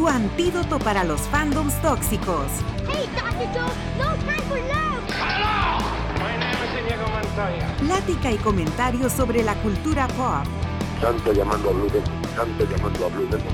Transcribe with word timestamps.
Tu 0.00 0.08
antídoto 0.08 0.78
para 0.78 1.04
los 1.04 1.20
fandoms 1.30 1.74
tóxicos. 1.82 2.46
Hey, 2.88 3.06
Dr. 3.14 3.68
No 3.98 4.16
time 4.24 4.42
for 4.48 4.58
love. 4.60 5.04
My 6.18 6.38
name 6.38 6.56
is 6.64 6.80
Inigo 6.80 7.06
Montoya. 7.10 7.76
Plática 7.80 8.32
y 8.32 8.38
comentarios 8.38 9.12
sobre 9.12 9.42
la 9.42 9.54
cultura 9.56 10.08
pop. 10.08 10.46
Santo 11.02 11.34
llamando 11.34 11.68
a 11.68 11.72
Blue 11.74 11.90
Demon, 11.90 12.34
Santo 12.34 12.64
llamando 12.64 13.04
a 13.04 13.08
Blue 13.10 13.26
Demon. 13.26 13.52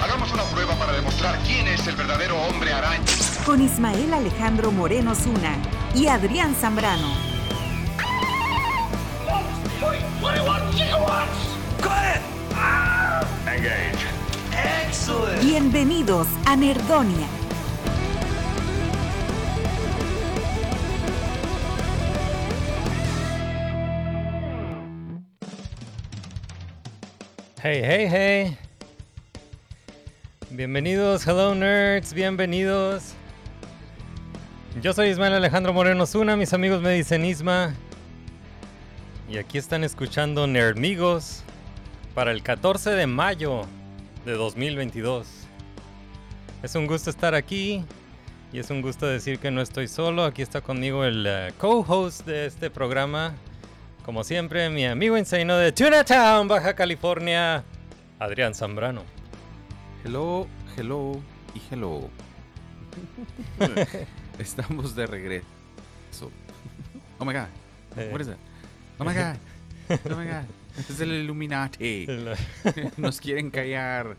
Hagamos 0.00 0.32
una 0.32 0.44
prueba 0.44 0.72
para 0.76 0.92
demostrar 0.92 1.36
quién 1.40 1.66
es 1.66 1.84
el 1.88 1.96
verdadero 1.96 2.36
hombre 2.42 2.72
araña. 2.72 3.02
Con 3.44 3.60
Ismael 3.60 4.14
Alejandro 4.14 4.70
Moreno 4.70 5.16
Zuna 5.16 5.56
y 5.96 6.06
Adrián 6.06 6.54
Zambrano. 6.54 7.08
Engage. 13.48 14.17
Bienvenidos 15.42 16.26
a 16.46 16.56
Nerdonia. 16.56 17.26
Hey, 27.62 27.82
hey, 27.84 28.08
hey. 28.08 28.58
Bienvenidos, 30.50 31.26
hello 31.26 31.54
nerds, 31.54 32.12
bienvenidos. 32.12 33.14
Yo 34.80 34.92
soy 34.92 35.08
Ismael 35.08 35.34
Alejandro 35.34 35.72
Moreno 35.72 36.06
Zuna, 36.06 36.36
mis 36.36 36.52
amigos 36.52 36.82
me 36.82 36.92
dicen 36.92 37.24
Isma. 37.24 37.74
Y 39.28 39.38
aquí 39.38 39.58
están 39.58 39.84
escuchando 39.84 40.46
Nerdmigos 40.46 41.42
para 42.14 42.32
el 42.32 42.42
14 42.42 42.90
de 42.90 43.06
mayo 43.06 43.66
de 44.24 44.32
2022. 44.32 45.26
Es 46.62 46.74
un 46.74 46.86
gusto 46.86 47.10
estar 47.10 47.34
aquí 47.34 47.84
y 48.52 48.58
es 48.58 48.70
un 48.70 48.82
gusto 48.82 49.06
decir 49.06 49.38
que 49.38 49.50
no 49.50 49.60
estoy 49.60 49.88
solo. 49.88 50.24
Aquí 50.24 50.42
está 50.42 50.60
conmigo 50.60 51.04
el 51.04 51.24
eh, 51.26 51.52
co-host 51.58 52.26
de 52.26 52.46
este 52.46 52.70
programa, 52.70 53.34
como 54.04 54.24
siempre, 54.24 54.70
mi 54.70 54.86
amigo 54.86 55.16
insano 55.18 55.56
de 55.56 55.72
Tuna 55.72 56.04
Town, 56.04 56.48
Baja 56.48 56.74
California, 56.74 57.64
Adrián 58.18 58.54
Zambrano. 58.54 59.02
Hello, 60.04 60.46
hello 60.76 61.20
y 61.54 61.62
hello. 61.70 62.08
Estamos 64.38 64.94
de 64.94 65.06
regreso. 65.06 65.44
Oh 67.18 67.24
my 67.24 67.32
god. 67.32 67.48
Eh. 67.96 68.08
What 68.10 68.20
is 68.20 68.28
that? 68.28 68.38
Oh 68.98 69.04
my 69.04 69.14
god. 69.14 69.36
Oh 70.10 70.16
my 70.16 70.26
god. 70.26 70.44
Es 70.88 71.00
el 71.00 71.12
Illuminati. 71.12 72.06
Nos 72.96 73.20
quieren 73.20 73.50
callar. 73.50 74.16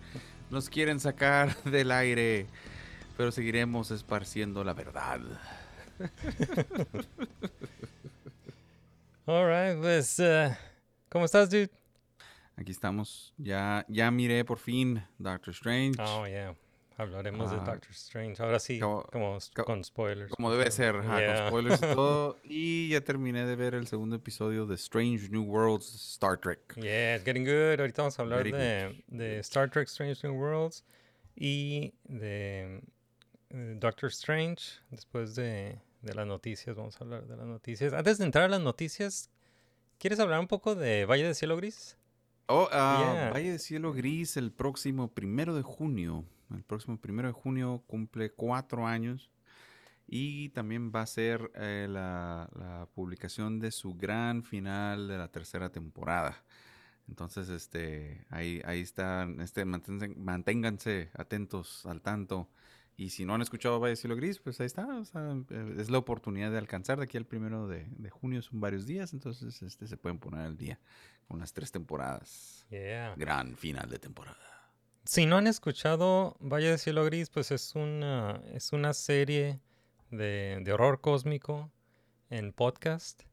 Nos 0.50 0.70
quieren 0.70 1.00
sacar 1.00 1.56
del 1.64 1.92
aire. 1.92 2.48
Pero 3.18 3.32
seguiremos 3.32 3.92
esparciendo 3.92 4.64
la 4.64 4.74
verdad. 4.74 5.20
Alright, 9.26 9.78
pues, 9.80 10.20
eh, 10.20 10.58
¿cómo 11.10 11.26
estás, 11.26 11.50
dude? 11.50 11.70
Aquí 12.56 12.72
estamos. 12.72 13.34
Ya, 13.38 13.86
ya 13.88 14.10
miré 14.10 14.44
por 14.44 14.58
fin 14.58 15.04
Doctor 15.18 15.54
Strange. 15.54 16.02
Oh, 16.02 16.26
yeah. 16.26 16.56
Hablaremos 17.00 17.50
de 17.50 17.58
Doctor 17.58 17.92
Strange. 17.92 18.44
Ahora 18.44 18.60
sí, 18.60 18.78
como- 18.80 19.08
con 19.66 19.84
spoilers. 19.84 20.32
Como 20.32 20.52
debe 20.52 20.70
ser, 20.70 20.96
con 20.96 21.48
spoilers 21.48 21.82
y 21.82 21.86
todo. 21.96 22.38
Y 22.44 22.90
ya 22.90 23.02
terminé 23.02 23.46
de 23.46 23.56
ver 23.56 23.74
el 23.74 23.88
segundo 23.88 24.18
episodio 24.18 24.66
de 24.66 24.76
Strange 24.76 25.30
New 25.30 25.44
Worlds 25.44 25.96
Star 26.14 26.38
Trek. 26.38 26.60
Yeah, 26.76 27.16
it's 27.16 27.24
getting 27.24 27.46
good. 27.46 27.80
Ahorita 27.80 28.02
vamos 28.02 28.20
a 28.20 28.22
hablar 28.22 28.44
de, 28.44 29.04
de 29.08 29.40
Star 29.40 29.70
Trek 29.70 29.88
Strange 29.88 30.28
New 30.28 30.36
Worlds 30.38 30.84
y 31.38 31.94
de 32.04 32.82
Doctor 33.50 34.10
Strange. 34.10 34.80
Después 34.92 35.36
de, 35.36 35.80
de 36.02 36.14
las 36.14 36.28
noticias, 36.28 36.76
vamos 36.76 37.00
a 37.00 37.04
hablar 37.06 37.26
de 37.28 37.38
las 37.38 37.46
noticias. 37.48 37.94
Antes 37.94 38.18
de 38.18 38.26
entrar 38.26 38.44
a 38.44 38.50
las 38.50 38.62
noticias, 38.62 39.30
¿quieres 40.00 40.20
hablar 40.20 40.40
un 40.42 40.48
poco 40.48 40.76
de 40.76 41.06
Valle 41.06 41.26
de 41.28 41.34
Cielo 41.34 41.56
Gris? 41.56 41.96
Oh, 42.48 42.68
Yeah. 42.72 43.30
Valle 43.32 43.52
de 43.54 43.60
Cielo 43.60 43.94
Gris 43.94 44.36
el 44.36 44.52
próximo 44.52 45.08
primero 45.14 45.56
de 45.56 45.62
junio. 45.62 46.26
El 46.52 46.64
próximo 46.64 47.00
primero 47.00 47.28
de 47.28 47.34
junio 47.34 47.84
cumple 47.88 48.32
cuatro 48.32 48.88
años. 48.88 49.32
Y 50.12 50.50
también 50.50 50.92
va 50.94 51.02
a 51.02 51.06
ser 51.06 51.52
eh, 51.54 51.88
la, 51.88 52.50
la 52.56 52.88
publicación 52.96 53.60
de 53.60 53.72
su 53.72 53.94
gran 53.94 54.44
final 54.44 55.08
de 55.08 55.18
la 55.20 55.28
tercera 55.28 55.72
temporada. 55.72 56.44
Entonces, 57.08 57.50
este, 57.50 58.26
ahí, 58.30 58.62
ahí 58.66 58.82
están, 58.82 59.40
este, 59.42 59.66
manténganse, 59.66 60.16
manténganse 60.20 61.12
atentos 61.14 61.86
al 61.86 62.02
tanto. 62.02 62.50
Y 62.98 63.12
si 63.12 63.24
no 63.24 63.34
han 63.34 63.42
escuchado 63.42 63.80
Valle 63.80 63.96
Cielo 63.96 64.16
Gris, 64.16 64.40
pues 64.40 64.60
ahí 64.60 64.66
está. 64.66 64.86
o 64.86 65.06
sea, 65.06 65.32
eh, 65.50 65.76
es 65.78 65.90
la 65.90 65.98
oportunidad 65.98 66.52
de 66.52 66.58
alcanzar 66.58 66.98
de 66.98 67.06
aquí 67.06 67.18
al 67.18 67.26
primero 67.26 67.68
de, 67.68 67.88
de 67.90 68.10
junio. 68.10 68.42
Son 68.42 68.60
varios 68.60 68.86
días, 68.86 69.14
entonces 69.14 69.62
este, 69.62 69.88
se 69.88 69.98
pueden 69.98 70.20
poner 70.20 70.42
al 70.42 70.58
día 70.58 70.80
con 71.28 71.40
las 71.40 71.54
tres 71.54 71.72
temporadas. 71.72 72.66
Yeah. 72.70 73.16
Gran 73.16 73.56
final 73.56 73.90
de 73.90 74.00
temporada. 74.00 74.59
Si 75.12 75.26
no 75.26 75.38
han 75.38 75.48
escuchado 75.48 76.38
Valle 76.40 76.70
de 76.70 76.78
Cielo 76.78 77.04
Gris, 77.04 77.32
pues 77.32 77.50
es 77.50 77.74
una, 77.74 78.44
es 78.54 78.74
una 78.74 78.94
serie 78.94 79.60
de, 80.12 80.60
de 80.62 80.72
horror 80.72 81.02
cósmico 81.02 81.72
en 82.30 82.54
podcast. 82.54 83.24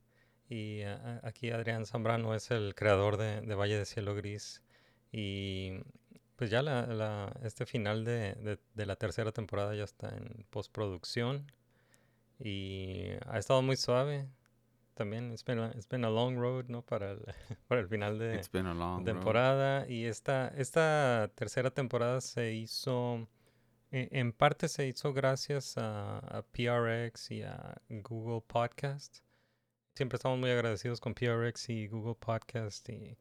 Y 0.48 0.80
ah, 0.84 1.20
aquí 1.22 1.50
Adrián 1.50 1.84
Zambrano 1.84 2.34
es 2.34 2.50
el 2.50 2.74
creador 2.74 3.18
de, 3.18 3.42
Valle 3.54 3.76
de 3.76 3.84
Cielo 3.84 4.14
Gris. 4.14 4.62
Y 5.12 5.72
pues 6.36 6.48
ya 6.48 6.62
la, 6.62 6.86
la- 6.86 7.38
este 7.42 7.66
final 7.66 8.06
de- 8.06 8.58
de 8.72 8.86
la 8.86 8.96
tercera 8.96 9.30
temporada 9.32 9.74
ya 9.74 9.84
está 9.84 10.08
en 10.16 10.46
postproducción. 10.48 11.52
Y 12.38 13.10
ha 13.26 13.36
estado 13.38 13.60
muy 13.60 13.76
suave. 13.76 14.26
También 14.96 15.30
it's 15.30 15.44
been 15.44 15.58
a, 15.58 15.66
it's 15.74 15.86
been 15.88 16.04
a 16.04 16.10
long 16.10 16.36
road, 16.38 16.64
¿no? 16.68 16.80
Para 16.82 17.12
el, 17.12 17.20
para 17.68 17.82
el 17.82 17.86
final 17.88 18.18
de, 18.18 18.34
road. 19.02 19.04
temporada 19.04 19.86
y 19.88 20.04
esta, 20.06 20.48
esta 20.56 21.30
tercera 21.34 21.70
temporada 21.70 22.20
se 22.22 22.54
hizo, 22.54 23.28
e- 23.90 24.08
en 24.10 24.32
parte 24.32 24.68
se 24.68 24.88
hizo 24.88 25.12
gracias 25.12 25.76
a, 25.76 26.18
a 26.18 26.42
PRX 26.42 27.30
y 27.30 27.42
a 27.42 27.74
Google 27.90 28.42
Podcast. 28.46 29.18
Siempre 29.94 30.16
estamos 30.16 30.38
muy 30.38 30.50
agradecidos 30.50 30.98
con 31.00 31.14
PRX 31.14 31.68
y 31.68 31.88
Google 31.88 32.14
Podcast 32.14 32.88
y, 32.88 33.18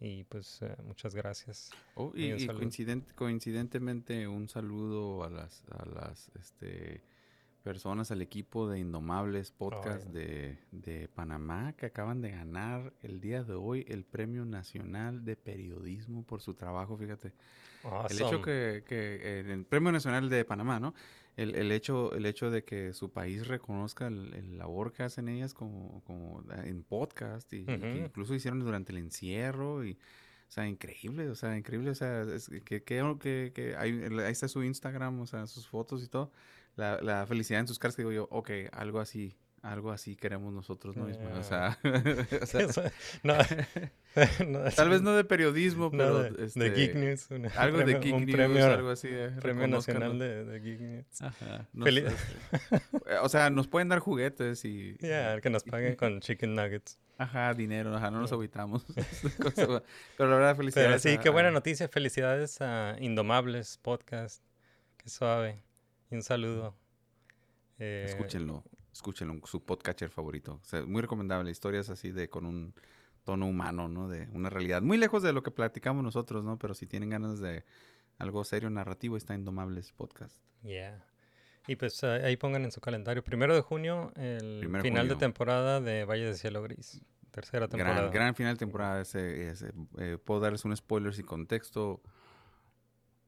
y 0.00 0.24
pues 0.24 0.60
eh, 0.62 0.74
muchas 0.84 1.14
gracias. 1.14 1.70
Oh, 1.96 2.12
y, 2.14 2.32
y 2.32 2.46
coincident- 2.48 3.14
coincidentemente, 3.14 4.26
un 4.26 4.48
saludo 4.48 5.22
a 5.22 5.28
las, 5.30 5.64
a 5.70 5.84
las 5.86 6.30
este, 6.40 7.02
personas, 7.64 8.10
al 8.10 8.20
equipo 8.20 8.68
de 8.68 8.78
Indomables 8.78 9.50
Podcast 9.50 10.04
de, 10.08 10.58
de 10.70 11.08
Panamá 11.08 11.72
que 11.72 11.86
acaban 11.86 12.20
de 12.20 12.30
ganar 12.30 12.92
el 13.02 13.22
día 13.22 13.42
de 13.42 13.54
hoy 13.54 13.86
el 13.88 14.04
Premio 14.04 14.44
Nacional 14.44 15.24
de 15.24 15.34
Periodismo 15.34 16.24
por 16.24 16.42
su 16.42 16.52
trabajo, 16.52 16.98
fíjate. 16.98 17.32
El 18.10 18.16
hecho 18.16 18.42
que, 18.42 18.84
que 18.86 19.18
eh, 19.22 19.44
el 19.50 19.64
Premio 19.64 19.92
Nacional 19.92 20.28
de 20.28 20.44
Panamá, 20.44 20.78
¿no? 20.78 20.94
El, 21.36 21.54
el 21.56 21.72
hecho, 21.72 22.14
el 22.14 22.26
hecho 22.26 22.50
de 22.50 22.64
que 22.64 22.92
su 22.92 23.10
país 23.10 23.48
reconozca 23.48 24.08
el, 24.08 24.34
el 24.34 24.58
labor 24.58 24.92
que 24.92 25.02
hacen 25.02 25.28
ellas 25.28 25.54
como, 25.54 26.02
como 26.04 26.42
eh, 26.52 26.64
en 26.66 26.82
podcast 26.82 27.50
y, 27.54 27.64
que 27.64 28.04
incluso 28.04 28.34
hicieron 28.34 28.60
durante 28.60 28.92
el 28.92 28.98
encierro 28.98 29.86
y 29.86 29.98
o 30.46 30.52
sea, 30.54 30.68
increíble, 30.68 31.28
o 31.30 31.34
sea, 31.34 31.56
increíble, 31.56 31.90
o 31.90 31.94
sea, 31.94 32.22
es 32.22 32.48
que, 32.48 32.84
que, 32.84 33.16
que, 33.18 33.52
que 33.52 33.74
ahí, 33.76 34.06
ahí 34.20 34.30
está 34.30 34.46
su 34.46 34.62
Instagram, 34.62 35.18
o 35.20 35.26
sea, 35.26 35.46
sus 35.46 35.66
fotos 35.66 36.04
y 36.04 36.08
todo, 36.08 36.30
la, 36.76 37.00
la 37.00 37.26
felicidad 37.26 37.60
en 37.60 37.68
sus 37.68 37.78
caras 37.78 37.96
digo 37.96 38.12
yo, 38.12 38.26
ok, 38.30 38.50
algo 38.72 39.00
así, 39.00 39.36
algo 39.62 39.92
así 39.92 40.14
queremos 40.16 40.52
nosotros, 40.52 40.96
¿no? 40.96 41.08
Ismael? 41.08 41.32
O 41.38 41.42
sea, 41.42 41.78
o 42.42 42.46
sea, 42.46 42.60
Eso- 42.60 42.82
no, 43.22 43.34
no, 44.46 44.70
tal 44.70 44.88
vez 44.90 45.00
no 45.02 45.12
de 45.16 45.24
periodismo, 45.24 45.90
pero 45.90 46.22
de, 46.22 46.30
de 46.32 46.44
este, 46.46 46.70
Geek 46.70 46.94
News. 46.94 47.30
una- 47.30 47.48
algo 47.56 47.78
de 47.78 47.84
premio- 47.84 48.00
Geek 48.00 48.14
un 48.14 48.24
News, 48.26 48.36
premio, 48.36 48.66
algo 48.66 48.90
así. 48.90 49.08
eh, 49.10 49.30
premio 49.40 49.66
nacional 49.66 50.18
de, 50.18 50.44
de 50.44 50.60
Geek 50.60 50.80
News. 50.80 51.22
Ajá, 51.22 51.66
nos- 51.72 51.88
este, 51.88 52.12
o 53.22 53.28
sea, 53.28 53.50
nos 53.50 53.66
pueden 53.68 53.88
dar 53.88 54.00
juguetes 54.00 54.64
y... 54.64 54.96
Ya, 55.00 55.40
que 55.40 55.48
nos 55.50 55.64
paguen 55.64 55.96
con 55.96 56.20
chicken 56.20 56.54
nuggets. 56.54 56.98
Ajá, 57.16 57.54
dinero, 57.54 57.94
ajá, 57.96 58.10
no 58.10 58.18
nos 58.20 58.30
Sí. 58.30 58.34
agüitamos. 58.34 58.84
pero 59.54 60.30
la 60.30 60.36
verdad, 60.36 60.50
Pero 60.50 60.56
felicidades. 60.56 61.02
sí, 61.02 61.10
a- 61.10 61.20
qué 61.20 61.30
buena 61.30 61.48
a- 61.48 61.52
noticia. 61.52 61.88
Felicidades 61.88 62.60
a 62.60 62.96
Indomables 63.00 63.78
Podcast. 63.78 64.42
Qué 64.96 65.08
suave. 65.08 65.62
Y 66.14 66.16
un 66.16 66.22
saludo. 66.22 66.76
Eh, 67.76 68.06
Escúchenlo, 68.08 68.62
escúchenlo, 68.92 69.44
su 69.46 69.64
podcatcher 69.64 70.10
favorito. 70.10 70.60
O 70.62 70.64
sea, 70.64 70.86
muy 70.86 71.02
recomendable, 71.02 71.50
historias 71.50 71.90
así 71.90 72.12
de 72.12 72.30
con 72.30 72.46
un 72.46 72.72
tono 73.24 73.48
humano, 73.48 73.88
¿no? 73.88 74.08
De 74.08 74.28
una 74.32 74.48
realidad. 74.48 74.80
Muy 74.80 74.96
lejos 74.96 75.24
de 75.24 75.32
lo 75.32 75.42
que 75.42 75.50
platicamos 75.50 76.04
nosotros, 76.04 76.44
¿no? 76.44 76.56
Pero 76.56 76.74
si 76.74 76.86
tienen 76.86 77.10
ganas 77.10 77.40
de 77.40 77.64
algo 78.18 78.44
serio, 78.44 78.70
narrativo, 78.70 79.16
está 79.16 79.34
Indomables 79.34 79.90
Podcast. 79.90 80.40
Yeah. 80.62 81.04
Y 81.66 81.74
pues 81.74 82.00
eh, 82.04 82.22
ahí 82.24 82.36
pongan 82.36 82.62
en 82.62 82.70
su 82.70 82.80
calendario. 82.80 83.24
Primero 83.24 83.52
de 83.52 83.62
junio, 83.62 84.12
el 84.14 84.58
Primero 84.60 84.84
final 84.84 85.08
de 85.08 85.16
temporada 85.16 85.80
de 85.80 86.04
Valle 86.04 86.26
de 86.26 86.34
Cielo 86.36 86.62
Gris. 86.62 87.00
Tercera 87.32 87.66
temporada. 87.66 88.02
Gran, 88.02 88.12
gran 88.12 88.34
final 88.36 88.54
de 88.54 88.58
temporada. 88.60 89.00
Ese, 89.00 89.48
ese, 89.48 89.72
eh, 89.98 90.16
puedo 90.24 90.38
darles 90.38 90.64
un 90.64 90.76
spoiler 90.76 91.12
sin 91.12 91.26
contexto. 91.26 92.00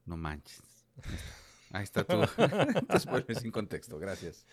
No 0.05 0.15
manches. 0.15 0.85
Ahí 1.77 1.83
está 1.83 2.03
tu 2.03 2.17
spoiler 2.99 3.35
sin 3.39 3.51
contexto. 3.51 3.99
Gracias. 3.99 4.45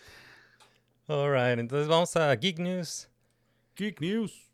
Alright, 1.08 1.58
entonces 1.58 1.88
vamos 1.88 2.14
a 2.16 2.34
Geek 2.34 2.58
News. 2.58 3.08
Geek 3.76 4.00
News. 4.00 4.50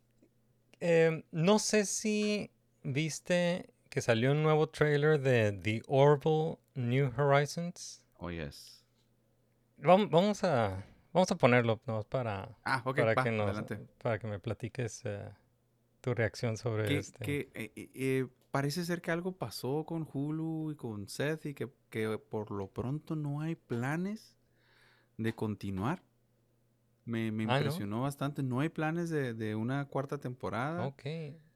Eh, 0.80 1.24
no 1.32 1.58
sé 1.58 1.84
si 1.84 2.50
viste 2.82 3.70
que 3.88 4.00
salió 4.00 4.30
un 4.32 4.42
nuevo 4.42 4.68
trailer 4.68 5.20
de 5.20 5.52
The 5.52 5.82
Orville 5.88 6.58
New 6.74 7.12
Horizons. 7.16 8.02
Oh, 8.18 8.30
yes. 8.30 8.84
Vam- 9.78 10.08
Vamos 10.10 10.44
a, 10.44 10.84
vamos 11.12 11.30
a 11.30 11.34
ponerlo 11.36 11.80
¿no? 11.86 12.02
para, 12.04 12.56
Ah, 12.64 12.82
para, 12.84 13.14
que 13.22 13.30
nos- 13.30 13.48
adelante. 13.48 13.78
para 14.02 14.18
que 14.18 14.26
me 14.26 14.38
platiques 14.38 15.02
eh, 15.04 15.28
tu 16.00 16.14
reacción 16.14 16.56
sobre 16.56 16.86
que, 16.86 16.98
este. 16.98 17.24
que, 17.24 17.50
eh, 17.54 17.72
eh, 17.94 18.26
parece 18.50 18.84
ser 18.84 19.00
que 19.02 19.10
algo 19.10 19.32
pasó 19.36 19.84
con 19.84 20.06
Hulu 20.12 20.72
y 20.72 20.76
con 20.76 21.08
Seth 21.08 21.46
y 21.46 21.54
que, 21.54 21.72
que 21.90 22.18
por 22.18 22.50
lo 22.50 22.68
pronto 22.68 23.16
no 23.16 23.40
hay 23.40 23.54
planes 23.56 24.36
de 25.16 25.34
continuar. 25.34 26.02
Me, 27.04 27.32
me 27.32 27.46
Ah, 27.46 27.46
¿no? 27.46 27.56
impresionó 27.56 28.02
bastante. 28.02 28.42
No 28.42 28.60
hay 28.60 28.68
planes 28.68 29.10
de, 29.10 29.34
de 29.34 29.54
una 29.54 29.86
cuarta 29.88 30.18
temporada. 30.18 30.86
Ok. 30.86 31.02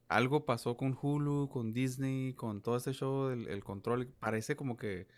Algo 0.08 0.44
pasó 0.44 0.76
con 0.76 0.96
Hulu, 1.00 1.48
con 1.48 1.72
Disney, 1.72 2.34
con 2.34 2.62
todo 2.62 2.76
este 2.76 2.92
show, 2.92 3.30
el, 3.30 3.48
el 3.48 3.64
control. 3.64 4.08
Parece 4.20 4.56
como 4.56 4.76
que 4.76 5.08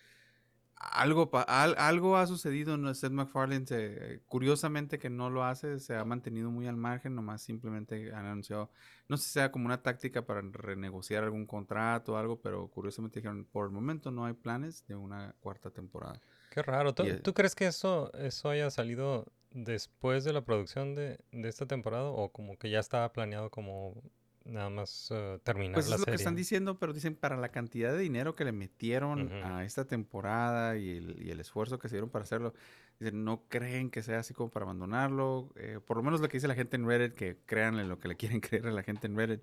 algo, 0.77 1.31
al- 1.49 1.75
algo 1.79 2.17
ha 2.17 2.27
sucedido. 2.27 2.77
¿no? 2.77 2.93
Seth 2.95 3.13
MacFarlane, 3.13 3.67
se- 3.67 4.21
curiosamente 4.27 4.99
que 4.99 5.11
no 5.11 5.31
lo 5.31 5.45
hace, 5.45 5.79
se 5.81 5.97
ha 5.97 6.05
mantenido 6.05 6.51
muy 6.51 6.67
al 6.67 6.77
margen, 6.77 7.15
nomás 7.15 7.43
simplemente 7.43 8.13
han 8.15 8.27
anunciado, 8.27 8.71
no 9.09 9.17
sé 9.17 9.25
si 9.25 9.31
sea 9.31 9.51
como 9.53 9.67
una 9.67 9.83
táctica 9.83 10.27
para 10.27 10.43
renegociar 10.43 11.25
algún 11.25 11.47
contrato 11.47 12.13
o 12.13 12.17
algo, 12.17 12.41
pero 12.41 12.69
curiosamente 12.69 13.21
dijeron, 13.21 13.45
por 13.51 13.67
el 13.67 13.73
momento 13.73 14.11
no 14.11 14.27
hay 14.27 14.35
planes 14.35 14.87
de 14.87 14.95
una 14.97 15.35
cuarta 15.41 15.71
temporada. 15.71 16.21
Qué 16.51 16.63
raro. 16.63 16.95
¿Tú, 16.95 17.05
Y, 17.05 17.09
eh, 17.09 17.15
tú 17.17 17.35
crees 17.35 17.55
que 17.55 17.67
eso, 17.67 18.13
eso 18.15 18.49
haya 18.51 18.71
salido 18.71 19.27
después 19.53 20.25
de 20.25 20.33
la 20.33 20.43
producción 20.45 20.95
de, 20.95 21.19
de 21.33 21.49
esta 21.49 21.67
temporada 21.67 22.05
o 22.11 22.31
como 22.31 22.59
que 22.59 22.71
ya 22.71 22.79
estaba 22.81 23.13
planeado 23.13 23.51
como 23.51 24.03
nada 24.47 24.71
más 24.71 25.09
eh, 25.11 25.39
terminar 25.43 25.75
Pues 25.75 25.89
la 25.89 25.97
es 25.97 26.01
lo 26.01 26.07
que 26.07 26.15
están 26.15 26.35
diciendo, 26.35 26.79
pero 26.79 26.93
dicen 26.93 27.15
para 27.15 27.37
la 27.37 27.51
cantidad 27.51 27.93
de 27.93 27.99
dinero 27.99 28.35
que 28.35 28.45
le 28.45 28.53
metieron 28.53 29.33
a 29.33 29.65
esta 29.65 29.87
temporada 29.87 30.77
y 30.77 30.97
el, 30.97 31.23
y 31.23 31.31
el 31.31 31.41
esfuerzo 31.41 31.79
que 31.79 31.89
se 31.89 31.97
dieron 31.97 32.11
para 32.11 32.23
hacerlo, 32.25 32.55
dicen, 32.99 33.25
no 33.25 33.43
creen 33.49 33.91
que 33.91 34.03
sea 34.03 34.21
así 34.21 34.35
como 34.35 34.51
para 34.51 34.65
abandonarlo. 34.65 35.51
eh, 35.57 35.81
por 35.85 35.97
lo 35.97 36.03
menos 36.03 36.21
lo 36.21 36.29
que 36.29 36.37
dice 36.39 36.49
la 36.49 36.55
gente 36.55 36.77
en 36.77 36.87
Reddit, 36.87 37.15
que 37.15 37.37
créanle 37.47 37.85
lo 37.85 37.99
que 37.99 38.09
le 38.09 38.17
quieren 38.17 38.41
creer 38.41 38.67
a 38.67 38.73
la 38.73 38.83
gente 38.83 39.07
en 39.07 39.17
Reddit, 39.17 39.43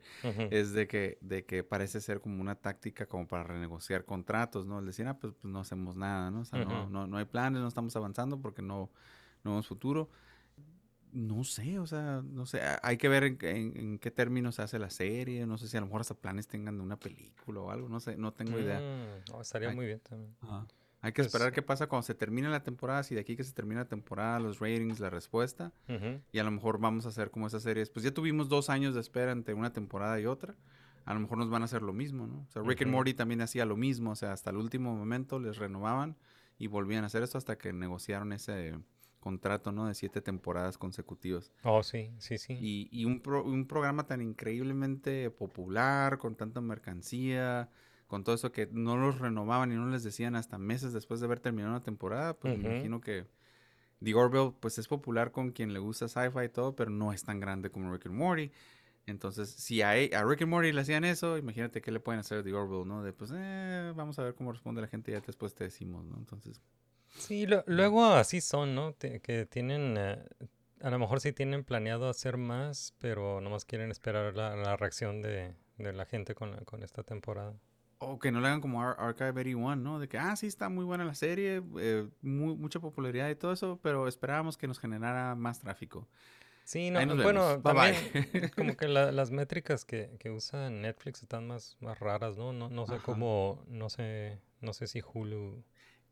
es 0.51 0.73
de 0.73 0.87
que, 0.87 1.17
de 1.21 1.45
que 1.45 1.63
parece 1.63 2.01
ser 2.01 2.19
como 2.19 2.41
una 2.41 2.55
táctica 2.55 3.05
como 3.05 3.27
para 3.27 3.43
renegociar 3.43 4.05
contratos, 4.05 4.65
¿no? 4.65 4.79
El 4.79 4.85
decir, 4.85 5.07
ah, 5.07 5.19
pues, 5.19 5.33
pues 5.39 5.51
no 5.51 5.59
hacemos 5.59 5.95
nada, 5.95 6.31
¿no? 6.31 6.41
O 6.41 6.45
sea, 6.45 6.63
no, 6.63 6.89
no, 6.89 7.07
no 7.07 7.17
hay 7.17 7.25
planes, 7.25 7.61
no 7.61 7.67
estamos 7.67 7.95
avanzando 7.95 8.39
porque 8.41 8.61
no, 8.61 8.89
no 9.43 9.51
vemos 9.51 9.67
futuro. 9.67 10.09
No 11.13 11.43
sé, 11.43 11.77
o 11.79 11.85
sea, 11.85 12.23
no 12.25 12.45
sé, 12.47 12.59
hay 12.81 12.97
que 12.97 13.07
ver 13.07 13.23
en, 13.23 13.37
en- 13.41 13.77
en 13.77 13.99
qué 13.99 14.09
términos 14.09 14.55
se 14.55 14.63
hace 14.63 14.79
la 14.79 14.89
serie, 14.89 15.45
no 15.45 15.57
sé 15.59 15.67
si 15.67 15.77
a 15.77 15.79
lo 15.79 15.85
mejor 15.85 16.01
hasta 16.01 16.15
planes 16.15 16.47
tengan 16.47 16.75
de 16.77 16.83
una 16.83 16.97
película 16.97 17.59
o 17.61 17.69
algo, 17.71 17.87
no 17.87 17.99
sé, 17.99 18.17
no 18.17 18.33
tengo 18.33 18.59
idea. 18.59 18.79
Mm, 18.79 19.33
oh, 19.33 19.41
estaría 19.41 19.69
Ay. 19.69 19.75
muy 19.75 19.85
bien 19.85 19.99
también. 19.99 20.35
Hay 21.01 21.11
que 21.11 21.21
Pues- 21.21 21.27
esperar 21.27 21.51
qué 21.53 21.61
pasa 21.61 21.85
cuando 21.87 22.03
se 22.03 22.15
termine 22.15 22.49
la 22.49 22.63
temporada, 22.63 23.03
si 23.03 23.13
de 23.13 23.21
aquí 23.21 23.35
que 23.35 23.43
se 23.43 23.51
termina 23.53 23.81
la 23.81 23.87
temporada, 23.89 24.39
los 24.39 24.59
ratings, 24.59 24.99
la 24.99 25.09
respuesta, 25.11 25.71
y 26.31 26.39
a 26.39 26.43
lo 26.43 26.49
mejor 26.51 26.79
vamos 26.79 27.05
a 27.05 27.09
hacer 27.09 27.29
como 27.29 27.45
esas 27.45 27.61
series, 27.63 27.89
pues 27.91 28.03
ya 28.03 28.11
tuvimos 28.13 28.49
dos 28.49 28.69
años 28.69 28.95
de 28.95 29.01
espera 29.01 29.31
entre 29.33 29.53
una 29.53 29.71
temporada 29.73 30.19
y 30.19 30.25
otra, 30.25 30.55
a 31.05 31.13
lo 31.13 31.19
mejor 31.19 31.37
nos 31.37 31.49
van 31.49 31.61
a 31.61 31.65
hacer 31.65 31.81
lo 31.83 31.91
mismo, 31.93 32.25
¿no? 32.25 32.45
O 32.47 32.51
sea, 32.51 32.61
Rick 32.63 32.83
and. 32.83 32.91
Morty 32.91 33.13
también 33.13 33.41
hacía 33.41 33.65
lo 33.65 33.75
mismo, 33.75 34.11
o 34.11 34.15
sea, 34.15 34.31
hasta 34.31 34.49
el 34.49 34.55
último 34.55 34.95
momento 34.95 35.37
les 35.39 35.57
renovaban 35.57 36.15
y 36.57 36.67
volvían 36.67 37.03
a 37.03 37.07
hacer 37.07 37.21
esto 37.21 37.37
hasta 37.37 37.57
que 37.57 37.73
negociaron 37.73 38.31
ese 38.31 38.79
contrato, 39.23 39.71
¿no? 39.71 39.87
De 39.87 39.95
siete 39.95 40.21
temporadas 40.21 40.77
consecutivas. 40.77 41.51
Oh, 41.63 41.81
sí, 41.83 42.11
sí, 42.19 42.37
sí. 42.37 42.57
Y, 42.59 42.89
y 42.91 43.05
un, 43.05 43.21
pro- 43.21 43.43
un 43.43 43.65
programa 43.67 44.05
tan 44.05 44.21
increíblemente 44.21 45.29
popular, 45.31 46.17
con 46.19 46.35
tanta 46.35 46.61
mercancía, 46.61 47.69
con 48.07 48.23
todo 48.23 48.35
eso 48.35 48.51
que 48.51 48.67
no 48.71 48.97
los 48.97 49.19
renovaban 49.19 49.71
y 49.71 49.75
no 49.75 49.87
les 49.89 50.03
decían 50.03 50.35
hasta 50.35 50.57
meses 50.57 50.93
después 50.93 51.19
de 51.19 51.25
haber 51.27 51.39
terminado 51.39 51.73
una 51.75 51.83
temporada, 51.83 52.37
pues 52.39 52.53
me 52.53 52.61
imagino 52.61 53.01
que 53.01 53.27
The 54.03 54.13
Orville 54.15 54.53
pues 54.59 54.77
es 54.77 54.87
popular 54.87 55.31
con 55.31 55.51
quien 55.51 55.73
le 55.73 55.79
gusta 55.79 56.07
sci-fi 56.07 56.45
y 56.45 56.49
todo, 56.49 56.75
pero 56.75 56.91
no 56.91 57.13
es 57.13 57.23
tan 57.23 57.39
grande 57.39 57.69
como 57.71 57.91
Rick 57.91 58.07
and 58.07 58.15
Morty. 58.15 58.51
Entonces, 59.07 59.49
si 59.51 59.81
a, 59.83 59.97
e- 59.97 60.15
a 60.15 60.25
Rick 60.25 60.43
and 60.43 60.51
Morty 60.51 60.71
le 60.73 60.81
hacían 60.81 61.05
eso, 61.05 61.37
imagínate 61.37 61.81
qué 61.81 61.91
le 61.91 61.99
pueden 62.01 62.19
hacer 62.21 62.39
a 62.39 62.43
The 62.43 62.53
Orville, 62.53 62.85
¿no? 62.85 63.03
De 63.03 63.13
pues, 63.13 63.31
eh, 63.35 63.93
vamos 63.95 64.19
a 64.19 64.23
ver 64.23 64.35
cómo 64.35 64.51
responde 64.53 64.81
la 64.81 64.87
gente 64.87 65.11
y 65.11 65.15
ya 65.15 65.21
después 65.21 65.55
te 65.55 65.65
decimos, 65.65 66.05
¿no? 66.05 66.17
Entonces, 66.17 66.61
Sí, 67.17 67.45
lo- 67.47 67.63
luego 67.67 68.05
así 68.05 68.41
son, 68.41 68.75
¿no? 68.75 68.93
Te- 68.93 69.19
que 69.21 69.45
tienen, 69.45 69.95
eh, 69.97 70.25
a 70.81 70.89
lo 70.89 70.99
mejor 70.99 71.21
sí 71.21 71.31
tienen 71.33 71.63
planeado 71.63 72.09
hacer 72.09 72.37
más, 72.37 72.93
pero 72.99 73.39
nomás 73.41 73.65
quieren 73.65 73.91
esperar 73.91 74.35
la, 74.35 74.55
la 74.55 74.75
reacción 74.77 75.21
de, 75.21 75.55
de 75.77 75.93
la 75.93 76.05
gente 76.05 76.35
con, 76.35 76.55
con 76.65 76.83
esta 76.83 77.03
temporada. 77.03 77.53
O 77.99 78.19
que 78.19 78.31
no 78.31 78.41
le 78.41 78.47
hagan 78.47 78.59
como 78.61 78.81
Ar- 78.81 78.97
Archive 78.99 79.29
81, 79.29 79.75
¿no? 79.77 79.99
De 79.99 80.09
que, 80.09 80.17
ah, 80.17 80.35
sí, 80.35 80.47
está 80.47 80.67
muy 80.67 80.83
buena 80.83 81.05
la 81.05 81.13
serie, 81.15 81.61
eh, 81.79 82.07
mu- 82.21 82.55
mucha 82.57 82.79
popularidad 82.81 83.29
y 83.29 83.35
todo 83.35 83.53
eso, 83.53 83.79
pero 83.81 84.07
esperábamos 84.07 84.57
que 84.57 84.67
nos 84.67 84.79
generara 84.79 85.35
más 85.35 85.59
tráfico. 85.59 86.07
Sí, 86.65 86.91
no, 86.91 86.99
bueno. 87.15 87.59
Bye, 87.61 87.73
también 87.73 87.95
bye. 88.33 88.51
como 88.51 88.73
que 88.77 88.87
la- 88.87 89.11
las 89.11 89.31
métricas 89.31 89.85
que, 89.85 90.17
que 90.19 90.31
usa 90.31 90.69
Netflix 90.69 91.21
están 91.23 91.47
más, 91.47 91.77
más 91.79 91.99
raras, 91.99 92.37
¿no? 92.37 92.51
No, 92.53 92.69
no 92.69 92.85
sé 92.87 92.95
Ajá. 92.95 93.05
cómo, 93.05 93.63
no 93.67 93.89
sé, 93.89 94.39
no 94.61 94.73
sé 94.73 94.87
si 94.87 95.01
Hulu... 95.01 95.63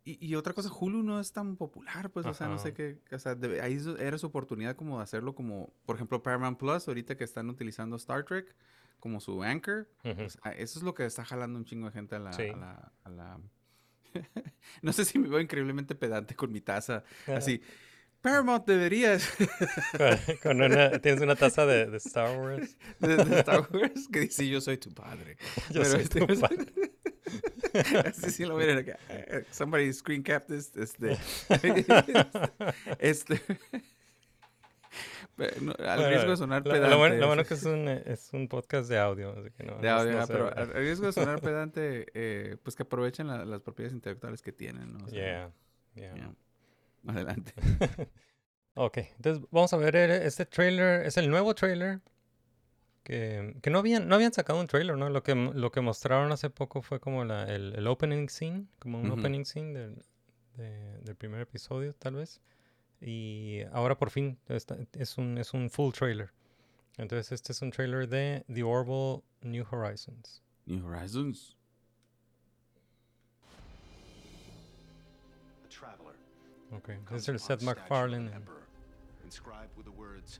Y, 0.03 0.25
y 0.25 0.35
otra 0.35 0.53
cosa, 0.53 0.69
Hulu 0.73 1.03
no 1.03 1.19
es 1.19 1.31
tan 1.31 1.55
popular, 1.57 2.09
pues, 2.09 2.25
o 2.25 2.33
sea, 2.33 2.47
no 2.47 2.57
sé 2.57 2.73
qué, 2.73 2.97
o 3.11 3.19
sea, 3.19 3.35
debe- 3.35 3.61
ahí 3.61 3.77
era 3.99 4.17
su 4.17 4.25
oportunidad 4.27 4.75
como 4.75 4.97
de 4.97 5.03
hacerlo 5.03 5.35
como, 5.35 5.71
por 5.85 5.95
ejemplo, 5.95 6.23
Paramount 6.23 6.57
Plus, 6.57 6.87
ahorita 6.87 7.15
que 7.15 7.23
están 7.23 7.49
utilizando 7.51 7.95
Star 7.97 8.23
Trek 8.25 8.55
como 8.99 9.19
su 9.19 9.43
anchor, 9.43 9.87
Ujú. 10.03 10.15
pues, 10.15 10.39
a- 10.41 10.53
eso 10.53 10.79
es 10.79 10.83
lo 10.83 10.95
que 10.95 11.05
está 11.05 11.23
jalando 11.23 11.59
un 11.59 11.65
chingo 11.65 11.85
de 11.85 11.91
gente 11.93 12.15
a 12.15 12.19
la... 12.19 12.33
Sí. 12.33 12.47
a 12.49 12.55
la- 12.57 12.91
a 13.03 13.09
la- 13.09 13.39
no 14.81 14.91
sé 14.91 15.05
si 15.05 15.19
me 15.19 15.27
veo 15.27 15.39
increíblemente 15.39 15.93
pedante 15.93 16.35
con 16.35 16.51
mi 16.51 16.61
taza, 16.61 17.03
así, 17.27 17.61
Paramount 18.21 18.65
deberías... 18.67 19.29
Con, 20.43 20.61
una, 20.61 20.99
tienes 20.99 21.21
una 21.21 21.35
taza 21.35 21.65
de, 21.65 21.85
de 21.87 21.97
Star 21.97 22.39
Wars. 22.39 22.77
de, 22.99 23.17
de 23.17 23.39
Star 23.39 23.67
Wars 23.71 24.07
que 24.11 24.21
dice 24.21 24.47
yo 24.47 24.61
soy 24.61 24.77
tu 24.77 24.91
padre. 24.93 25.37
Yo 25.71 25.83
soy 25.85 26.05
tu 26.05 26.25
pues, 26.27 26.39
padre. 26.39 26.90
Así 28.05 28.31
sí 28.31 28.45
lo 28.45 28.55
miren 28.57 28.79
acá. 28.79 28.97
Eh, 29.09 29.45
Somebody 29.51 29.91
screen 29.93 30.23
cap 30.23 30.45
this. 30.47 30.71
Este. 30.75 31.17
este. 32.99 33.41
No, 35.61 35.71
al 35.79 35.97
Bueno, 35.97 36.09
riesgo 36.09 36.31
de 36.31 36.37
sonar 36.37 36.61
pedante. 36.61 36.89
Lo, 36.89 36.97
bueno, 36.99 37.15
lo 37.15 37.25
bueno 37.27 37.43
que 37.45 37.53
es 37.55 37.63
un, 37.63 37.87
eh, 37.87 38.03
es 38.05 38.29
un 38.33 38.47
podcast 38.47 38.87
de 38.89 38.99
audio, 38.99 39.31
así 39.31 39.49
que 39.57 39.63
no, 39.63 39.77
de 39.77 39.89
audio, 39.89 40.11
no 40.11 40.21
ah, 40.21 40.25
pero 40.27 40.47
al 40.49 40.59
al 40.59 40.73
riesgo 40.73 41.07
de 41.07 41.13
sonar 41.13 41.41
pedante, 41.41 42.05
eh, 42.13 42.57
pues 42.61 42.75
que 42.75 42.83
aprovechen 42.83 43.27
la- 43.27 43.43
las 43.45 43.61
propiedades 43.61 43.93
intelectuales 43.95 44.41
que 44.43 44.51
tienen. 44.51 44.93
¿no? 44.93 45.05
O 45.05 45.07
sea, 45.09 45.17
Yeah, 45.19 45.51
yeah. 45.95 46.13
yeah. 46.15 46.33
Adelante. 47.07 47.53
Ok, 48.75 48.97
entonces 49.15 49.43
vamos 49.49 49.73
a 49.73 49.77
ver 49.77 49.95
el- 49.95 50.11
este 50.11 50.45
trailer, 50.45 51.05
es 51.07 51.17
el 51.17 51.29
nuevo 51.29 51.55
trailer 51.55 52.01
que, 53.11 53.57
que 53.61 53.69
no 53.69 53.79
habían 53.79 54.07
no 54.07 54.15
habían 54.15 54.31
sacado 54.31 54.57
un 54.61 54.67
trailer, 54.67 54.97
¿no? 54.97 55.09
Lo 55.09 55.21
que 55.21 55.35
lo 55.35 55.69
que 55.69 55.81
mostraron 55.81 56.31
hace 56.31 56.49
poco 56.49 56.81
fue 56.81 57.01
como 57.01 57.25
la, 57.25 57.43
el, 57.53 57.75
el 57.75 57.85
opening 57.87 58.29
scene, 58.29 58.67
como 58.79 59.01
un 59.01 59.11
opening 59.11 59.43
scene 59.43 59.77
del, 59.77 59.95
de- 60.55 60.97
del 61.01 61.15
primer 61.17 61.41
episodio, 61.41 61.93
tal 61.93 62.15
vez. 62.15 62.39
Y 63.01 63.63
ahora 63.73 63.97
por 63.97 64.11
fin 64.11 64.37
está- 64.47 64.77
es 64.93 65.17
un 65.17 65.37
es 65.37 65.53
un 65.53 65.69
full 65.69 65.91
trailer. 65.93 66.31
Entonces 66.97 67.33
este 67.33 67.51
es 67.51 67.61
un 67.61 67.71
trailer 67.71 68.07
de 68.07 68.45
The 68.53 68.63
Orville 68.63 69.23
New 69.41 69.65
Horizons. 69.69 70.41
New 70.65 70.85
Horizons. 70.87 71.57
A 75.65 75.69
traveler. 75.69 76.15
Ok, 76.71 77.05
comes 77.05 77.23
es 77.23 77.27
el 77.29 77.35
upon 77.35 77.47
Seth 77.47 77.61
inscribed 79.25 79.75
with 79.75 79.83
the 79.85 79.91
words 79.91 80.39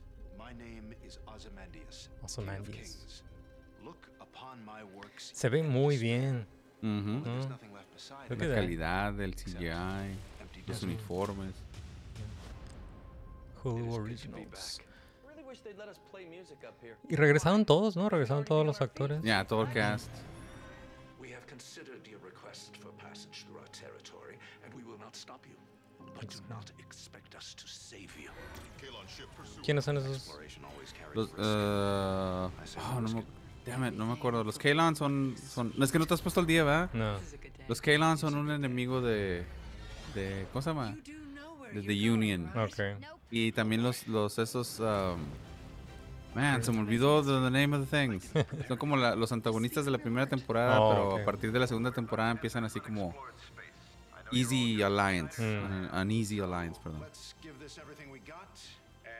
Ozymandias, 1.26 2.08
King 2.08 2.18
of 2.18 2.24
Ozymandias. 2.24 2.76
Kings. 2.76 3.22
Look 3.84 4.08
upon 4.20 4.64
my 4.64 4.82
works 4.94 5.30
Se 5.34 5.48
ve 5.48 5.62
muy 5.62 5.98
bien. 5.98 6.46
Ujú. 6.82 7.22
There's 7.22 7.48
¿no? 7.48 7.54
at 7.54 8.38
La 8.38 8.54
calidad 8.54 9.12
del 9.12 9.34
CGI, 9.34 10.16
Empty 10.40 10.64
los 10.66 10.82
uniformes. 10.82 11.54
Hulu 13.62 13.94
Originals. 13.94 14.80
Y 17.08 17.16
regresaron 17.16 17.64
todos, 17.64 17.96
¿no? 17.96 18.08
Regresaron 18.08 18.44
todos 18.44 18.66
los 18.66 18.80
actores. 18.80 19.22
Ya, 19.22 19.44
todo 19.46 19.62
el 19.62 19.72
cast. 19.72 20.10
We 21.20 21.32
have 21.32 21.46
considered 21.46 22.04
your 22.08 22.20
request 22.24 22.76
for 22.78 22.90
passage 22.94 23.44
through 23.44 23.58
our 23.58 23.68
territory, 23.70 24.38
and 24.64 24.74
we 24.74 24.82
will 24.82 24.98
not 24.98 25.14
stop 25.14 25.46
you. 25.46 25.56
But 26.20 26.30
do 26.30 26.36
not 26.48 26.70
expect 26.78 27.34
us 27.34 27.54
to 27.56 27.66
save 27.66 28.08
you. 28.20 28.30
¿Quiénes 29.64 29.84
son 29.84 29.96
esos? 29.98 30.38
Los, 31.14 31.28
uh, 31.34 32.50
oh, 32.96 33.00
no, 33.00 33.08
me, 33.14 33.24
damn 33.66 33.84
it, 33.84 33.94
no 33.94 34.06
me 34.06 34.12
acuerdo. 34.14 34.42
Los 34.44 34.58
Kalon 34.58 34.96
son, 34.96 35.34
son. 35.36 35.72
Es 35.80 35.92
que 35.92 35.98
no 35.98 36.06
te 36.06 36.14
has 36.14 36.22
puesto 36.22 36.40
al 36.40 36.46
día, 36.46 36.64
¿verdad? 36.64 36.90
No. 36.92 37.16
Los 37.68 37.80
Kalon 37.80 38.18
son 38.18 38.34
un 38.34 38.50
enemigo 38.50 39.00
de. 39.00 39.44
de 40.14 40.46
¿Cómo 40.52 40.62
se 40.62 40.70
llama? 40.70 40.96
De 41.72 41.82
The 41.82 42.10
Union. 42.10 42.50
Ok. 42.56 42.80
Y 43.30 43.52
también 43.52 43.82
los, 43.82 44.06
los 44.08 44.38
esos. 44.38 44.80
um, 44.80 45.20
man, 46.34 46.62
se 46.64 46.72
me 46.72 46.80
olvidó 46.80 47.22
the, 47.22 47.28
the 47.44 47.50
name 47.50 47.76
of 47.76 47.88
the 47.88 47.96
things. 48.06 48.30
Son 48.68 48.76
como 48.78 48.96
la- 48.96 49.14
los 49.14 49.32
antagonistas 49.32 49.84
de 49.84 49.90
la 49.90 49.98
primera 49.98 50.26
temporada, 50.26 50.80
Oh, 50.80 50.90
pero 51.10 51.22
a 51.22 51.24
partir 51.24 51.52
de 51.52 51.58
la 51.60 51.66
segunda 51.66 51.92
temporada 51.92 52.30
empiezan 52.30 52.64
así 52.64 52.80
como. 52.80 53.14
Easy 54.32 54.82
Alliance. 54.82 55.40
Mm. 55.42 55.90
uh, 55.94 56.00
Uneasy 56.00 56.40
Alliance, 56.40 56.80
perdón. 56.82 57.04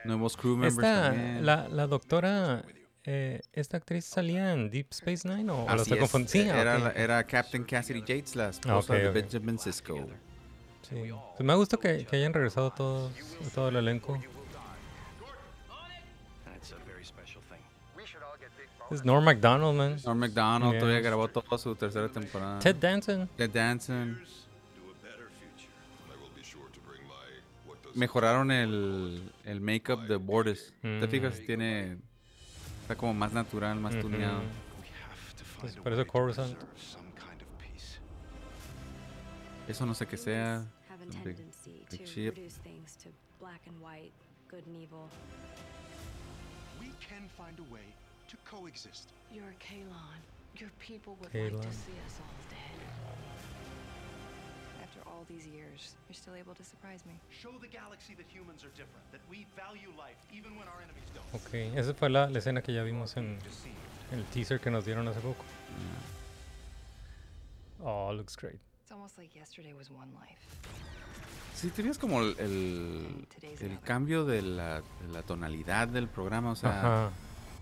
Nuevos 0.05 0.35
crew 0.35 0.57
members 0.57 0.77
Esta, 0.77 1.03
también. 1.11 1.45
la, 1.45 1.67
la 1.69 1.87
doctora, 1.87 2.63
eh, 3.05 3.39
¿esta 3.53 3.77
actriz 3.77 4.03
salía 4.05 4.51
en 4.53 4.69
Deep 4.69 4.87
Space 4.91 5.25
Nine 5.27 5.49
o, 5.49 5.69
Así 5.69 5.83
estoy 5.83 5.97
es, 5.97 6.01
confundiendo? 6.01 6.53
Sí, 6.53 6.59
era, 6.59 6.77
ok. 6.77 6.83
la- 6.83 6.91
era 6.91 7.23
Captain 7.23 7.63
Cassidy 7.63 8.01
Yates, 8.01 8.35
la 8.35 8.49
esposa 8.49 8.93
ok, 8.93 8.99
de. 8.99 9.09
Benjamin 9.11 9.57
Sisko. 9.59 9.95
Sí. 10.89 10.95
Pues 11.37 11.45
me 11.47 11.55
gusta 11.55 11.77
que, 11.77 12.05
que 12.05 12.15
hayan 12.17 12.33
regresado 12.33 12.71
todos, 12.71 13.11
todo 13.55 13.69
el 13.69 13.77
elenco. 13.77 14.19
That's 16.45 16.73
a 16.73 16.75
very 16.85 17.05
special 17.05 17.41
thing. 17.49 17.63
Es 18.91 19.05
Norm 19.05 19.23
MacDonald, 19.23 19.75
man. 19.77 19.95
Norm 20.05 20.19
MacDonald 20.19 20.73
Yeah. 20.73 20.79
todavía 20.81 20.99
grabó 21.01 21.27
toda 21.29 21.57
su 21.57 21.73
tercera 21.75 22.09
temporada. 22.09 22.59
Ted 22.59 22.75
Danson. 22.75 23.29
Ted 23.37 23.49
Danson. 23.51 24.21
Mejoraron 27.95 28.51
el, 28.51 29.31
el 29.45 29.61
make-up 29.61 30.01
de 30.07 30.15
Borders. 30.15 30.73
¿Te 30.81 30.87
Mm. 30.87 31.07
fijas? 31.09 31.39
Tiene... 31.45 31.97
Está 32.81 32.95
como 32.95 33.13
más 33.13 33.31
natural, 33.31 33.79
más 33.79 33.97
tuneado. 33.99 34.39
We 34.39 34.45
have 34.45 35.33
to 35.37 35.43
Pues 35.61 35.71
find 35.73 35.79
a 35.79 35.83
parece 35.83 36.01
way 36.01 36.05
to 36.05 36.11
Coruscant. 36.11 36.57
Eso 39.67 39.85
no 39.85 39.93
sé 39.93 40.05
qué 40.05 40.17
sea. 40.17 40.65
Big- 41.23 41.37
big 41.89 41.99
to 41.99 42.05
ship. 42.05 42.35
reduce 42.35 42.59
all 55.23 55.37
dead. 55.37 55.39
After 55.39 55.39
all 55.39 55.39
these 55.39 55.47
years, 55.47 55.95
you're 56.07 56.15
still 56.15 56.35
able 56.35 56.53
to 56.55 56.63
surprise 56.63 57.05
me. 57.05 57.13
Show 57.29 57.51
the 57.59 57.67
galaxy 57.67 58.15
that 58.15 58.25
humans 58.27 58.63
are 58.63 58.71
different, 58.75 59.03
that 59.11 59.21
we 59.29 59.45
value 59.55 59.91
life 59.97 60.17
even 60.31 60.55
when 60.57 60.67
our 60.67 60.81
enemies 60.81 61.09
don't. 61.13 61.33
Ok, 61.33 61.77
esa 61.77 61.93
fue 61.93 62.09
la, 62.09 62.27
la 62.29 62.39
escena 62.39 62.61
que 62.61 62.73
ya 62.73 62.83
vimos 62.83 63.17
en 63.17 63.37
el 64.11 64.23
teaser 64.25 64.59
que 64.59 64.69
nos 64.69 64.85
dieron 64.85 65.07
hace 65.07 65.19
poco. 65.19 65.43
Oh, 67.81 68.11
looks 68.13 68.35
great. 68.35 68.59
It's 68.81 68.91
almost 68.91 69.17
like 69.17 69.35
yesterday 69.35 69.73
was 69.73 69.89
one 69.89 70.11
life. 70.13 70.39
Sí, 71.55 71.69
tenías 71.69 71.97
como 71.97 72.21
el, 72.21 72.35
el, 72.39 73.27
el 73.61 73.79
cambio 73.81 74.25
de 74.25 74.41
la, 74.41 74.81
de 74.81 75.07
la 75.11 75.21
tonalidad 75.23 75.87
del 75.87 76.07
programa. 76.07 76.51
O 76.51 76.55
sea, 76.55 76.79
Ajá. 76.79 77.11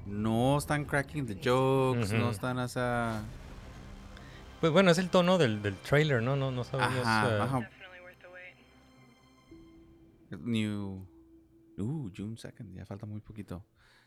no 0.05 0.57
están 0.57 0.85
cracking 0.85 1.27
the 1.27 1.35
jokes, 1.35 2.11
no 2.11 2.29
están 2.31 2.59
esa... 2.59 3.23
Pues 4.61 4.71
bueno, 4.71 4.91
es 4.91 4.97
el 4.99 5.09
tono 5.09 5.37
del, 5.37 5.61
del 5.61 5.75
trailer, 5.77 6.21
¿no? 6.21 6.35
No, 6.35 6.51
no 6.51 6.63
sabemos. 6.63 7.05
Ajá, 7.05 7.35
eh, 7.37 7.41
ajá. 7.41 7.69
New. 10.39 11.07
Uh, 11.77 12.09
June 12.15 12.35
2nd, 12.35 12.73
ya 12.75 12.85
falta 12.85 13.05
muy 13.05 13.21
poquito. 13.21 13.65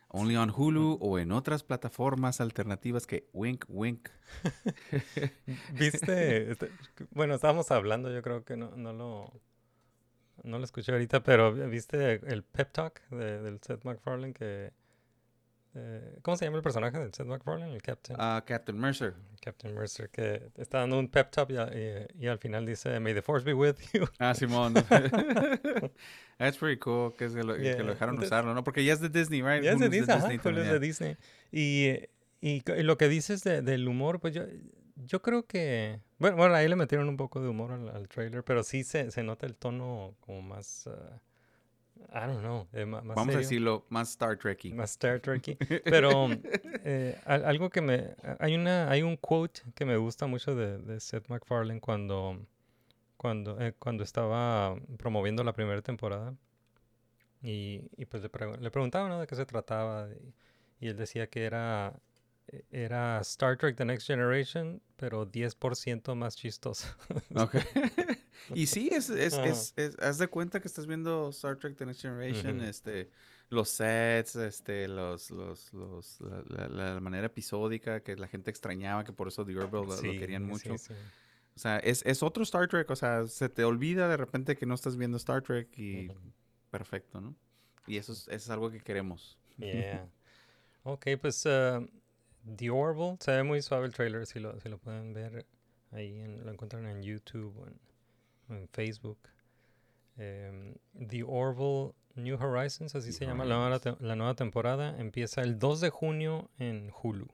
Only 0.09 0.37
on 0.37 0.51
Hulu 0.57 0.99
o 1.01 1.19
en 1.19 1.33
otras 1.33 1.65
plataformas 1.65 2.41
alternativas 2.41 3.07
que 3.07 3.29
wink, 3.33 3.65
wink. 3.69 4.09
¿Viste? 5.73 6.53
Este- 6.53 6.71
bueno, 7.11 7.35
estábamos 7.35 7.71
hablando, 7.73 8.13
yo 8.13 8.23
creo 8.23 8.45
que 8.45 8.57
no, 8.57 8.71
no 8.77 8.93
lo 8.93 9.33
no 10.45 10.59
lo 10.59 10.65
escuché 10.65 10.93
ahorita, 10.93 11.23
pero 11.23 11.53
¿viste 11.53 12.21
el 12.33 12.45
pep 12.45 12.71
talk 12.73 13.01
de- 13.11 13.41
del 13.43 13.61
Seth 13.61 13.85
MacFarlane 13.85 14.33
que 14.35 14.73
eh, 15.75 16.19
¿cómo 16.23 16.37
se 16.37 16.45
llama 16.45 16.57
el 16.59 16.63
personaje 16.63 16.99
del 16.99 17.13
Seth 17.13 17.27
MacFarlane? 17.27 17.75
El 17.75 17.83
Captain. 17.83 18.17
Ah, 18.21 18.43
Captain 18.47 18.79
Mercer. 18.79 19.15
Captain 19.41 19.75
Mercer 19.75 20.09
que 20.11 20.51
está 20.57 20.79
dando 20.81 20.99
un 20.99 21.09
pep 21.09 21.31
talk 21.31 21.51
y, 21.51 21.55
y- 21.55 22.25
y 22.25 22.27
al 22.29 22.39
final 22.39 22.65
dice 22.65 22.99
May 23.01 23.13
the 23.15 23.23
force 23.23 23.45
be 23.45 23.55
with 23.55 23.75
you. 23.93 24.07
Ah, 24.19 24.35
Simón. 24.35 24.75
That's 26.39 26.57
pretty 26.59 26.79
cool 26.79 27.13
que, 27.17 27.29
se 27.31 27.43
lo, 27.43 27.55
que 27.57 27.63
Yeah, 27.63 27.83
lo 27.83 27.91
dejaron 27.93 28.19
usarlo, 28.19 28.55
¿no? 28.55 28.65
Porque 28.65 28.85
ya 28.85 28.93
es 28.93 29.01
de 29.01 29.09
Disney, 29.09 29.43
right? 29.43 29.63
Ya 29.63 29.73
es 29.73 29.79
de 29.81 29.89
Disney, 29.89 30.17
ajá, 30.17 30.33
es 30.33 30.43
de. 30.43 30.79
Disney. 30.81 31.17
Y, 31.53 31.91
y 32.41 32.63
lo 32.83 32.99
que 32.99 33.09
dices 33.09 33.43
de- 33.45 33.63
del 33.63 33.87
humor, 33.89 34.21
pues 34.21 34.35
yo, 34.35 34.43
yo 34.97 35.23
creo 35.23 35.47
que... 35.47 36.01
Bueno, 36.19 36.37
bueno, 36.37 36.55
ahí 36.55 36.69
le 36.69 36.77
metieron 36.77 37.09
un 37.09 37.17
poco 37.17 37.41
de 37.41 37.49
humor 37.49 37.73
al, 37.73 37.89
al 37.89 38.09
trailer, 38.09 38.43
pero 38.45 38.63
sí 38.63 38.83
se, 38.85 39.11
se 39.11 39.23
nota 39.23 39.47
el 39.47 39.55
tono 39.57 40.15
como 40.21 40.43
más... 40.43 40.87
ah, 40.89 41.21
I 42.13 42.27
don't 42.27 42.41
know, 42.41 42.67
eh, 42.73 42.85
más 42.87 43.05
Vamos 43.05 43.35
a 43.35 43.39
decirlo 43.39 43.85
más 43.89 44.11
Star 44.11 44.37
Trekky. 44.39 44.73
Más 44.73 44.91
Star 44.93 45.21
Trekky. 45.21 45.57
Pero 45.85 46.29
eh, 46.85 47.19
al- 47.25 47.45
algo 47.45 47.71
que 47.71 47.81
me... 47.81 48.15
Hay, 48.39 48.55
una, 48.55 48.91
hay 48.91 49.03
un 49.03 49.17
quote 49.17 49.63
que 49.75 49.85
me 49.85 49.97
gusta 49.97 50.27
mucho 50.27 50.55
de, 50.55 50.79
de 50.79 51.01
Seth 51.01 51.29
MacFarlane 51.29 51.81
cuando, 51.81 52.39
cuando, 53.17 53.61
eh, 53.61 53.75
cuando 53.79 54.05
estaba 54.05 54.77
promoviendo 54.99 55.43
la 55.45 55.53
primera 55.53 55.83
temporada. 55.83 56.35
Y, 57.43 57.83
y 57.97 58.05
pues 58.07 58.23
le, 58.23 58.31
pregu- 58.31 58.59
le 58.59 58.71
preguntaba, 58.71 59.09
¿no? 59.09 59.21
De 59.21 59.27
qué 59.27 59.35
se 59.37 59.45
trataba. 59.47 60.09
Y, 60.81 60.87
y 60.87 60.89
él 60.89 60.97
decía 60.97 61.29
que 61.29 61.45
era, 61.45 61.95
era 62.71 63.21
Star 63.21 63.57
Trek 63.59 63.77
The 63.77 63.85
Next 63.85 64.07
Generation, 64.07 64.81
pero 64.97 65.27
10% 65.31 66.15
más 66.15 66.37
chistoso. 66.37 66.89
Ok. 67.35 67.57
y 68.55 68.67
sí, 68.67 68.89
es, 68.93 69.09
es, 69.11 69.35
es, 69.35 69.73
es- 69.77 69.99
haz 70.01 70.19
de 70.19 70.29
cuenta 70.29 70.61
que 70.61 70.69
estás 70.69 70.87
viendo 70.87 71.29
Star 71.31 71.57
Trek 71.57 71.77
The 71.77 71.87
Next 71.87 72.03
Generation, 72.03 72.61
este, 72.63 73.11
los 73.51 73.69
sets, 73.69 74.37
este, 74.37 74.89
los, 74.89 75.31
los, 75.31 75.73
los, 75.73 76.21
la, 76.21 76.69
la- 76.69 76.95
la 76.95 77.01
manera 77.01 77.27
episódica 77.27 78.01
que 78.03 78.17
la 78.17 78.29
gente 78.29 78.51
extrañaba, 78.51 79.05
que 79.05 79.13
por 79.13 79.29
eso 79.29 79.45
The 79.45 79.57
Orville 79.57 79.87
lo, 79.87 79.87
lo 79.87 79.97
Sí, 80.13 80.19
querían 80.19 80.43
sí, 80.45 80.49
mucho. 80.51 80.79
sí. 80.79 80.95
O 81.57 81.59
sea, 81.59 81.79
es, 81.79 82.03
es 82.05 82.23
otro 82.23 82.43
Star 82.43 82.67
Trek, 82.69 82.91
o 82.91 82.97
sea, 82.97 83.27
se 83.29 83.49
te 83.49 83.63
olvida 83.65 84.09
de 84.09 84.17
repente 84.17 84.57
que 84.57 84.67
no 84.67 84.75
estás 84.75 84.97
viendo 84.97 85.17
Star 85.19 85.41
Trek 85.43 85.69
y 85.79 86.09
perfecto, 86.71 87.21
¿no? 87.21 87.37
Y 87.87 87.97
eso 87.99 88.13
es, 88.13 88.23
eso 88.27 88.35
es 88.35 88.51
algo 88.51 88.71
que 88.71 88.81
queremos. 88.81 89.39
Yeah. 89.59 90.09
Ok, 90.83 91.07
pues 91.21 91.47
uh, 91.47 91.87
The 92.57 92.71
Orville, 92.71 93.17
se 93.21 93.31
ve 93.31 93.43
muy 93.45 93.63
suave 93.63 93.87
el 93.87 93.93
trailer, 93.95 94.27
si 94.27 94.41
lo, 94.41 94.59
si 94.61 94.69
lo 94.69 94.79
pueden 94.79 95.13
ver 95.15 95.47
ahí, 95.93 96.19
en- 96.19 96.45
lo 96.45 96.51
encuentran 96.51 96.87
en 96.87 97.03
YouTube 97.03 97.57
o 97.57 97.67
en, 97.69 97.79
en 98.49 98.69
Facebook. 98.73 99.19
Em, 100.17 100.75
The 101.09 101.25
Orville 101.25 101.93
New 102.15 102.37
Horizons, 102.41 102.95
así 102.95 103.13
se 103.13 103.27
llama 103.27 103.45
la 103.45 103.57
nueva, 103.57 103.79
te- 103.81 103.97
la 104.01 104.15
nueva 104.15 104.35
temporada, 104.35 104.97
empieza 105.01 105.43
el 105.43 105.59
2 105.59 105.81
de 105.81 105.91
junio 105.91 106.51
en 106.59 106.93
Hulu. 107.03 107.27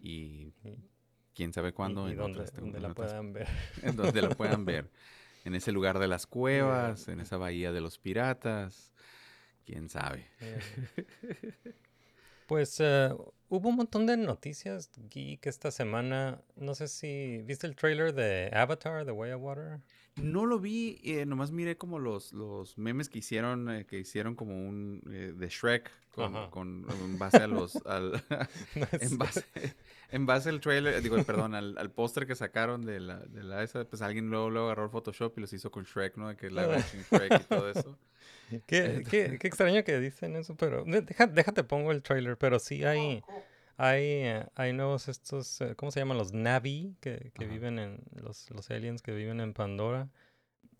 Y 0.00 0.52
quién 1.34 1.52
sabe 1.54 1.72
cuándo 1.72 2.08
y 2.08 2.12
en 2.12 2.18
donde- 2.18 2.40
otras- 2.40 2.54
donde 2.54 2.76
en 2.76 2.82
la 2.82 2.90
otras- 2.90 3.08
puedan 3.12 3.32
ver. 3.32 3.48
En 3.82 3.96
donde 3.96 4.22
la 4.22 4.28
puedan 4.30 4.64
ver. 4.64 4.90
En 5.46 5.54
ese 5.54 5.72
lugar 5.72 5.98
de 5.98 6.08
las 6.08 6.26
cuevas, 6.26 7.06
en 7.08 7.20
esa 7.20 7.36
bahía 7.36 7.70
de 7.72 7.80
los 7.82 7.98
piratas. 7.98 8.92
Quién 9.66 9.88
sabe. 9.90 10.26
Yeah. 10.40 10.58
Pues 12.46 12.76
eh, 12.80 13.10
hubo 13.48 13.68
un 13.70 13.76
montón 13.76 14.06
de 14.06 14.16
noticias 14.16 14.90
geek 15.10 15.46
esta 15.46 15.70
semana. 15.70 16.40
No 16.56 16.74
sé 16.74 16.88
si 16.88 17.42
viste 17.42 17.66
el 17.66 17.74
trailer 17.76 18.14
de 18.14 18.50
Avatar, 18.54 19.04
The 19.06 19.10
Way 19.12 19.32
of 19.32 19.42
Water. 19.42 19.80
No 20.16 20.46
lo 20.46 20.60
vi, 20.60 21.00
eh, 21.02 21.26
nomás 21.26 21.50
miré 21.50 21.76
como 21.76 21.98
los, 21.98 22.32
los 22.32 22.78
memes 22.78 23.08
que 23.08 23.18
hicieron, 23.18 23.68
eh, 23.70 23.84
que 23.84 23.98
hicieron 23.98 24.34
como 24.36 24.54
un 24.56 25.02
eh, 25.10 25.32
de 25.36 25.48
Shrek 25.48 25.90
con, 26.14 26.32
con- 26.50 26.86
en 27.04 27.18
base 27.18 27.38
a 27.38 27.48
los 27.48 27.74
al- 27.86 28.12
No 28.76 28.86
en 29.00 29.18
base 29.18 29.44
en 30.10 30.26
base 30.26 30.48
al 30.50 30.60
trailer, 30.60 31.02
digo, 31.02 31.20
perdón, 31.24 31.56
al, 31.56 31.76
al 31.76 31.90
póster 31.90 32.26
que 32.28 32.36
sacaron 32.36 32.86
de 32.86 33.00
la, 33.00 33.18
de 33.18 33.42
la 33.42 33.64
esa, 33.64 33.84
pues 33.84 34.00
alguien 34.02 34.30
luego, 34.30 34.50
luego 34.50 34.66
agarró 34.68 34.84
el 34.84 34.90
Photoshop 34.90 35.36
y 35.36 35.40
los 35.40 35.52
hizo 35.52 35.72
con 35.72 35.82
Shrek, 35.82 36.16
¿no? 36.16 36.28
De 36.28 36.36
que 36.36 36.46
action 36.46 37.02
Shrek 37.10 37.40
y 37.40 37.44
todo 37.44 37.68
eso. 37.70 37.98
Qué, 38.66 39.02
qué, 39.10 39.36
qué 39.40 39.46
extraño 39.48 39.82
que 39.82 39.98
dicen 39.98 40.36
eso, 40.36 40.54
pero 40.56 40.84
deja- 40.84 41.26
déjate 41.26 41.64
pongo 41.64 41.90
el 41.90 42.02
trailer, 42.02 42.38
pero 42.38 42.60
sí 42.60 42.84
hay 42.84 43.00
eh, 43.00 43.22
hay 43.76 44.72
nuevos 44.72 45.08
estos 45.08 45.60
eh, 45.60 45.74
¿cómo 45.76 45.90
se 45.90 46.00
llaman? 46.00 46.16
los 46.18 46.32
Navi 46.32 46.96
que, 47.00 47.32
que 47.34 47.46
viven 47.46 47.78
en 47.78 48.00
los 48.22 48.50
los 48.50 48.70
aliens 48.70 49.02
que 49.02 49.12
viven 49.12 49.40
en 49.40 49.52
Pandora. 49.52 50.08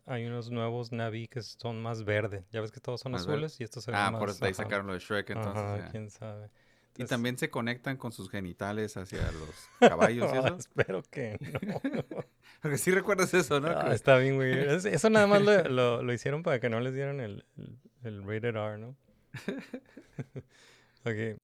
Hay 0.07 0.27
unos 0.27 0.51
nuevos 0.51 0.93
Navi 0.93 1.29
que 1.29 1.41
son 1.43 1.81
más 1.83 2.05
verde. 2.05 2.45
Ya 2.51 2.61
ves 2.61 2.71
que 2.71 2.81
todos 2.81 3.01
son 3.01 3.13
Más 3.13 3.27
verde. 3.27 3.39
azules 3.47 3.61
y 3.61 3.65
estos 3.65 3.85
se 3.85 3.91
ven 3.91 4.01
Ah, 4.01 4.11
más 4.11 4.19
por 4.21 4.29
eso 4.31 4.45
ahí 4.45 4.53
ajá. 4.53 4.63
sacaron 4.65 4.87
lo 4.87 4.93
de 4.93 4.99
Shrek, 4.99 5.31
entonces. 5.31 5.63
Ajá, 5.63 5.79
ya. 5.79 5.89
quién 5.91 6.11
sabe. 6.11 6.51
Y 6.97 7.07
también 7.07 7.37
se 7.39 7.51
conectan 7.51 7.97
con 7.97 8.13
sus 8.13 8.31
genitales 8.31 8.97
hacia 8.97 9.33
los 9.33 9.51
caballos 9.81 10.31
y 10.33 10.37
eso. 10.37 10.57
Espero 10.57 11.03
que 11.11 11.37
no. 11.41 12.21
Porque 12.63 12.79
sí 12.79 12.91
recuerdas 12.93 13.35
eso, 13.35 13.61
¿no? 13.61 13.69
Ah, 13.69 13.93
está 13.95 14.17
bien, 14.19 14.37
güey. 14.37 14.53
Es- 14.53 14.85
Eso 14.85 15.11
nada 15.11 15.27
más 15.27 15.43
lo, 15.43 15.65
lo- 15.69 16.03
lo 16.03 16.13
hicieron 16.13 16.43
para 16.45 16.61
que 16.61 16.69
no 16.71 16.79
les 16.81 16.95
dieran 16.95 17.21
el, 17.21 17.45
el, 17.57 17.79
el 18.05 18.23
rated 18.23 18.55
R, 18.57 18.79
¿no? 18.79 18.95
ok. 21.05 21.39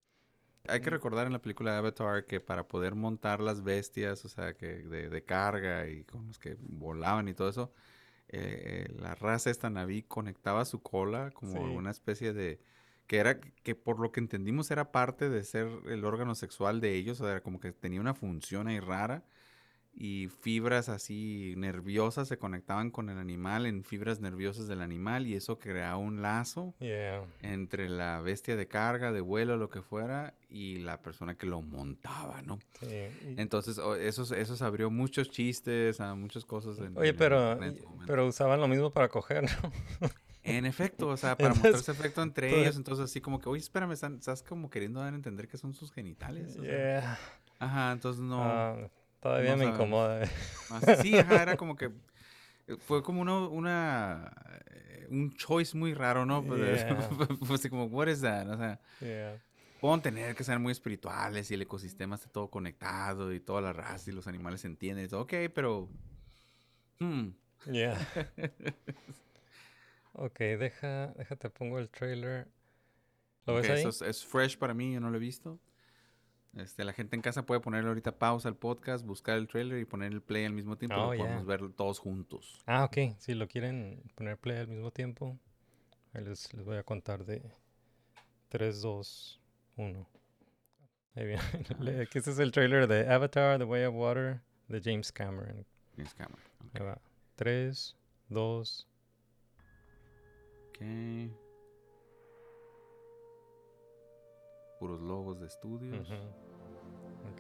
Hay 0.70 0.80
que 0.80 0.90
recordar 0.90 1.26
en 1.26 1.32
la 1.32 1.42
película 1.42 1.72
de 1.72 1.78
Avatar 1.78 2.26
que 2.26 2.40
para 2.40 2.68
poder 2.68 2.94
montar 2.94 3.40
las 3.40 3.62
bestias, 3.62 4.24
o 4.24 4.28
sea, 4.28 4.54
que 4.54 4.66
de, 4.84 5.08
de 5.10 5.24
carga 5.24 5.88
y 5.88 6.04
con 6.04 6.26
los 6.28 6.38
que 6.38 6.56
volaban 6.60 7.28
y 7.28 7.34
todo 7.34 7.48
eso, 7.50 7.72
eh, 8.28 8.86
eh, 8.88 8.92
la 9.00 9.14
raza 9.16 9.50
esta 9.50 9.70
Naví 9.70 10.02
conectaba 10.04 10.64
su 10.64 10.82
cola 10.82 11.30
como 11.32 11.52
Sí. 11.52 11.68
una 11.68 11.90
especie 11.90 12.32
de... 12.32 12.60
que 13.06 13.18
era, 13.18 13.40
que 13.40 13.74
por 13.74 14.00
lo 14.00 14.12
que 14.12 14.20
entendimos 14.20 14.70
era 14.70 14.92
parte 14.92 15.28
de 15.30 15.44
ser 15.44 15.68
el 15.88 16.04
órgano 16.04 16.34
sexual 16.34 16.80
de 16.80 16.94
ellos, 16.96 17.20
o 17.20 17.24
sea, 17.24 17.32
era 17.32 17.42
como 17.42 17.60
que 17.60 17.72
tenía 17.72 18.00
una 18.00 18.14
función 18.14 18.68
ahí 18.68 18.80
rara 18.80 19.24
y 19.92 20.28
fibras 20.28 20.88
así 20.88 21.54
nerviosas 21.56 22.28
se 22.28 22.38
conectaban 22.38 22.90
con 22.90 23.10
el 23.10 23.18
animal 23.18 23.66
en 23.66 23.84
fibras 23.84 24.20
nerviosas 24.20 24.66
del 24.68 24.80
animal 24.82 25.26
y 25.26 25.34
eso 25.34 25.58
creaba 25.58 25.96
un 25.96 26.22
lazo 26.22 26.74
Yeah. 26.80 27.22
entre 27.42 27.88
la 27.88 28.20
bestia 28.20 28.56
de 28.56 28.66
carga, 28.68 29.12
de 29.12 29.20
vuelo, 29.20 29.56
lo 29.56 29.68
que 29.68 29.82
fuera, 29.82 30.34
y 30.48 30.78
la 30.78 31.02
persona 31.02 31.34
que 31.34 31.46
lo 31.46 31.60
montaba, 31.60 32.40
¿no? 32.42 32.58
Sí. 32.80 33.08
Entonces, 33.36 33.78
eso, 34.00 34.34
eso 34.34 34.56
se 34.56 34.64
abrió 34.64 34.90
muchos 34.90 35.30
chistes, 35.30 36.00
a 36.00 36.14
muchas 36.14 36.44
cosas. 36.44 36.78
En, 36.78 36.96
Oye, 36.96 37.10
en 37.10 37.16
pero, 37.16 37.40
momento. 37.56 37.84
pero 38.06 38.26
usaban 38.26 38.60
lo 38.60 38.68
mismo 38.68 38.90
para 38.90 39.08
coger, 39.08 39.44
¿no? 39.44 39.72
En 40.42 40.64
efecto, 40.66 41.08
o 41.08 41.16
sea, 41.16 41.36
para 41.38 41.50
mostrar 41.50 41.66
Entonces, 41.74 41.88
ese 41.90 42.00
efecto 42.00 42.22
entre 42.22 42.48
todo- 42.50 42.60
ellos, 42.60 42.76
entonces 42.76 43.04
así 43.04 43.20
como 43.20 43.38
que, 43.40 43.48
oye, 43.48 43.60
espérame, 43.60 43.92
estás 43.92 44.42
como 44.42 44.70
queriendo 44.70 45.00
dar 45.00 45.12
a 45.12 45.16
entender 45.16 45.46
que 45.48 45.58
son 45.58 45.74
sus 45.74 45.92
genitales. 45.92 46.56
o 46.56 46.62
sea, 46.62 46.70
Yeah. 46.70 47.18
Ajá, 47.58 47.92
entonces 47.92 48.22
no... 48.22 48.42
Ah, 48.42 48.88
todavía 49.20 49.52
no 49.52 49.56
me 49.56 49.64
sabemos. 49.64 49.66
incomoda. 49.66 50.28
Así, 50.68 50.96
sí, 50.96 51.18
ajá, 51.18 51.42
era 51.42 51.56
como 51.56 51.76
que 51.76 51.86
eh, 52.68 52.76
fue 52.78 53.02
como 53.02 53.20
una, 53.22 53.48
una 53.48 54.32
eh, 54.70 55.06
un 55.10 55.32
choice 55.34 55.76
muy 55.76 55.94
raro, 55.94 56.26
¿no? 56.26 56.46
Pero, 56.46 56.66
Yeah. 56.66 57.08
fue 57.42 57.56
así 57.56 57.68
como, 57.70 57.86
what 57.86 58.08
is 58.08 58.20
that? 58.22 58.48
O 58.48 58.56
sea, 58.56 58.80
Yeah. 59.00 59.40
pueden 59.80 60.02
tener 60.02 60.34
que 60.36 60.44
ser 60.44 60.58
muy 60.58 60.72
espirituales 60.72 61.50
y 61.50 61.54
el 61.54 61.62
ecosistema 61.62 62.14
está 62.16 62.28
todo 62.28 62.50
conectado 62.50 63.32
y 63.32 63.40
toda 63.40 63.60
la 63.62 63.72
raza 63.72 64.10
y 64.10 64.14
los 64.14 64.26
animales 64.26 64.60
se 64.62 64.66
entienden 64.68 65.06
y 65.06 65.08
todo, 65.08 65.22
ok, 65.22 65.34
pero 65.54 65.88
hmm, 67.00 67.30
Yeah. 67.66 67.98
ok, 70.12 70.38
deja, 70.58 71.08
déjate 71.16 71.50
pongo 71.50 71.78
el 71.78 71.88
trailer. 71.90 72.48
¿Lo 73.46 73.54
ok, 73.54 73.56
ves 73.56 73.70
ahí? 73.70 73.80
eso 73.80 73.88
es, 73.90 74.02
es 74.02 74.24
fresh 74.24 74.56
para 74.58 74.74
mí, 74.74 74.92
yo 74.94 75.00
no 75.00 75.10
lo 75.10 75.16
he 75.16 75.20
visto. 75.20 75.58
Este, 76.56 76.84
la 76.84 76.92
gente 76.92 77.14
en 77.14 77.22
casa 77.22 77.46
puede 77.46 77.60
ponerle 77.60 77.88
ahorita 77.88 78.18
pausa 78.18 78.48
al 78.48 78.56
podcast, 78.56 79.06
buscar 79.06 79.38
el 79.38 79.46
trailer 79.46 79.78
y 79.78 79.84
poner 79.84 80.12
el 80.12 80.20
play 80.20 80.44
al 80.44 80.52
mismo 80.52 80.76
tiempo, 80.76 80.96
Oh, 80.96 81.06
lo 81.06 81.14
yeah. 81.14 81.24
podemos 81.24 81.46
ver 81.46 81.72
todos 81.74 81.98
juntos. 82.00 82.60
Ah, 82.66 82.84
ok. 82.84 83.16
Si 83.18 83.34
lo 83.34 83.46
quieren 83.46 84.02
poner 84.16 84.36
play 84.36 84.58
al 84.58 84.66
mismo 84.68 84.90
tiempo, 84.90 85.38
ahí 86.12 86.24
les, 86.24 86.52
les 86.54 86.64
voy 86.64 86.76
a 86.76 86.82
contar 86.82 87.24
de 87.24 87.52
3, 88.48 88.80
2, 88.82 89.40
1. 89.76 90.08
Ahí 91.14 91.26
viene. 91.26 91.42
Aquí 92.02 92.18
este 92.18 92.30
es 92.32 92.38
el 92.40 92.50
trailer 92.50 92.88
de 92.88 93.08
Avatar, 93.12 93.58
The 93.58 93.64
Way 93.64 93.84
of 93.84 93.94
Water, 93.94 94.40
de 94.66 94.80
James 94.82 95.12
Cameron. 95.12 95.64
James 95.96 96.14
Cameron. 96.14 96.40
Ahí 96.74 96.82
va. 96.82 97.00
3, 97.36 97.96
2, 98.28 98.88
Ok. 100.70 100.86
Puros 104.80 105.00
logos 105.00 105.38
de 105.40 105.46
estudios. 105.46 106.08
ujú. 106.08 106.49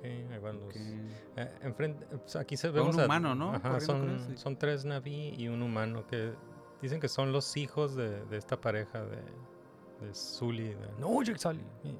Ahí 0.02 0.38
van 0.42 0.60
los... 0.60 0.74
Eh, 0.76 1.48
enfrente, 1.62 2.06
pues 2.06 2.36
aquí 2.36 2.56
se 2.56 2.70
vemos 2.70 2.94
un 2.94 3.02
a- 3.02 3.04
humano, 3.06 3.34
¿no? 3.34 3.52
Ajá, 3.54 3.80
son, 3.80 4.56
tres 4.58 4.84
Naví 4.84 5.34
y 5.36 5.48
un 5.48 5.62
humano 5.62 6.06
que 6.06 6.32
dicen 6.80 7.00
que 7.00 7.08
son 7.08 7.32
los 7.32 7.56
hijos 7.56 7.94
de, 7.94 8.24
de 8.26 8.36
esta 8.38 8.60
pareja 8.60 9.04
de, 9.04 9.16
de 10.06 10.14
Sully. 10.14 10.68
de- 10.68 10.88
no, 10.98 11.22
Jake 11.22 11.38
Sully. 11.38 11.64
Y- 11.84 11.96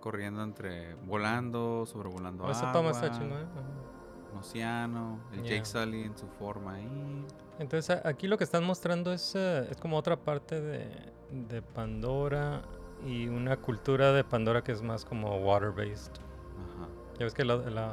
Corriendo 0.00 0.42
entre. 0.42 0.94
volando, 0.94 1.84
sobrevolando 1.86 2.50
esa 2.50 2.70
agua. 2.70 2.72
toma 2.72 2.90
está. 2.90 3.10
Un 4.32 4.38
océano. 4.38 5.18
El 5.32 5.42
Yeah. 5.42 5.56
Jake 5.56 5.64
Sully 5.66 6.02
en 6.04 6.16
su 6.16 6.26
forma 6.26 6.74
ahí. 6.74 7.26
Entonces 7.58 8.00
aquí 8.04 8.26
lo 8.28 8.38
que 8.38 8.44
están 8.44 8.64
mostrando 8.64 9.12
es, 9.12 9.34
eh, 9.34 9.66
es 9.70 9.76
como 9.76 9.96
otra 9.98 10.16
parte 10.16 10.60
de, 10.60 10.88
de 11.30 11.60
Pandora 11.62 12.62
y 13.04 13.26
una 13.28 13.56
cultura 13.58 14.12
de 14.12 14.24
Pandora 14.24 14.62
que 14.62 14.72
es 14.72 14.80
más 14.82 15.04
como 15.04 15.36
water-based. 15.38 16.12
Ya 17.20 17.26
ves 17.26 17.34
que 17.34 17.44
la... 17.44 17.56
la, 17.56 17.92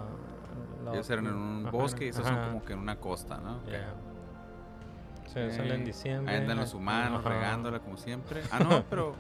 la 0.86 0.94
Ellos 0.94 1.10
eran 1.10 1.28
en 1.28 1.34
un 1.34 1.68
ajá, 1.68 1.72
bosque 1.72 2.06
y 2.06 2.10
esos 2.10 2.26
son 2.26 2.34
ajá, 2.34 2.48
como 2.48 2.64
que 2.64 2.72
en 2.72 2.80
una 2.80 2.96
costa, 2.96 3.40
¿no? 3.40 3.58
Ok. 3.58 3.68
yeah. 3.68 3.94
Se 5.34 5.52
sale 5.52 5.76
en 5.76 5.84
diciembre. 5.84 6.34
Ahí 6.34 6.42
andan 6.42 6.58
los 6.58 6.74
humanos 6.74 7.20
ajá. 7.20 7.36
regándola 7.36 7.80
como 7.80 7.98
siempre. 7.98 8.42
Ah, 8.52 8.60
no, 8.60 8.86
pero. 8.90 9.14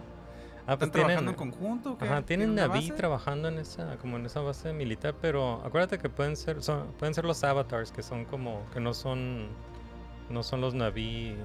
Ah, 0.66 0.78
pues 0.78 0.88
¿Están 0.88 0.92
trabajando 0.92 1.32
tienen- 1.34 1.44
en 1.44 1.52
conjunto? 1.52 1.92
o 1.92 1.98
qué? 1.98 2.06
Ajá, 2.06 2.22
tienen 2.22 2.56
Naví 2.56 2.92
trabajando 2.92 3.50
en 3.50 3.58
esa, 3.58 3.98
como 3.98 4.16
en 4.16 4.26
esa 4.26 4.40
base 4.40 4.72
militar, 4.72 5.14
pero 5.22 5.62
acuérdate 5.66 5.98
que 5.98 6.08
pueden 6.10 6.38
ser, 6.38 6.64
son, 6.64 6.88
pueden 7.00 7.14
ser 7.14 7.26
los 7.26 7.44
avatars, 7.44 7.92
que 7.92 8.02
son 8.02 8.24
como, 8.24 8.66
que 8.74 8.80
no 8.80 8.94
son, 8.94 9.50
no 10.30 10.42
son 10.42 10.62
los 10.62 10.74
Naví. 10.74 11.38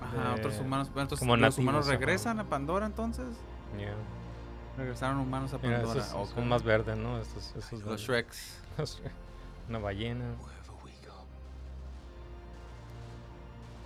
Ajá, 0.00 0.34
otros 0.34 0.58
humanos. 0.60 0.88
Entonces, 0.88 1.18
como 1.18 1.36
¿los 1.36 1.58
humanos 1.58 1.86
nativos, 1.86 1.88
ajá. 1.88 1.98
regresan 1.98 2.40
a 2.40 2.44
Pandora 2.44 2.86
entonces? 2.86 3.26
Yeah. 3.76 3.92
Regresaron 4.78 5.18
humanos 5.18 5.52
a 5.52 5.58
Mira, 5.58 5.78
Pandora. 5.82 6.00
esos 6.00 6.30
son 6.30 6.48
más 6.48 6.62
verdes, 6.62 6.96
¿no? 6.96 7.20
Estos, 7.20 7.54
esos 7.56 7.82
Los 7.82 8.00
Shreks. 8.00 8.60
Una 9.68 9.78
ballena. 9.80 10.24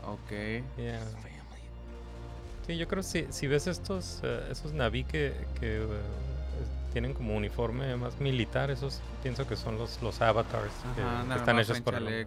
Ok. 0.05 0.31
Yeah. 0.77 1.01
Sí, 2.67 2.77
yo 2.77 2.87
creo 2.87 3.03
que 3.03 3.09
si, 3.09 3.27
si 3.31 3.47
ves 3.47 3.67
estos, 3.67 4.23
esos 4.51 4.73
Naví 4.73 5.05
que, 5.05 5.35
que 5.59 5.83
eh, 5.83 5.87
tienen 6.93 7.13
como 7.15 7.35
uniforme 7.37 7.97
más 7.97 8.21
militar, 8.21 8.71
esos 8.71 9.01
pienso 9.23 9.47
que 9.49 9.57
son 9.57 9.79
los, 9.79 10.01
los 10.03 10.21
avatars 10.21 10.73
que, 10.95 11.03
Ajá, 11.03 11.11
que 11.11 11.21
andan 11.23 11.39
están 11.39 11.59
hechos 11.59 11.81
por 11.81 11.95
el-. 11.95 12.27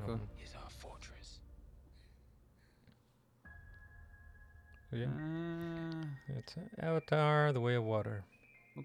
Yeah. 4.91 5.09
Ah, 5.09 6.37
It's 6.37 6.55
Avatar, 6.81 7.51
The 7.51 7.59
Way 7.59 7.75
of 7.75 7.83
Water. 7.85 8.23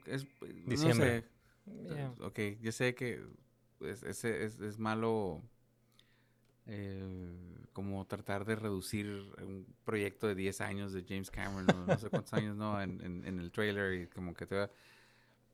Es- 0.06 0.26
Diciembre. 0.66 1.24
No 1.66 1.88
sé. 1.88 1.94
Yeah. 1.96 2.14
Ok, 2.20 2.38
yo 2.60 2.72
sé 2.72 2.94
que 2.94 3.22
es, 3.80 4.02
es, 4.02 4.24
es- 4.24 4.60
es 4.60 4.78
malo 4.78 5.42
eh, 6.66 7.66
como 7.72 8.06
tratar 8.06 8.44
de 8.44 8.56
reducir 8.56 9.06
un 9.42 9.66
proyecto 9.84 10.26
de 10.28 10.34
10 10.34 10.60
años 10.60 10.92
de 10.92 11.04
James 11.08 11.30
Cameron, 11.30 11.66
no, 11.66 11.86
no 11.86 11.98
sé 11.98 12.10
cuántos 12.10 12.32
años, 12.34 12.56
¿no? 12.56 12.80
En, 12.80 13.00
en- 13.04 13.24
en 13.26 13.38
el 13.38 13.50
trailer 13.50 13.94
y 14.02 14.06
como 14.08 14.34
que 14.34 14.46
te 14.46 14.56
va... 14.56 14.70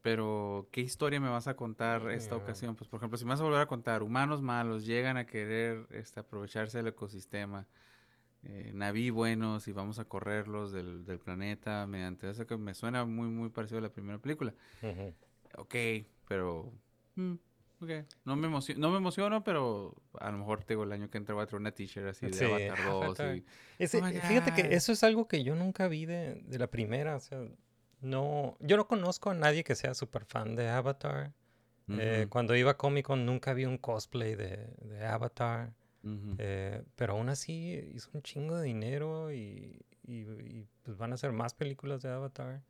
Pero, 0.03 0.69
¿qué 0.73 0.83
historia 0.83 1.21
me 1.21 1.29
vas 1.31 1.49
a 1.49 1.57
contar 1.57 2.11
esta 2.13 2.37
Yeah. 2.37 2.37
ocasión? 2.37 2.77
Pues, 2.77 2.89
por 2.89 2.99
ejemplo, 3.01 3.19
si 3.19 3.25
me 3.25 3.31
vas 3.31 3.41
a 3.41 3.45
volver 3.45 3.61
a 3.61 3.67
contar, 3.67 4.03
humanos 4.03 4.43
malos 4.43 4.87
llegan 4.87 5.17
a 5.19 5.27
querer 5.27 5.87
este, 5.91 6.21
aprovecharse 6.21 6.79
del 6.79 6.89
ecosistema, 6.89 7.69
eh, 8.49 8.71
naví 8.75 9.11
buenos 9.11 9.69
y 9.69 9.73
vamos 9.73 9.99
a 9.99 10.05
correrlos 10.05 10.73
del, 10.73 11.05
del 11.05 11.19
planeta 11.19 11.87
mediante 11.87 12.31
eso 12.31 12.47
que 12.47 12.57
me 12.57 12.75
suena 12.75 13.05
muy, 13.05 13.29
muy 13.29 13.49
parecido 13.51 13.79
a 13.79 13.83
la 13.83 13.91
primera 13.93 14.19
película. 14.19 14.55
Ujú. 14.83 15.15
Ok, 15.59 15.75
pero... 16.29 16.73
mm, 17.15 17.35
ok. 17.83 17.91
No 18.25 18.37
me, 18.37 18.47
emocio- 18.49 18.77
no 18.77 18.91
me 18.91 18.99
emociono, 18.99 19.43
pero 19.45 19.95
a 20.21 20.31
lo 20.31 20.39
mejor 20.39 20.65
te 20.65 20.75
digo, 20.75 20.85
el 20.85 20.93
año 20.93 21.09
que 21.11 21.19
entra 21.19 21.35
voy 21.35 21.45
a 21.45 21.47
traer 21.47 21.61
una 21.61 21.73
t-shirt 21.73 22.07
así 22.09 22.27
de 22.27 22.33
Sí, 22.39 22.45
Avatar 22.45 22.79
2 22.85 23.03
Avatar. 23.05 23.37
y... 23.37 23.45
Ese- 23.79 24.01
Oh 24.01 24.05
fíjate 24.05 24.53
que 24.55 24.75
eso 24.75 24.93
es 24.93 25.03
algo 25.05 25.29
que 25.29 25.43
yo 25.45 25.55
nunca 25.55 25.89
vi 25.89 26.07
de, 26.07 26.35
de 26.35 26.59
la 26.59 26.67
primera. 26.69 27.17
O 27.17 27.21
sea, 27.21 27.41
no, 28.01 28.57
yo 28.61 28.77
no 28.77 28.87
conozco 28.87 29.31
a 29.31 29.35
nadie 29.35 29.65
que 29.65 29.75
sea 29.75 29.95
súper 29.95 30.25
fan 30.25 30.55
de 30.57 30.69
Avatar. 30.69 31.33
Eh, 31.89 32.23
Ujú. 32.23 32.31
cuando 32.31 32.57
iba 32.57 32.73
a 32.73 32.77
Comic 32.77 33.07
Con 33.07 33.25
nunca 33.27 33.55
vi 33.55 33.65
un 33.65 33.79
cosplay 33.79 34.35
de, 34.35 34.57
de 34.83 35.07
Avatar. 35.07 35.73
Eh, 36.39 36.83
pero 36.97 37.15
aún 37.15 37.29
así 37.29 37.91
hizo 37.95 38.11
un 38.13 38.23
chingo 38.23 38.57
de 38.57 38.65
dinero 38.65 39.33
y, 39.33 39.81
y- 40.07 40.21
y, 40.23 40.67
pues 40.83 40.97
van 40.97 41.13
a 41.13 41.15
hacer 41.15 41.33
más 41.33 41.55
películas 41.55 42.03
de 42.03 42.11
Avatar. 42.11 42.63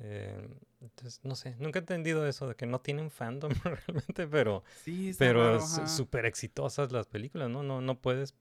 Eh, 0.00 0.48
entonces, 0.80 1.20
no 1.22 1.36
sé, 1.36 1.54
nunca 1.60 1.78
he 1.78 1.82
entendido 1.82 2.26
eso 2.26 2.48
de 2.48 2.56
que 2.56 2.66
no 2.66 2.80
tienen 2.80 3.10
fandom 3.10 3.52
realmente, 3.64 4.26
pero, 4.26 4.64
Sí, 4.82 5.12
pero 5.18 5.60
súper 5.86 6.26
exitosas 6.26 6.90
las 6.90 7.06
películas, 7.06 7.48
¿no? 7.50 7.62
No, 7.62 7.80
no 7.80 7.98
puedes, 8.00 8.34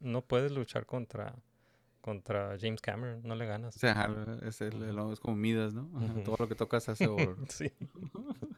no 0.00 0.22
puedes 0.22 0.52
luchar 0.52 0.84
contra, 0.84 1.34
contra 2.02 2.56
James 2.60 2.80
Cameron, 2.82 3.22
no 3.24 3.34
le 3.36 3.46
ganas. 3.46 3.74
O 3.76 3.78
sea, 3.78 4.08
es, 4.42 4.60
el- 4.60 4.82
el- 4.82 4.98
es 5.12 5.20
como 5.20 5.36
Midas, 5.36 5.72
¿no? 5.72 5.88
Ajá. 5.96 6.22
Todo 6.24 6.36
lo 6.40 6.48
que 6.48 6.54
tocas 6.54 6.88
hace 6.90 7.06
oro. 7.08 7.36
Sí. 7.48 7.72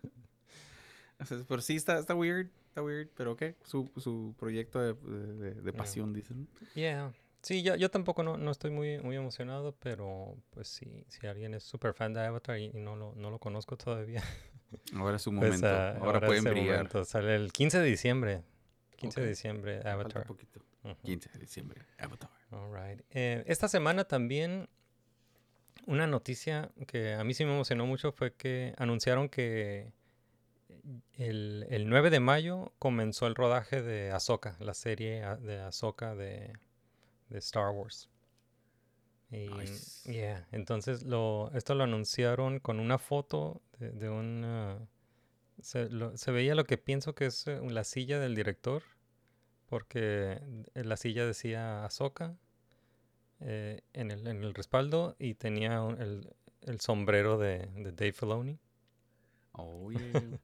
O 1.21 1.25
sea, 1.25 1.39
Pero 1.49 1.61
sí, 1.63 1.77
está, 1.77 1.99
está 1.99 2.15
weird, 2.15 2.49
está 2.69 2.83
weird, 2.83 3.09
pero 3.17 3.37
¿qué? 3.37 3.57
Su, 3.65 3.91
su 3.97 4.35
proyecto 4.39 4.81
de, 4.81 4.95
de- 4.95 5.55
de 5.61 5.73
pasión, 5.73 6.13
dicen. 6.13 6.49
Yeah. 6.75 7.13
Sí, 7.43 7.63
yo, 7.63 7.75
yo 7.77 7.91
tampoco 7.91 8.23
no, 8.23 8.37
no 8.37 8.51
estoy 8.51 8.71
muy, 8.71 8.99
muy 9.01 9.17
emocionado, 9.17 9.75
pero 9.81 10.37
pues 10.51 10.69
sí, 10.69 11.05
si 11.09 11.27
alguien 11.27 11.55
es 11.55 11.63
súper 11.65 11.95
fan 11.95 12.13
de 12.13 12.21
Avatar 12.25 12.59
y, 12.59 12.67
y 12.67 12.79
no, 12.81 12.97
lo, 12.97 13.15
no 13.15 13.31
lo 13.31 13.39
conozco 13.39 13.77
todavía, 13.77 14.23
Ahora 14.95 15.17
es 15.17 15.23
su 15.23 15.31
pues, 15.31 15.43
momento, 15.43 15.67
ah, 15.67 15.97
ahora, 16.01 16.21
pueden 16.21 16.45
brillar. 16.45 16.77
momento. 16.77 17.05
Sale 17.05 17.35
el 17.35 17.51
15 17.53 17.79
de 17.81 17.85
diciembre. 17.87 18.43
15 18.97 19.21
de 19.23 19.29
diciembre, 19.29 19.77
Falta 19.83 19.93
Avatar. 19.93 20.27
Ujú. 20.31 20.97
15 21.03 21.31
de 21.33 21.39
diciembre, 21.39 21.83
Avatar. 21.99 22.31
All 22.51 22.71
right. 22.73 23.01
Eh, 23.11 23.43
esta 23.47 23.67
semana 23.69 24.05
también 24.05 24.69
una 25.87 26.07
noticia 26.07 26.71
que 26.87 27.15
a 27.15 27.25
mí 27.25 27.33
sí 27.35 27.45
me 27.45 27.53
emocionó 27.55 27.87
mucho 27.87 28.13
fue 28.13 28.35
que 28.35 28.75
anunciaron 28.77 29.29
que 29.29 29.93
el, 31.19 31.67
el 31.71 31.89
9 31.89 32.11
de 32.11 32.21
mayo 32.21 32.73
comenzó 32.79 33.27
el 33.27 33.35
rodaje 33.35 33.83
de 33.83 34.11
Ahsoka, 34.11 34.57
la 34.61 34.75
serie 34.75 35.23
a- 35.23 35.37
de 35.37 35.61
Ahsoka 35.61 36.15
de, 36.15 36.53
de 37.29 37.39
Star 37.39 37.71
Wars. 37.71 38.09
Y, 39.31 39.49
Nice. 39.49 40.13
yeah, 40.13 40.47
entonces 40.51 41.05
lo, 41.05 41.51
esto 41.55 41.75
lo 41.75 41.85
anunciaron 41.85 42.59
con 42.59 42.81
una 42.81 42.99
foto 42.99 43.63
de, 43.79 43.93
de 43.93 44.09
una... 44.09 44.79
Se, 45.61 45.89
lo- 45.91 46.17
se 46.17 46.31
veía 46.33 46.55
lo 46.55 46.65
que 46.65 46.79
pienso 46.79 47.15
que 47.15 47.27
es 47.27 47.47
eh, 47.47 47.61
la 47.63 47.85
silla 47.85 48.19
del 48.19 48.35
director, 48.35 48.83
porque 49.67 50.41
eh, 50.75 50.85
la 50.85 50.97
silla 50.97 51.25
decía 51.27 51.85
Ahsoka 51.85 52.35
eh, 53.41 53.83
en, 53.93 54.11
el, 54.11 54.27
en 54.27 54.43
el 54.43 54.55
respaldo 54.55 55.15
y 55.19 55.35
tenía 55.35 55.83
un- 55.83 56.01
el, 56.01 56.35
el 56.63 56.81
sombrero 56.81 57.39
de, 57.39 57.67
de 57.77 57.93
Dave 57.93 58.13
Filoni. 58.13 58.59
Oh, 59.53 59.91
yeah. 59.93 60.39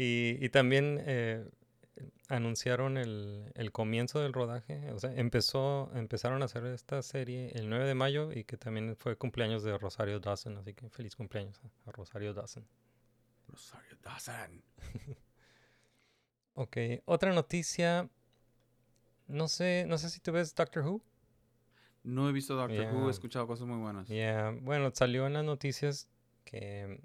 Y, 0.00 0.38
y 0.40 0.48
también 0.50 1.02
eh, 1.06 1.44
anunciaron 2.28 2.98
el, 2.98 3.50
el 3.56 3.72
comienzo 3.72 4.20
del 4.20 4.32
rodaje. 4.32 4.92
O 4.92 4.98
sea, 5.00 5.12
empezó, 5.12 5.90
empezaron 5.92 6.40
a 6.42 6.44
hacer 6.44 6.64
esta 6.66 7.02
serie 7.02 7.50
el 7.56 7.68
9 7.68 7.84
de 7.84 7.94
mayo 7.94 8.30
y 8.30 8.44
que 8.44 8.56
también 8.56 8.94
fue 8.96 9.16
cumpleaños 9.16 9.64
de 9.64 9.76
Rosario 9.76 10.20
Dawson. 10.20 10.56
Así 10.56 10.72
que 10.72 10.88
feliz 10.88 11.16
cumpleaños 11.16 11.60
a, 11.84 11.90
Rosario 11.90 12.32
Dawson. 12.32 12.64
Rosario 13.48 13.98
Dawson. 14.00 14.62
Ok, 16.60 16.76
otra 17.04 17.32
noticia. 17.32 18.10
No 19.28 19.46
sé, 19.46 19.84
no 19.86 19.96
sé 19.96 20.10
si 20.10 20.18
tú 20.18 20.32
ves 20.32 20.52
Doctor 20.56 20.84
Who. 20.84 21.00
No 22.02 22.28
he 22.28 22.32
visto 22.32 22.56
Doctor 22.56 22.92
Who, 22.92 23.06
he 23.06 23.10
escuchado 23.12 23.46
cosas 23.46 23.68
muy 23.68 23.78
buenas. 23.78 24.08
Yeah, 24.08 24.50
bueno, 24.62 24.90
salió 24.92 25.28
en 25.28 25.34
las 25.34 25.44
noticias 25.44 26.08
que 26.44 27.00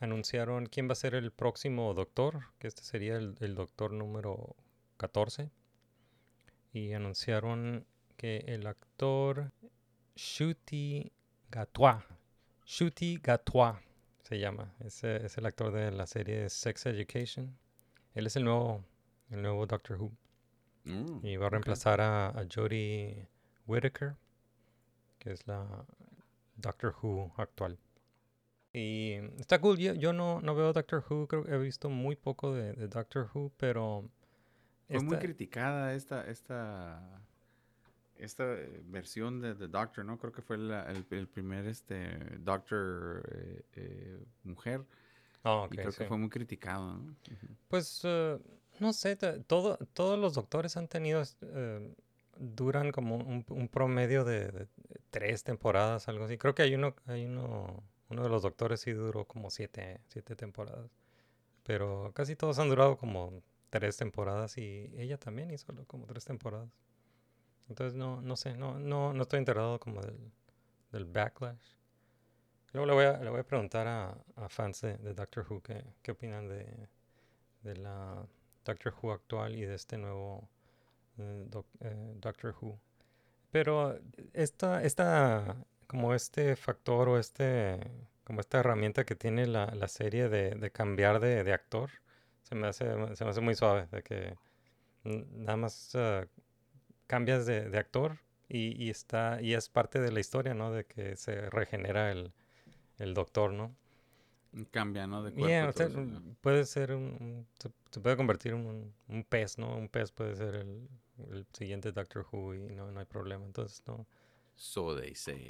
anunciaron 0.00 0.66
quién 0.66 0.88
va 0.88 0.92
a 0.92 0.96
ser 0.96 1.14
el 1.14 1.32
próximo 1.32 1.92
doctor, 1.94 2.44
que 2.58 2.68
este 2.68 2.82
sería 2.82 3.16
el, 3.16 3.36
el 3.40 3.54
doctor 3.54 3.92
número 3.92 4.56
14. 4.96 5.50
Y 6.72 6.92
anunciaron 6.92 7.86
que 8.16 8.38
el 8.48 8.66
actor 8.66 9.52
Shuti 10.16 11.12
Gatwa, 11.50 12.04
Shuti 12.66 13.18
Gatwa 13.22 13.80
se 14.22 14.38
llama, 14.38 14.74
es, 14.80 15.02
eh, 15.04 15.24
es 15.24 15.38
el 15.38 15.46
actor 15.46 15.72
de 15.72 15.90
la 15.90 16.06
serie 16.06 16.50
Sex 16.50 16.86
Education. 16.86 17.56
Él 18.14 18.26
es 18.26 18.36
el 18.36 18.44
nuevo, 18.44 18.84
el 19.30 19.40
nuevo 19.40 19.66
Doctor 19.66 20.00
Who. 20.00 20.12
Mm, 20.84 21.24
Y 21.24 21.36
va 21.36 21.46
a 21.46 21.50
reemplazar 21.50 22.00
a, 22.00 22.28
a 22.28 22.46
Jodie 22.52 23.26
Whittaker, 23.66 24.16
que 25.18 25.32
es 25.32 25.46
la 25.46 25.86
Doctor 26.56 26.94
Who 27.00 27.32
actual. 27.36 27.78
Y 28.72 29.14
está 29.38 29.60
cool. 29.60 29.78
Yo, 29.78 29.94
yo 29.94 30.12
no, 30.12 30.40
no 30.40 30.54
veo 30.54 30.72
Doctor 30.72 31.04
Who, 31.08 31.26
creo 31.26 31.44
que 31.44 31.54
he 31.54 31.58
visto 31.58 31.88
muy 31.88 32.16
poco 32.16 32.54
de, 32.54 32.72
de 32.74 32.88
Doctor 32.88 33.28
Who, 33.32 33.52
pero... 33.56 34.08
Fue 34.88 35.00
muy 35.02 35.18
criticada 35.18 35.92
esta, 35.94 36.26
esta, 36.30 37.20
esta 38.16 38.54
eh, 38.54 38.80
versión 38.86 39.40
de 39.40 39.54
The 39.54 39.68
Doctor, 39.68 40.04
¿no? 40.04 40.16
Creo 40.18 40.32
que 40.32 40.40
fue 40.40 40.56
la- 40.56 40.90
el, 40.90 41.04
el 41.10 41.28
primer 41.28 41.66
este, 41.66 42.16
Doctor 42.38 43.22
eh, 43.34 43.62
eh, 43.74 44.18
mujer. 44.44 44.84
Ah, 45.44 45.56
ok, 45.56 45.74
y 45.74 45.76
creo 45.76 45.92
sí. 45.92 45.98
que 45.98 46.04
fue 46.06 46.16
muy 46.16 46.30
criticado, 46.30 46.94
¿no? 46.96 47.14
Pues 47.68 48.00
eh, 48.04 48.38
no 48.80 48.92
sé, 48.94 49.16
todo, 49.46 49.76
todos 49.92 50.18
los 50.18 50.34
doctores 50.34 50.76
han 50.78 50.88
tenido, 50.88 51.22
duran 52.38 52.90
como 52.90 53.16
un, 53.16 53.44
un 53.48 53.68
promedio 53.68 54.24
de, 54.24 54.50
de 54.50 54.68
tres 55.10 55.44
temporadas, 55.44 56.08
algo 56.08 56.24
así. 56.24 56.38
Creo 56.38 56.54
que 56.54 56.62
hay 56.62 56.74
uno, 56.74 56.94
hay 57.06 57.26
uno, 57.26 57.82
uno 58.10 58.22
de 58.22 58.28
los 58.28 58.42
doctores 58.42 58.80
sí 58.80 58.92
duró 58.92 59.26
como 59.26 59.50
siete, 59.50 60.00
siete 60.06 60.36
temporadas. 60.36 60.90
Pero 61.64 62.12
casi 62.14 62.36
todos 62.36 62.58
han 62.58 62.68
durado 62.68 62.96
como 62.96 63.42
tres 63.70 63.96
temporadas 63.96 64.56
y 64.58 64.92
ella 64.96 65.18
también 65.18 65.50
hizo 65.50 65.74
como 65.86 66.06
tres 66.06 66.24
temporadas. 66.24 66.70
Entonces 67.68 67.94
no, 67.94 68.22
no 68.22 68.36
sé, 68.36 68.56
no, 68.56 68.78
no, 68.78 69.12
no 69.12 69.22
estoy 69.22 69.38
enterado 69.38 69.78
como 69.78 70.00
del, 70.00 70.32
del 70.92 71.04
backlash. 71.04 71.74
Luego 72.72 72.86
le 72.86 72.92
voy 72.94 73.04
a, 73.04 73.18
le 73.18 73.30
voy 73.30 73.40
a 73.40 73.46
preguntar 73.46 73.86
a, 73.86 74.16
a 74.36 74.48
fans 74.48 74.80
de, 74.82 74.96
Doctor 75.14 75.46
Who 75.48 75.62
qué, 75.62 75.84
qué 76.02 76.12
opinan 76.12 76.48
de, 76.48 76.88
de 77.62 77.76
la 77.76 78.26
Doctor 78.64 78.94
Who 79.00 79.12
actual 79.12 79.56
y 79.56 79.62
de 79.62 79.74
este 79.74 79.98
nuevo 79.98 80.48
eh, 81.18 81.46
eh, 81.80 82.14
Doctor 82.16 82.54
Who. 82.60 82.78
Pero 83.50 83.98
esta, 84.34 84.82
esta, 84.82 85.56
como 85.88 86.14
este 86.14 86.56
factor 86.56 87.10
o 87.10 87.18
este, 87.20 87.80
como 88.24 88.40
esta 88.42 88.60
herramienta 88.60 89.06
que 89.06 89.16
tiene 89.16 89.46
la, 89.48 89.66
la 89.74 89.88
serie 89.88 90.30
de, 90.30 90.52
de 90.52 90.72
cambiar 90.72 91.20
de, 91.20 91.44
de 91.44 91.54
actor, 91.54 91.90
se 92.44 92.56
me 92.56 92.68
hace, 92.68 92.86
se 93.16 93.24
me 93.24 93.30
hace 93.32 93.42
muy 93.42 93.56
suave, 93.56 93.88
de 93.92 94.02
que 94.04 94.36
nada 95.04 95.56
más 95.56 95.92
ah, 95.96 96.26
cambias 97.06 97.46
de, 97.46 97.70
de 97.70 97.78
actor 97.78 98.18
y, 98.48 98.82
y 98.84 98.90
está, 98.90 99.40
y 99.42 99.54
es 99.54 99.68
parte 99.70 100.00
de 100.00 100.12
la 100.12 100.20
historia, 100.20 100.54
¿no? 100.54 100.72
De 100.72 100.86
que 100.86 101.16
se 101.16 101.50
regenera 101.50 102.12
el, 102.12 102.32
el 102.98 103.14
doctor, 103.14 103.52
¿no? 103.52 103.76
Cambia, 104.70 105.06
¿no? 105.06 105.22
De 105.22 105.32
cuerpo. 105.32 105.64
Yeah, 105.64 105.66
y 105.66 105.68
o 105.68 105.72
sea, 105.72 105.86
todo 105.86 105.88
eso, 105.88 106.04
¿no? 106.04 106.36
puede 106.40 106.64
ser 106.64 106.92
un, 106.92 107.04
un- 107.20 107.46
se, 107.58 107.70
se 107.90 108.00
puede 108.00 108.16
convertir 108.16 108.52
en 108.52 108.66
un, 108.66 108.94
un 109.08 109.24
pez, 109.24 109.58
¿no? 109.58 109.76
Un 109.76 109.88
pez 109.88 110.10
puede 110.12 110.34
ser 110.36 110.54
el, 110.56 110.88
el 111.30 111.46
siguiente 111.52 111.92
Doctor 111.92 112.26
Who 112.32 112.54
y 112.54 112.74
no, 112.74 112.90
no 112.90 113.00
hay 113.00 113.06
problema. 113.06 113.44
Entonces, 113.44 113.82
no. 113.86 114.06
So 114.60 114.96
they 115.00 115.14
say. 115.14 115.46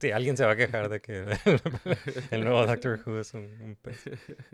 sí, 0.00 0.10
alguien 0.10 0.36
se 0.36 0.44
va 0.44 0.52
a 0.52 0.56
quejar 0.56 0.88
de 0.88 1.00
que 1.00 1.20
el 2.32 2.42
nuevo 2.42 2.66
Doctor 2.66 3.00
Who 3.06 3.20
es 3.20 3.32
un, 3.34 3.44
un 3.62 3.76
pez. 3.76 4.02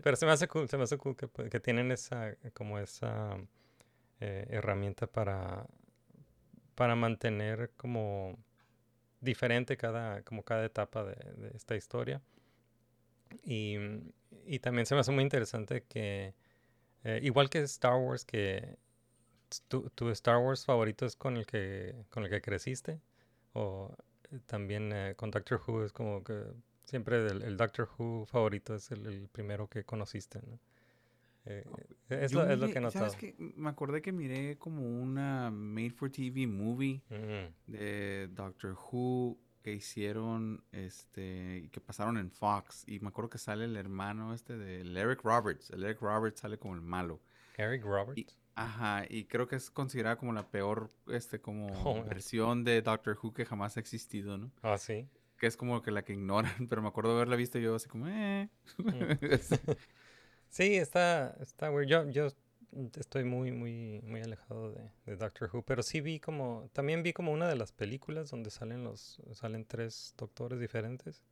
Pero 0.02 0.14
se 0.14 0.26
me 0.26 0.32
hace 0.32 0.46
cool, 0.46 0.68
se 0.68 0.76
me 0.76 0.82
hace 0.82 0.98
cool 0.98 1.16
que, 1.16 1.26
pu- 1.26 1.48
que 1.48 1.58
tienen 1.58 1.90
esa, 1.90 2.34
como 2.52 2.78
esa 2.78 3.38
eh, 4.20 4.46
herramienta 4.50 5.06
para, 5.06 5.66
para 6.74 6.96
mantener 6.96 7.70
como 7.78 8.38
diferente 9.22 9.78
cada, 9.78 10.22
como 10.22 10.42
cada 10.42 10.66
etapa 10.66 11.02
de, 11.04 11.14
de 11.14 11.56
esta 11.56 11.76
historia. 11.76 12.20
Y, 13.42 13.76
y 14.46 14.58
también 14.58 14.84
se 14.84 14.94
me 14.94 15.00
hace 15.00 15.12
muy 15.12 15.24
interesante 15.24 15.82
que, 15.88 16.34
eh, 17.04 17.20
igual 17.22 17.48
que 17.48 17.60
Star 17.60 17.94
Wars, 17.94 18.26
que 18.26 18.76
tu, 19.68 19.88
tu 19.90 20.10
Star 20.10 20.36
Wars 20.38 20.66
favorito 20.66 21.06
es 21.06 21.16
con 21.16 21.38
el 21.38 21.46
que, 21.46 21.94
con 22.10 22.22
el 22.24 22.28
que 22.30 22.42
creciste, 22.42 23.00
o 23.56 23.96
eh, 24.32 24.38
también 24.46 24.92
eh, 24.92 25.14
con 25.16 25.30
Doctor 25.30 25.60
Who 25.66 25.84
es 25.84 25.92
como 25.92 26.22
que 26.22 26.42
siempre 26.84 27.26
el, 27.26 27.42
el 27.42 27.56
Doctor 27.56 27.88
Who 27.98 28.26
favorito 28.26 28.74
es 28.74 28.90
el, 28.90 29.06
el 29.06 29.28
primero 29.28 29.68
que 29.68 29.84
conociste, 29.84 30.40
¿no? 30.46 30.58
Eh, 31.48 31.64
es, 32.08 32.32
Yo 32.32 32.42
lo, 32.44 32.50
es 32.50 32.58
lo 32.58 32.66
miré- 32.66 32.72
que 32.72 32.78
he 32.78 32.82
notado. 32.82 33.04
¿Sabes 33.08 33.16
qué? 33.16 33.34
Me 33.56 33.68
acordé 33.70 34.02
que 34.02 34.10
miré 34.12 34.58
como 34.58 34.82
una 35.00 35.50
made 35.52 35.90
for 35.90 36.10
TV 36.10 36.46
movie 36.46 37.02
Mm. 37.08 37.70
de 37.72 38.28
Doctor 38.32 38.76
Who 38.90 39.38
que 39.62 39.72
hicieron 39.72 40.62
este 40.72 41.68
que 41.72 41.80
pasaron 41.80 42.18
en 42.18 42.30
Fox 42.30 42.84
y 42.86 43.00
me 43.00 43.08
acuerdo 43.08 43.30
que 43.30 43.38
sale 43.38 43.64
el 43.64 43.76
hermano 43.76 44.32
este 44.34 44.56
de 44.56 44.80
Eric 45.00 45.22
Roberts 45.24 45.70
el 45.70 45.82
Eric 45.82 46.00
Roberts 46.00 46.38
sale 46.40 46.56
como 46.58 46.74
el 46.76 46.80
malo 46.82 47.20
Eric 47.56 47.82
Roberts. 47.84 48.18
Y- 48.18 48.26
ajá 48.56 49.04
y 49.08 49.26
creo 49.26 49.46
que 49.46 49.54
es 49.56 49.70
considerada 49.70 50.16
como 50.16 50.32
la 50.32 50.50
peor 50.50 50.90
este 51.08 51.40
como 51.40 51.68
Oh, 51.86 52.02
versión 52.04 52.64
de 52.64 52.82
Doctor 52.82 53.16
Who 53.22 53.32
que 53.32 53.44
jamás 53.44 53.76
ha 53.76 53.80
existido 53.80 54.36
no 54.38 54.50
Ah, 54.62 54.76
sí. 54.78 55.08
que 55.38 55.46
es 55.46 55.56
como 55.56 55.80
que 55.82 55.90
la 55.92 56.02
que 56.04 56.14
ignoran 56.14 56.50
pero 56.68 56.82
me 56.82 56.88
acuerdo 56.88 57.10
de 57.10 57.16
haberla 57.16 57.36
visto 57.36 57.58
yo 57.58 57.74
así 57.76 57.88
como 57.88 58.08
eh 58.08 58.48
Mm. 58.78 59.12
Sí, 60.48 60.76
está, 60.76 61.36
está 61.40 61.70
weird. 61.70 61.88
Yo, 61.88 62.08
yo 62.08 62.28
estoy 62.98 63.24
muy, 63.24 63.52
muy, 63.52 64.00
muy 64.02 64.22
alejado 64.22 64.70
de, 64.72 64.90
de 65.04 65.16
Doctor 65.16 65.50
Who, 65.52 65.62
pero 65.62 65.82
sí 65.82 66.00
vi 66.00 66.18
como, 66.18 66.70
también 66.72 67.02
vi 67.02 67.12
como 67.12 67.32
una 67.32 67.48
de 67.48 67.56
las 67.56 67.72
películas 67.72 68.30
donde 68.30 68.50
salen 68.50 68.82
los, 68.84 69.20
salen 69.32 69.66
tres 69.66 70.14
doctores 70.16 70.58
diferentes. 70.58 71.22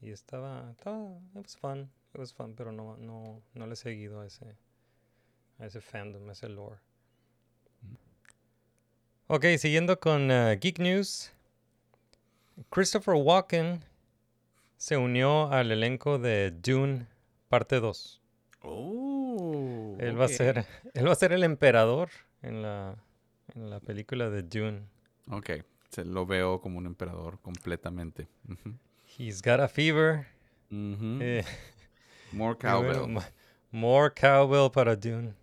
Y 0.00 0.10
estaba, 0.10 0.70
estaba, 0.72 0.98
it 1.34 1.44
was 1.46 1.56
fun, 1.56 1.90
it 2.12 2.18
was 2.18 2.32
fun, 2.34 2.54
pero 2.56 2.72
no, 2.72 2.96
no, 2.96 3.42
no 3.54 3.66
le 3.66 3.74
he 3.74 3.76
seguido 3.76 4.20
a 4.20 4.26
ese, 4.26 4.56
a 5.58 5.66
ese 5.66 5.80
fandom, 5.80 6.28
a 6.28 6.32
ese 6.32 6.48
lore. 6.48 6.76
Ok, 9.26 9.46
siguiendo 9.58 9.98
con 9.98 10.30
uh, 10.30 10.56
Geek 10.60 10.78
News. 10.78 11.32
Christopher 12.70 13.14
Walken 13.14 13.82
se 14.76 14.96
unió 14.96 15.50
al 15.50 15.72
elenco 15.72 16.18
de 16.18 16.50
Dune 16.50 17.06
parte 17.48 17.80
2. 17.80 18.20
Oh. 18.62 19.96
Él 19.98 20.20
va 20.20 20.26
a 20.26 20.28
ser, 20.28 20.66
él 20.94 21.08
va 21.08 21.12
a 21.12 21.16
ser 21.16 21.32
el 21.32 21.42
emperador 21.42 22.10
en 22.42 22.62
la, 22.62 22.96
en 23.54 23.70
la 23.70 23.80
película 23.80 24.30
de 24.30 24.42
Dune. 24.42 24.82
Ok, 25.30 25.50
se 25.88 26.04
lo 26.04 26.26
veo 26.26 26.60
como 26.60 26.78
un 26.78 26.86
emperador 26.86 27.38
completamente. 27.40 28.28
He's 29.18 29.40
got 29.40 29.60
a 29.60 29.68
fever. 29.68 30.26
Eh, 30.70 31.44
More 32.32 32.56
bueno, 32.60 32.92
cowbell. 33.08 33.22
more 33.70 34.12
cowbell 34.14 34.70
para 34.70 34.96
Dune. 34.96 35.34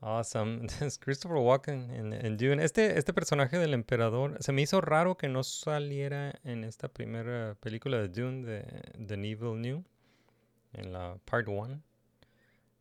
Awesome. 0.00 0.66
Es 0.80 0.98
Christopher 0.98 1.38
Walken 1.38 1.90
en, 1.90 2.12
en 2.12 2.36
Dune. 2.36 2.62
Este, 2.64 2.98
este 2.98 3.12
personaje 3.12 3.58
del 3.58 3.74
emperador, 3.74 4.36
se 4.40 4.52
me 4.52 4.62
hizo 4.62 4.80
raro 4.80 5.16
que 5.16 5.28
no 5.28 5.42
saliera 5.42 6.34
en 6.44 6.64
esta 6.64 6.88
primera 6.88 7.56
película 7.60 7.98
de 7.98 8.08
Dune 8.08 8.46
de 8.46 8.62
The 9.06 9.14
Evil 9.14 9.60
New, 9.60 9.84
en 10.72 10.92
la 10.92 11.18
Part 11.24 11.48
1. 11.48 11.82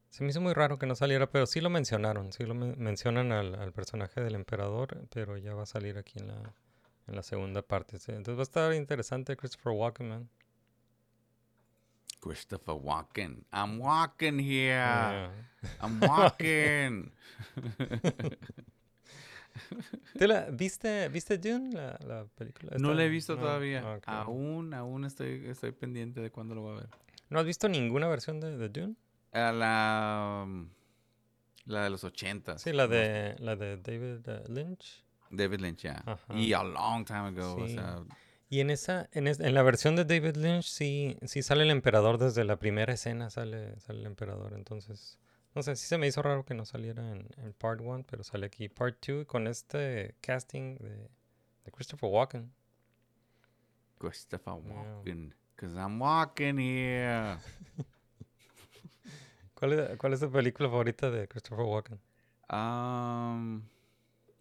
Se 0.10 0.24
me 0.24 0.30
hizo 0.30 0.42
muy 0.42 0.54
raro 0.54 0.78
que 0.80 0.86
no 0.86 0.96
saliera, 0.96 1.30
pero 1.30 1.46
sí 1.46 1.60
lo 1.62 1.70
mencionaron. 1.70 2.32
Sí 2.32 2.46
lo 2.46 2.54
men- 2.54 2.76
mencionan 2.78 3.32
al, 3.32 3.56
al 3.56 3.74
personaje 3.74 4.22
del 4.22 4.36
emperador, 4.36 5.08
pero 5.10 5.38
ya 5.38 5.54
va 5.54 5.64
a 5.64 5.68
salir 5.68 5.98
aquí 5.98 6.20
en 6.20 6.28
la, 6.30 6.54
en 7.08 7.16
la 7.16 7.24
segunda 7.24 7.62
parte. 7.62 7.98
Entonces 8.08 8.36
va 8.38 8.42
a 8.42 8.44
estar 8.44 8.74
interesante 8.74 9.36
Christopher 9.36 9.74
Walken, 9.74 10.10
man. 10.10 10.30
Christopher 12.30 12.74
Walken. 12.74 13.44
I'm 13.54 13.78
walking 13.80 14.40
here. 14.40 14.70
Yeah. 14.74 15.30
I'm 15.80 16.00
walking. 16.10 17.12
¿Tú 20.18 20.28
la- 20.28 20.50
viste, 20.52 21.08
¿Viste 21.10 21.38
Dune, 21.38 21.72
la, 21.74 21.98
la 22.06 22.26
película? 22.36 22.78
no 22.80 22.94
la 22.94 23.04
he 23.04 23.10
visto 23.10 23.36
No, 23.36 23.42
todavía. 23.42 24.00
Aún, 24.06 24.74
aún 24.74 25.06
estoy, 25.06 25.46
estoy 25.48 25.72
pendiente 25.72 26.20
de 26.20 26.32
cuándo 26.32 26.56
lo 26.56 26.62
voy 26.62 26.74
a 26.78 26.80
ver. 26.82 26.90
¿No 27.30 27.40
has 27.40 27.46
visto 27.46 27.70
ninguna 27.70 28.08
versión 28.08 28.40
de, 28.40 28.58
de 28.58 28.70
Dune? 28.70 28.96
A 29.32 29.52
la, 29.52 30.44
um, 30.46 30.70
la 31.66 31.84
de 31.84 31.90
los 31.90 32.04
ochentas. 32.04 32.62
Sí, 32.62 32.72
la 32.74 32.88
de, 32.88 33.36
la 33.40 33.56
de 33.56 33.78
David 33.78 34.28
uh, 34.28 34.52
Lynch. 34.52 35.04
David 35.30 35.60
Lynch, 35.60 35.82
ya. 35.84 36.02
Ajá. 36.06 36.34
Y 36.34 36.54
a 36.54 36.64
long 36.64 37.06
time 37.06 37.28
ago. 37.28 37.56
O 37.56 37.68
Sí. 37.68 37.76
sea, 37.76 38.00
Y 38.50 38.60
en 38.60 38.70
esa, 38.70 39.10
en, 39.12 39.28
es- 39.28 39.40
en 39.40 39.54
la 39.54 39.64
versión 39.64 39.96
de 39.96 40.06
David 40.06 40.36
Lynch 40.38 40.66
sí, 40.66 41.18
sí 41.24 41.42
sale 41.42 41.64
el 41.64 41.72
emperador 41.72 42.18
desde 42.18 42.44
la 42.44 42.58
primera 42.58 42.94
escena, 42.94 43.30
sale, 43.30 43.80
sale 43.80 44.00
el 44.02 44.06
emperador. 44.06 44.54
Entonces, 44.54 45.18
no 45.56 45.64
sé, 45.64 45.76
sí 45.76 45.88
se 45.88 45.98
me 45.98 46.08
hizo 46.08 46.22
raro 46.22 46.46
que 46.46 46.54
no 46.54 46.66
saliera 46.66 47.12
en, 47.12 47.28
en 47.38 47.54
Part 47.54 47.82
1, 47.82 48.06
pero 48.10 48.24
sale 48.24 48.46
aquí 48.48 48.70
Part 48.70 49.04
2 49.06 49.26
con 49.26 49.48
este 49.48 50.16
casting 50.22 50.78
de, 50.78 51.10
de 51.66 51.72
Christopher 51.72 52.10
Walken. 52.10 52.52
Christopher. 53.98 54.54
Walken. 54.54 55.34
Because 55.56 55.76
I'm 55.76 56.00
walking 56.00 56.58
here. 56.60 57.38
¿Cuál 59.56 59.74
es, 59.74 59.98
¿Cuál 59.98 60.14
es 60.14 60.20
tu 60.20 60.30
película 60.32 60.70
favorita 60.70 61.10
de 61.10 61.28
Christopher 61.28 61.66
Walken? 61.66 62.00
Um, 62.50 63.64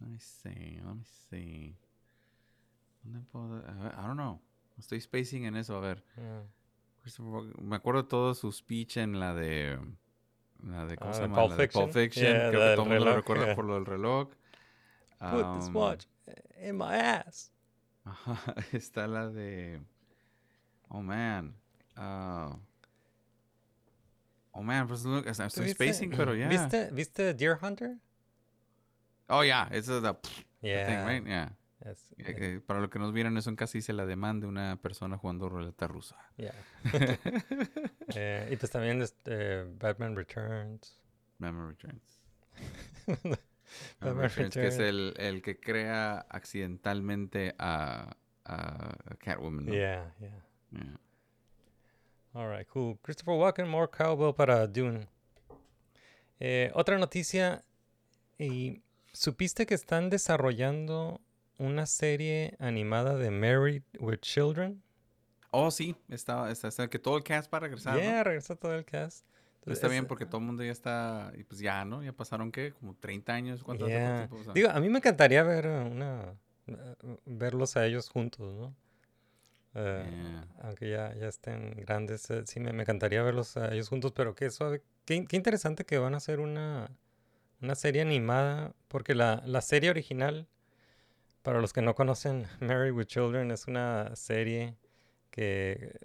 let 0.01 0.09
me 0.09 0.19
see, 0.19 0.79
let 0.85 0.95
me 0.95 1.05
see. 1.31 1.77
¿Dónde 3.05 3.21
puedo? 3.31 3.57
a 3.67 3.73
ver, 3.73 3.93
I 3.93 4.03
don't 4.07 4.14
know. 4.14 4.40
Estoy 4.79 5.01
spacing 5.01 5.45
en 5.45 5.57
eso, 5.57 5.77
a 5.77 5.81
ver. 5.81 6.03
Yeah. 6.17 6.43
Walken- 7.19 7.61
Me 7.62 7.77
acuerdo 7.77 8.07
todo 8.07 8.35
su 8.35 8.51
speech 8.51 8.97
en 8.97 9.21
la 9.21 9.35
de. 9.35 9.79
La 10.62 10.87
de 10.87 10.97
¿Cómo 10.97 11.11
Ah, 11.11 11.14
se 11.14 11.21
llama? 11.23 11.37
Pulp 11.37 11.51
La 11.51 11.57
de 11.57 11.69
Pulp 11.69 11.93
Fiction. 11.93 12.25
Yeah, 12.27 12.49
Creo 12.51 12.51
que 12.53 12.75
todo 12.77 12.83
el 12.85 12.88
mundo 12.90 13.05
lo 13.05 13.17
recuerda 13.17 13.45
yeah. 13.45 13.55
por 13.55 13.64
lo 13.67 13.75
del 13.75 13.85
reloj. 13.87 14.29
Put 15.21 15.59
this 15.59 15.69
Um, 15.69 15.77
watch 15.77 16.07
in 16.62 16.77
my 16.77 16.95
ass. 16.97 17.53
Ajá, 18.05 18.55
está 18.73 19.07
la 19.07 19.29
de. 19.29 19.81
Oh 20.88 21.03
man. 21.03 21.55
Ah, 21.97 22.57
oh 24.53 24.62
man, 24.62 24.87
pues 24.88 25.05
look, 25.05 25.27
estoy 25.27 25.49
¿Tú 25.51 25.61
viste- 25.62 25.75
spacing, 25.75 26.11
pero 26.11 26.35
ya. 26.35 26.49
¿Viste, 26.49 26.90
¿Viste 26.93 27.35
Deer 27.35 27.59
Hunter? 27.62 27.99
Oh 29.29 29.43
yeah, 29.45 29.69
es 29.71 29.88
la. 29.88 30.12
the 30.14 30.29
Yeah. 30.69 30.87
thing, 30.87 31.07
right? 31.07 31.27
Yeah. 31.27 31.53
Es- 31.85 32.09
Eh, 32.18 32.61
para 32.66 32.81
lo 32.81 32.88
que 32.90 32.99
nos 32.99 33.12
vieron, 33.12 33.37
eso 33.37 33.51
en 33.51 33.57
casi 33.57 33.83
se 33.83 33.92
la 33.92 34.07
demanda 34.07 34.47
una 34.49 34.77
persona 34.81 35.18
jugando 35.18 35.49
ruleta 35.49 35.87
rusa. 35.87 36.16
Yeah. 36.37 36.55
Eh, 38.16 38.49
y 38.53 38.57
pues 38.57 38.70
también 38.70 39.03
este, 39.03 39.64
Batman 39.64 40.14
Returns. 40.14 41.01
Batman 41.38 41.68
Returns. 41.70 42.20
Batman 43.07 43.38
Batman 44.01 44.23
Returns, 44.31 44.55
que 44.55 44.66
es 44.68 44.79
el, 44.79 45.14
el 45.16 45.42
que 45.42 45.59
crea 45.59 46.25
accidentalmente 46.29 47.55
a, 47.59 48.16
a 48.44 48.97
Catwoman. 49.18 49.66
¿no? 49.66 49.73
Yeah, 49.73 50.14
yeah. 50.20 50.44
Yeah. 50.70 51.01
All 52.35 52.49
right, 52.57 52.66
cool. 52.68 52.99
Christopher 53.03 53.35
Walken, 53.35 53.68
more 53.68 53.88
cowbell 53.90 54.33
para 54.35 54.66
Dune. 54.66 55.09
Eh, 56.40 56.70
otra 56.75 56.99
noticia. 56.99 57.64
Y 58.38 58.83
supiste 59.12 59.66
que 59.66 59.75
están 59.75 60.11
desarrollando 60.11 61.20
una 61.59 61.87
serie 61.87 62.57
animada 62.59 63.17
de 63.17 63.31
Married 63.31 63.83
with 63.99 64.19
Children. 64.21 64.83
Oh, 65.51 65.71
sí, 65.71 65.95
está, 66.09 66.51
está, 66.51 66.69
está- 66.69 66.88
que 66.88 66.99
todo 66.99 67.17
el 67.17 67.23
cast 67.23 67.53
va 67.53 67.59
a 67.59 67.61
regresar. 67.61 67.95
¿no? 67.95 68.01
Yeah, 68.01 68.25
regresó 68.25 68.57
todo 68.57 68.75
el 68.75 68.85
cast. 68.85 69.25
Entonces, 69.61 69.79
Está 69.83 69.88
bien 69.88 70.07
porque 70.07 70.27
todo 70.27 70.38
el 70.38 70.47
mundo 70.47 70.62
ya 70.62 70.73
está, 70.73 71.33
y 71.38 71.45
pues 71.45 71.61
ya, 71.61 71.85
¿no? 71.87 72.03
Ya 72.03 72.12
pasaron, 72.12 72.53
¿qué? 72.53 72.73
Como 72.73 72.95
30 72.97 73.33
años. 73.33 73.62
¿Cuánto? 73.62 73.87
Yeah. 73.87 73.99
¿Cuánto 74.01 74.17
tiempo? 74.19 74.37
O 74.37 74.45
sea, 74.45 74.53
Digo, 74.53 74.71
a 74.71 74.81
mí 74.81 74.88
me 74.90 74.99
encantaría 74.99 75.43
ver 75.43 75.67
uh, 75.69 75.87
una 75.90 76.35
uh, 76.69 77.17
verlos 77.25 77.77
a 77.77 77.87
ellos 77.87 78.09
juntos, 78.11 78.53
¿no? 78.55 78.75
Eh, 79.75 80.05
Yeah. 80.11 80.47
Aunque 80.62 80.90
ya, 80.90 81.14
ya 81.14 81.29
estén 81.29 81.71
grandes, 81.77 82.29
eh, 82.31 82.43
sí 82.47 82.61
me, 82.61 82.73
me 82.73 82.83
encantaría 82.83 83.23
verlos 83.23 83.57
a 83.57 83.73
ellos 83.73 83.88
juntos, 83.88 84.12
pero 84.12 84.35
qué 84.35 84.51
suave, 84.51 84.83
qué, 85.05 85.25
qué 85.27 85.37
interesante 85.37 85.85
que 85.85 85.99
van 85.99 86.14
a 86.14 86.19
hacer 86.19 86.40
una, 86.40 86.90
una 87.62 87.75
serie 87.75 88.03
animada, 88.03 88.73
porque 88.88 89.14
la, 89.14 89.43
la 89.47 89.62
serie 89.62 89.90
original, 89.90 90.47
para 91.44 91.61
los 91.61 91.72
que 91.72 91.80
no 91.83 91.94
conocen, 91.94 92.48
Married 92.61 92.90
with 92.92 93.07
Children 93.07 93.52
es 93.52 93.68
una 93.68 94.16
serie 94.16 94.74
que 95.30 95.96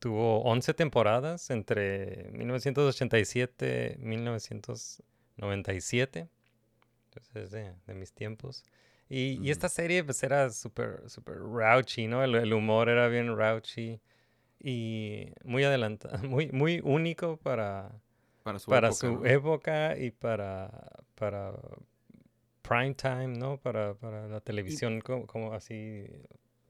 tuvo 0.00 0.42
11 0.42 0.74
temporadas 0.74 1.50
entre 1.50 2.30
1987 2.32 3.98
y 4.00 4.04
1997. 4.04 6.28
Entonces 7.04 7.36
es 7.36 7.52
de, 7.52 7.72
de 7.86 7.94
mis 7.94 8.12
tiempos. 8.12 8.64
Y, 9.08 9.50
esta 9.50 9.68
serie 9.68 10.02
pues 10.02 10.20
era 10.24 10.50
súper, 10.50 11.08
súper 11.08 11.38
raunchy, 11.38 12.08
¿no? 12.08 12.24
El, 12.24 12.34
el 12.34 12.52
humor 12.52 12.88
era 12.88 13.06
bien 13.06 13.36
raunchy 13.36 14.00
y 14.58 15.26
muy 15.44 15.62
adelantado, 15.62 16.18
muy, 16.28 16.50
muy 16.50 16.80
único 16.82 17.36
para, 17.36 17.92
para 18.42 18.58
su 18.58 18.68
para 18.70 18.88
época. 18.88 18.98
su 18.98 19.20
¿no? 19.20 19.26
época 19.26 19.96
y 19.96 20.10
para, 20.10 20.90
para 21.14 21.52
prime 22.68 22.94
time, 22.94 23.28
¿no? 23.28 23.58
Para, 23.58 23.94
para 23.94 24.26
la 24.28 24.40
televisión 24.40 25.00
como, 25.00 25.26
como 25.26 25.52
así 25.54 26.04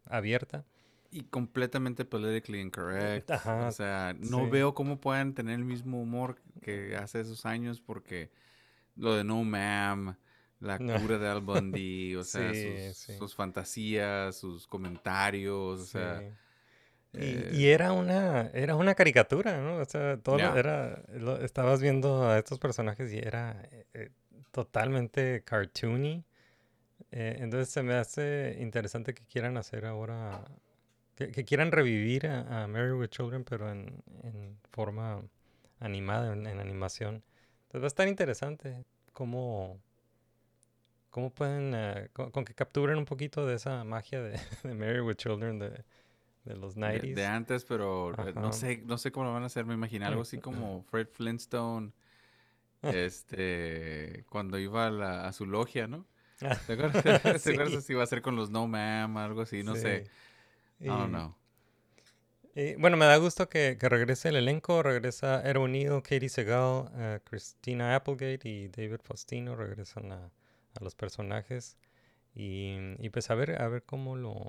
abierta. 0.04 0.64
Y 1.10 1.22
completamente 1.24 2.04
politically 2.04 2.60
incorrect. 2.60 3.30
Ajá, 3.30 3.68
o 3.68 3.72
sea, 3.72 4.14
no 4.18 4.44
sí. 4.44 4.50
veo 4.50 4.74
cómo 4.74 5.00
puedan 5.00 5.34
tener 5.34 5.54
el 5.54 5.64
mismo 5.64 6.00
humor 6.00 6.36
que 6.60 6.96
hace 6.96 7.20
esos 7.20 7.46
años 7.46 7.80
porque 7.80 8.30
lo 8.96 9.14
de 9.14 9.24
No 9.24 9.42
Ma'am, 9.44 10.16
la 10.60 10.78
No. 10.78 10.98
cura 11.00 11.18
de 11.18 11.28
Al 11.28 11.40
Bundy, 11.42 12.16
o 12.16 12.24
sea, 12.24 12.52
Sí, 12.52 12.88
sus, 12.88 12.96
sí. 12.98 13.18
sus 13.18 13.34
fantasías, 13.34 14.36
sus 14.36 14.66
comentarios, 14.66 15.80
o 15.80 15.84
sea, 15.84 16.20
Sí. 16.20 16.26
eh, 17.14 17.50
Y, 17.52 17.62
y 17.62 17.66
era 17.68 17.92
una 17.92 18.48
era 18.52 18.74
una 18.74 18.94
caricatura, 18.94 19.58
¿no? 19.60 19.76
O 19.78 19.84
sea, 19.84 20.18
todo 20.18 20.36
lo- 20.36 20.42
Ya. 20.54 20.58
era 20.58 21.02
lo- 21.14 21.40
estabas 21.40 21.80
viendo 21.80 22.28
a 22.28 22.38
estos 22.38 22.58
personajes 22.58 23.12
y 23.12 23.18
era 23.18 23.62
eh, 23.70 23.86
eh, 23.94 24.10
totalmente 24.52 25.42
cartoony. 25.44 26.24
Eh, 27.10 27.36
entonces 27.40 27.68
se 27.68 27.82
me 27.82 27.94
hace 27.94 28.56
interesante 28.60 29.14
que 29.14 29.24
quieran 29.24 29.56
hacer 29.56 29.86
ahora 29.86 30.44
que, 31.14 31.30
que 31.30 31.44
quieran 31.44 31.72
revivir 31.72 32.26
a, 32.26 32.64
a 32.64 32.66
Married 32.66 32.94
with 32.94 33.08
Children, 33.08 33.44
pero 33.44 33.70
en, 33.70 34.02
en 34.22 34.58
forma 34.70 35.22
animada, 35.80 36.32
en, 36.32 36.46
en 36.46 36.60
animación. 36.60 37.22
Entonces 37.64 37.82
va 37.82 37.86
a 37.86 37.88
estar 37.88 38.08
interesante 38.08 38.84
cómo, 39.12 39.80
cómo 41.10 41.30
pueden, 41.30 41.72
eh, 41.74 42.10
con, 42.12 42.30
con 42.30 42.44
que 42.44 42.54
capturen 42.54 42.98
un 42.98 43.06
poquito 43.06 43.46
de 43.46 43.54
esa 43.54 43.82
magia 43.84 44.22
de, 44.22 44.38
de 44.62 44.74
Married 44.74 45.02
with 45.02 45.16
Children, 45.16 45.58
de, 45.58 45.84
de 46.44 46.56
los 46.56 46.74
de, 46.74 46.82
90s. 46.82 47.14
de 47.14 47.26
antes, 47.26 47.64
pero 47.64 48.12
eh, 48.26 48.34
no 48.34 48.52
sé, 48.52 48.82
no 48.84 48.98
sé 48.98 49.10
cómo 49.10 49.26
lo 49.26 49.32
van 49.32 49.42
a 49.42 49.46
hacer. 49.46 49.64
Me 49.64 49.74
imagino 49.74 50.06
algo 50.06 50.22
así 50.22 50.38
como 50.40 50.82
Fred 50.82 51.08
Flintstone, 51.08 51.92
este, 52.90 54.24
cuando 54.28 54.58
iba 54.58 54.86
a, 54.86 54.90
la- 54.90 55.26
a 55.28 55.32
su 55.32 55.46
logia, 55.46 55.86
¿no? 55.86 56.06
¿Te 56.66 56.72
acuerdas? 56.74 57.02
¿Te 57.02 57.38
Sí. 57.38 57.50
acuerdas 57.52 57.84
si 57.84 57.92
iba 57.92 58.02
a 58.02 58.06
ser 58.06 58.22
con 58.22 58.36
los 58.36 58.50
No 58.50 58.66
Ma'am, 58.66 59.16
algo 59.16 59.42
así? 59.42 59.62
No 59.62 59.74
sé. 59.76 60.04
I 60.80 60.86
don't 60.86 61.08
Y- 61.08 61.12
know. 61.12 61.34
y, 62.54 62.74
bueno, 62.76 62.96
me 62.96 63.04
da 63.06 63.16
gusto 63.18 63.48
que, 63.48 63.76
que 63.78 63.88
regrese 63.88 64.30
el 64.30 64.36
elenco. 64.36 64.82
Regresa 64.82 65.42
Era 65.42 65.60
Unido, 65.60 66.02
Katie 66.02 66.28
Segal, 66.30 66.90
eh, 66.96 67.20
Christina 67.24 67.94
Applegate 67.96 68.48
y 68.48 68.68
David 68.68 69.00
Faustino. 69.02 69.56
Regresan 69.56 70.12
a, 70.12 70.16
a 70.74 70.84
los 70.84 70.94
personajes. 70.94 71.76
Y, 72.34 72.76
y 72.98 73.10
pues 73.10 73.30
a 73.30 73.34
ver, 73.34 73.60
a 73.62 73.68
ver 73.68 73.82
cómo 73.84 74.16
lo, 74.16 74.46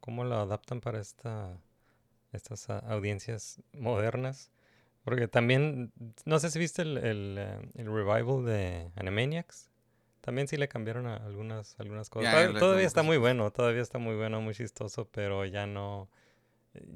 cómo 0.00 0.24
lo 0.24 0.36
adaptan 0.38 0.80
para 0.80 1.00
esta, 1.00 1.56
estas 2.32 2.70
a- 2.70 2.78
audiencias 2.80 3.60
modernas. 3.72 4.50
Porque 5.04 5.26
también, 5.28 5.92
no 6.24 6.38
sé 6.38 6.50
si 6.50 6.58
viste 6.58 6.82
el, 6.82 6.96
el, 6.98 7.36
eh, 7.38 7.70
el 7.74 7.86
revival 7.86 8.44
de 8.44 8.90
Animaniacs. 8.96 9.68
También 10.20 10.46
sí 10.46 10.56
le 10.56 10.68
cambiaron 10.68 11.06
a 11.08 11.16
algunas, 11.16 11.74
algunas 11.80 12.08
cosas. 12.08 12.30
Todavía, 12.60 12.86
está 12.86 13.02
muy 13.02 13.16
bueno, 13.16 13.50
todavía 13.50 13.82
está 13.82 13.98
muy 13.98 14.14
bueno, 14.14 14.40
muy 14.40 14.54
chistoso, 14.54 15.08
pero 15.10 15.44
ya 15.44 15.66
no, 15.66 16.08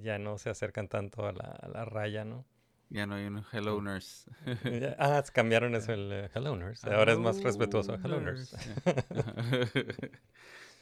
ya 0.00 0.18
no 0.18 0.38
se 0.38 0.50
acercan 0.50 0.86
tanto 0.86 1.26
a 1.26 1.32
la, 1.32 1.44
a 1.60 1.68
la 1.68 1.84
raya, 1.84 2.24
¿no? 2.24 2.44
Ya 2.88 3.04
no 3.06 3.16
hay 3.16 3.26
un 3.26 3.44
Hello 3.52 3.80
Nurse. 3.82 4.30
Ah, 4.98 5.24
cambiaron 5.32 5.74
eso 5.74 5.92
el 5.92 6.12
eh, 6.12 6.30
Hello 6.32 6.54
Nurse. 6.54 6.88
Ahora 6.88 7.12
es 7.12 7.18
más 7.18 7.42
respetuoso. 7.42 7.98
Hello 8.02 8.20
Nurse. 8.20 8.56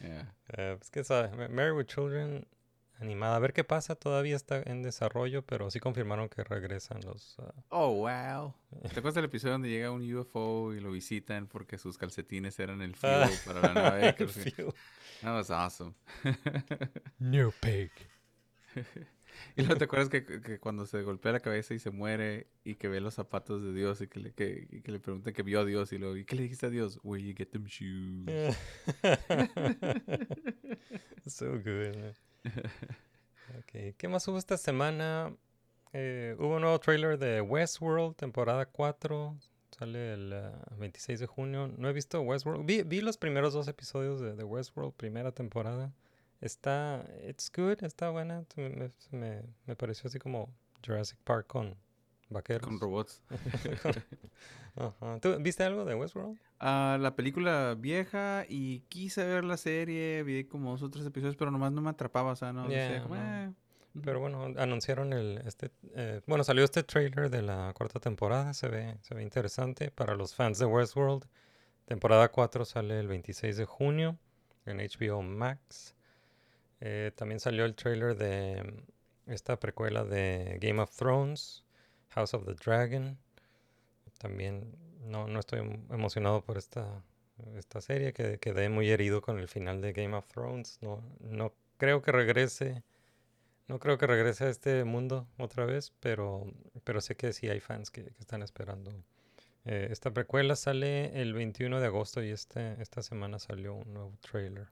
Yeah. 0.01 0.35
Eh, 0.57 0.75
pues 0.79 0.91
que 0.91 1.03
sabe, 1.05 1.35
Ma- 1.35 1.49
Married 1.49 1.77
with 1.77 1.87
Children 1.87 2.47
animada. 2.99 3.37
A 3.37 3.39
ver 3.39 3.53
qué 3.53 3.65
pasa, 3.65 3.95
todavía 3.95 4.37
está 4.37 4.63
en 4.65 4.83
desarrollo, 4.83 5.43
pero 5.43 5.71
sí 5.71 5.81
confirmaron 5.81 6.29
que 6.29 6.45
regresan 6.45 7.01
los... 7.05 7.37
ah, 7.41 7.53
Oh, 7.71 7.95
wow. 7.95 8.55
¿Te 8.83 8.89
acuerdas 8.99 9.15
del 9.15 9.25
episodio 9.27 9.53
donde 9.53 9.69
llega 9.69 9.91
un 9.91 10.03
UFO 10.15 10.73
y 10.75 10.81
lo 10.81 10.91
visitan 10.93 11.47
porque 11.47 11.79
sus 11.79 11.99
calcetines 11.99 12.59
eran 12.59 12.83
el 12.83 12.95
Ah, 13.03 13.27
fuel 13.29 13.39
para 13.55 13.61
la 13.61 13.75
nave? 13.83 14.15
el 14.19 14.29
fuel. 14.29 14.73
That 15.23 15.35
was 15.35 15.51
awesome. 15.51 15.95
New 17.19 17.53
pig. 17.61 17.91
Y 19.57 19.63
luego 19.63 19.77
te 19.79 19.85
acuerdas 19.87 20.09
que, 20.11 20.25
que 20.25 20.61
cuando 20.61 20.87
se 20.87 21.03
golpea 21.03 21.33
la 21.33 21.41
cabeza 21.41 21.75
y 21.75 21.81
se 21.81 21.91
muere 21.91 22.47
y 22.63 22.77
que 22.77 22.87
ve 22.87 23.01
los 23.01 23.15
zapatos 23.15 23.63
de 23.65 23.73
Dios 23.73 24.01
y 24.01 24.07
que 24.07 24.21
le, 24.21 24.33
que, 24.33 24.69
y 24.71 24.81
que 24.81 24.93
le 24.93 25.01
preguntan 25.01 25.33
que 25.35 25.43
vio 25.43 25.59
a 25.59 25.65
Dios 25.65 25.93
y 25.93 25.99
luego, 25.99 26.17
¿y 26.17 26.25
qué 26.25 26.37
le 26.37 26.43
dijiste 26.45 26.67
a 26.67 26.71
Dios? 26.71 27.01
Where 27.03 27.21
you 27.21 27.35
get 27.37 27.49
them 27.51 27.65
shoes. 27.65 28.57
so 31.27 31.59
good. 31.59 31.97
man. 31.97 32.15
Ok, 33.59 33.95
¿Qué 33.99 34.09
más 34.09 34.27
hubo 34.29 34.39
esta 34.39 34.57
semana? 34.57 35.35
Eh, 35.93 36.35
hubo 36.39 36.57
un 36.57 36.63
nuevo 36.63 36.79
trailer 36.81 37.19
de 37.19 37.41
Westworld, 37.41 38.17
temporada 38.17 38.67
4. 38.67 39.37
Sale 39.79 40.15
el 40.15 40.33
ah, 40.33 40.65
26 40.79 41.21
de 41.21 41.27
junio. 41.27 41.69
No 41.77 41.89
he 41.89 41.93
visto 41.93 42.21
Westworld. 42.23 42.65
Vi, 42.67 42.83
vi 42.83 43.01
los 43.01 43.19
primeros 43.19 43.53
dos 43.53 43.69
episodios 43.69 44.21
de, 44.21 44.35
de 44.35 44.45
Westworld, 44.45 44.95
primera 44.95 45.33
temporada. 45.33 45.93
Está, 46.41 47.05
it's 47.29 47.51
good, 47.55 47.83
está 47.85 48.11
buena. 48.11 48.45
Me- 48.57 48.91
me- 49.11 49.43
me 49.67 49.77
pareció 49.77 50.09
así 50.09 50.19
como 50.19 50.49
Jurassic 50.85 51.19
Park 51.25 51.47
con 51.47 51.77
vaqueros. 52.35 52.67
Con 52.67 52.79
robots. 52.79 53.23
Ajá. 54.77 55.21
¿Tú 55.21 55.37
viste 55.41 55.63
algo 55.65 55.85
de 55.85 55.95
Westworld? 55.95 56.37
Ah, 56.59 56.99
la 57.01 57.15
película 57.15 57.77
vieja 57.79 58.45
y 58.49 58.81
quise 58.89 59.25
ver 59.25 59.45
la 59.45 59.57
serie, 59.57 60.23
vi 60.25 60.45
como 60.45 60.73
dos 60.73 60.83
o 60.83 60.91
tres 60.91 61.07
episodios, 61.07 61.37
pero 61.37 61.51
nomás 61.51 61.73
no 61.73 61.81
me 61.81 61.91
atrapaba, 61.91 62.33
o 62.33 62.37
sea, 62.37 62.53
no 62.53 62.65
decía 62.69 62.89
Yeah, 62.91 63.03
como, 63.03 63.15
no. 63.15 63.23
"Eh". 63.45 63.53
Pero 64.03 64.19
bueno, 64.19 64.53
anunciaron 64.57 65.13
el 65.13 65.41
este 65.47 65.71
eh, 65.95 66.21
bueno, 66.27 66.43
salió 66.43 66.65
este 66.65 66.83
trailer 66.83 67.31
de 67.31 67.43
la 67.43 67.73
cuarta 67.77 68.01
temporada, 68.01 68.53
se 68.53 68.67
ve 68.69 68.99
se 69.03 69.15
ve 69.15 69.23
interesante 69.23 69.93
para 69.93 70.17
los 70.17 70.35
fans 70.35 70.59
de 70.59 70.67
Westworld. 70.67 71.25
Temporada 71.85 72.29
4 72.33 72.65
sale 72.65 72.99
el 72.99 73.07
26 73.07 73.57
de 73.57 73.65
junio 73.67 74.19
en 74.67 74.79
HBO 74.79 75.23
Max. 75.23 75.95
Eh, 76.81 77.13
también 77.15 77.39
salió 77.39 77.65
el 77.65 77.77
trailer 77.77 78.17
de 78.17 78.65
mm, 79.27 79.31
esta 79.31 79.61
precuela 79.61 80.03
de 80.05 80.59
Game 80.61 80.81
of 80.83 80.91
Thrones, 80.97 81.64
House 82.15 82.35
of 82.35 82.45
the 82.45 82.55
Dragon. 82.55 83.19
También 84.19 84.77
no, 85.05 85.27
no 85.29 85.41
estoy 85.41 85.61
em- 85.61 85.87
emocionado 85.91 86.43
por 86.43 86.59
esta, 86.59 87.03
esta 87.57 87.81
serie, 87.81 88.13
que 88.13 88.39
quedé 88.39 88.69
muy 88.69 88.91
herido 88.91 89.21
con 89.23 89.39
el 89.39 89.49
final 89.49 89.81
de 89.81 89.93
Game 89.93 90.17
of 90.17 90.27
Thrones. 90.29 90.79
No, 90.81 91.03
no 91.21 91.53
creo 91.77 92.03
que 92.03 92.13
regrese. 92.13 92.83
No 93.69 93.79
creo 93.79 93.99
que 93.99 94.07
regrese 94.07 94.45
a 94.45 94.51
este 94.51 94.85
mundo 94.85 95.27
otra 95.39 95.65
vez, 95.65 95.93
pero, 96.01 96.47
pero 96.85 97.01
sé 97.01 97.17
que 97.17 97.33
sí 97.33 97.49
hay 97.49 97.61
fans 97.61 97.91
que, 97.91 98.05
que 98.05 98.21
están 98.21 98.43
esperando. 98.43 98.93
Eh, 99.65 99.89
esta 99.91 100.13
precuela 100.13 100.57
sale 100.57 101.21
el 101.21 101.33
21 101.33 101.81
de 101.81 101.87
agosto 101.87 102.23
y 102.23 102.31
este, 102.31 102.81
esta 102.83 103.03
semana 103.03 103.39
salió 103.39 103.75
un 103.75 103.95
nuevo 103.95 104.13
trailer. 104.21 104.69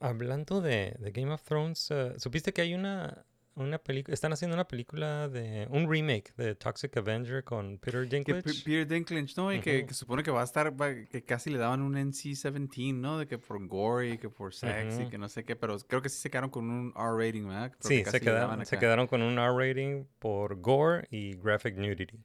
Hablando 0.00 0.60
de, 0.60 0.96
de 0.98 1.10
Game 1.12 1.32
of 1.32 1.42
Thrones, 1.42 1.90
eh, 1.90 2.14
¿supiste 2.18 2.52
que 2.52 2.62
hay 2.62 2.74
una, 2.74 3.24
una 3.58 3.78
película? 3.78 4.14
Están 4.14 4.32
haciendo 4.32 4.54
una 4.54 4.66
película 4.66 5.28
de. 5.28 5.66
un 5.70 5.90
remake 5.90 6.32
de 6.36 6.54
Toxic 6.54 6.96
Avenger 6.96 7.44
con 7.44 7.78
Peter 7.78 8.08
Que 8.08 8.16
Dinklage. 8.16 8.42
P- 8.42 8.52
Peter 8.64 8.86
Dinklage, 8.88 9.34
¿no? 9.36 9.52
Y 9.52 9.60
que, 9.60 9.78
Ujú. 9.78 9.86
que 9.88 9.94
supone 9.94 10.22
que 10.22 10.30
va 10.30 10.40
a 10.40 10.44
estar, 10.44 10.74
que 11.10 11.24
casi 11.24 11.50
le 11.50 11.58
daban 11.58 11.82
un 11.82 11.94
NC-17, 11.96 12.94
¿no? 12.94 13.18
De 13.18 13.26
que 13.26 13.38
por 13.38 13.64
gory, 13.66 14.18
que 14.18 14.28
por 14.28 14.54
sex 14.54 14.94
y 14.98 15.02
Ujú. 15.02 15.10
que 15.10 15.18
no 15.18 15.28
sé 15.28 15.44
qué, 15.44 15.56
pero 15.56 15.76
creo 15.78 16.02
que 16.02 16.08
sí 16.08 16.18
se 16.20 16.30
quedaron 16.30 16.50
con 16.50 16.70
un 16.70 16.92
R-rating, 16.96 17.46
¿verdad? 17.48 17.72
Porque 17.80 17.88
Sí, 17.98 18.02
casi 18.02 18.18
se 18.18 18.24
quedaron, 18.24 18.64
se 18.66 18.78
quedaron 18.78 19.06
con 19.06 19.22
un 19.22 19.38
R 19.38 19.52
rating 19.68 20.04
por 20.18 20.60
gore 20.60 21.06
y 21.10 21.34
graphic 21.36 21.76
nudity. 21.76 22.18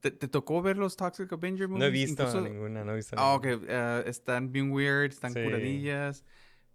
¿Te, 0.00 0.10
te 0.10 0.28
tocó 0.28 0.62
ver 0.62 0.76
los 0.76 0.94
Toxic 0.96 1.32
Avenger 1.32 1.68
movies? 1.68 1.80
No 1.80 1.86
he 1.86 1.90
visto 1.90 2.22
Incluso- 2.24 2.40
ninguna, 2.42 2.84
no 2.84 2.92
he 2.92 2.96
visto 2.96 3.16
Ah, 3.18 3.38
ninguna. 3.42 3.56
ok. 3.56 3.64
eh, 3.68 4.02
están 4.10 4.52
bien 4.52 4.70
weird, 4.70 5.10
están 5.10 5.32
Sí. 5.32 5.42
curadillas. 5.42 6.24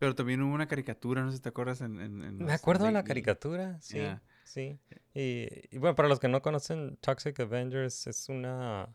Pero 0.02 0.16
también 0.16 0.42
hubo 0.42 0.56
una 0.56 0.68
caricatura, 0.68 1.22
no 1.24 1.30
sé 1.30 1.38
si 1.38 1.44
te 1.44 1.50
acuerdas 1.50 1.80
en... 1.82 2.00
en- 2.02 2.24
en 2.24 2.38
Me 2.44 2.54
acuerdo 2.54 2.86
de 2.86 2.92
la 2.92 3.04
caricatura, 3.04 3.80
sí, 3.82 4.00
Yeah. 4.00 4.20
sí. 4.44 4.80
Y, 5.14 5.48
y 5.70 5.78
bueno, 5.78 5.94
para 5.96 6.10
los 6.10 6.20
que 6.20 6.28
no 6.28 6.42
conocen, 6.42 6.98
Toxic 6.98 7.40
Avengers 7.40 8.08
es 8.08 8.28
una... 8.28 8.90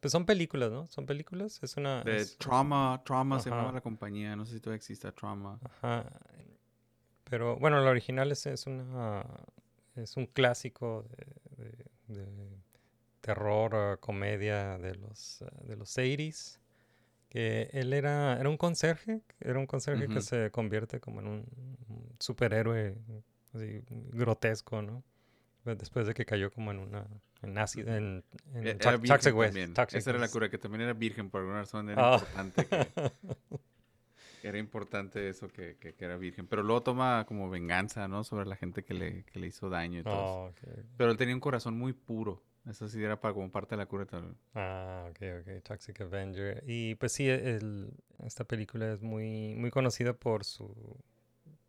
Pues 0.00 0.12
son 0.12 0.26
películas, 0.26 0.70
¿no? 0.70 0.86
Son 0.86 1.06
películas, 1.06 1.60
es 1.62 1.78
una... 1.78 2.04
De 2.04 2.20
es- 2.20 2.36
Trauma, 2.36 3.00
Trauma 3.06 3.40
se 3.40 3.48
Ajá. 3.48 3.56
llamaba 3.56 3.72
la 3.72 3.80
compañía, 3.80 4.36
no 4.36 4.44
sé 4.44 4.52
si 4.52 4.60
todavía 4.60 4.76
existe 4.76 5.10
Trauma. 5.12 5.58
Ajá. 5.64 6.10
Pero 7.24 7.56
bueno, 7.56 7.80
la 7.80 7.88
original 7.90 8.30
es, 8.30 8.44
es 8.44 8.66
una... 8.66 9.24
Es 9.96 10.18
un 10.18 10.26
clásico 10.26 11.06
de, 11.56 11.64
de- 11.64 12.24
de 12.26 12.58
terror 13.22 13.98
comedia 14.00 14.76
de 14.76 14.94
los, 14.96 15.42
de 15.62 15.76
los 15.76 15.96
80s. 15.96 16.58
Que 17.34 17.68
él 17.72 17.92
era, 17.92 18.38
era 18.38 18.48
un 18.48 18.56
conserje, 18.56 19.20
era 19.40 19.58
un 19.58 19.66
conserje 19.66 20.06
que 20.06 20.20
se 20.20 20.52
convierte 20.52 21.00
como 21.00 21.18
en 21.18 21.26
un, 21.26 21.44
superhéroe 22.20 22.94
así, 23.52 23.82
grotesco, 24.12 24.82
¿no? 24.82 25.02
Pues 25.64 25.76
Después 25.78 26.06
de 26.06 26.14
que 26.14 26.24
cayó 26.24 26.52
como 26.52 26.70
en 26.70 26.78
una... 26.78 27.04
En 27.42 27.58
ácido, 27.58 27.92
en, 27.92 28.22
en 28.54 28.66
E- 28.68 28.74
virgen 28.74 29.08
Toxic 29.08 29.34
Waste. 29.34 29.48
también. 29.48 29.74
Toxic 29.74 29.98
Esa 29.98 30.10
era 30.10 30.20
la 30.20 30.28
cura, 30.28 30.48
que 30.48 30.58
también 30.58 30.82
era 30.82 30.92
virgen 30.92 31.28
por 31.28 31.40
alguna 31.40 31.62
razón. 31.62 31.90
Era 31.90 32.14
Ah. 32.14 32.18
importante 32.20 32.66
que, 32.66 32.86
era 34.48 34.58
importante 34.58 35.28
eso, 35.28 35.48
que, 35.48 35.76
que- 35.80 35.94
que 35.94 36.04
era 36.04 36.16
virgen. 36.16 36.46
Pero 36.46 36.62
luego 36.62 36.82
toma 36.82 37.24
como 37.26 37.50
venganza, 37.50 38.06
¿no? 38.06 38.22
Sobre 38.24 38.46
la 38.46 38.54
gente 38.56 38.84
que 38.84 38.94
le, 38.94 39.24
que 39.24 39.40
le 39.40 39.48
hizo 39.48 39.68
daño 39.70 39.98
y 40.00 40.02
todo. 40.04 40.14
Oh. 40.46 40.52
Pero 40.96 41.10
él 41.10 41.16
tenía 41.16 41.34
un 41.34 41.40
corazón 41.40 41.76
muy 41.76 41.92
puro. 41.94 42.42
Eso 42.66 42.88
sí 42.88 43.02
era 43.02 43.20
para 43.20 43.32
como 43.34 43.50
parte 43.50 43.74
de 43.74 43.78
la 43.78 43.86
cura 43.86 44.06
también. 44.06 44.36
Ah, 44.54 45.06
ok, 45.10 45.18
ok. 45.40 45.62
Toxic 45.64 46.00
Avenger. 46.00 46.62
Y 46.66 46.94
pues 46.96 47.12
sí, 47.12 47.28
el, 47.28 47.92
esta 48.24 48.44
película 48.44 48.92
es 48.92 49.02
muy, 49.02 49.54
muy 49.56 49.70
conocida 49.70 50.12
por 50.14 50.44
su 50.44 50.72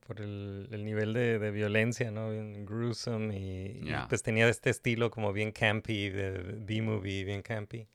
por 0.07 0.21
el, 0.21 0.67
el 0.71 0.85
nivel 0.85 1.13
de, 1.13 1.39
de 1.39 1.51
violencia, 1.51 2.11
¿no? 2.11 2.31
Bien 2.31 2.65
gruesome 2.65 3.39
y, 3.39 3.67
y, 3.83 3.91
Ya. 3.91 4.07
pues 4.07 4.23
tenía 4.23 4.47
este 4.49 4.69
estilo 4.69 5.11
como 5.11 5.33
bien 5.33 5.51
campy, 5.51 6.09
de 6.09 6.31
B-movie, 6.65 7.23
bien 7.25 7.41
campy. 7.41 7.87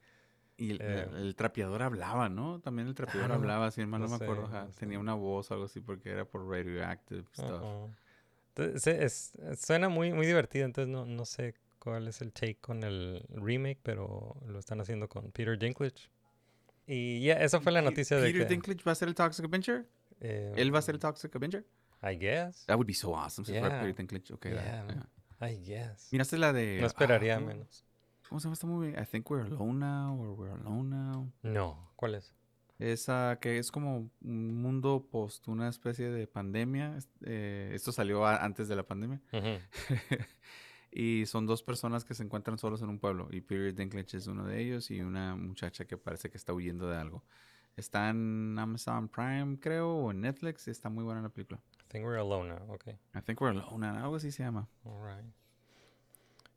Y 0.57 0.73
el, 0.73 0.81
Eh, 0.81 1.07
el 1.17 1.35
trapeador 1.37 1.83
hablaba, 1.83 2.29
¿no? 2.29 2.61
También 2.61 2.87
el 2.89 2.95
trapeador 2.95 3.31
no 3.31 3.39
me- 3.39 3.47
hablaba, 3.49 3.71
si 3.71 3.85
mal 3.87 4.01
no, 4.01 4.07
no 4.07 4.09
me 4.09 4.17
sé, 4.17 4.25
acuerdo. 4.25 4.43
no 4.43 4.49
ajá, 4.49 4.71
sé. 4.73 4.79
Tenía 4.79 4.99
una 4.99 5.15
voz 5.15 5.51
o 5.51 5.55
algo 5.55 5.67
así 5.67 5.81
porque 5.81 6.11
era 6.11 6.25
por 6.27 6.47
radioactive 6.49 7.25
stuff. 7.35 7.55
Ajá. 7.55 7.89
Entonces, 8.55 8.83
se- 8.83 9.05
es- 9.05 9.33
suena 9.59 9.89
muy, 9.89 10.13
muy 10.13 10.27
divertido, 10.27 10.67
entonces 10.67 10.93
no, 10.93 11.07
no 11.07 11.25
sé 11.25 11.55
cuál 11.81 12.07
es 12.07 12.21
el 12.21 12.33
take 12.33 12.59
con 12.61 12.85
el 12.85 13.25
remake, 13.31 13.81
pero 13.83 14.37
lo 14.47 14.59
están 14.61 14.81
haciendo 14.81 15.09
con 15.09 15.33
Peter 15.33 15.59
Dinklage. 15.59 16.09
Y 16.87 17.21
ya, 17.23 17.35
esa 17.35 17.61
fue 17.61 17.73
la 17.73 17.83
noticia 17.83 18.17
de 18.19 18.31
Peter. 18.33 18.47
Dinklage 18.49 18.83
va 18.87 18.93
a 18.93 18.95
ser 18.95 19.09
el 19.09 19.15
Toxic 19.17 19.45
Avenger? 19.45 19.89
eh, 20.21 20.53
¿Él 20.57 20.73
va 20.75 20.79
a 20.79 20.83
ser 20.83 20.95
el 20.95 21.01
Toxic 21.01 21.35
Avenger? 21.35 21.65
I 22.03 22.17
guess. 22.17 22.65
That 22.67 22.77
would 22.77 22.87
be 22.87 22.95
so 22.95 23.15
awesome 23.17 23.45
Yeah. 23.47 23.63
Peter 23.81 23.95
Dinklage. 23.95 24.33
Okay, 24.35 24.53
that- 24.53 24.65
Yeah, 24.65 24.87
yeah. 25.41 25.49
I 25.49 25.57
guess. 25.65 26.13
Miraste 26.13 26.37
la 26.39 26.53
de... 26.53 26.77
No 26.79 26.85
ah, 26.85 26.87
esperaría 26.87 27.35
¿cómo- 27.37 27.47
menos. 27.49 27.85
¿Cómo 28.29 28.39
se 28.41 28.45
llama 28.45 28.55
esta 28.55 28.67
movie? 28.69 28.91
I 29.01 29.05
think 29.07 29.29
we're 29.31 29.43
alone 29.45 29.81
now 29.81 30.17
or 30.21 30.31
we're 30.39 30.53
alone 30.53 30.89
now. 30.91 31.33
No, 31.43 31.91
¿cuál 31.97 32.15
es? 32.15 32.33
Esa 32.79 33.39
que 33.41 33.59
es 33.59 33.71
como 33.71 34.09
un 34.23 34.63
mundo 34.63 35.07
post 35.11 35.49
una 35.49 35.69
especie 35.69 36.11
de 36.11 36.27
pandemia. 36.27 36.97
eh, 37.25 37.73
esto 37.75 37.91
salió 37.93 38.25
a- 38.25 38.37
antes 38.45 38.69
de 38.69 38.77
la 38.77 38.85
pandemia. 38.85 39.21
Ujú. 39.33 39.59
y 40.91 41.27
son 41.27 41.47
dos 41.47 41.63
personas 41.63 42.05
que 42.05 42.15
se 42.15 42.23
encuentran 42.23 42.59
solos 42.59 42.83
en 42.83 42.89
un 42.89 42.99
pueblo. 42.99 43.29
Y 43.31 43.41
Peter 43.41 43.75
Dinklage 43.75 44.17
es 44.17 44.27
uno 44.27 44.45
de 44.45 44.61
ellos 44.61 44.91
y 44.91 45.01
una 45.01 45.37
muchacha 45.37 45.85
que 45.85 45.97
parece 45.97 46.31
que 46.31 46.37
está 46.37 46.53
huyendo 46.53 46.89
de 46.89 46.97
algo. 46.97 47.25
Está 47.77 48.11
en 48.11 48.59
Amazon 48.59 49.09
Prime, 49.09 49.59
creo, 49.61 49.91
o 49.91 50.11
en 50.11 50.21
Netflix. 50.21 50.67
y 50.69 50.71
Está 50.71 50.89
muy 50.89 51.05
buena 51.05 51.23
la 51.23 51.29
película. 51.29 51.61
I 51.81 51.93
think 51.93 52.05
we're 52.05 52.19
alone 52.19 52.49
now. 52.49 52.75
Okay. 52.75 52.99
I 53.15 53.21
think 53.21 53.41
we're 53.41 53.57
alone. 53.59 53.87
Algo 53.87 54.17
así 54.17 54.31
se 54.33 54.43
llama. 54.43 54.69
All 54.85 55.01
right. 55.03 55.33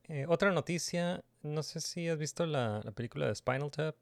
Eh, 0.05 0.25
otra 0.27 0.51
noticia. 0.51 1.23
No 1.43 1.63
sé 1.63 1.79
si 1.81 2.07
has 2.09 2.17
visto 2.17 2.45
la, 2.45 2.81
la 2.83 2.91
película 2.91 3.27
de 3.27 3.35
Spinal 3.35 3.71
Tap. 3.71 3.95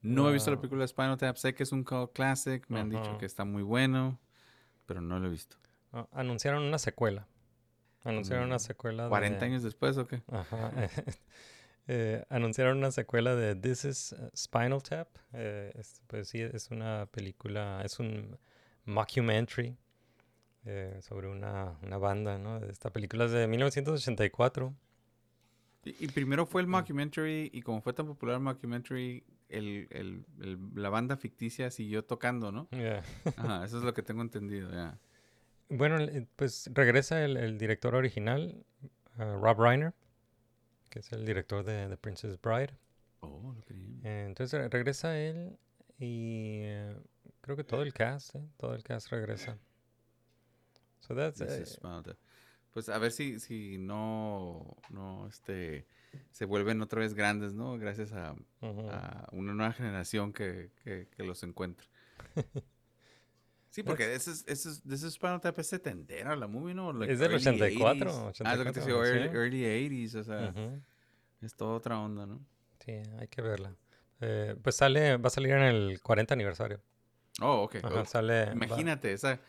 No 0.00 0.28
he 0.28 0.32
visto 0.32 0.50
la 0.50 0.56
película 0.56 0.82
de 0.82 0.88
Spinal 0.88 1.16
Tap. 1.16 1.36
Sé 1.36 1.54
que 1.54 1.62
es 1.62 1.72
un 1.72 1.84
cult 1.84 2.12
classic. 2.12 2.64
Me 2.68 2.80
han 2.80 2.90
dicho 2.90 3.16
que 3.18 3.26
está 3.26 3.44
muy 3.44 3.62
bueno. 3.62 4.18
Pero 4.86 5.00
no 5.00 5.18
lo 5.18 5.28
he 5.28 5.30
visto. 5.30 5.56
Ah, 5.92 6.08
anunciaron 6.12 6.64
una 6.64 6.78
secuela. 6.78 7.28
Anunciaron 8.04 8.46
una 8.46 8.54
Como 8.56 8.66
secuela. 8.66 9.08
¿40 9.08 9.38
de, 9.38 9.44
años 9.46 9.62
después 9.62 9.96
o 9.98 10.06
qué? 10.06 10.22
Ajá. 10.30 10.72
Eh, 11.88 12.24
anunciaron 12.28 12.78
una 12.78 12.92
secuela 12.92 13.34
de 13.34 13.56
This 13.56 13.84
is 13.84 14.12
uh, 14.12 14.30
Spinal 14.36 14.80
Tap. 14.84 15.08
Eh, 15.32 15.72
es- 15.74 16.00
pues 16.06 16.28
sí, 16.28 16.40
es 16.40 16.70
una 16.70 17.06
película, 17.10 17.82
es 17.84 17.98
un 17.98 18.38
mockumentary 18.84 19.76
eh, 20.64 21.00
sobre 21.02 21.26
una, 21.26 21.76
una 21.82 21.98
banda, 21.98 22.38
¿no? 22.38 22.58
Esta 22.58 22.90
película 22.92 23.24
es 23.24 23.32
de 23.32 23.48
1984. 23.48 24.72
Y, 25.84 26.04
y 26.04 26.08
primero 26.08 26.46
fue 26.46 26.60
el 26.60 26.68
mockumentary. 26.68 27.50
Y 27.52 27.62
como 27.62 27.80
fue 27.82 27.92
tan 27.92 28.06
popular 28.06 28.36
el 28.36 28.42
mockumentary, 28.42 29.24
el, 29.48 29.88
el- 29.90 30.24
el- 30.40 30.58
la 30.76 30.88
banda 30.88 31.16
ficticia 31.16 31.68
siguió 31.72 32.04
tocando, 32.04 32.52
¿no? 32.52 32.68
Yeah. 32.70 33.02
Ajá, 33.36 33.64
eso 33.64 33.78
es 33.78 33.82
lo 33.84 33.92
que 33.92 34.02
tengo 34.04 34.22
entendido. 34.22 34.70
ya. 34.70 35.00
Bueno, 35.68 35.96
el- 35.96 36.26
pues 36.36 36.70
regresa 36.72 37.24
el, 37.24 37.36
el 37.36 37.58
director 37.58 37.94
original, 37.94 38.64
uh, 39.18 39.22
Rob 39.42 39.58
Reiner, 39.60 39.94
que 40.90 40.98
es 41.00 41.12
el 41.12 41.24
director 41.24 41.64
de 41.64 41.88
The 41.88 41.96
Princess 41.96 42.40
Bride. 42.40 42.74
Oh, 43.20 43.54
lo. 43.54 44.00
Eh, 44.04 44.24
Entonces 44.26 44.58
re- 44.60 44.68
regresa 44.68 45.18
él 45.18 45.58
y 45.98 46.60
eh, 46.64 46.96
creo 47.40 47.56
que 47.56 47.64
todo 47.64 47.82
el 47.82 47.92
cast, 47.92 48.34
¿eh? 48.34 48.44
todo 48.58 48.74
el 48.74 48.82
cast 48.82 49.10
regresa. 49.10 49.58
So 51.00 51.14
that's, 51.14 51.40
eh. 51.40 51.46
Pues 52.72 52.88
a 52.88 52.98
ver 52.98 53.12
si, 53.12 53.38
si 53.38 53.76
no, 53.78 54.76
no, 54.90 55.26
este, 55.28 55.86
se 56.30 56.44
vuelven 56.46 56.80
otra 56.80 57.00
vez 57.00 57.12
grandes, 57.14 57.52
¿no? 57.54 57.76
Gracias 57.78 58.12
a, 58.12 58.34
a 58.88 59.28
una 59.32 59.52
nueva 59.52 59.72
generación 59.72 60.32
que, 60.32 60.70
que, 60.84 61.08
que 61.14 61.22
los 61.22 61.42
encuentra. 61.42 61.86
Sí, 63.72 63.82
porque 63.82 64.14
ese 64.14 64.30
es, 64.30 64.44
ese 64.46 64.68
es, 64.68 64.82
This 64.82 65.02
is 65.02 65.14
Spinal 65.14 65.40
Tap 65.40 65.58
es 65.58 65.66
setentera 65.66 66.36
la 66.36 66.46
movie, 66.46 66.74
¿no? 66.74 66.92
Like 66.92 67.10
Es 67.12 67.18
del 67.18 67.32
early 67.32 67.48
84, 67.48 68.10
80s. 68.32 68.42
Ah, 68.44 68.52
es 68.52 68.58
lo 68.58 68.64
que 68.64 68.72
te 68.72 68.80
84, 68.80 68.86
digo, 68.86 69.04
early, 69.04 69.64
early 69.64 69.64
80s, 70.06 70.14
o 70.20 70.24
sea, 70.24 70.50
Ujú. 70.50 70.80
es 71.40 71.54
toda 71.56 71.74
otra 71.76 71.98
onda, 71.98 72.26
¿no? 72.26 72.38
Sí, 72.84 72.92
hay 73.18 73.28
que 73.28 73.40
verla. 73.40 73.74
Eh, 74.20 74.54
pues 74.62 74.76
sale, 74.76 75.16
va 75.16 75.28
a 75.28 75.30
salir 75.30 75.52
en 75.52 75.62
el 75.62 76.00
40 76.02 76.34
aniversario. 76.34 76.80
Oh, 77.40 77.62
ok. 77.62 77.76
Ajá, 77.82 78.02
oh. 78.02 78.04
sale. 78.04 78.44
va- 78.44 78.52
Imagínate, 78.52 79.10
esa 79.14 79.40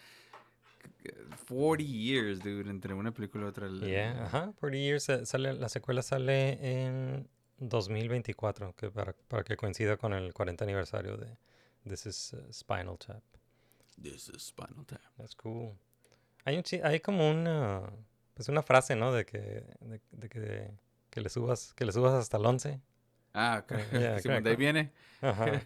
40 1.50 1.84
years, 1.84 2.40
dude, 2.40 2.70
entre 2.70 2.94
una 2.94 3.12
película 3.14 3.46
y 3.46 3.48
otra. 3.50 3.68
el- 3.68 3.82
Yeah, 3.82 4.24
ajá, 4.26 4.54
40 4.60 4.78
years. 4.78 5.10
eh, 5.10 5.26
Sale, 5.26 5.54
la 5.54 5.68
secuela 5.70 6.02
sale 6.02 6.58
en 6.62 7.28
2024, 7.60 8.74
que 8.76 8.90
para, 8.90 9.14
para 9.28 9.44
que 9.44 9.58
coincida 9.58 9.98
con 9.98 10.14
el 10.14 10.34
40 10.34 10.64
aniversario 10.64 11.18
de 11.18 11.38
This 11.88 12.06
is 12.06 12.34
uh, 12.34 12.54
Spinal 12.54 12.98
Tap. 12.98 13.22
This 14.02 14.30
is 14.30 14.44
Spinal 14.44 14.86
Tap. 14.86 15.02
That's 15.18 15.36
cool. 15.36 15.78
Hay, 16.46 16.58
un 16.58 16.64
hay 16.84 17.00
como 17.00 17.30
una, 17.30 17.82
pues 18.34 18.50
una 18.50 18.64
frase, 18.64 18.96
¿no? 18.96 19.14
De 19.14 19.26
que, 19.26 19.40
de, 19.80 20.02
de 20.12 20.30
que, 20.30 20.72
que 21.10 21.22
le 21.22 21.30
subas, 21.30 21.74
que 21.74 21.86
le 21.86 21.92
subas 21.92 22.14
hasta 22.14 22.38
el 22.38 22.46
11. 22.46 22.82
Ah, 23.34 23.64
ok. 23.64 23.72
Eh, 23.72 23.88
yeah, 23.94 24.20
Sí, 24.20 24.30
de 24.30 24.50
ahí 24.50 24.56
viene. 24.56 24.92
Ajá. 25.22 25.46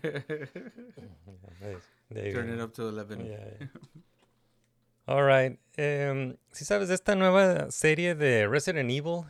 De 2.10 2.22
ahí 2.22 2.32
Turn 2.32 2.54
it 2.54 2.62
up 2.62 2.72
to 2.72 2.88
11. 2.88 3.26
Yeah, 3.26 3.58
yeah. 3.60 3.70
All 5.08 5.26
right. 5.26 5.60
Em, 5.76 6.38
¿Sí 6.52 6.64
sabes 6.64 6.88
de 6.88 6.96
esta 6.96 7.16
nueva 7.16 7.70
serie 7.72 8.16
de 8.16 8.48
Resident 8.48 8.90
Evil 8.90 9.24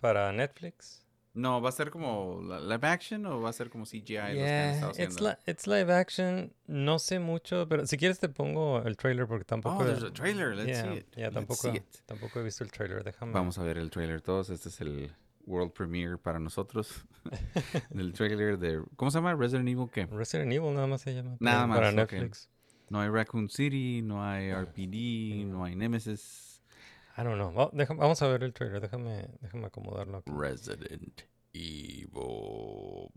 para 0.00 0.30
Netflix? 0.32 1.06
No, 1.40 1.60
¿va 1.62 1.68
a 1.70 1.72
ser 1.72 1.90
como 1.90 2.40
live 2.42 2.86
action 2.86 3.24
o 3.26 3.40
va 3.40 3.50
a 3.50 3.52
ser 3.52 3.70
como 3.70 3.84
CGI? 3.84 4.14
los 4.14 4.28
que 4.28 4.34
Yeah, 4.36 4.74
it's, 4.76 4.84
haciendo? 4.84 5.28
li- 5.30 5.36
it's 5.46 5.66
live 5.66 5.92
action. 5.92 6.52
No 6.66 6.98
sé 6.98 7.18
mucho, 7.18 7.66
pero 7.68 7.86
si 7.86 7.96
quieres 7.96 8.18
te 8.18 8.28
pongo 8.28 8.82
el 8.82 8.96
trailer 8.96 9.26
porque 9.26 9.44
tampoco. 9.44 9.78
Oh, 9.78 9.82
he- 9.82 9.86
there's 9.86 10.02
a 10.04 10.12
trailer. 10.12 10.54
Let's 10.54 10.68
yeah, 10.68 10.82
see 10.92 10.98
it. 10.98 11.06
yeah, 11.16 11.24
Let's 11.26 11.34
tampoco, 11.34 11.70
see 11.70 11.76
it. 11.78 11.84
tampoco 12.06 12.40
he 12.40 12.42
visto 12.44 12.62
el 12.64 12.70
trailer. 12.70 13.02
Déjame. 13.04 13.32
Vamos 13.32 13.58
a 13.58 13.62
ver 13.62 13.78
el 13.78 13.90
trailer 13.90 14.20
todos. 14.20 14.50
Este 14.50 14.68
es 14.68 14.80
el 14.80 15.10
world 15.46 15.72
premiere 15.72 16.18
para 16.18 16.38
nosotros. 16.38 17.04
del 17.90 18.12
trailer 18.12 18.58
de... 18.58 18.82
¿Cómo 18.96 19.10
se 19.10 19.18
llama? 19.18 19.34
Resident 19.34 19.68
Evil 19.68 19.88
qué? 19.92 20.06
Resident 20.06 20.52
Evil 20.52 20.74
nada 20.74 20.86
más 20.86 21.00
se 21.00 21.14
llama. 21.14 21.36
Nada 21.40 21.66
para- 21.66 21.74
Para 21.80 21.92
más, 21.92 22.04
ok. 22.04 22.12
Netflix. 22.12 22.48
No 22.88 23.00
hay 23.00 23.08
Raccoon 23.08 23.48
City, 23.48 24.02
no 24.02 24.22
hay 24.24 24.52
RPD, 24.52 25.46
no 25.46 25.64
hay 25.64 25.76
Nemesis. 25.76 26.60
I 27.16 27.22
don't 27.22 27.36
know. 27.36 27.52
Vamos 27.96 28.22
a 28.22 28.28
ver 28.28 28.42
el 28.42 28.52
trailer. 28.52 28.80
Déjame, 28.80 29.28
déjame 29.40 29.66
acomodarlo 29.66 30.18
aquí. 30.18 30.30
Resident 30.36 31.22
Evil. 31.52 33.10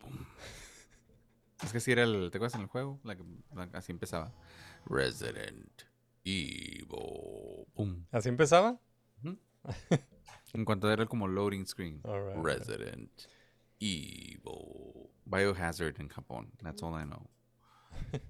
Es 1.64 1.72
que 1.72 1.80
si 1.80 1.92
era 1.92 2.04
el... 2.04 2.30
¿Te 2.32 2.38
acuerdas 2.38 2.56
en 2.56 2.62
el 2.62 2.68
juego? 2.68 3.00
La 3.04 3.16
que- 3.16 3.24
la- 3.56 3.70
así 3.74 3.92
empezaba. 3.92 4.34
Resident 4.86 5.84
Evil. 6.26 6.88
Boom. 7.76 8.06
¿Así 8.12 8.30
empezaba? 8.30 8.80
En 10.54 10.66
cuanto 10.66 10.92
era 10.92 11.08
como 11.08 11.28
loading 11.28 11.66
screen. 11.66 12.00
Alright, 12.04 12.38
alright. 12.38 12.60
Resident 12.60 13.10
Evil. 13.80 15.10
Biohazard 15.26 16.00
en 16.00 16.10
Japón. 16.10 16.52
That's 16.62 16.84
all 16.84 16.94
I 17.02 17.06
know. 17.06 17.28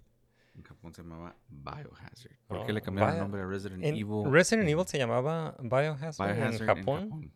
En 0.55 0.61
Japón 0.63 0.93
se 0.93 1.01
llamaba 1.01 1.35
Biohazard. 1.49 2.37
¿Por 2.47 2.65
qué 2.65 2.71
le 2.73 2.79
Oh, 2.79 2.83
cambiaron 2.83 3.15
el 3.15 3.19
nombre 3.21 3.41
a 3.41 3.45
Resident 3.47 3.83
En 3.83 3.95
Evil? 3.95 4.31
Resident 4.31 4.69
Evil 4.69 4.85
se 4.87 4.99
llamaba 4.99 5.55
Biohazard, 5.59 6.33
Biohazard 6.35 6.61
en 6.61 6.67
Japón. 6.77 7.31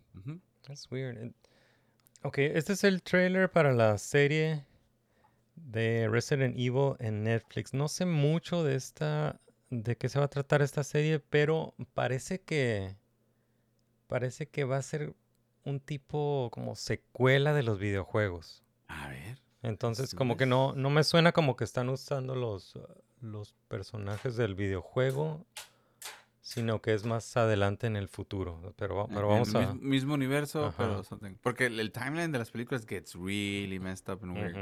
That's 0.62 0.90
weird. 0.92 1.18
It- 1.26 1.36
Ok, 2.24 2.40
este 2.40 2.74
es 2.74 2.84
el 2.84 3.04
trailer 3.04 3.52
para 3.52 3.74
la 3.74 3.98
serie 3.98 4.66
de 5.56 6.08
Resident 6.10 6.56
Evil 6.58 6.96
en 7.00 7.24
Netflix. 7.24 7.74
No 7.74 7.88
sé 7.88 8.06
mucho 8.06 8.64
de 8.64 8.76
esta, 8.76 9.40
de 9.70 9.96
qué 9.96 10.10
se 10.10 10.20
va 10.20 10.26
a 10.26 10.30
tratar 10.30 10.62
esta 10.62 10.84
serie, 10.84 11.20
pero 11.20 11.74
parece 11.94 12.42
que, 12.42 12.96
parece 14.08 14.48
que 14.48 14.64
va 14.64 14.78
a 14.78 14.82
ser 14.82 15.14
un 15.64 15.80
tipo 15.80 16.50
como 16.52 16.76
secuela 16.76 17.54
de 17.54 17.64
los 17.64 17.78
videojuegos. 17.80 18.64
A 18.88 19.10
ver. 19.10 19.40
Entonces, 19.62 20.16
como 20.16 20.38
que 20.38 20.46
no, 20.46 20.74
no 20.74 20.90
me 20.90 21.04
suena 21.04 21.32
como 21.32 21.56
que 21.56 21.66
están 21.66 21.90
usando 21.90 22.36
los, 22.36 22.80
los 23.22 23.54
personajes 23.68 24.38
del 24.38 24.56
videojuego, 24.56 25.46
sino 26.48 26.82
que 26.82 26.94
es 26.94 27.04
más 27.06 27.36
adelante 27.36 27.88
en 27.88 27.98
el 27.98 28.08
futuro. 28.08 28.74
Pero, 28.78 29.06
pero 29.10 29.24
En 29.24 29.28
vamos 29.28 29.50
el 29.50 29.56
a... 29.58 29.60
mismo, 29.60 29.76
mismo 29.82 30.14
universo, 30.14 30.68
Ajá. 30.68 30.78
pero 30.78 31.04
something. 31.04 31.36
Porque 31.42 31.66
el, 31.66 31.78
el 31.78 31.92
timeline 31.92 32.32
de 32.32 32.40
las 32.40 32.52
películas 32.52 32.86
gets 32.88 33.16
really 33.16 33.80
messed 33.80 34.10
up 34.10 34.24
and 34.24 34.32
weird. 34.38 34.56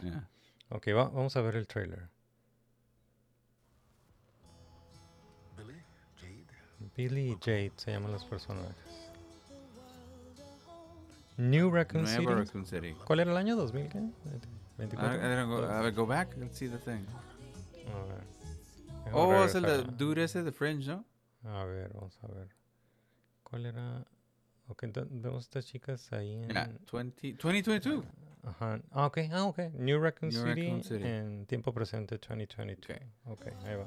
Yeah. 0.00 0.28
Ok, 0.68 0.86
va- 0.94 1.08
vamos 1.08 1.36
a 1.36 1.40
ver 1.40 1.56
el 1.56 1.66
trailer. 1.66 2.08
Billy, 5.56 5.82
Jade, 6.20 6.46
Billy 6.96 7.30
y 7.32 7.36
Jade 7.40 7.72
se 7.74 7.90
llaman 7.90 8.12
los 8.12 8.24
personajes. 8.24 8.76
New 11.38 11.70
Raccoon 11.72 12.06
City. 12.06 12.24
Raccoon 12.24 12.66
City. 12.66 12.94
¿Cuál 13.04 13.18
era 13.20 13.32
el 13.32 13.36
año? 13.36 13.56
¿2000 13.56 13.88
qué? 13.88 13.98
A 13.98 14.78
24. 14.78 15.10
ver, 15.18 15.24
a 15.24 15.28
ver, 15.28 15.46
go, 15.46 15.56
a 15.64 15.80
ver, 15.82 15.92
go 15.92 16.06
back 16.06 16.34
and 16.40 16.52
see 16.52 16.68
the 16.68 16.78
thing. 16.78 17.04
A 17.92 18.04
ver. 18.06 19.12
Oh, 19.12 19.44
es 19.44 19.54
el 19.56 19.62
de 19.62 19.82
dude 19.82 20.22
ese 20.22 20.42
de 20.44 20.52
Fringe, 20.52 20.86
¿no? 20.86 21.04
A 21.46 21.64
ver, 21.64 21.92
vamos 21.94 22.18
a 22.22 22.26
ver. 22.28 22.48
¿Cuál 23.42 23.66
era? 23.66 24.04
Ok, 24.68 24.82
entonces 24.82 25.22
vemos 25.22 25.44
estas 25.44 25.64
chicas 25.66 26.12
ahí 26.12 26.32
en... 26.32 26.48
Yeah, 26.48 26.70
20, 26.92 27.34
2022. 27.34 28.04
Ajá. 28.42 28.80
Ah, 28.90 29.06
ok, 29.06 29.18
ah, 29.32 29.44
ok. 29.44 29.58
New 29.74 30.00
Raccoon, 30.00 30.30
New 30.30 30.42
City, 30.42 30.62
Raccoon 30.62 30.82
City. 30.84 31.04
en 31.04 31.46
tiempo 31.46 31.72
presente 31.72 32.18
2022. 32.18 32.98
Ok, 33.26 33.46
ahí 33.64 33.76
va. 33.76 33.84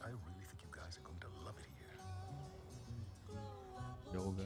I 0.00 0.12
really 0.12 0.44
think 0.46 0.62
you 0.62 0.70
guys 0.72 0.96
are 0.98 1.02
going 1.02 1.18
to 1.20 1.28
love 1.42 1.58
it 1.58 1.66
here. 1.78 1.96
Yoga. 4.12 4.44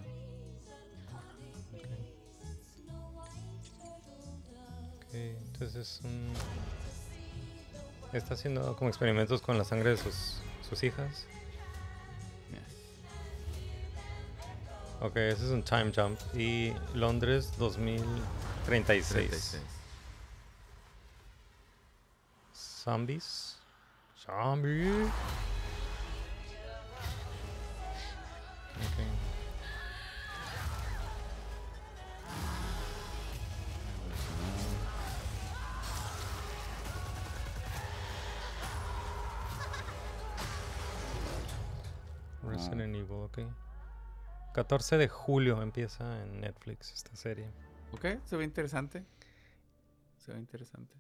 Ok, 4.97 5.15
entonces 5.15 5.77
es 5.77 6.01
un... 6.05 6.33
Está 8.13 8.35
haciendo 8.35 8.77
como 8.77 8.91
experimentos 8.91 9.43
con 9.43 9.59
la 9.59 9.65
sangre 9.65 9.91
de 9.91 9.97
sus, 9.97 10.41
sus 10.69 10.85
hijas. 10.85 11.27
Ok, 15.05 15.17
ese 15.17 15.45
es 15.45 15.51
un 15.51 15.63
time 15.63 15.93
jump. 15.95 16.19
Y 16.35 16.73
Londres 16.95 17.53
2036. 17.59 19.09
36. 19.09 19.61
Zombies. 22.55 23.59
Zombie. 24.17 25.05
Ok. 28.81 28.99
Resident 42.51 42.95
ah. 42.95 42.99
Evil, 42.99 43.25
ok. 43.25 43.64
14 44.55 44.97
de 44.97 45.09
julio 45.09 45.61
empieza 45.63 46.23
en 46.23 46.41
Netflix 46.41 46.93
esta 46.93 47.15
serie. 47.17 47.51
Ok, 47.93 48.07
se 48.25 48.37
ve 48.37 48.45
interesante. 48.45 49.05
Se 50.19 50.33
ve 50.33 50.39
interesante. 50.39 50.95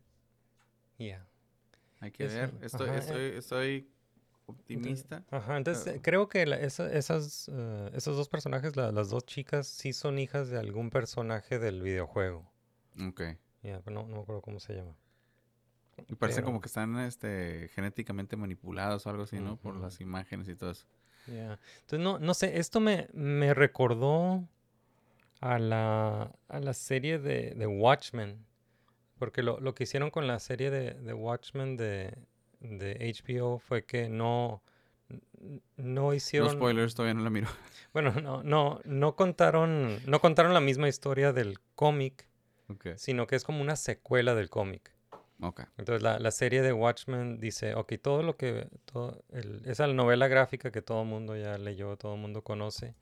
Yeah. 0.98 1.26
Hay 2.00 2.10
que 2.10 2.24
Eso, 2.26 2.34
ver. 2.36 2.54
Estoy, 2.62 2.88
ajá, 2.88 2.98
estoy, 2.98 3.20
eh. 3.22 3.38
estoy 3.38 3.90
optimista. 4.46 5.24
Ajá, 5.30 5.56
entonces 5.56 5.94
Ah, 5.96 6.00
creo 6.02 6.28
que 6.28 6.44
la- 6.46 6.56
esa- 6.56 6.92
esas, 6.92 7.48
eh, 7.52 7.90
esos 7.94 8.16
dos 8.16 8.28
personajes, 8.28 8.76
la- 8.76 8.92
las 8.92 9.08
dos 9.10 9.24
chicas, 9.24 9.66
sí 9.68 9.92
son 9.92 10.18
hijas 10.18 10.50
de 10.50 10.58
algún 10.58 10.90
personaje 10.90 11.58
del 11.58 11.80
videojuego. 11.80 12.50
Ok. 13.08 13.22
Ya, 13.62 13.80
pero 13.80 13.94
no, 14.02 14.02
no 14.08 14.16
me 14.16 14.22
acuerdo 14.22 14.42
cómo 14.42 14.60
se 14.60 14.74
llama. 14.74 14.94
Y 16.08 16.16
parece 16.16 16.38
Pero- 16.40 16.46
como 16.46 16.60
que 16.60 16.66
están 16.66 16.98
este, 16.98 17.68
genéticamente 17.72 18.36
manipulados 18.36 19.06
o 19.06 19.10
algo 19.10 19.22
así, 19.22 19.38
¿no? 19.38 19.56
Por 19.56 19.76
las 19.76 20.00
imágenes 20.00 20.48
y 20.48 20.56
todo 20.56 20.72
eso. 20.72 20.86
Entonces, 21.26 22.00
no, 22.00 22.18
no 22.18 22.34
sé, 22.34 22.58
esto 22.58 22.80
me, 22.80 23.08
me 23.12 23.54
recordó 23.54 24.46
a 25.40 25.58
la, 25.58 26.32
a 26.48 26.60
la 26.60 26.74
serie 26.74 27.18
de, 27.18 27.54
de 27.54 27.66
Watchmen. 27.66 28.44
Porque 29.18 29.42
lo, 29.42 29.60
lo 29.60 29.74
que 29.74 29.84
hicieron 29.84 30.10
con 30.10 30.26
la 30.26 30.38
serie 30.38 30.70
de, 30.70 30.94
de 30.94 31.12
Watchmen 31.14 31.76
de, 31.76 32.16
de 32.60 33.14
HBO 33.14 33.58
fue 33.58 33.84
que 33.84 34.08
no, 34.08 34.62
no 35.76 36.14
hicieron... 36.14 36.48
No 36.48 36.54
spoilers, 36.54 36.94
todavía 36.94 37.14
no 37.14 37.22
la 37.22 37.30
miro. 37.30 37.48
Bueno, 37.92 38.10
no, 38.20 38.42
no, 38.42 38.80
no 38.84 39.14
contaron, 39.14 40.00
no 40.06 40.20
contaron 40.20 40.52
la 40.52 40.60
misma 40.60 40.88
historia 40.88 41.32
del 41.32 41.60
cómic, 41.76 42.26
sino 42.96 43.28
que 43.28 43.36
es 43.36 43.44
como 43.44 43.62
una 43.62 43.76
secuela 43.76 44.34
del 44.34 44.50
cómic. 44.50 44.93
Ok. 45.46 45.62
Entonces 45.78 46.02
la, 46.02 46.18
la 46.18 46.30
serie 46.30 46.62
de 46.62 46.72
Watchmen 46.72 47.38
dice, 47.38 47.74
ok, 47.74 47.94
todo 48.02 48.22
lo 48.22 48.36
que, 48.36 48.68
todo 48.84 49.22
el- 49.30 49.62
esa 49.66 49.86
novela 49.86 50.28
gráfica 50.28 50.70
que 50.70 50.82
todo 50.82 51.02
el 51.02 51.08
mundo 51.08 51.36
ya 51.36 51.58
leyó, 51.58 51.96
todo 51.96 52.14
el 52.14 52.20
mundo 52.20 52.42
conoce, 52.42 52.94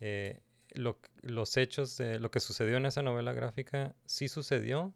eh, 0.00 0.40
lo, 0.72 0.98
los 1.22 1.56
hechos 1.56 1.96
de 1.96 2.18
lo 2.20 2.30
que 2.30 2.40
sucedió 2.40 2.76
en 2.76 2.86
esa 2.86 3.02
novela 3.02 3.32
gráfica 3.32 3.94
sí 4.06 4.28
sucedió 4.28 4.92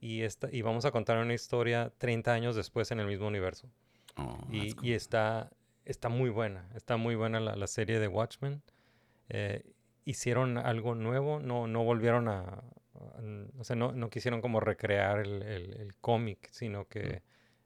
y, 0.00 0.22
esta, 0.22 0.48
y 0.52 0.62
vamos 0.62 0.84
a 0.84 0.90
contar 0.90 1.18
una 1.18 1.34
historia 1.34 1.92
30 1.98 2.32
años 2.32 2.54
después 2.56 2.90
en 2.90 3.00
el 3.00 3.06
mismo 3.06 3.26
universo. 3.26 3.68
Oh, 4.16 4.38
y, 4.50 4.70
that's 4.72 4.84
y 4.84 4.92
está, 4.92 5.50
está 5.84 6.08
muy 6.08 6.30
buena, 6.30 6.68
está 6.74 6.96
muy 6.96 7.14
buena 7.14 7.40
la, 7.40 7.56
la 7.56 7.66
serie 7.66 7.98
de 7.98 8.08
Watchmen. 8.08 8.62
Eh, 9.28 9.64
hicieron 10.04 10.58
algo 10.58 10.94
nuevo, 10.94 11.38
no, 11.40 11.66
no 11.66 11.84
volvieron 11.84 12.28
a, 12.28 12.62
o 13.58 13.64
sea, 13.64 13.76
no, 13.76 13.92
no 13.92 14.10
quisieron 14.10 14.40
como 14.40 14.60
recrear 14.60 15.20
el, 15.20 15.42
el- 15.42 15.74
el 15.80 15.94
cómic, 15.96 16.48
sino 16.52 16.86
que 16.88 17.22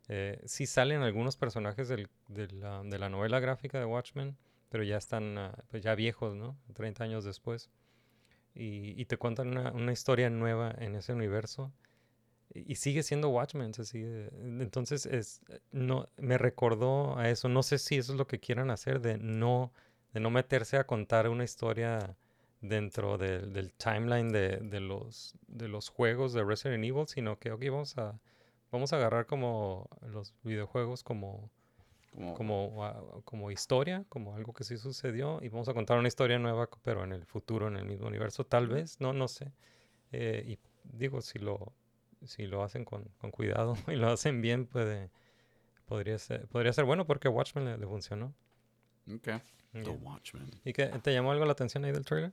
eh, 0.08 0.40
sí 0.46 0.66
salen 0.66 1.02
algunos 1.02 1.36
personajes 1.36 1.88
del- 1.88 2.08
de, 2.28 2.48
la, 2.48 2.82
de 2.84 2.98
la 2.98 3.08
novela 3.08 3.40
gráfica 3.40 3.78
de 3.78 3.84
Watchmen, 3.86 4.36
pero 4.68 4.84
ya 4.84 4.96
están 4.96 5.38
ah, 5.38 5.54
pues 5.70 5.82
ya 5.82 5.94
viejos, 5.94 6.34
¿no? 6.36 6.56
30 6.74 7.04
años 7.04 7.24
después. 7.24 7.70
Y, 8.54 9.00
y 9.00 9.06
te 9.06 9.16
cuentan 9.16 9.48
una, 9.48 9.72
una 9.72 9.92
historia 9.92 10.30
nueva 10.30 10.74
en 10.78 10.94
ese 10.96 11.12
universo. 11.12 11.72
Y 12.54 12.72
y 12.72 12.76
sigue 12.76 13.02
siendo 13.02 13.30
Watchmen, 13.30 13.74
se 13.74 13.84
sigue. 13.84 14.30
Entonces 14.60 15.06
es 15.06 15.40
no 15.72 16.08
me 16.18 16.38
recordó 16.38 17.18
a 17.18 17.28
eso. 17.30 17.48
No 17.48 17.62
sé 17.62 17.78
si 17.78 17.96
eso 17.98 18.12
es 18.12 18.18
lo 18.18 18.26
que 18.26 18.40
quieran 18.40 18.70
hacer 18.70 19.00
de 19.00 19.18
no 19.18 19.72
de 20.12 20.20
no 20.20 20.30
meterse 20.30 20.76
a 20.78 20.86
contar 20.86 21.28
una 21.28 21.44
historia 21.44 22.16
dentro 22.62 23.18
del- 23.18 23.52
del 23.52 23.72
timeline 23.74 24.30
de, 24.32 24.56
de 24.58 24.80
los 24.80 25.34
de 25.48 25.68
los 25.68 25.88
juegos 25.90 26.32
de 26.32 26.42
Resident 26.44 26.82
Evil, 26.84 27.06
sino 27.08 27.38
que 27.38 27.50
ok, 27.52 27.62
vamos 27.70 27.98
a 27.98 28.18
vamos 28.70 28.92
a 28.92 28.96
agarrar 28.96 29.26
como 29.26 29.88
los 30.06 30.32
videojuegos 30.42 31.02
como 31.02 31.50
Como- 32.14 32.34
como 32.34 32.84
ah, 32.84 33.02
como 33.24 33.50
historia, 33.50 34.04
como 34.08 34.34
algo 34.36 34.52
que 34.52 34.64
sí 34.64 34.76
sucedió 34.76 35.40
y 35.42 35.48
vamos 35.48 35.68
a 35.68 35.74
contar 35.74 35.98
una 35.98 36.08
historia 36.08 36.38
nueva, 36.38 36.68
pero 36.82 37.04
en 37.04 37.12
el 37.12 37.24
futuro, 37.26 37.68
en 37.68 37.76
el 37.76 37.84
mismo 37.86 38.06
universo, 38.06 38.44
tal 38.44 38.68
vez, 38.68 39.00
no, 39.00 39.12
no 39.14 39.28
sé. 39.28 39.50
Eh, 40.12 40.44
y 40.46 40.58
digo, 40.84 41.20
si 41.22 41.38
lo 41.38 41.72
si 42.24 42.46
lo 42.46 42.62
hacen 42.62 42.84
con, 42.84 43.04
con 43.18 43.30
cuidado 43.30 43.74
y 43.88 43.96
lo 43.96 44.08
hacen 44.10 44.40
bien, 44.42 44.66
puede 44.66 45.10
podría 45.86 46.18
ser 46.18 46.46
podría 46.48 46.72
ser 46.72 46.84
bueno 46.84 47.06
porque 47.06 47.28
Watchmen 47.28 47.64
le, 47.64 47.76
le 47.78 47.86
funcionó. 47.86 48.32
Ok. 49.12 49.28
The. 49.72 49.88
Watchmen. 50.02 50.50
¿Y 50.66 50.74
qué 50.74 50.86
te 51.02 51.14
llamó 51.14 51.32
algo 51.32 51.46
la 51.46 51.52
atención 51.52 51.84
ahí 51.86 51.92
del 51.92 52.04
trailer? 52.04 52.32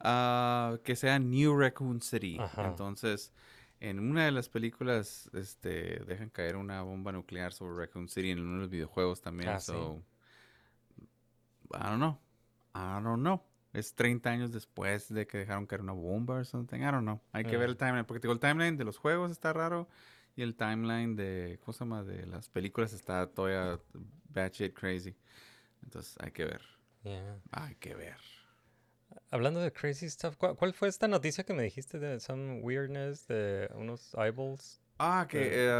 Ah, 0.00 0.78
que 0.84 0.96
sea 0.96 1.18
New 1.18 1.56
Raccoon 1.58 2.00
City. 2.00 2.36
Ajá. 2.40 2.66
Entonces, 2.66 3.32
en 3.80 3.98
una 4.00 4.24
de 4.24 4.30
las 4.32 4.48
películas, 4.48 5.30
este, 5.34 6.00
dejan 6.06 6.30
caer 6.30 6.56
una 6.56 6.82
bomba 6.82 7.12
nuclear 7.12 7.52
sobre 7.52 7.76
Raccoon 7.86 8.08
City. 8.08 8.30
En 8.30 8.40
uno 8.40 8.54
de 8.54 8.60
los 8.62 8.70
videojuegos 8.70 9.20
también. 9.20 9.50
Ah, 9.50 9.60
sí. 9.60 9.72
so, 9.72 10.02
I 11.74 11.78
don't 11.84 11.96
know. 11.98 12.18
I 12.74 13.02
don't 13.02 13.20
know. 13.20 13.42
Es 13.72 13.94
30 13.94 14.28
años 14.30 14.52
después 14.52 15.12
de 15.12 15.26
que 15.26 15.38
dejaron 15.38 15.66
caer 15.66 15.82
una 15.82 15.92
bomba 15.92 16.36
o 16.40 16.44
something. 16.44 16.78
I 16.78 16.84
don't 16.90 17.02
know. 17.02 17.20
Hay 17.32 17.44
que 17.44 17.56
ver 17.56 17.68
Ah. 17.68 17.72
el 17.72 17.76
timeline. 17.76 18.04
Porque 18.04 18.20
digo, 18.20 18.32
el 18.32 18.40
timeline 18.40 18.76
de 18.76 18.84
los 18.84 18.96
juegos 18.98 19.30
está 19.30 19.52
raro. 19.52 19.88
Y 20.36 20.42
el 20.42 20.54
timeline 20.56 21.16
de, 21.16 21.58
¿cómo 21.60 21.72
se 21.72 21.80
llama? 21.80 22.02
De 22.04 22.24
las 22.26 22.48
películas 22.48 22.92
está 22.92 23.26
todavía 23.28 23.78
batshit 24.28 24.72
crazy. 24.74 25.14
Entonces, 25.82 26.16
hay 26.20 26.30
que 26.32 26.44
ver. 26.44 26.62
Yeah. 27.02 27.38
Hay 27.52 27.74
que 27.76 27.94
ver. 27.94 28.16
Hablando 29.30 29.60
de 29.60 29.72
crazy 29.72 30.08
stuff, 30.10 30.36
¿cuál, 30.36 30.56
cuál 30.56 30.72
fue 30.74 30.88
esta 30.88 31.08
noticia 31.08 31.44
que 31.44 31.52
me 31.52 31.62
dijiste 31.62 31.98
de 31.98 32.20
some 32.20 32.60
weirdness 32.62 33.26
de 33.26 33.68
unos 33.74 34.14
eyeballs? 34.14 34.80
Ah, 35.02 35.26
que 35.30 35.70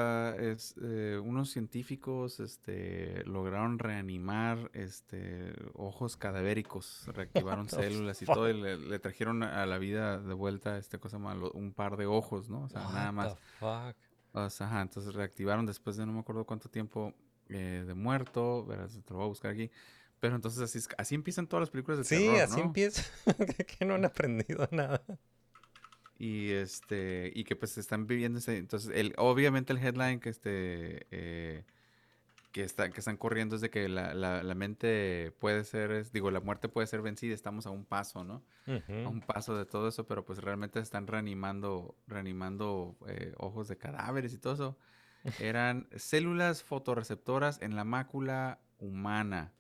es, 0.53 0.75
eh, 0.83 1.21
unos 1.23 1.51
científicos 1.51 2.41
este, 2.41 3.23
lograron 3.27 3.79
reanimar 3.79 4.71
este, 4.73 5.53
ojos 5.75 6.17
cadavéricos, 6.17 7.07
reactivaron 7.09 7.69
células 7.69 8.23
y 8.23 8.25
todo, 8.27 8.49
y 8.49 8.55
le, 8.55 8.79
le 8.79 8.99
trajeron 8.99 9.43
a 9.43 9.67
la 9.67 9.77
vida 9.77 10.19
de 10.19 10.33
vuelta 10.33 10.79
este 10.79 10.99
cosa 10.99 11.19
más, 11.19 11.37
lo- 11.37 11.53
un 11.53 11.75
par 11.75 11.99
de 11.99 12.07
ojos, 12.07 12.49
¿no? 12.49 12.63
O 12.63 12.69
sea, 12.71 12.81
nada 12.81 13.13
más. 13.13 13.35
the 13.35 13.41
fuck? 13.59 13.97
O 14.33 14.49
sea, 14.49 14.67
ajá, 14.69 14.81
entonces 14.83 15.13
reactivaron 15.15 15.67
después 15.67 15.97
de 15.99 16.07
no 16.07 16.13
me 16.13 16.21
acuerdo 16.21 16.47
cuánto 16.47 16.71
tiempo 16.71 17.13
eh, 17.51 17.85
de 17.87 17.95
muerto, 17.95 18.65
verás, 18.65 18.93
te 19.05 19.11
lo 19.13 19.17
voy 19.17 19.25
a 19.27 19.29
buscar 19.29 19.51
aquí. 19.51 19.71
Pero 20.21 20.37
entonces 20.37 20.61
así, 20.63 20.79
así 20.99 21.15
empiezan 21.15 21.47
todas 21.49 21.63
las 21.63 21.71
películas 21.71 21.99
de 21.99 22.05
Sí, 22.05 22.17
terror, 22.21 22.37
así 22.39 22.61
¿no? 22.61 22.67
empieza. 22.67 23.03
que 23.79 23.85
no 23.85 23.95
han 23.95 24.05
aprendido 24.05 24.69
nada. 24.73 25.03
y 26.19 26.51
este 26.53 27.33
y 27.35 27.45
que 27.45 27.57
pues 27.57 27.79
están 27.79 28.07
viviendo 28.07 28.39
ese 28.39 28.59
entonces 28.59 28.91
el 28.95 29.15
obviamente 29.17 29.73
el 29.73 29.79
headline 29.79 30.21
que 30.21 30.29
este 30.29 31.07
eh, 31.11 31.65
que 32.53 32.65
está 32.65 32.91
que 32.93 33.01
están 33.01 33.17
corriendo 33.17 33.57
es 33.57 33.63
de 33.63 33.71
que 33.71 33.89
la, 33.89 34.15
la, 34.15 34.43
la 34.43 34.55
mente 34.55 35.33
puede 35.41 35.65
ser 35.65 35.93
es- 35.93 36.13
digo 36.13 36.31
la 36.31 36.41
muerte 36.41 36.69
puede 36.69 36.87
ser 36.89 37.03
vencida 37.03 37.35
estamos 37.35 37.67
a 37.67 37.71
un 37.71 37.85
paso 37.87 38.25
no 38.25 38.45
a 39.05 39.09
un 39.09 39.23
paso 39.23 39.57
de 39.57 39.67
todo 39.67 39.89
eso 39.89 40.07
pero 40.07 40.25
pues 40.27 40.41
realmente 40.41 40.81
están 40.81 41.07
reanimando 41.07 41.97
reanimando 42.09 42.97
eh, 43.09 43.35
ojos 43.39 43.69
de 43.69 43.79
cadáveres 43.79 44.35
y 44.35 44.39
todo 44.39 44.55
eso 44.55 44.79
eran 45.39 45.89
células 45.97 46.63
fotorreceptoras 46.65 47.63
en 47.63 47.77
la 47.77 47.85
mácula 47.85 48.61
humana 48.79 49.55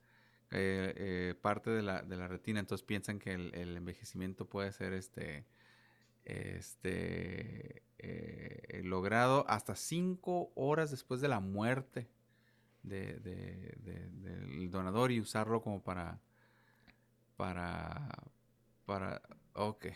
eh, 0.52 0.94
eh, 0.96 1.34
parte 1.40 1.70
de 1.70 1.82
la, 1.82 2.02
de 2.02 2.16
la 2.16 2.28
retina 2.28 2.60
entonces 2.60 2.84
piensan 2.84 3.18
que 3.18 3.32
el, 3.34 3.54
el 3.54 3.76
envejecimiento 3.76 4.48
puede 4.48 4.72
ser 4.72 4.92
este 4.92 5.46
este 6.24 7.82
eh, 7.98 8.82
logrado 8.84 9.44
hasta 9.48 9.74
cinco 9.76 10.52
horas 10.54 10.90
después 10.90 11.20
de 11.20 11.28
la 11.28 11.40
muerte 11.40 12.08
de, 12.82 13.20
de- 13.20 13.76
de- 13.82 14.10
del 14.10 14.70
donador 14.70 15.12
y 15.12 15.20
usarlo 15.20 15.62
como 15.62 15.82
para 15.82 16.20
para 17.36 18.08
para 18.86 19.22
ok 19.54 19.86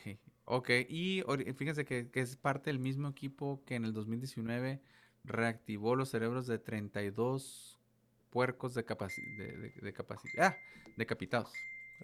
ok 0.44 0.70
y 0.88 1.22
fíjense 1.56 1.84
que, 1.84 2.10
que 2.10 2.20
es 2.20 2.36
parte 2.36 2.70
del 2.70 2.78
mismo 2.78 3.08
equipo 3.08 3.62
que 3.64 3.74
en 3.76 3.84
el 3.84 3.92
2019 3.92 4.82
reactivó 5.24 5.96
los 5.96 6.10
cerebros 6.10 6.46
de 6.46 6.58
32 6.58 7.80
puercos 8.34 8.74
de 8.74 8.84
capaci- 8.84 9.24
de, 9.36 9.46
de, 9.56 9.70
de 9.70 9.94
capaci- 9.94 10.38
ah, 10.40 10.56
decapitados 10.96 11.52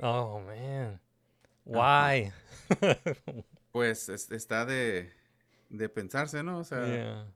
Oh, 0.01 0.41
man. 0.41 1.01
Why? 1.65 2.33
Pues 3.73 4.09
es- 4.09 4.31
está 4.31 4.65
de, 4.65 5.13
de 5.69 5.89
pensarse, 5.89 6.43
¿no? 6.45 6.59
O 6.61 6.65
sea, 6.65 6.87
Yeah. 6.87 7.27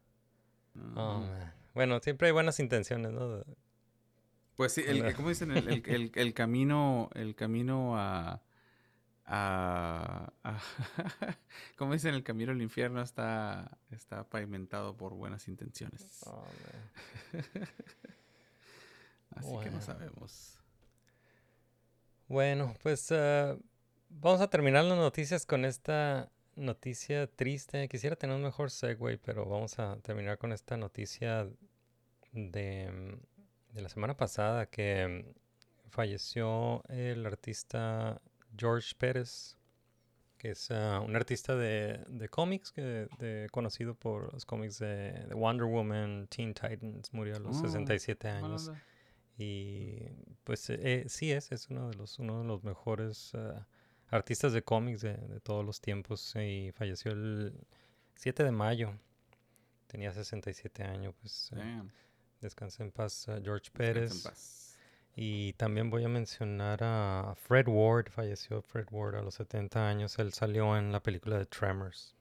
Oh, 0.97 1.19
man. 1.21 1.53
Bueno, 1.75 1.99
siempre 2.01 2.29
hay 2.29 2.33
buenas 2.33 2.61
intenciones, 2.61 3.11
¿no? 3.13 3.45
Pues 4.57 4.73
sí, 4.73 4.85
el, 4.87 5.13
¿cómo 5.15 5.29
dicen? 5.29 5.51
El, 5.51 5.83
el- 6.15 6.35
camino, 6.35 7.11
el 7.15 7.35
camino 7.35 7.99
a, 7.99 8.41
ah, 9.27 10.33
como 11.77 11.93
dicen, 11.95 12.15
el 12.15 12.23
camino 12.23 12.53
al 12.53 12.63
infierno 12.63 13.03
está, 13.03 13.79
está 13.91 14.29
pavimentado 14.29 14.97
por 14.97 15.15
buenas 15.15 15.49
intenciones. 15.49 16.21
Oh, 16.27 16.45
Así 19.35 19.57
que 19.63 19.71
no 19.71 19.81
sabemos. 19.81 20.59
Bueno, 22.29 22.75
pues 22.83 23.11
ah, 23.13 23.57
vamos 24.09 24.41
a 24.41 24.49
terminar 24.49 24.85
las 24.85 24.97
noticias 24.99 25.45
con 25.47 25.65
esta 25.65 26.31
noticia 26.57 27.27
triste. 27.27 27.89
Quisiera 27.89 28.17
tener 28.17 28.37
un 28.37 28.43
mejor 28.43 28.71
segue, 28.71 29.19
pero 29.19 29.45
vamos 29.47 29.79
a 29.79 29.97
terminar 29.99 30.39
con 30.39 30.53
esta 30.53 30.77
noticia 30.77 31.49
de, 32.33 32.91
mm, 32.91 33.75
de 33.75 33.83
la 33.83 33.89
semana 33.89 34.17
pasada 34.17 34.67
que 34.67 35.25
mm, 35.87 35.91
falleció 35.91 36.83
el 36.89 37.27
artista 37.27 38.21
George 38.57 38.95
Pérez, 38.97 39.57
que 40.39 40.51
es 40.53 40.71
ah, 40.71 41.01
un 41.01 41.15
artista 41.17 41.55
de, 41.57 42.05
de 42.09 42.29
cómics, 42.29 42.73
que, 42.73 43.09
de- 43.19 43.49
conocido 43.53 43.95
por 43.95 44.33
los 44.33 44.45
cómics 44.47 44.79
de, 44.79 45.13
de 45.27 45.35
Wonder 45.35 45.67
Woman, 45.67 46.27
Teen 46.29 46.55
Titans, 46.55 47.13
murió 47.13 47.37
a 47.37 47.39
los 47.41 47.57
Oh, 47.59 47.61
67 47.63 48.29
mala 48.29 48.47
años. 48.47 48.69
onda. 48.69 48.83
Y 49.37 50.09
pues 50.45 50.71
eh, 50.71 50.79
eh, 50.81 51.05
sí 51.09 51.33
es, 51.33 51.51
es 51.53 51.69
uno 51.69 51.89
de 51.91 51.97
los, 51.97 52.19
uno 52.19 52.41
de 52.41 52.45
los 52.45 52.63
mejores 52.63 53.33
ah, 53.35 53.67
artistas 54.09 54.53
de 54.53 54.63
cómics 54.63 55.01
de, 55.01 55.17
de 55.17 55.41
todos 55.41 55.65
los 55.65 55.81
tiempos 55.81 56.35
y 56.37 56.71
falleció 56.73 57.13
el 57.13 57.53
7 58.17 58.45
de 58.45 58.53
mayo. 58.53 58.95
Tenía 59.87 60.13
67 60.13 60.83
años, 60.83 61.15
pues 61.21 61.51
Damn. 61.53 61.91
descansa 62.41 62.83
en 62.85 62.91
paz 62.93 63.29
ah, 63.29 63.39
George 63.43 63.69
en 63.69 63.73
Pérez. 63.73 64.23
paz. 64.23 64.61
Y 65.17 65.53
también 65.53 65.91
voy 65.91 66.05
a 66.05 66.09
mencionar 66.09 66.81
a 66.83 67.35
Fred 67.37 67.69
Ward, 67.69 68.11
falleció 68.11 68.63
Fred 68.63 68.87
Ward 68.91 69.15
a 69.15 69.23
los 69.23 69.35
70 69.35 69.89
años. 69.89 70.19
Él 70.19 70.33
salió 70.33 70.77
en 70.77 70.91
la 70.91 71.01
película 71.01 71.39
de 71.39 71.47
Tremors. 71.47 72.17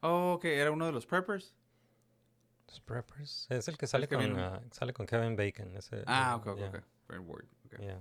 Oh, 0.00 0.32
ok, 0.34 0.46
era 0.46 0.72
uno 0.72 0.86
de 0.86 0.92
los 0.92 1.06
preppers. 1.06 1.54
Preppers. 2.78 3.46
Es 3.50 3.66
el 3.66 3.76
que 3.76 3.88
sale, 3.88 4.06
con, 4.06 4.38
ah, 4.38 4.60
sale 4.70 4.92
con 4.92 5.06
Kevin 5.06 5.34
Bacon. 5.34 5.74
ese- 5.76 6.04
Ah, 6.06 6.34
eh, 6.46 6.50
ok, 6.50 6.58
ok, 6.60 7.18
Ward. 7.26 7.44
Yeah. 7.80 7.98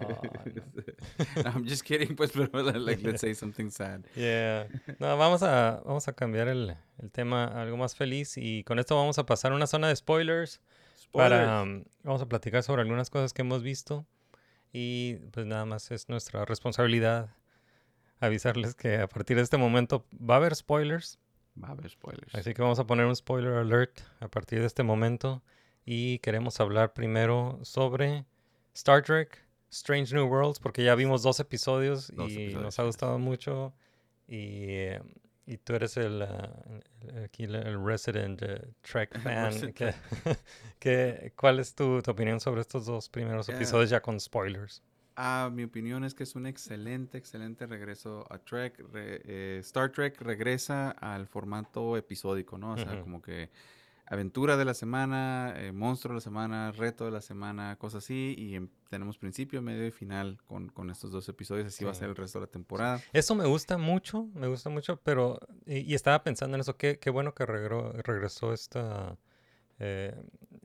Oh, 0.00 0.22
No, 1.44 1.50
I'm 1.50 1.68
just 1.68 1.82
kidding, 1.82 2.16
pues, 2.16 2.32
pero 2.32 2.48
like, 2.78 3.02
let's 3.02 3.20
say 3.20 3.34
something 3.34 3.70
sad. 3.70 4.00
Yeah. 4.14 4.68
No, 4.98 5.16
vamos 5.18 5.42
a, 5.42 5.82
vamos 5.84 6.08
a 6.08 6.12
cambiar 6.12 6.48
el, 6.48 6.74
el 7.02 7.10
tema 7.10 7.44
a 7.44 7.62
algo 7.62 7.76
más 7.76 7.94
feliz 7.94 8.36
y 8.36 8.64
con 8.64 8.78
esto 8.78 8.96
vamos 8.96 9.18
a 9.18 9.26
pasar 9.26 9.52
a 9.52 9.56
una 9.56 9.66
zona 9.66 9.88
de 9.88 9.96
spoilers. 9.96 10.60
Para, 11.12 11.62
um, 11.62 11.84
vamos 12.02 12.22
a 12.22 12.26
platicar 12.28 12.62
sobre 12.62 12.82
algunas 12.82 13.08
cosas 13.08 13.32
que 13.32 13.42
hemos 13.42 13.62
visto 13.62 14.04
y 14.72 15.16
pues 15.30 15.46
nada 15.46 15.64
más 15.64 15.92
es 15.92 16.08
nuestra 16.08 16.44
responsabilidad 16.44 17.36
avisarles 18.18 18.74
que 18.74 18.96
a 18.96 19.06
partir 19.06 19.36
de 19.36 19.42
este 19.42 19.56
momento 19.56 20.04
va 20.12 20.34
a 20.34 20.36
haber 20.38 20.56
spoilers. 20.56 21.20
Va 21.62 21.68
a 21.68 21.70
haber 21.72 21.88
spoilers. 21.88 22.34
Así 22.34 22.52
que 22.54 22.62
vamos 22.62 22.78
a 22.78 22.86
poner 22.86 23.06
un 23.06 23.14
spoiler 23.14 23.52
alert 23.54 24.00
a 24.20 24.28
partir 24.28 24.60
de 24.60 24.66
este 24.66 24.82
momento 24.82 25.42
y 25.86 26.18
queremos 26.18 26.58
hablar 26.60 26.92
primero 26.94 27.58
sobre 27.62 28.24
Star 28.74 29.02
Trek 29.02 29.44
Strange 29.70 30.14
New 30.14 30.26
Worlds 30.26 30.58
porque 30.58 30.82
ya 30.84 30.94
vimos 30.94 31.22
dos 31.22 31.38
episodios 31.40 32.08
Dos 32.14 32.30
y 32.30 32.34
episodios, 32.34 32.62
nos 32.62 32.78
ha 32.78 32.82
gustado 32.84 33.18
mucho 33.18 33.72
y, 34.26 34.66
eh, 34.68 35.02
y 35.46 35.56
tú 35.58 35.74
eres 35.74 35.96
el, 35.96 36.22
el- 37.02 37.24
aquí 37.24 37.44
el, 37.44 37.54
el 37.56 37.84
resident 37.84 38.40
eh, 38.42 38.60
Trek 38.82 39.16
fan. 39.22 39.72
Que- 39.74 39.94
que- 40.80 41.32
¿Cuál 41.36 41.60
es 41.60 41.74
tu, 41.74 42.00
tu 42.02 42.10
opinión 42.10 42.40
sobre 42.40 42.60
estos 42.62 42.86
dos 42.86 43.08
primeros 43.08 43.46
Yeah. 43.46 43.56
episodios 43.56 43.90
ya 43.90 44.00
con 44.00 44.18
spoilers? 44.18 44.82
Ah, 45.16 45.50
mi 45.52 45.62
opinión 45.64 46.02
es 46.04 46.14
que 46.14 46.24
es 46.24 46.34
un 46.34 46.46
excelente, 46.46 47.18
excelente 47.18 47.66
regreso 47.66 48.26
a 48.30 48.38
Trek. 48.38 48.78
Re- 48.92 49.22
eh, 49.24 49.58
Star 49.60 49.90
Trek 49.92 50.20
regresa 50.20 50.90
al 50.90 51.26
formato 51.28 51.96
episódico, 51.96 52.58
¿no? 52.58 52.72
O 52.72 52.76
sea, 52.76 53.00
como 53.00 53.22
que 53.22 53.50
aventura 54.06 54.56
de 54.58 54.64
la 54.66 54.74
semana, 54.74 55.54
eh, 55.56 55.72
monstruo 55.72 56.12
de 56.12 56.16
la 56.16 56.20
semana, 56.20 56.72
reto 56.72 57.04
de 57.06 57.10
la 57.10 57.20
semana, 57.22 57.76
cosas 57.76 58.04
así. 58.04 58.34
Y 58.36 58.56
em- 58.56 58.68
tenemos 58.90 59.16
principio, 59.16 59.62
medio 59.62 59.86
y 59.86 59.90
final 59.92 60.38
con, 60.46 60.68
con 60.68 60.90
estos 60.90 61.10
dos 61.12 61.28
episodios. 61.28 61.68
Así 61.68 61.84
va 61.84 61.92
a 61.92 61.94
ser 61.94 62.08
el 62.10 62.16
resto 62.16 62.40
de 62.40 62.46
la 62.46 62.50
temporada. 62.50 63.00
Eso 63.12 63.34
me 63.34 63.46
gusta 63.46 63.78
mucho, 63.78 64.28
me 64.34 64.46
gusta 64.48 64.68
mucho, 64.68 64.96
pero 65.02 65.38
y, 65.64 65.78
y 65.90 65.94
estaba 65.94 66.22
pensando 66.24 66.56
en 66.56 66.60
eso, 66.62 66.76
qué, 66.76 66.98
qué 66.98 67.10
bueno 67.10 67.34
que 67.34 67.46
regresó, 67.46 67.92
regresó 68.02 68.52
esta, 68.52 69.16
eh, 69.78 70.14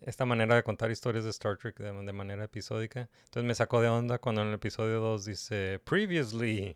esta 0.02 0.26
manera 0.26 0.56
de 0.56 0.64
contar 0.64 0.92
historias 0.92 1.24
de 1.24 1.32
Star 1.32 1.58
Trek 1.58 1.78
de, 1.78 2.14
manera 2.14 2.44
episódica. 2.44 3.10
Entonces 3.26 3.44
me 3.44 3.56
sacó 3.56 3.82
de 3.82 3.90
onda 3.90 4.18
cuando 4.18 4.42
en 4.42 4.50
el 4.50 4.54
episodio 4.56 5.00
2 5.00 5.26
dice 5.26 5.80
Previously 5.84 6.76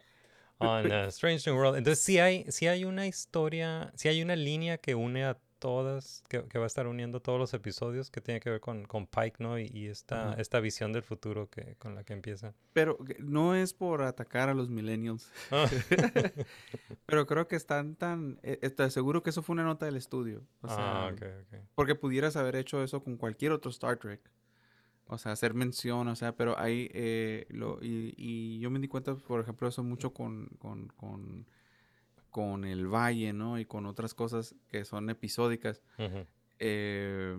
on 0.58 0.92
uh, 0.92 1.08
Strange 1.08 1.50
New 1.50 1.60
World. 1.60 1.78
Entonces 1.78 2.04
sí 2.04 2.20
hay, 2.20 2.46
sí 2.50 2.68
hay 2.68 2.86
una 2.86 3.08
historia, 3.08 3.92
sí 3.96 4.08
hay 4.08 4.22
una 4.22 4.36
línea 4.36 4.78
que 4.78 4.96
une 4.96 5.26
a 5.26 5.38
todas, 5.64 6.24
que, 6.28 6.44
que 6.50 6.58
va 6.60 6.66
a 6.66 6.68
estar 6.68 6.88
uniendo 6.88 7.22
todos 7.22 7.40
los 7.40 7.54
episodios 7.54 8.12
que 8.12 8.20
tiene 8.20 8.42
que 8.42 8.50
ver 8.50 8.60
con, 8.60 8.84
con 8.84 9.08
Pike, 9.08 9.38
¿no? 9.40 9.58
Y, 9.58 9.70
y 9.74 9.88
esta, 9.88 10.34
esta 10.34 10.60
visión 10.60 10.92
del 10.92 11.04
futuro 11.04 11.50
que, 11.50 11.76
con 11.78 11.96
la 11.96 12.04
que 12.04 12.12
empieza. 12.12 12.54
Pero 12.74 12.98
no 13.20 13.56
es 13.56 13.74
por 13.74 14.02
atacar 14.02 14.50
a 14.50 14.54
los 14.54 14.70
millennials. 14.70 15.32
Ah. 15.52 15.66
Pero 17.06 17.26
creo 17.26 17.48
que 17.48 17.56
están 17.56 17.96
tan... 17.96 18.40
eh, 18.44 18.60
Estoy 18.62 18.92
seguro 18.92 19.24
que 19.24 19.30
eso 19.30 19.42
fue 19.42 19.54
una 19.54 19.64
nota 19.64 19.86
del 19.86 19.96
estudio. 19.96 20.44
O 20.62 20.68
sea, 20.68 21.08
ah, 21.08 21.12
ok, 21.14 21.22
ok. 21.22 21.60
Porque 21.76 21.96
pudieras 21.96 22.36
haber 22.36 22.58
hecho 22.58 22.84
eso 22.84 23.02
con 23.02 23.16
cualquier 23.16 23.54
otro 23.54 23.72
Star 23.72 23.96
Trek. 23.98 24.20
O 25.06 25.18
sea, 25.18 25.32
hacer 25.32 25.54
mención, 25.54 26.08
o 26.10 26.16
sea, 26.16 26.36
pero 26.36 26.60
ahí... 26.60 26.90
eh, 26.94 27.46
lo, 27.50 27.80
y, 27.82 28.14
y 28.18 28.60
yo 28.60 28.70
me 28.70 28.80
di 28.80 28.88
cuenta, 28.90 29.16
por 29.16 29.40
ejemplo, 29.40 29.68
eso 29.70 29.82
mucho 29.84 30.12
con, 30.14 30.48
con, 30.60 30.88
con, 30.90 31.46
con 32.34 32.66
El 32.66 32.88
Valle, 32.88 33.32
¿no? 33.32 33.60
Y 33.60 33.66
con 33.66 33.86
otras 33.86 34.16
cosas 34.16 34.56
que 34.68 34.84
son 34.86 35.10
episódicas. 35.12 35.84
Ujú. 35.98 36.26
Eh, 36.60 37.38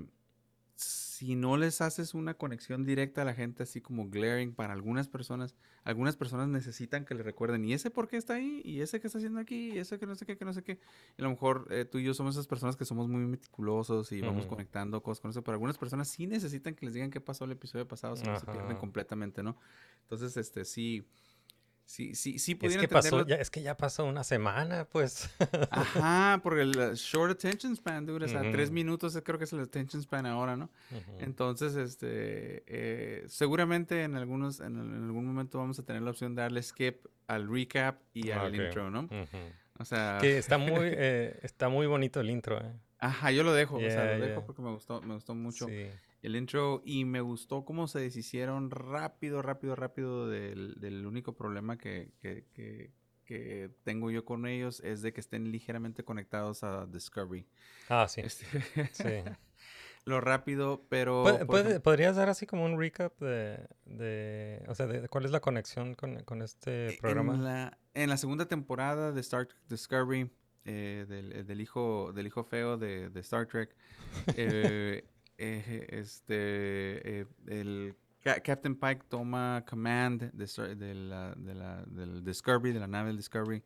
si 0.77 1.35
no 1.37 1.57
les 1.57 1.81
haces 1.81 2.15
una 2.15 2.35
conexión 2.35 2.85
directa 2.85 3.23
a 3.23 3.25
la 3.25 3.35
gente, 3.35 3.65
así 3.65 3.81
como 3.81 4.09
glaring 4.09 4.55
para 4.55 4.73
algunas 4.73 5.09
personas, 5.09 5.57
algunas 5.85 6.17
personas 6.17 6.49
necesitan 6.49 7.05
que 7.05 7.15
le 7.15 7.23
recuerden, 7.25 7.65
y 7.65 7.73
ese 7.73 7.91
por 7.91 8.09
qué 8.09 8.17
está 8.17 8.35
ahí, 8.35 8.63
y 8.65 8.81
ese 8.81 9.01
que 9.01 9.07
está 9.09 9.19
haciendo 9.19 9.41
aquí, 9.41 9.73
y 9.73 9.79
ese 9.79 9.99
que 9.99 10.07
no 10.07 10.15
sé 10.17 10.27
qué, 10.27 10.37
que 10.37 10.45
no 10.45 10.53
sé 10.53 10.63
qué. 10.63 10.79
Y 11.17 11.23
a 11.23 11.25
lo 11.25 11.31
mejor 11.31 11.67
eh, 11.71 11.85
tú 11.85 11.99
y 11.99 12.05
yo 12.05 12.15
somos 12.15 12.37
esas 12.37 12.47
personas 12.47 12.77
que 12.77 12.85
somos 12.85 13.09
muy 13.09 13.25
meticulosos 13.27 14.13
y 14.13 14.23
vamos 14.23 14.47
Ujú. 14.47 14.49
conectando 14.49 15.03
cosas 15.03 15.21
con 15.21 15.31
eso, 15.31 15.43
pero 15.43 15.55
algunas 15.55 15.79
personas 15.79 16.09
sí 16.09 16.27
necesitan 16.27 16.75
que 16.75 16.87
les 16.87 16.95
digan 16.95 17.11
qué 17.11 17.21
pasó 17.21 17.45
el 17.45 17.53
episodio 17.53 17.87
pasado, 17.89 18.17
si 18.17 18.27
no 18.27 18.37
se 18.37 18.47
pierden 18.47 18.77
completamente, 18.77 19.43
¿no? 19.43 19.57
Entonces, 20.03 20.37
este, 20.37 20.65
sí, 20.65 21.07
sí, 21.85 22.15
sí, 22.15 22.39
sí 22.39 22.59
Es 22.63 22.77
que 22.77 22.89
pasó, 22.89 23.09
entenderlo. 23.09 23.27
ya, 23.27 23.37
es 23.37 23.51
que 23.51 23.63
ya 23.63 23.77
pasó 23.77 24.05
una 24.05 24.25
semana, 24.25 24.85
pues. 24.87 25.31
Ajá, 25.71 26.41
porque 26.43 26.63
el 26.63 26.77
uh, 26.79 26.95
short 26.95 27.33
attention 27.33 27.75
span, 27.77 28.07
dude, 28.07 28.25
o 28.25 28.29
sea, 28.29 28.43
tres 28.51 28.71
minutos 28.71 29.19
creo 29.25 29.39
que 29.39 29.45
es 29.45 29.53
el 29.53 29.61
attention 29.61 30.03
span 30.03 30.27
ahora, 30.27 30.57
¿no? 30.57 30.71
Ujú. 30.91 31.17
Entonces, 31.21 31.77
este, 31.77 32.65
eh, 32.67 33.25
seguramente 33.29 34.03
en 34.03 34.17
algunos, 34.17 34.61
en, 34.61 34.79
en 34.79 35.05
algún 35.05 35.27
momento 35.27 35.59
vamos 35.59 35.79
a 35.79 35.83
tener 35.85 36.03
la 36.03 36.11
opción 36.11 36.35
de 36.35 36.43
darle 36.43 36.63
skip 36.63 37.07
al 37.27 37.49
recap 37.49 38.01
y 38.13 38.31
al 38.31 38.55
intro, 38.55 38.91
¿no? 38.91 39.01
Ujú. 39.03 39.39
O 39.79 39.85
sea, 39.85 40.19
Que 40.21 40.39
está 40.39 40.59
muy, 40.59 40.71
eh, 40.93 41.39
está 41.43 41.69
muy 41.69 41.87
bonito 41.87 42.21
el 42.21 42.31
intro, 42.31 42.59
¿eh? 42.61 42.73
ajá, 42.99 43.31
yo 43.33 43.43
lo 43.43 43.53
dejo, 43.53 43.77
o 43.77 43.81
sea, 43.81 43.89
Yeah, 43.89 44.17
lo 44.19 44.25
dejo 44.25 44.47
porque 44.47 44.63
me 44.63 44.71
gustó, 44.71 45.03
me 45.03 45.15
gustó 45.15 45.35
mucho 45.35 45.67
Sí. 45.67 45.89
El 46.27 46.37
intro 46.37 46.83
y 46.85 47.05
me 47.05 47.21
gustó 47.21 47.65
cómo 47.65 47.87
se 47.87 48.01
deshicieron 48.01 48.71
rápido, 48.71 49.43
rápido, 49.43 49.77
rápido 49.77 50.29
del, 50.29 50.75
del 50.81 51.07
único 51.07 51.35
problema 51.37 51.77
que, 51.79 52.13
que, 52.21 52.47
que, 52.53 52.93
que 53.25 53.71
tengo 53.85 54.11
yo 54.11 54.25
con 54.25 54.47
ellos 54.47 54.81
es 54.81 55.03
de 55.03 55.13
que 55.13 55.21
estén 55.21 55.51
ligeramente 55.53 56.05
conectados 56.05 56.63
a 56.65 56.87
Discovery. 56.87 57.47
Ah, 57.89 58.07
sí. 58.09 58.21
Este, 58.23 58.47
Sí. 58.93 59.31
lo 60.07 60.21
rápido, 60.21 60.85
pero... 60.91 61.23
¿Puede- 61.23 61.39
por 61.39 61.47
puede- 61.47 61.63
ejemplo, 61.63 61.83
¿Podrías 61.83 62.17
dar 62.17 62.29
así 62.29 62.47
como 62.47 62.65
un 62.67 62.79
recap 62.79 63.19
de, 63.21 63.67
de 63.87 64.63
o 64.69 64.75
sea, 64.75 64.87
de, 64.87 65.01
de 65.01 65.09
cuál 65.09 65.25
es 65.25 65.31
la 65.31 65.41
conexión 65.41 65.95
con, 65.95 66.23
con 66.25 66.43
este 66.43 66.99
programa? 67.01 67.35
En 67.35 67.45
la, 67.45 67.79
en 67.95 68.11
la 68.11 68.17
segunda 68.19 68.47
temporada 68.47 69.13
de 69.13 69.21
Star 69.23 69.47
Trek 69.47 69.59
Discovery, 69.69 70.31
eh, 70.67 71.07
del, 71.09 71.33
eh, 71.33 71.45
del 71.45 71.61
hijo, 71.61 72.13
del 72.15 72.27
hijo 72.27 72.45
feo 72.45 72.77
de, 72.77 73.09
de 73.11 73.21
Star 73.21 73.47
Trek, 73.47 73.75
eh, 74.37 75.05
eh, 75.39 75.87
este, 75.91 77.21
eh, 77.21 77.27
el 77.47 77.95
Ca- 78.23 78.41
Captain 78.41 78.75
Pike 78.75 79.03
toma 79.09 79.65
command 79.69 80.33
de, 80.33 80.95
la- 80.95 81.35
de 81.35 81.55
la- 81.55 81.83
del 81.87 82.25
Discovery, 82.25 82.73
de 82.73 82.81
la 82.81 82.87
nave 82.87 83.09
del 83.09 83.17
Discovery, 83.19 83.63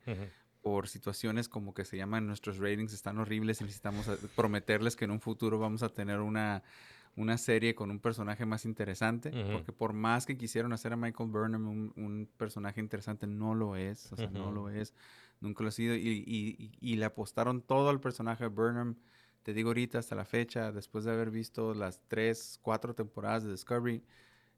por 0.61 0.89
situaciones 0.89 1.47
como 1.47 1.73
que 1.73 1.85
se 1.85 1.95
llaman 1.95 2.27
nuestros 2.27 2.57
ratings 2.57 2.91
están 2.93 3.17
horribles 3.19 3.61
y 3.61 3.63
necesitamos 3.63 4.07
eh, 4.09 4.17
prometerles 4.35 4.95
que 4.97 5.05
en 5.05 5.11
un 5.11 5.21
futuro 5.21 5.57
vamos 5.59 5.81
a 5.83 5.89
tener 5.89 6.19
una, 6.19 6.61
una 7.15 7.37
serie 7.37 7.73
con 7.73 7.89
un 7.89 7.99
personaje 7.99 8.45
más 8.45 8.65
interesante, 8.65 9.29
porque 9.53 9.71
por 9.71 9.93
más 9.93 10.25
que 10.25 10.37
quisieron 10.37 10.73
hacer 10.73 10.91
a 10.91 10.97
Michael 10.97 11.29
Burnham 11.29 11.65
un, 11.67 11.93
un 11.95 12.29
personaje 12.35 12.81
interesante, 12.81 13.25
no 13.27 13.55
lo 13.55 13.77
es, 13.77 14.11
o 14.11 14.17
sea, 14.17 14.29
no 14.39 14.51
lo 14.51 14.69
es, 14.69 14.93
nunca 15.39 15.63
lo 15.63 15.69
ha 15.69 15.71
sido, 15.71 15.95
y, 15.95 15.99
y- 16.09 16.55
y- 16.59 16.71
y 16.81 16.95
le 16.97 17.05
apostaron 17.05 17.61
todo 17.61 17.89
al 17.89 18.01
personaje 18.01 18.43
de 18.43 18.49
Burnham, 18.49 18.95
te 19.49 19.53
digo 19.55 19.69
ahorita, 19.71 19.97
hasta 19.97 20.13
la 20.15 20.25
fecha, 20.25 20.71
después 20.71 21.05
de 21.05 21.11
haber 21.11 21.31
visto 21.31 21.73
las 21.73 22.01
tres, 22.07 22.59
cuatro 22.61 22.93
temporadas 22.93 23.43
de 23.43 23.49
Discovery, 23.51 24.03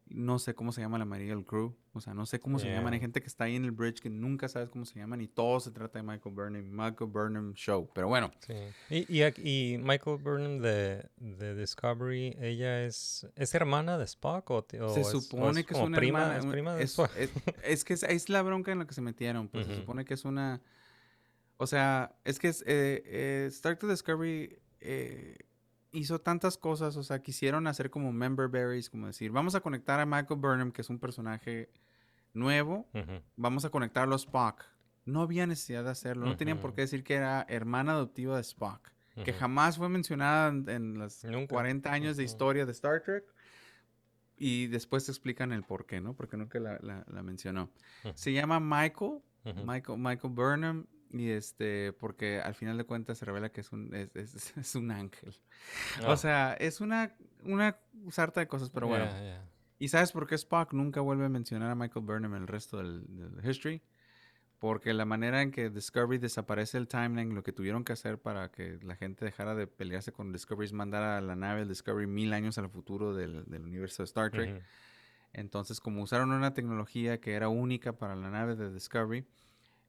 no 0.08 0.38
sé 0.38 0.54
cómo 0.54 0.74
se 0.74 0.82
llama 0.82 0.98
la 0.98 1.06
mayoría 1.06 1.34
del 1.34 1.46
crew. 1.46 1.74
O 1.94 2.02
sea, 2.02 2.14
no 2.14 2.26
sé 2.26 2.42
cómo 2.42 2.60
se 2.60 2.68
llaman. 2.70 2.94
Hay 2.94 3.00
gente 3.00 3.22
que 3.22 3.28
está 3.28 3.46
ahí 3.46 3.56
en 3.56 3.64
el 3.64 3.72
bridge 3.72 4.02
que 4.02 4.10
nunca 4.10 4.50
sabes 4.50 4.70
cómo 4.70 4.84
se 4.84 5.00
llaman 5.00 5.22
y 5.22 5.28
todo 5.30 5.62
se 5.62 5.72
trata 5.72 6.00
de 6.00 6.04
Michael 6.04 6.36
Burnham. 6.36 6.66
Michael 6.70 7.10
Burnham 7.10 7.54
Show. 7.54 7.90
Pero 7.94 8.10
bueno, 8.10 8.30
Sí. 8.46 9.06
Y, 9.08 9.24
y, 9.24 9.78
Michael 9.78 10.18
Burnham 10.18 10.60
de, 10.60 11.08
de 11.16 11.56
Discovery, 11.56 12.36
¿ella 12.42 12.84
es, 12.84 13.26
es 13.38 13.56
hermana 13.56 13.98
de 13.98 14.04
Spock 14.04 14.50
o, 14.52 14.66
se 14.68 15.00
es- 15.00 15.08
o 15.16 15.22
supone 15.22 15.64
que 15.64 15.74
es 15.74 15.80
una 15.80 15.98
prima, 15.98 16.24
hermana, 16.24 16.40
es 16.40 16.46
prima 16.46 16.76
de 16.76 16.84
Spock? 16.84 17.12
es- 17.64 17.86
que 17.86 17.94
es, 17.94 18.04
es 18.04 18.28
la 18.28 18.42
bronca 18.42 18.74
en 18.74 18.80
la 18.80 18.86
que 18.88 18.94
se 18.94 19.02
metieron. 19.02 19.48
Pues 19.48 19.66
se 19.66 19.76
supone 19.78 20.04
que 20.04 20.14
es 20.16 20.26
una. 20.26 20.62
O 21.56 21.68
sea, 21.68 22.16
es 22.26 22.40
que 22.40 22.48
es, 22.50 22.64
eh, 22.64 23.04
eh, 23.06 23.46
Star 23.50 23.78
Trek 23.78 23.92
Discovery 23.92 24.58
eh, 24.82 25.38
hizo 25.92 26.20
tantas 26.20 26.58
cosas. 26.58 26.98
O 26.98 27.04
sea, 27.04 27.22
quisieron 27.22 27.68
hacer 27.68 27.90
como 27.90 28.12
member 28.12 28.48
berries, 28.50 28.90
como 28.90 29.08
decir, 29.08 29.32
vamos 29.32 29.56
a 29.56 29.62
conectar 29.62 30.00
a 30.00 30.06
Michael 30.06 30.40
Burnham, 30.40 30.72
que 30.72 30.82
es 30.82 30.90
un 30.90 31.00
personaje 31.00 31.70
nuevo. 32.34 32.88
Vamos 33.36 33.66
a 33.66 33.70
conectarlo 33.70 34.14
a 34.14 34.18
Spock. 34.18 34.64
No 35.06 35.22
había 35.22 35.48
necesidad 35.48 35.84
de 35.84 35.90
hacerlo. 35.92 36.26
No 36.26 36.38
tenían 36.38 36.58
por 36.62 36.74
qué 36.74 36.82
decir 36.82 37.04
que 37.04 37.16
era 37.16 37.46
hermana 37.50 37.94
adoptiva 37.94 38.36
de 38.36 38.42
Spock. 38.42 38.90
Que 39.26 39.34
jamás 39.34 39.78
fue 39.78 39.90
mencionada 39.90 40.50
en, 40.50 40.70
en 40.70 40.98
los 40.98 41.24
Nunca. 41.26 41.56
40 41.56 41.92
años 41.92 42.18
de 42.18 42.24
historia 42.24 42.66
de 42.66 42.72
Star 42.72 43.02
Trek. 43.02 43.26
Y 44.38 44.68
después 44.68 45.06
te 45.06 45.12
explican 45.12 45.52
el 45.52 45.64
por 45.64 45.86
qué, 45.86 46.02
¿no? 46.02 46.16
Porque 46.16 46.38
nunca 46.38 46.60
la, 46.60 46.80
la- 46.82 47.06
la 47.08 47.22
mencionó. 47.24 47.70
Se 48.16 48.32
llama 48.34 48.60
Michael. 48.60 49.20
Michael, 49.66 50.00
Michael 50.00 50.34
Burnham. 50.34 50.86
Y 51.14 51.30
este, 51.30 51.92
porque 51.94 52.40
al 52.40 52.56
final 52.56 52.78
de 52.78 52.86
cuentas 52.86 53.18
se 53.18 53.26
revela 53.26 53.52
que 53.52 53.62
es 53.62 53.72
un, 53.72 53.94
es, 53.94 54.16
es- 54.16 54.56
es 54.58 54.76
un 54.76 54.92
ángel. 54.92 55.36
Ah. 56.04 56.12
O 56.12 56.18
sea, 56.18 56.54
es 56.54 56.80
una, 56.82 57.16
una 57.44 57.78
sarta 58.10 58.40
de 58.40 58.48
cosas, 58.48 58.70
pero 58.70 58.88
bueno. 58.88 59.06
¿Y 59.78 59.88
sabes 59.90 60.12
por 60.12 60.28
qué 60.28 60.36
Spock 60.36 60.74
nunca 60.74 61.02
vuelve 61.02 61.26
a 61.26 61.30
mencionar 61.30 61.72
a 61.72 61.76
Michael 61.76 62.06
Burnham 62.06 62.36
en 62.36 62.44
el 62.44 62.48
resto 62.48 62.78
del, 62.78 63.04
del 63.08 63.50
history? 63.50 63.82
Porque 64.60 64.94
la 64.94 65.06
manera 65.06 65.42
en 65.42 65.50
que 65.50 65.72
Discovery 65.72 66.20
desaparece 66.20 66.78
el 66.78 66.88
timeline, 66.88 67.34
lo 67.34 67.42
que 67.42 67.52
tuvieron 67.52 67.84
que 67.84 67.94
hacer 67.94 68.20
para 68.20 68.52
que 68.52 68.78
la 68.84 68.96
gente 68.96 69.26
dejara 69.26 69.56
de 69.56 69.66
pelearse 69.66 70.12
con 70.12 70.32
Discovery 70.32 70.68
es 70.68 70.74
mandar 70.74 71.02
a 71.02 71.20
la 71.20 71.36
nave 71.36 71.62
del 71.62 71.70
Discovery 71.70 72.06
mil 72.06 72.32
años 72.32 72.60
al 72.60 72.70
futuro 72.70 73.16
del, 73.16 73.44
del 73.48 73.64
universo 73.64 74.04
de 74.04 74.06
Star 74.06 74.30
Trek. 74.30 74.64
Entonces, 75.34 75.80
como 75.80 76.04
usaron 76.04 76.32
una 76.32 76.54
tecnología 76.54 77.20
que 77.20 77.34
era 77.34 77.50
única 77.50 77.94
para 77.98 78.16
la 78.16 78.30
nave 78.30 78.56
de 78.56 78.72
Discovery, 78.72 79.26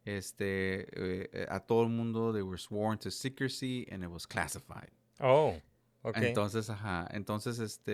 este, 0.04 0.86
eh, 0.92 1.46
a 1.48 1.60
todo 1.60 1.82
el 1.84 1.88
mundo 1.90 2.32
they 2.32 2.42
were 2.42 2.58
sworn 2.58 2.98
to 2.98 3.10
secrecy 3.10 3.86
and 3.90 4.02
it 4.02 4.10
was 4.10 4.26
classified. 4.26 4.90
Oh, 5.20 5.54
ok. 6.02 6.16
Entonces, 6.16 6.68
ajá, 6.70 7.06
entonces 7.12 7.58
este, 7.60 7.92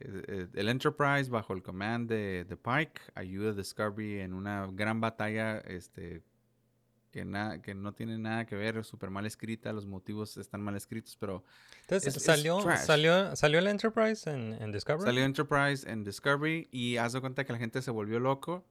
eh, 0.00 0.48
el 0.54 0.68
Enterprise 0.68 1.28
bajo 1.30 1.52
el 1.52 1.62
command 1.62 2.08
de, 2.08 2.44
de 2.44 2.56
Pike 2.56 3.00
ayuda 3.14 3.50
a 3.50 3.54
Discovery 3.54 4.20
en 4.20 4.32
una 4.34 4.68
gran 4.72 5.00
batalla, 5.00 5.58
este, 5.58 6.22
que, 7.10 7.24
na- 7.24 7.60
que 7.62 7.74
no 7.74 7.92
tiene 7.94 8.18
nada 8.18 8.44
que 8.46 8.54
ver, 8.56 8.84
súper 8.84 9.10
mal 9.10 9.26
escrita, 9.26 9.72
los 9.72 9.86
motivos 9.86 10.36
están 10.36 10.60
mal 10.62 10.76
escritos, 10.76 11.16
pero 11.16 11.42
Entonces, 11.82 12.08
es- 12.08 12.16
es 12.18 12.22
salió, 12.24 12.60
salió, 12.76 13.34
salió 13.34 13.58
el 13.58 13.66
Enterprise 13.68 14.30
en, 14.30 14.52
en 14.62 14.70
Discovery. 14.70 15.04
salió 15.04 15.24
Enterprise 15.24 15.90
en 15.90 16.04
Discovery 16.04 16.68
y 16.70 16.98
haz 16.98 17.14
de 17.14 17.20
cuenta 17.20 17.44
que 17.44 17.52
la 17.52 17.58
gente 17.58 17.80
se 17.82 17.90
volvió 17.90 18.20
loco 18.20 18.64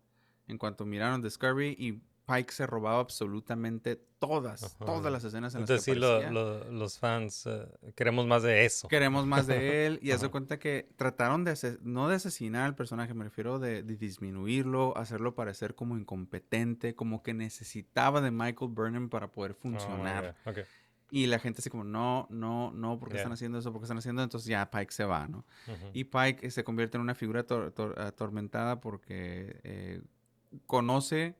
en 0.47 0.57
cuanto 0.57 0.85
miraron 0.85 1.21
Discovery 1.23 1.75
y 1.77 2.01
Pike 2.25 2.51
se 2.51 2.65
robaba 2.65 2.99
absolutamente 2.99 3.95
todas, 4.19 4.63
Ajá. 4.63 4.85
todas 4.85 5.11
las 5.11 5.23
escenas 5.23 5.53
en 5.53 5.61
Entonces, 5.61 5.77
las 5.77 5.85
que 5.85 5.93
sí, 5.93 5.99
lo- 5.99 6.31
lo- 6.31 6.71
los 6.71 6.97
fans 6.97 7.45
eh, 7.45 7.67
queremos 7.95 8.25
más 8.25 8.41
de 8.43 8.65
eso. 8.65 8.87
Queremos 8.87 9.25
más 9.27 9.45
de 9.47 9.85
él 9.85 9.99
y 10.01 10.09
Ajá. 10.11 10.29
cuenta 10.29 10.57
que 10.57 10.89
trataron 10.95 11.43
de 11.43 11.77
no 11.83 12.07
de 12.09 12.15
asesinar 12.15 12.65
al 12.65 12.75
personaje, 12.75 13.13
me 13.13 13.23
refiero 13.25 13.59
de, 13.59 13.83
de 13.83 13.95
disminuirlo, 13.95 14.97
hacerlo 14.97 15.35
parecer 15.35 15.75
como 15.75 15.97
incompetente, 15.97 16.95
como 16.95 17.21
que 17.21 17.33
necesitaba 17.33 18.21
de 18.21 18.31
Michael 18.31 18.71
Burnham 18.71 19.09
para 19.09 19.31
poder 19.31 19.51
Oh, 19.51 19.61
funcionar. 19.61 20.35
ya, 20.45 20.51
ok. 20.51 20.57
Y 21.11 21.27
la 21.27 21.37
gente 21.37 21.61
así 21.61 21.69
como, 21.69 21.83
no, 21.83 22.25
no, 22.31 22.71
no, 22.71 22.97
¿por 22.97 23.09
qué 23.09 23.15
Ya. 23.15 23.19
están 23.21 23.33
haciendo 23.33 23.59
eso? 23.59 23.71
¿Por 23.71 23.79
qué 23.79 23.85
están 23.85 23.99
haciendo? 23.99 24.23
Entonces 24.23 24.47
ya 24.49 24.69
Pike 24.71 24.91
se 24.91 25.05
va, 25.05 25.27
¿no? 25.27 25.45
Ujú. 25.67 25.91
Y 25.93 26.05
Pike 26.05 26.47
eh, 26.47 26.49
se 26.51 26.63
convierte 26.63 26.97
en 26.97 27.01
una 27.01 27.13
figura 27.13 27.45
tor- 27.45 27.71
tor- 27.73 27.97
atormentada 27.99 28.81
porque 28.81 29.59
eh, 29.63 30.01
conoce 30.65 31.35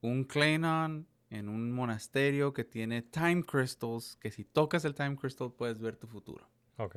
un 0.00 0.24
Klingon 0.24 1.06
en 1.30 1.48
un 1.48 1.72
monasterio 1.72 2.52
que 2.52 2.64
tiene 2.64 3.02
time 3.02 3.44
crystals, 3.44 4.16
que 4.16 4.30
si 4.30 4.44
tocas 4.44 4.84
el 4.84 4.94
time 4.94 5.16
crystal 5.16 5.52
puedes 5.52 5.80
ver 5.80 5.96
tu 5.96 6.06
futuro. 6.06 6.48
Ok. 6.76 6.96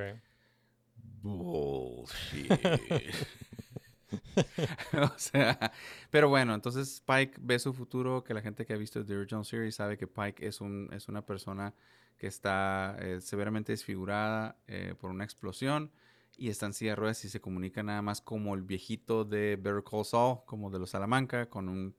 Bullshit. 1.21 2.51
o 4.93 5.11
sea, 5.17 5.71
pero 6.09 6.29
bueno, 6.29 6.55
entonces 6.55 7.01
Pike 7.05 7.37
ve 7.39 7.59
su 7.59 7.73
futuro, 7.73 8.23
que 8.23 8.33
la 8.33 8.41
gente 8.41 8.65
que 8.65 8.73
ha 8.73 8.77
visto 8.77 9.05
The 9.05 9.15
Original 9.15 9.45
Series 9.45 9.75
sabe 9.75 9.97
que 9.97 10.07
Pike 10.07 10.45
es, 10.45 10.61
un, 10.61 10.89
es 10.91 11.07
una 11.07 11.25
persona 11.25 11.73
que 12.17 12.27
está 12.27 12.97
eh, 12.99 13.21
severamente 13.21 13.71
desfigurada 13.71 14.57
eh, 14.67 14.95
por 14.99 15.11
una 15.11 15.23
explosión 15.23 15.91
y 16.37 16.49
está 16.49 16.65
en 16.65 16.73
silla 16.73 16.91
de 16.91 16.95
ruedas 16.95 17.23
y 17.25 17.29
se 17.29 17.41
comunica 17.41 17.83
nada 17.83 18.01
más 18.01 18.21
como 18.21 18.55
el 18.55 18.63
viejito 18.63 19.23
de 19.23 19.55
Better 19.55 19.83
Call 19.83 20.05
Saul, 20.05 20.39
como 20.45 20.71
de 20.71 20.79
los 20.79 20.91
Salamanca, 20.91 21.49
con 21.49 21.69
un 21.69 21.93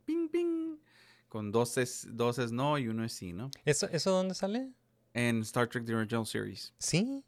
con 1.34 1.50
dos 1.50 1.76
es, 1.78 2.06
dos 2.12 2.38
es 2.38 2.52
no 2.52 2.78
y 2.78 2.86
uno 2.86 3.04
es 3.04 3.12
sí, 3.12 3.32
¿no? 3.32 3.50
¿Eso, 3.64 3.88
¿Eso 3.90 4.12
dónde 4.12 4.34
sale? 4.34 4.70
En 5.14 5.40
Star 5.40 5.66
Trek 5.66 5.84
The 5.84 5.96
Original 5.96 6.24
Series. 6.24 6.72
Sí. 6.78 7.24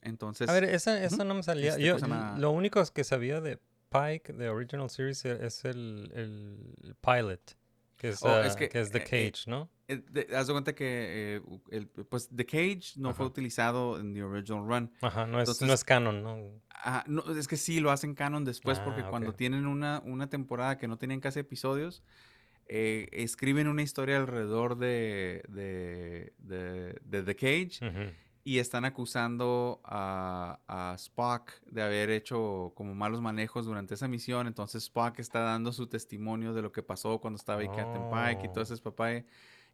Entonces, 0.00 0.48
A 0.48 0.52
ver, 0.54 0.64
esa, 0.64 1.04
eso 1.04 1.22
no 1.24 1.34
me 1.34 1.42
salía. 1.42 1.72
este, 1.72 1.82
Yo, 1.84 1.98
lo 2.38 2.52
único 2.52 2.82
que 2.86 3.04
sabía 3.04 3.42
de 3.42 3.60
Pike, 3.90 4.32
de 4.32 4.48
Original 4.48 4.88
Series, 4.88 5.26
e- 5.26 5.44
es 5.44 5.62
el, 5.66 6.10
el 6.14 6.94
pilot, 7.02 7.54
que 7.98 8.08
es, 8.08 8.22
Oh, 8.22 8.40
es 8.40 8.56
que, 8.56 8.70
que 8.70 8.80
es 8.80 8.90
The 8.92 9.00
eh, 9.00 9.02
eh, 9.10 9.30
Cage, 9.30 9.50
¿no? 9.50 9.68
Eh, 9.88 10.02
de- 10.10 10.34
haz 10.34 10.46
de 10.46 10.54
cuenta 10.54 10.74
que 10.74 10.86
eh, 11.36 11.42
el, 11.70 11.86
pues 11.86 12.30
The 12.34 12.46
Cage 12.46 12.92
no 12.96 13.12
fue 13.12 13.26
Ajá. 13.26 13.30
utilizado 13.32 14.00
en 14.00 14.14
The 14.14 14.22
Original 14.22 14.66
Run. 14.66 14.90
Ajá, 15.02 15.26
no 15.26 15.38
es, 15.38 15.60
no 15.60 15.74
es 15.74 15.84
canon, 15.84 16.22
¿no? 16.22 16.62
Ah, 16.70 17.04
no, 17.06 17.30
es 17.38 17.46
que 17.46 17.58
sí 17.58 17.78
lo 17.80 17.90
hacen 17.90 18.14
canon 18.14 18.46
después 18.46 18.80
porque 18.80 19.02
Ah, 19.02 19.10
cuando 19.10 19.32
ok. 19.32 19.36
tienen 19.36 19.66
una, 19.66 20.00
una 20.06 20.30
temporada 20.30 20.78
que 20.78 20.88
no 20.88 20.96
tienen 20.96 21.20
casi 21.20 21.40
episodios, 21.40 22.02
eh, 22.72 23.08
escriben 23.12 23.66
una 23.66 23.82
historia 23.82 24.16
alrededor 24.18 24.78
de, 24.78 25.42
de, 25.48 26.32
de- 26.38 27.00
de 27.04 27.22
The 27.24 27.34
Cage 27.34 28.14
y 28.44 28.58
están 28.58 28.84
acusando 28.84 29.80
a, 29.84 30.60
a 30.68 30.94
Spock 30.94 31.50
de 31.66 31.82
haber 31.82 32.10
hecho 32.10 32.72
como 32.76 32.94
malos 32.94 33.20
manejos 33.20 33.66
durante 33.66 33.94
esa 33.94 34.06
misión. 34.06 34.46
Entonces 34.46 34.84
Spock 34.84 35.18
está 35.18 35.40
dando 35.40 35.72
su 35.72 35.88
testimonio 35.88 36.54
de 36.54 36.62
lo 36.62 36.70
que 36.70 36.82
pasó 36.84 37.18
cuando 37.20 37.36
estaba 37.38 37.60
ahí 37.60 37.68
Captain 37.68 38.04
Pike 38.08 38.46
y 38.46 38.48
todo 38.52 38.60
Oh. 38.60 38.62
ese 38.62 38.76
papá. 38.78 39.10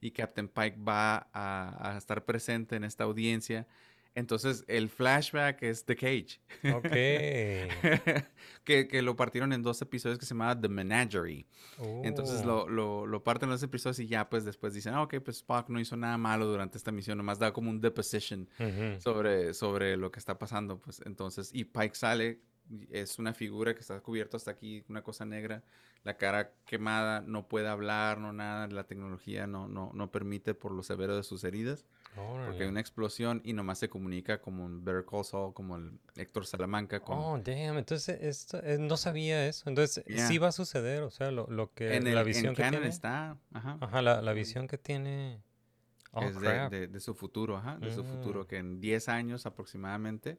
Y 0.00 0.10
Captain 0.10 0.48
Pike 0.48 0.78
va 0.82 1.28
a, 1.32 1.92
a 1.94 1.98
estar 1.98 2.24
presente 2.24 2.76
en 2.76 2.84
esta 2.84 3.04
audiencia. 3.04 3.66
Entonces 4.16 4.64
el 4.66 4.88
flashback 4.88 5.62
es 5.62 5.84
The 5.84 5.94
Cage. 5.94 6.40
Ok. 6.74 6.82
que, 8.64 8.88
que 8.88 9.02
lo 9.02 9.14
partieron 9.14 9.52
en 9.52 9.62
dos 9.62 9.80
episodios 9.82 10.18
que 10.18 10.24
se 10.26 10.34
llamaba 10.34 10.58
The 10.60 10.68
Menagerie. 10.68 11.46
Entonces 12.02 12.40
Oh. 12.42 12.46
lo, 12.46 12.68
lo, 12.68 13.06
lo 13.06 13.22
parten 13.22 13.48
en 13.48 13.52
los 13.52 13.62
episodios 13.62 13.98
y 14.00 14.06
ya 14.08 14.28
pues 14.28 14.44
después 14.44 14.72
dicen, 14.74 14.94
ah, 14.94 15.02
ok, 15.02 15.16
pues 15.22 15.36
Spock 15.36 15.68
no 15.68 15.78
hizo 15.78 15.96
nada 15.96 16.16
malo 16.18 16.46
durante 16.46 16.78
esta 16.78 16.90
misión, 16.90 17.18
nomás 17.18 17.38
da 17.38 17.52
como 17.52 17.70
un 17.70 17.80
deposition 17.80 18.48
sobre, 18.98 19.52
sobre 19.54 19.96
lo 19.96 20.10
que 20.10 20.18
está 20.18 20.38
pasando, 20.38 20.80
pues 20.80 21.02
entonces, 21.04 21.50
y 21.52 21.64
Pike 21.64 21.94
sale 21.94 22.40
es 22.90 23.18
una 23.18 23.32
figura 23.34 23.74
que 23.74 23.80
está 23.80 24.00
cubierto 24.00 24.36
hasta 24.36 24.50
aquí, 24.50 24.84
una 24.88 25.02
cosa 25.02 25.24
negra, 25.24 25.62
la 26.04 26.16
cara 26.16 26.52
quemada, 26.66 27.20
no 27.20 27.48
puede 27.48 27.66
hablar, 27.68 28.18
no 28.18 28.32
nada, 28.32 28.68
la 28.68 28.84
tecnología 28.84 29.46
no, 29.46 29.66
no, 29.68 29.90
no 29.92 30.10
permite 30.12 30.54
por 30.54 30.70
lo 30.72 30.82
severo 30.84 31.16
de 31.16 31.22
sus 31.24 31.42
heridas, 31.44 31.84
porque 32.14 32.62
hay 32.62 32.68
una 32.68 32.80
explosión 32.80 33.42
y 33.44 33.52
nomás 33.52 33.78
se 33.78 33.88
comunica 33.90 34.40
como 34.40 34.64
en 34.66 34.84
Better 34.84 35.04
Call 35.04 35.24
Saul, 35.24 35.52
como 35.52 35.76
el 35.76 35.98
Héctor 36.14 36.46
Salamanca 36.46 37.00
con... 37.00 37.18
Oh, 37.18 37.38
damn. 37.44 37.76
Entonces, 37.76 38.18
esto, 38.22 38.58
eh, 38.62 38.78
no 38.78 38.96
sabía 38.96 39.46
eso. 39.46 39.68
Entonces, 39.68 40.02
Yeah. 40.06 40.26
sí 40.26 40.38
va 40.38 40.48
a 40.48 40.52
suceder. 40.52 41.02
O 41.02 41.10
sea, 41.10 41.30
lo, 41.30 41.46
lo 41.48 41.74
que. 41.74 41.94
en 41.96 42.06
el 42.06 42.14
la 42.14 42.20
en 42.22 42.26
visión 42.26 42.54
que 42.54 42.62
tiene. 42.70 42.88
está, 42.88 43.36
ajá. 43.52 43.76
Ajá, 43.80 44.00
la, 44.00 44.22
la 44.22 44.32
visión 44.32 44.66
que 44.66 44.78
tiene. 44.78 45.42
Oh, 46.18 46.24
es 46.24 46.34
de, 46.34 46.40
crap. 46.40 46.70
de- 46.72 46.88
de 46.88 47.00
su 47.00 47.14
futuro, 47.14 47.56
ajá, 47.56 47.78
de 47.78 47.92
su 47.92 48.02
Mm. 48.02 48.06
futuro, 48.06 48.46
que 48.46 48.56
en 48.56 48.80
10 48.80 49.08
años 49.08 49.44
aproximadamente 49.46 50.38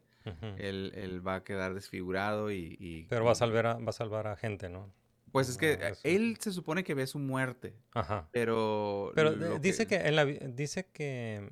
él, 0.58 0.92
él 0.96 1.26
va 1.26 1.36
a 1.36 1.44
quedar 1.44 1.74
desfigurado 1.74 2.52
y... 2.52 2.76
y- 2.80 3.04
Pero 3.10 3.24
va 3.24 3.32
a 3.32 3.34
y- 3.34 3.38
salvar 3.38 3.66
a, 3.68 3.74
va 3.76 3.90
a 3.90 3.94
salvar 3.94 4.28
a 4.28 4.36
gente, 4.36 4.68
¿no? 4.70 4.92
Pues 5.32 5.50
es 5.50 5.58
que 5.58 5.78
Ah, 5.82 5.94
él 6.04 6.38
se 6.40 6.52
supone 6.52 6.84
que 6.84 6.94
ve 6.96 7.06
su 7.08 7.20
muerte, 7.20 7.76
Ajá. 7.94 8.28
pero... 8.32 9.12
Pero 9.16 9.60
dice 9.60 9.88
que, 9.88 9.96
en 9.96 10.16
la 10.16 10.26
dice 10.26 10.88
que, 10.92 11.52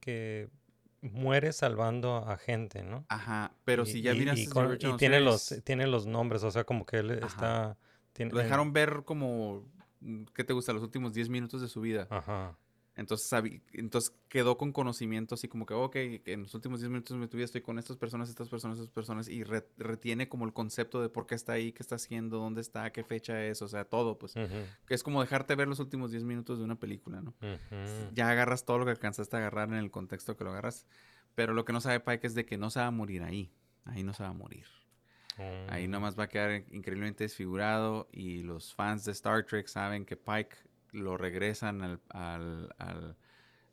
que 0.00 0.48
muere 1.02 1.52
salvando 1.52 2.16
a 2.16 2.36
gente, 2.38 2.82
¿no? 2.82 3.04
Ajá, 3.08 3.52
pero 3.64 3.84
Y- 3.84 3.86
si 3.86 4.02
ya 4.02 4.14
y- 4.14 4.18
miraste 4.18 4.42
y, 4.42 4.46
con- 4.46 4.64
y 4.64 4.68
original 4.70 4.96
tiene 4.96 5.20
los 5.20 5.54
tiene 5.64 5.86
los 5.86 6.06
nombres, 6.06 6.42
o 6.42 6.50
sea, 6.50 6.64
como 6.64 6.86
que 6.86 6.98
él 6.98 7.10
Ajá. 7.22 7.26
está 7.26 7.76
tiene, 8.14 8.32
Lo 8.32 8.38
dejaron 8.38 8.72
ver 8.72 9.02
como... 9.04 9.64
mm, 10.00 10.24
¿Qué 10.34 10.42
te 10.42 10.52
gusta? 10.54 10.72
Los 10.72 10.82
últimos 10.82 11.12
10 11.12 11.28
minutos 11.28 11.60
de 11.60 11.68
su 11.68 11.80
vida. 11.80 12.08
Ajá. 12.10 12.56
Entonces, 12.98 13.32
entonces 13.72 14.12
quedó 14.28 14.58
con 14.58 14.72
conocimiento 14.72 15.36
así 15.36 15.46
como 15.46 15.64
que, 15.66 15.72
ok, 15.72 15.94
en 16.26 16.42
los 16.42 16.52
últimos 16.54 16.80
10 16.80 16.90
minutos 16.90 17.18
de 17.18 17.28
tu 17.28 17.36
vida 17.36 17.44
estoy 17.44 17.60
con 17.60 17.78
estas 17.78 17.96
personas, 17.96 18.28
estas 18.28 18.48
personas, 18.48 18.76
estas 18.78 18.92
personas, 18.92 19.28
y 19.28 19.44
re- 19.44 19.68
retiene 19.78 20.28
como 20.28 20.44
el 20.46 20.52
concepto 20.52 21.00
de 21.00 21.08
por 21.08 21.24
qué 21.26 21.36
está 21.36 21.52
ahí, 21.52 21.70
qué 21.72 21.82
está 21.82 21.94
haciendo, 21.94 22.38
dónde 22.38 22.60
está, 22.60 22.90
qué 22.90 23.04
fecha 23.04 23.44
es, 23.44 23.62
o 23.62 23.68
sea, 23.68 23.84
todo, 23.84 24.18
pues. 24.18 24.34
Ujú, 24.34 24.48
Que 24.86 24.94
es 24.94 25.02
como 25.04 25.20
dejarte 25.20 25.54
ver 25.54 25.68
los 25.68 25.78
últimos 25.78 26.10
10 26.10 26.24
minutos 26.24 26.58
de 26.58 26.64
una 26.64 26.74
película, 26.78 27.20
¿no? 27.22 27.34
ujú. 27.40 28.10
Ya 28.14 28.28
agarras 28.30 28.64
todo 28.64 28.78
lo 28.78 28.84
que 28.84 28.90
alcanzaste 28.90 29.36
a 29.36 29.38
agarrar 29.38 29.68
en 29.68 29.74
el 29.76 29.90
contexto 29.92 30.36
que 30.36 30.42
lo 30.44 30.50
agarras, 30.50 30.86
pero 31.36 31.54
lo 31.54 31.64
que 31.64 31.72
no 31.72 31.80
sabe 31.80 32.00
Pike 32.00 32.26
es 32.26 32.34
de 32.34 32.44
que 32.44 32.58
no 32.58 32.68
se 32.68 32.80
va 32.80 32.86
a 32.88 32.90
morir 32.90 33.22
ahí, 33.22 33.52
ahí 33.84 34.02
no 34.02 34.12
se 34.12 34.24
va 34.24 34.30
a 34.30 34.32
morir. 34.34 34.66
Ahí 35.68 35.86
Mm. 35.86 35.90
nomás 35.92 36.18
va 36.18 36.24
a 36.24 36.28
quedar 36.28 36.64
increíblemente 36.72 37.22
desfigurado 37.22 38.08
y 38.10 38.42
los 38.42 38.74
fans 38.74 39.04
de 39.04 39.12
Star 39.12 39.44
Trek 39.46 39.68
saben 39.68 40.04
que 40.04 40.16
Pike 40.16 40.56
lo 40.92 41.16
regresan 41.16 41.82
al, 41.82 42.00
al- 42.10 42.74
al- 42.78 43.16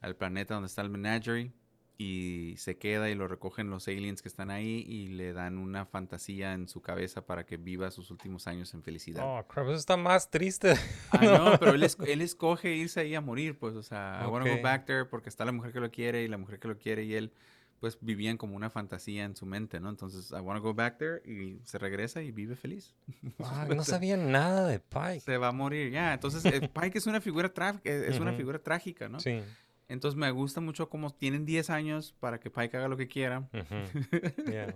al 0.02 0.16
planeta 0.16 0.54
donde 0.56 0.68
está 0.68 0.82
el 0.82 0.90
Menagerie 0.90 1.52
y 1.98 2.56
se 2.58 2.78
queda 2.78 3.10
y 3.10 3.16
lo 3.16 3.28
recogen 3.30 3.70
los 3.70 3.88
aliens 3.88 4.22
que 4.22 4.28
están 4.28 4.52
ahí 4.52 4.86
y 4.88 5.08
le 5.08 5.32
dan 5.32 5.58
una 5.58 5.86
fantasía 5.86 6.54
en 6.54 6.68
su 6.68 6.82
cabeza 6.82 7.26
para 7.26 7.46
que 7.46 7.56
viva 7.56 7.90
sus 7.90 8.12
últimos 8.12 8.48
años 8.48 8.74
en 8.74 8.84
felicidad. 8.84 9.24
Oh, 9.26 9.48
crap, 9.48 9.68
eso 9.68 9.76
está 9.78 9.96
más 9.96 10.30
triste. 10.30 10.74
Ah, 11.12 11.20
no, 11.24 11.58
pero 11.60 11.72
él, 11.74 11.84
es- 11.84 11.98
él 12.06 12.20
escoge 12.22 12.76
irse 12.76 13.00
ahí 13.00 13.16
a 13.16 13.22
morir, 13.22 13.58
pues, 13.58 13.76
o 13.76 13.84
sea, 13.84 14.22
I 14.24 14.28
wanna 14.28 14.46
go 14.58 14.62
back 14.62 14.86
there 14.86 15.06
porque 15.06 15.30
está 15.30 15.46
la 15.46 15.54
mujer 15.54 15.72
que 15.72 15.80
lo 15.80 15.90
quiere 15.90 16.24
y 16.24 16.28
la 16.28 16.38
mujer 16.38 16.60
que 16.60 16.68
lo 16.68 16.78
quiere 16.78 17.06
y 17.06 17.14
él, 17.16 17.32
pues, 17.80 17.98
vivían 18.02 18.38
como 18.38 18.56
una 18.56 18.70
fantasía 18.70 19.26
en 19.26 19.36
su 19.36 19.46
mente, 19.46 19.80
¿no? 19.80 19.90
Entonces, 19.90 20.32
I 20.32 20.40
wanna 20.42 20.60
go 20.60 20.74
back 20.74 20.98
there 20.98 21.22
y 21.30 21.60
se 21.64 21.78
regresa 21.78 22.22
y 22.22 22.32
vive 22.32 22.56
feliz. 22.56 22.96
Ah, 23.40 23.68
no 23.68 23.84
sabía 23.84 24.18
nada 24.18 24.68
de 24.68 24.80
Pike. 24.80 25.20
Se 25.22 25.38
va 25.38 25.50
a 25.50 25.52
morir, 25.52 25.92
ya. 25.92 26.14
Entonces, 26.14 26.46
eh, 26.46 26.62
Pike 26.74 26.98
es 26.98 27.06
una 27.06 27.22
figura, 27.22 27.52
eh, 27.84 28.06
es 28.08 28.20
una 28.20 28.32
Ujú. 28.32 28.38
figura 28.38 28.60
trágica, 28.60 29.10
¿no? 29.10 29.20
Sí. 29.20 29.42
Entonces, 29.88 30.18
me 30.18 30.32
gusta 30.32 30.62
mucho 30.62 30.90
como 30.90 31.14
tienen 31.14 31.46
10 31.46 31.70
años 31.70 32.16
para 32.20 32.40
que 32.40 32.50
Pike 32.50 32.78
haga 32.78 32.88
lo 32.88 32.98
que 32.98 33.08
quiera. 33.08 33.50
Ujú. 33.54 33.76
Yeah. 34.52 34.74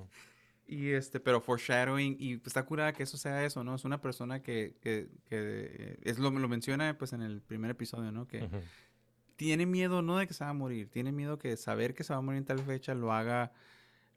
Y 0.68 0.92
este, 0.92 1.20
pero 1.20 1.42
foreshadowing, 1.42 2.16
y 2.20 2.38
pues, 2.38 2.48
está 2.48 2.64
curada 2.64 2.94
que 2.94 3.02
eso 3.02 3.18
sea 3.18 3.44
eso, 3.44 3.64
¿no? 3.64 3.74
Es 3.74 3.86
una 3.86 4.02
persona 4.02 4.44
que, 4.44 4.76
que, 4.82 5.10
que, 5.26 5.32
eh, 5.32 5.98
es 6.04 6.20
lo, 6.20 6.30
lo 6.30 6.48
menciona 6.48 6.96
pues 6.96 7.12
en 7.14 7.24
el 7.24 7.42
primer 7.42 7.72
episodio, 7.72 8.12
¿no? 8.12 8.28
Que 8.28 8.44
Ujú. 8.44 8.62
Tiene 9.40 9.66
miedo 9.66 10.02
no 10.02 10.18
de 10.18 10.28
que 10.28 10.34
se 10.34 10.44
va 10.44 10.50
a 10.50 10.54
morir, 10.54 10.90
tiene 10.90 11.14
miedo 11.14 11.38
que 11.40 11.56
saber 11.56 11.94
que 11.94 12.04
se 12.04 12.12
va 12.12 12.20
a 12.20 12.22
morir 12.22 12.40
en 12.40 12.44
tal 12.46 12.60
fecha 12.60 12.94
lo 12.94 13.14
haga, 13.14 13.54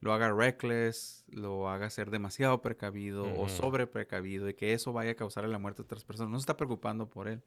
lo 0.01 0.13
haga 0.13 0.33
reckless, 0.33 1.25
lo 1.29 1.69
haga 1.69 1.89
ser 1.91 2.11
demasiado 2.11 2.61
precavido 2.61 3.23
o 3.41 3.49
sobre 3.49 3.87
precavido 3.87 4.49
y 4.49 4.55
que 4.55 4.73
eso 4.73 4.93
vaya 4.93 5.13
a 5.13 5.15
causar 5.15 5.45
la 5.49 5.61
muerte 5.61 5.83
de 5.83 5.85
otras 5.85 6.03
personas. 6.03 6.33
No 6.33 6.39
se 6.39 6.43
está 6.43 6.57
preocupando 6.57 7.09
por 7.09 7.29
él. 7.29 7.41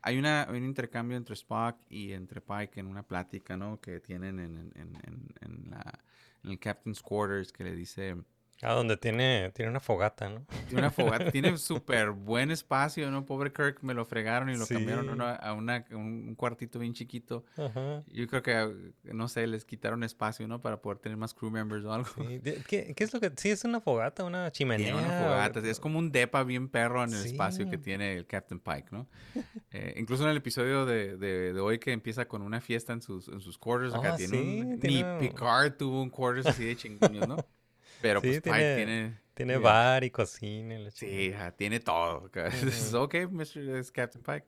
Hay, 0.00 0.18
una, 0.18 0.44
hay 0.44 0.56
un 0.56 0.64
intercambio 0.64 1.18
entre 1.18 1.34
Spock 1.34 1.76
y 1.90 2.12
entre 2.12 2.40
Pike 2.40 2.80
en 2.80 2.86
una 2.86 3.02
plática, 3.02 3.54
¿no? 3.58 3.78
Que 3.82 4.00
tienen 4.00 4.38
en, 4.40 4.56
en, 4.56 4.72
en, 4.74 4.96
en- 5.06 5.34
en 5.42 5.70
la, 5.70 6.00
en 6.42 6.50
el 6.52 6.58
Captain's 6.58 7.02
Quarters 7.02 7.52
que 7.52 7.64
le 7.64 7.76
dice... 7.76 8.16
Ah, 8.64 8.72
donde 8.72 8.96
tiene, 8.96 9.50
tiene 9.54 9.70
una 9.70 9.80
fogata, 9.80 10.28
¿no? 10.28 10.46
Tiene 10.68 10.78
una 10.80 10.90
fogata, 10.90 11.30
tiene 11.32 11.56
súper 11.58 12.10
buen 12.10 12.50
espacio, 12.50 13.10
¿no? 13.10 13.26
Pobre 13.26 13.52
Kirk, 13.52 13.78
me 13.82 13.94
lo 13.94 14.04
fregaron 14.06 14.48
y 14.50 14.56
lo 14.56 14.66
cambiaron 14.66 15.04
a 15.08 15.12
Sí. 15.12 15.14
una- 15.14 15.34
a 15.34 15.52
una- 15.52 15.84
un 15.92 16.34
cuartito 16.34 16.78
bien 16.78 16.94
chiquito. 16.94 17.44
Ajá. 17.56 18.02
Yo 18.06 18.26
creo 18.26 18.42
que, 18.42 18.92
no 19.12 19.28
sé, 19.28 19.46
les 19.46 19.64
quitaron 19.64 20.02
espacio, 20.02 20.48
¿no? 20.48 20.60
Para 20.60 20.80
poder 20.80 20.98
tener 20.98 21.18
más 21.18 21.34
crew 21.34 21.50
members 21.50 21.84
o 21.84 21.92
algo. 21.92 22.08
Sí, 22.16 22.40
¿Qué, 22.66 22.94
qué 22.96 23.04
es 23.04 23.12
lo 23.12 23.20
que...? 23.20 23.30
Sí, 23.36 23.50
es 23.50 23.64
una 23.64 23.80
fogata, 23.80 24.24
una 24.24 24.50
chimenea. 24.50 24.92
Tiene 24.92 24.98
una 25.06 25.18
fogata, 25.20 25.60
es 25.60 25.78
como 25.80 25.98
un 25.98 26.10
depa 26.10 26.42
bien 26.44 26.68
perro 26.68 27.04
en 27.04 27.12
el 27.12 27.24
espacio 27.26 27.68
que 27.68 27.78
tiene 27.78 28.14
el 28.16 28.26
Captain 28.26 28.60
Pike, 28.60 28.88
¿no? 28.90 29.06
Eh, 29.76 29.94
incluso 29.96 30.22
en 30.22 30.30
el 30.30 30.36
episodio 30.36 30.86
de, 30.86 31.16
de- 31.16 31.52
de 31.52 31.60
hoy 31.60 31.80
que 31.80 31.90
empieza 31.90 32.26
con 32.28 32.42
una 32.42 32.60
fiesta 32.60 32.92
en 32.92 33.02
sus, 33.02 33.26
en 33.26 33.40
sus 33.40 33.58
quarters, 33.58 33.92
acá 33.92 34.12
Ah, 34.14 34.16
tiene 34.16 34.38
un... 34.38 34.44
sí, 34.44 34.64
Ni 34.64 34.78
tiene- 34.78 35.18
Picard 35.18 35.72
tuvo 35.76 36.00
un 36.00 36.10
quarters 36.10 36.46
así 36.46 36.64
de 36.64 36.76
chingones, 36.76 37.26
¿no? 37.26 37.36
Pero 38.04 38.20
Sí, 38.20 38.26
pues 38.26 38.40
Pike 38.42 38.52
tiene- 38.52 38.76
tiene... 38.76 39.18
Tiene 39.32 39.56
bar 39.56 40.04
y 40.04 40.10
cocina. 40.10 40.78
y 40.78 40.90
Sí, 40.90 41.32
tiene 41.56 41.80
todo. 41.80 42.26
acá. 42.26 42.48
Es, 42.88 42.92
Ujú. 42.92 43.04
ok, 43.04 43.14
Mr. 43.30 43.76
es 43.78 43.90
Captain 43.90 44.22
Pike. 44.22 44.46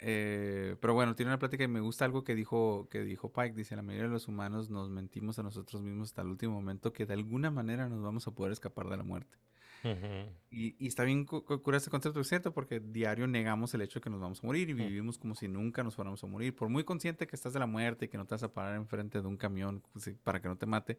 Eh, 0.00 0.76
pero 0.80 0.92
bueno, 0.94 1.14
tiene 1.14 1.30
una 1.30 1.38
plática 1.38 1.64
y 1.64 1.68
me 1.68 1.80
gusta 1.80 2.04
algo 2.04 2.22
que 2.24 2.34
dijo, 2.34 2.88
que 2.90 3.00
dijo 3.02 3.32
Pike. 3.32 3.54
Dice, 3.54 3.74
la 3.76 3.82
mayoría 3.82 4.08
de 4.08 4.12
los 4.12 4.28
humanos 4.28 4.68
nos 4.70 4.90
mentimos 4.90 5.38
a 5.38 5.42
nosotros 5.42 5.80
mismos 5.82 6.10
hasta 6.10 6.22
el 6.22 6.28
último 6.28 6.52
momento 6.52 6.92
que 6.92 7.06
de 7.06 7.14
alguna 7.14 7.50
manera 7.50 7.88
nos 7.88 8.02
vamos 8.02 8.26
a 8.26 8.30
poder 8.32 8.52
escapar 8.52 8.88
de 8.88 8.96
la 8.98 9.02
muerte. 9.02 9.38
Ujú. 9.82 10.30
Y, 10.50 10.76
y 10.78 10.86
está 10.86 11.04
bien 11.04 11.24
cu- 11.24 11.44
cu- 11.44 11.60
curioso 11.62 11.84
este 11.84 11.90
concepto, 11.90 12.20
es 12.20 12.28
cierto, 12.28 12.52
porque 12.52 12.80
diario 12.80 13.26
negamos 13.26 13.74
el 13.74 13.82
hecho 13.82 13.98
de 13.98 14.04
que 14.04 14.10
nos 14.10 14.20
vamos 14.20 14.42
a 14.42 14.46
morir 14.46 14.68
y 14.70 14.74
vivimos 14.74 15.18
como 15.18 15.34
si 15.34 15.48
nunca 15.48 15.82
nos 15.82 15.94
fuéramos 15.94 16.22
a 16.22 16.26
morir. 16.26 16.54
Por 16.54 16.68
muy 16.68 16.84
consciente 16.84 17.26
que 17.26 17.36
estás 17.36 17.52
de 17.52 17.58
la 17.60 17.66
muerte 17.66 18.04
y 18.06 18.08
que 18.08 18.18
no 18.18 18.24
te 18.26 18.34
vas 18.34 18.42
a 18.42 18.52
parar 18.52 18.76
enfrente 18.76 19.20
de 19.20 19.26
un 19.26 19.36
camión 19.36 19.82
pues, 19.92 20.10
para 20.22 20.40
que 20.40 20.48
no 20.48 20.56
te 20.56 20.66
mate, 20.66 20.98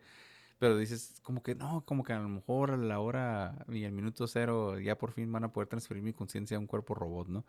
pero 0.57 0.77
dices 0.77 1.19
como 1.21 1.43
que 1.43 1.55
no, 1.55 1.83
como 1.85 2.03
que 2.03 2.13
a 2.13 2.19
lo 2.19 2.29
mejor 2.29 2.71
a 2.71 2.77
la 2.77 2.99
hora 2.99 3.65
y 3.69 3.83
el 3.83 3.91
minuto 3.91 4.27
cero 4.27 4.79
ya 4.79 4.97
por 4.97 5.11
fin 5.11 5.31
van 5.31 5.43
a 5.43 5.51
poder 5.51 5.67
transferir 5.67 6.03
mi 6.03 6.13
conciencia 6.13 6.57
a 6.57 6.59
un 6.59 6.67
cuerpo 6.67 6.95
robot, 6.95 7.27
¿no? 7.27 7.45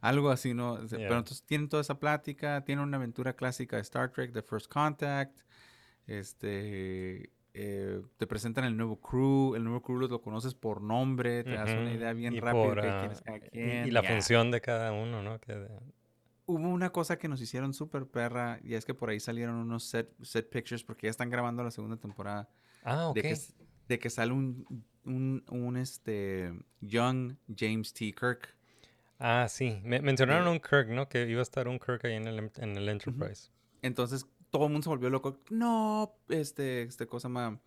Algo 0.00 0.30
así, 0.30 0.54
¿no? 0.54 0.78
Yeah. 0.78 0.98
Pero 0.98 1.18
entonces 1.18 1.44
tienen 1.44 1.68
toda 1.68 1.82
esa 1.82 1.98
plática, 1.98 2.64
tienen 2.64 2.84
una 2.84 2.96
aventura 2.96 3.34
clásica 3.34 3.76
de 3.76 3.82
Star 3.82 4.10
Trek, 4.10 4.32
The 4.32 4.42
First 4.42 4.72
Contact, 4.72 5.38
este... 6.06 7.32
eh, 7.54 8.02
te 8.16 8.26
presentan 8.26 8.64
el 8.64 8.76
nuevo 8.76 9.00
crew, 9.00 9.54
el 9.54 9.64
nuevo 9.64 9.82
crew 9.82 9.98
lo, 9.98 10.08
lo 10.08 10.20
conoces 10.22 10.54
por 10.54 10.80
nombre, 10.80 11.44
te 11.44 11.52
das 11.52 11.70
una 11.70 11.92
idea 11.92 12.12
bien 12.12 12.40
rápida 12.40 12.74
ah, 12.78 13.00
quién 13.00 13.12
es 13.12 13.22
cada 13.22 13.38
y- 13.38 13.40
quien. 13.50 13.86
Y, 13.88 13.90
la 13.90 14.02
función 14.02 14.50
de 14.50 14.60
cada 14.60 14.92
uno, 14.92 15.22
¿no? 15.22 15.40
Que 15.40 15.54
de- 15.54 15.97
Hubo 16.48 16.66
una 16.68 16.90
cosa 16.90 17.18
que 17.18 17.28
nos 17.28 17.40
hicieron 17.42 17.74
súper 17.74 18.06
perra, 18.06 18.58
y 18.64 18.72
es 18.74 18.84
que 18.86 18.94
por 18.94 19.10
ahí 19.10 19.20
salieron 19.20 19.56
unos 19.56 19.84
set, 19.84 20.10
set 20.22 20.48
pictures, 20.48 20.82
porque 20.82 21.06
ya 21.06 21.10
están 21.10 21.28
grabando 21.28 21.62
la 21.62 21.70
segunda 21.70 21.96
temporada. 21.98 22.48
Ah, 22.82 23.08
ok. 23.08 23.16
De 23.16 23.22
que, 23.22 23.30
s- 23.32 23.52
de 23.86 23.98
que 23.98 24.08
sale 24.08 24.32
un, 24.32 24.64
un, 25.04 25.44
un, 25.50 25.76
este, 25.76 26.52
young 26.80 27.34
James 27.54 27.92
T. 27.92 28.14
Kirk. 28.14 28.54
Ah, 29.18 29.46
sí. 29.50 29.78
Me- 29.84 30.00
mencionaron 30.00 30.48
un 30.48 30.58
Kirk, 30.58 30.88
¿no? 30.88 31.08
Que 31.08 31.28
iba 31.28 31.40
a 31.40 31.42
estar 31.42 31.68
un 31.68 31.78
Kirk 31.78 32.04
ahí 32.06 32.14
en 32.14 32.26
el, 32.26 32.50
en 32.56 32.76
el 32.78 32.88
Enterprise. 32.88 33.50
Entonces 33.82 34.24
todo 34.50 34.64
el 34.66 34.72
mundo 34.72 34.84
se 34.84 34.88
volvió 34.88 35.10
loco. 35.10 35.38
No, 35.50 36.14
este, 36.30 36.82
este 36.82 37.06
cosa 37.06 37.28
más. 37.28 37.58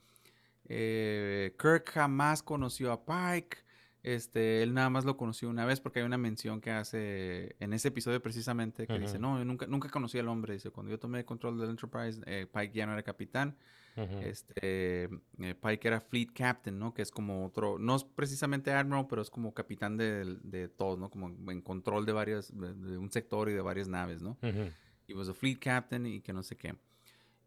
Kirk 0.68 1.90
jamás 1.92 2.42
conoció 2.42 2.92
a 2.92 3.06
Pike. 3.06 3.58
Este, 4.04 4.64
él 4.64 4.74
nada 4.74 4.90
más 4.90 5.06
lo 5.06 5.16
conoció 5.16 5.50
una 5.50 5.66
vez 5.66 5.80
porque 5.80 6.00
hay 6.00 6.06
una 6.06 6.18
mención 6.18 6.60
que 6.60 6.72
hace 6.72 7.56
en 7.60 7.74
ese 7.74 7.90
episodio 7.90 8.20
precisamente 8.22 8.88
que 8.88 8.98
dice, 8.98 9.20
no, 9.20 9.38
yo 9.38 9.46
nunca, 9.46 9.68
nunca 9.68 9.90
conocí 9.90 10.18
al 10.18 10.28
hombre. 10.28 10.54
Dice, 10.54 10.72
cuando 10.72 10.92
yo 10.92 11.00
tomé 11.00 11.24
control 11.24 11.60
del 11.60 11.70
Enterprise, 11.70 12.20
eh, 12.26 12.48
Pike 12.52 12.74
ya 12.74 12.86
no 12.86 12.94
era 12.94 13.04
capitán. 13.04 13.56
Este, 13.96 15.04
eh, 15.04 15.56
Pike 15.62 15.88
era 15.88 16.00
Fleet 16.00 16.30
Captain, 16.34 16.80
¿no? 16.80 16.94
Que 16.94 17.02
es 17.02 17.12
como 17.12 17.46
otro, 17.46 17.78
no 17.78 17.96
es 17.96 18.04
precisamente 18.04 18.72
Admiral, 18.72 19.06
pero 19.10 19.22
es 19.22 19.30
como 19.30 19.54
capitán 19.54 19.98
de, 19.98 20.38
de 20.42 20.68
todos, 20.70 20.98
¿no? 20.98 21.10
Como 21.10 21.28
en 21.52 21.62
control 21.62 22.06
de 22.06 22.14
varias, 22.14 22.58
de, 22.58 22.74
de 22.74 22.98
un 22.98 23.12
sector 23.12 23.50
y 23.50 23.54
de 23.54 23.62
varias 23.62 23.88
naves, 23.88 24.22
¿no? 24.22 24.38
Ujú. 24.42 24.72
Y 25.08 25.14
was 25.14 25.30
a 25.30 25.34
Fleet 25.34 25.60
Captain 25.60 26.06
y 26.06 26.22
que 26.22 26.32
no 26.32 26.42
sé 26.42 26.56
qué. 26.56 26.74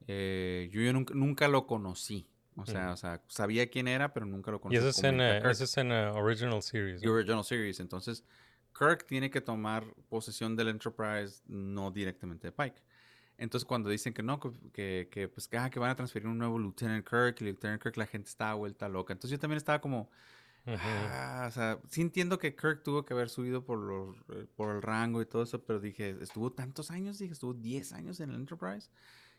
Eh, 0.06 0.68
yo, 0.70 0.82
yo 0.82 0.92
nunca, 0.92 1.14
nunca 1.14 1.48
lo 1.48 1.66
conocí. 1.66 2.28
O 2.56 2.66
sea, 2.66 2.84
Ujú. 2.84 2.92
o 2.92 2.96
sea, 2.96 3.22
sabía 3.26 3.68
quién 3.68 3.88
era, 3.88 4.12
pero 4.12 4.26
nunca 4.26 4.50
lo 4.50 4.58
Y 4.58 4.60
conocí. 4.60 4.76
eso 4.78 4.88
es 4.88 5.02
en, 5.02 5.16
Kirk. 5.18 5.50
eso 5.50 5.64
es 5.64 5.76
en 5.76 5.90
eh, 5.92 6.06
Original 6.08 6.62
Series. 6.62 7.00
The 7.00 7.06
¿no? 7.06 7.14
Original 7.14 7.44
Series. 7.44 7.80
Entonces, 7.80 8.24
Kirk 8.78 9.06
tiene 9.06 9.30
que 9.30 9.40
tomar 9.40 9.84
posesión 10.08 10.54
del 10.56 10.68
Enterprise, 10.68 11.42
no 11.46 11.90
directamente 11.90 12.48
de 12.48 12.52
Pike. 12.52 12.82
Entonces 13.36 13.66
cuando 13.66 13.90
dicen 13.90 14.14
que 14.14 14.22
no, 14.22 14.38
que, 14.72 15.08
que, 15.10 15.26
pues 15.28 15.48
que, 15.48 15.58
ah, 15.58 15.68
que 15.68 15.80
van 15.80 15.90
a 15.90 15.96
transferir 15.96 16.28
un 16.28 16.38
nuevo 16.38 16.56
Lieutenant 16.56 17.04
Kirk, 17.08 17.40
y 17.40 17.44
Lieutenant 17.44 17.82
Kirk 17.82 17.96
la 17.96 18.06
gente 18.06 18.28
estaba 18.28 18.54
vuelta 18.54 18.88
loca. 18.88 19.12
Entonces 19.12 19.32
yo 19.32 19.40
también 19.40 19.56
estaba 19.56 19.80
como, 19.80 20.08
ah, 20.66 21.46
o 21.48 21.50
sea, 21.50 21.78
sí 21.88 22.00
entiendo 22.00 22.38
que 22.38 22.54
Kirk 22.54 22.82
tuvo 22.84 23.04
que 23.04 23.12
haber 23.12 23.28
subido 23.28 23.64
por, 23.64 23.78
los, 23.78 24.16
eh, 24.28 24.46
por 24.54 24.74
el 24.74 24.82
rango 24.82 25.20
y 25.20 25.26
todo 25.26 25.42
eso, 25.42 25.62
pero 25.64 25.80
dije, 25.80 26.16
estuvo 26.20 26.52
tantos 26.52 26.90
años, 26.92 27.18
dije, 27.18 27.32
estuvo 27.32 27.54
10 27.54 27.92
años 27.92 28.20
en 28.20 28.30
el 28.30 28.36
Enterprise. 28.36 28.88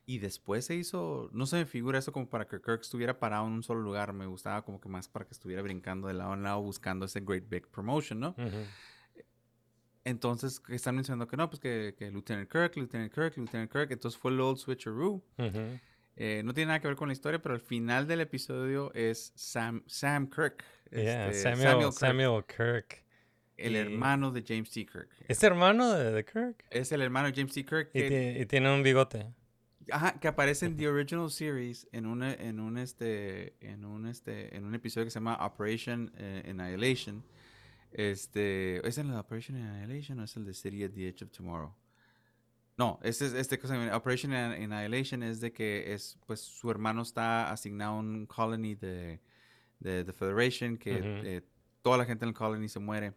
Y 0.07 0.19
después 0.19 0.65
se 0.65 0.75
hizo, 0.75 1.29
no 1.33 1.47
se 1.47 1.55
me 1.57 1.65
figura 1.65 1.97
eso 1.97 2.11
como 2.11 2.29
para 2.29 2.45
que 2.45 2.61
Kirk 2.61 2.81
estuviera 2.81 3.17
parado 3.19 3.47
en 3.47 3.53
un 3.53 3.63
solo 3.63 3.81
lugar. 3.81 4.13
Me 4.13 4.27
gustaba 4.27 4.63
como 4.63 4.79
que 4.79 4.87
más 4.87 5.07
para 5.07 5.25
que 5.25 5.33
estuviera 5.33 5.63
brincando 5.63 6.07
de 6.07 6.13
lado 6.13 6.33
a 6.33 6.37
lado 6.37 6.61
buscando 6.61 7.05
ese 7.05 7.21
great 7.21 7.49
big 7.49 7.67
promotion, 7.67 8.19
¿no? 8.19 8.35
Entonces 10.03 10.61
están 10.69 10.95
mencionando 10.95 11.27
que 11.27 11.35
no, 11.35 11.49
pues 11.49 11.59
que, 11.59 11.95
que 11.97 12.11
Lieutenant 12.11 12.51
Kirk, 12.51 12.75
Lieutenant 12.75 13.11
Kirk, 13.11 13.35
Lieutenant 13.35 13.71
Kirk. 13.71 13.91
Entonces 13.91 14.19
fue 14.19 14.31
el 14.31 14.39
old 14.39 14.57
switcheroo. 14.59 15.23
Eh, 16.17 16.43
no 16.45 16.53
tiene 16.53 16.67
nada 16.67 16.79
que 16.79 16.87
ver 16.87 16.95
con 16.95 17.09
la 17.09 17.13
historia, 17.13 17.41
pero 17.41 17.55
al 17.55 17.61
final 17.61 18.07
del 18.07 18.21
episodio 18.21 18.93
es 18.93 19.33
Sam, 19.35 19.83
Sam 19.87 20.29
Kirk. 20.29 20.63
Yeah, 20.91 21.29
este, 21.29 21.41
Samuel, 21.55 21.79
Kirk, 21.79 21.93
Samuel 21.93 22.43
Kirk. 22.45 23.03
el 23.57 23.73
y- 23.73 23.77
hermano 23.77 24.31
de 24.31 24.43
James 24.47 24.69
T. 24.69 24.85
Kirk. 24.85 25.09
¿Es 25.27 25.41
hermano 25.43 25.91
de, 25.91 26.11
de 26.11 26.23
Kirk? 26.23 26.63
Es 26.69 26.91
el 26.91 27.01
hermano 27.01 27.27
de 27.29 27.33
James 27.33 27.53
T. 27.53 27.65
Kirk. 27.65 27.91
Que- 27.91 28.37
y 28.39 28.45
tiene 28.45 28.71
un 28.73 28.83
bigote. 28.83 29.25
Ajá, 29.91 30.19
que 30.19 30.27
aparece 30.27 30.65
en 30.65 30.77
The 30.77 30.87
Original 30.89 31.29
Series 31.29 31.87
en 31.91 32.05
una, 32.05 32.33
en 32.33 32.59
un 32.59 32.77
este, 32.77 33.55
en 33.59 33.85
un 33.85 34.07
este, 34.07 34.55
en 34.55 34.65
un 34.65 34.73
episodio 34.73 35.05
que 35.05 35.11
se 35.11 35.19
llama 35.19 35.37
Operation 35.45 36.11
eh, 36.17 36.43
Annihilation. 36.49 37.23
Este, 37.91 38.85
¿es 38.87 38.97
en 38.97 39.11
la 39.11 39.19
Operation 39.21 39.57
Annihilation 39.57 40.19
o 40.19 40.23
es 40.23 40.35
el 40.35 40.45
de 40.45 40.53
City 40.53 40.83
at 40.83 40.91
the 40.91 41.07
Edge 41.07 41.23
of 41.23 41.31
Tomorrow? 41.31 41.73
No, 42.77 42.99
este 43.03 43.27
es 43.27 43.33
este 43.33 43.57
cosa, 43.57 43.95
Operation 43.95 44.33
An- 44.33 44.73
Annihilation 44.73 45.23
es 45.23 45.39
de 45.39 45.53
que 45.53 45.93
es, 45.93 46.17
pues, 46.25 46.41
su 46.41 46.69
hermano 46.69 47.03
está 47.03 47.51
asignado 47.51 47.93
a 47.93 47.99
un 47.99 48.25
colony 48.25 48.75
de, 48.75 49.21
de 49.79 50.03
the 50.03 50.11
Federation, 50.11 50.77
que 50.77 50.99
eh, 51.37 51.41
toda 51.81 51.97
la 51.97 52.05
gente 52.05 52.25
en 52.25 52.29
el 52.29 52.35
colony 52.35 52.67
se 52.67 52.79
muere 52.79 53.13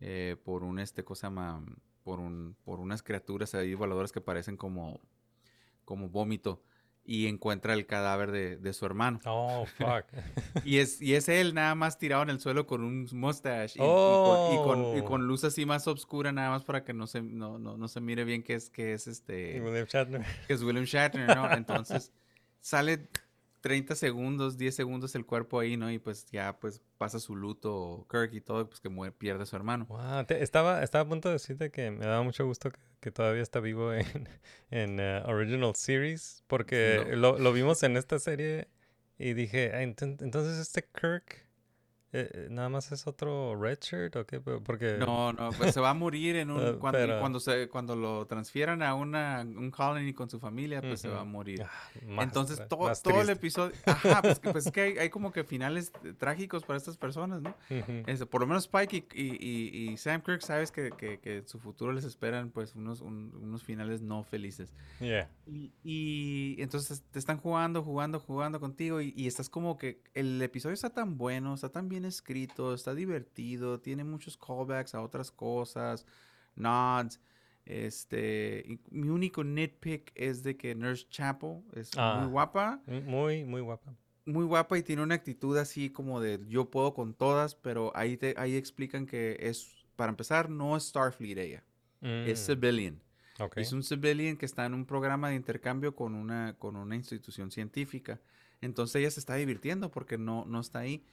eh, 0.00 0.36
por 0.44 0.62
un, 0.62 0.78
este, 0.78 1.02
cosa, 1.02 1.32
por 2.04 2.20
un, 2.20 2.54
por 2.64 2.78
unas 2.78 3.02
criaturas 3.02 3.54
ahí 3.56 3.74
voladoras 3.74 4.12
que 4.12 4.20
parecen 4.20 4.56
como, 4.56 5.00
como 5.86 6.10
vómito 6.10 6.62
y 7.08 7.28
encuentra 7.28 7.72
el 7.72 7.86
cadáver 7.86 8.32
de, 8.32 8.56
de 8.56 8.72
su 8.72 8.84
hermano. 8.84 9.20
Oh, 9.26 9.64
fuck. 9.78 10.04
Y 10.64 10.78
es, 10.78 11.00
y 11.00 11.14
es 11.14 11.28
él 11.28 11.54
nada 11.54 11.74
más 11.76 11.98
tirado 11.98 12.22
en 12.24 12.30
el 12.30 12.40
suelo 12.40 12.66
con 12.66 12.82
un 12.82 13.06
mustache 13.12 13.78
y, 13.78 13.82
y 13.82 13.86
con, 13.86 14.52
y 14.52 14.56
con- 14.56 14.96
y 14.96 15.00
Oh. 15.00 15.04
con 15.04 15.26
luz 15.28 15.44
así 15.44 15.64
más 15.64 15.86
oscura 15.86 16.32
nada 16.32 16.50
más 16.50 16.64
para 16.64 16.82
que 16.84 16.92
no 16.92 17.06
se, 17.06 17.22
no, 17.22 17.58
no, 17.60 17.76
no 17.78 17.86
se 17.88 18.00
mire 18.00 18.24
bien 18.24 18.42
que 18.42 18.54
es, 18.54 18.68
que 18.70 18.92
es 18.92 19.06
este 19.06 19.60
William 19.62 19.86
Shatner. 19.86 20.26
que 20.48 20.52
es 20.52 20.62
William 20.62 20.84
Shatner, 20.84 21.34
¿no? 21.36 21.48
Entonces 21.52 22.12
sale 22.60 23.08
30 23.66 23.96
segundos, 23.96 24.56
10 24.56 24.76
segundos 24.76 25.16
el 25.16 25.26
cuerpo 25.26 25.58
ahí, 25.58 25.76
¿no? 25.76 25.90
Y 25.90 25.98
pues 25.98 26.24
ya 26.26 26.56
pues 26.60 26.80
pasa 26.98 27.18
su 27.18 27.34
luto 27.34 28.06
Kirk 28.08 28.32
y 28.32 28.40
todo, 28.40 28.68
pues 28.68 28.78
que 28.80 28.88
muere, 28.88 29.10
pierde 29.10 29.42
a 29.42 29.46
su 29.46 29.56
hermano. 29.56 29.86
Wow, 29.86 30.24
te- 30.24 30.40
estaba, 30.40 30.84
estaba 30.84 31.02
a 31.02 31.08
punto 31.08 31.28
de 31.28 31.32
decirte 31.34 31.72
que 31.72 31.90
me 31.90 32.06
daba 32.06 32.22
mucho 32.22 32.46
gusto 32.46 32.70
que, 32.70 32.78
que 33.00 33.10
todavía 33.10 33.42
está 33.42 33.58
vivo 33.58 33.92
en, 33.92 34.28
en 34.70 35.00
eh, 35.00 35.20
Original 35.26 35.74
Series, 35.74 36.44
porque 36.46 37.04
No. 37.10 37.16
lo, 37.16 37.38
lo 37.40 37.52
vimos 37.52 37.82
en 37.82 37.96
esta 37.96 38.20
serie 38.20 38.68
y 39.18 39.32
dije, 39.34 39.72
"Ah, 39.74 39.82
entonces 39.82 40.58
este 40.58 40.82
Kirk 40.84 41.45
eh, 42.20 42.30
eh, 42.32 42.48
nada 42.50 42.68
más 42.68 42.90
es 42.92 43.06
otro 43.06 43.54
red 43.60 43.78
shirt 43.80 44.16
o 44.16 44.24
qué, 44.26 44.40
porque... 44.40 44.96
No, 44.98 45.32
no, 45.32 45.50
pues 45.50 45.74
se 45.74 45.80
va 45.80 45.90
a 45.90 45.94
morir 45.94 46.36
en 46.36 46.50
un 46.50 46.60
Eh, 46.60 46.76
cuando, 46.80 46.98
pero- 46.98 47.20
cuando 47.20 47.40
se 47.40 47.68
cuando 47.68 47.96
lo 47.96 48.26
transfieran 48.26 48.82
a 48.82 48.94
una 48.94 49.42
un 49.46 49.70
colony 49.70 50.12
con 50.12 50.30
su 50.30 50.38
familia, 50.40 50.80
pues 50.80 51.00
se 51.00 51.08
va 51.08 51.20
a 51.20 51.24
morir. 51.24 51.62
Ah, 51.62 51.70
más 52.06 52.24
Entonces 52.26 52.58
tra- 52.60 52.68
todo, 52.68 52.78
todo 53.02 53.20
el 53.20 53.26
triste. 53.26 53.32
episodio, 53.32 53.72
ajá, 53.86 54.22
pues, 54.22 54.38
que, 54.38 54.50
pues 54.52 54.66
es 54.66 54.72
que 54.72 54.80
hay, 54.80 54.98
hay 54.98 55.10
como 55.10 55.32
que 55.32 55.44
finales 55.44 55.92
trágicos 56.18 56.64
para 56.64 56.76
estas 56.78 56.96
personas, 56.96 57.42
¿no? 57.42 57.50
Ujú. 57.70 57.92
Este, 58.06 58.26
por 58.26 58.40
lo 58.40 58.46
menos 58.46 58.64
Spike 58.64 59.06
y, 59.14 59.22
y- 59.22 59.36
y- 59.40 59.90
y 59.92 59.96
Sam 59.98 60.22
Kirk 60.22 60.40
sabes 60.42 60.70
que, 60.70 60.90
que, 60.96 61.18
que 61.20 61.38
en 61.38 61.48
su 61.48 61.58
futuro 61.58 61.92
les 61.92 62.04
esperan 62.04 62.50
pues 62.50 62.74
unos, 62.74 63.00
un- 63.02 63.32
unos 63.42 63.62
finales 63.62 64.00
no 64.00 64.22
felices. 64.24 64.72
Yeah. 65.00 65.28
Y, 65.46 65.72
y 65.84 66.56
entonces 66.62 67.02
te 67.10 67.18
están 67.18 67.36
jugando, 67.36 67.82
jugando, 67.82 68.18
jugando 68.20 68.58
contigo 68.60 69.00
y, 69.00 69.12
y 69.16 69.26
estás 69.26 69.48
como 69.50 69.76
que 69.76 70.00
el 70.14 70.40
episodio 70.40 70.74
está 70.74 70.90
tan 70.90 71.18
bueno, 71.18 71.52
está 71.54 71.68
tan 71.68 71.88
bien 71.88 72.04
escrito, 72.06 72.74
está 72.74 72.94
divertido, 72.94 73.80
tiene 73.80 74.04
muchos 74.04 74.36
callbacks 74.36 74.94
a 74.94 75.02
otras 75.02 75.30
cosas, 75.30 76.06
nods. 76.54 77.20
Este, 77.64 78.78
mi 78.90 79.08
único 79.08 79.42
nitpick 79.42 80.12
es 80.14 80.42
de 80.42 80.56
que 80.56 80.74
Nurse 80.74 81.06
Chapel 81.10 81.62
es 81.72 81.90
Ah. 81.96 82.18
muy 82.20 82.30
guapa, 82.30 82.80
Muy, 82.86 83.44
muy 83.44 83.60
guapa. 83.60 83.92
muy 84.24 84.44
guapa 84.44 84.78
y 84.78 84.82
tiene 84.82 85.02
una 85.02 85.16
actitud 85.16 85.56
así 85.58 85.90
como 85.90 86.20
de 86.20 86.40
yo 86.48 86.70
puedo 86.70 86.94
con 86.94 87.12
todas, 87.14 87.54
pero 87.56 87.92
ahí 87.96 88.16
te, 88.16 88.34
ahí 88.38 88.56
explican 88.56 89.04
que 89.06 89.36
es, 89.40 89.84
para 89.96 90.10
empezar, 90.10 90.48
no 90.48 90.76
es 90.76 90.84
Starfleet 90.84 91.38
ella, 91.38 91.64
es 92.00 92.40
Mm, 92.40 92.52
civilian. 92.52 93.00
ok. 93.40 93.56
Es 93.58 93.72
un 93.72 93.82
civilian 93.82 94.36
que 94.36 94.46
está 94.46 94.64
en 94.64 94.74
un 94.74 94.86
programa 94.86 95.28
de 95.30 95.34
intercambio 95.36 95.94
con 95.96 96.14
una, 96.14 96.54
con 96.58 96.76
una 96.76 96.94
institución 96.94 97.50
científica. 97.50 98.20
Entonces 98.60 98.96
ella 98.96 99.10
se 99.10 99.20
está 99.20 99.34
divirtiendo 99.34 99.90
porque 99.90 100.18
no, 100.18 100.44
no 100.46 100.60
está 100.60 100.78
ahí. 100.80 101.04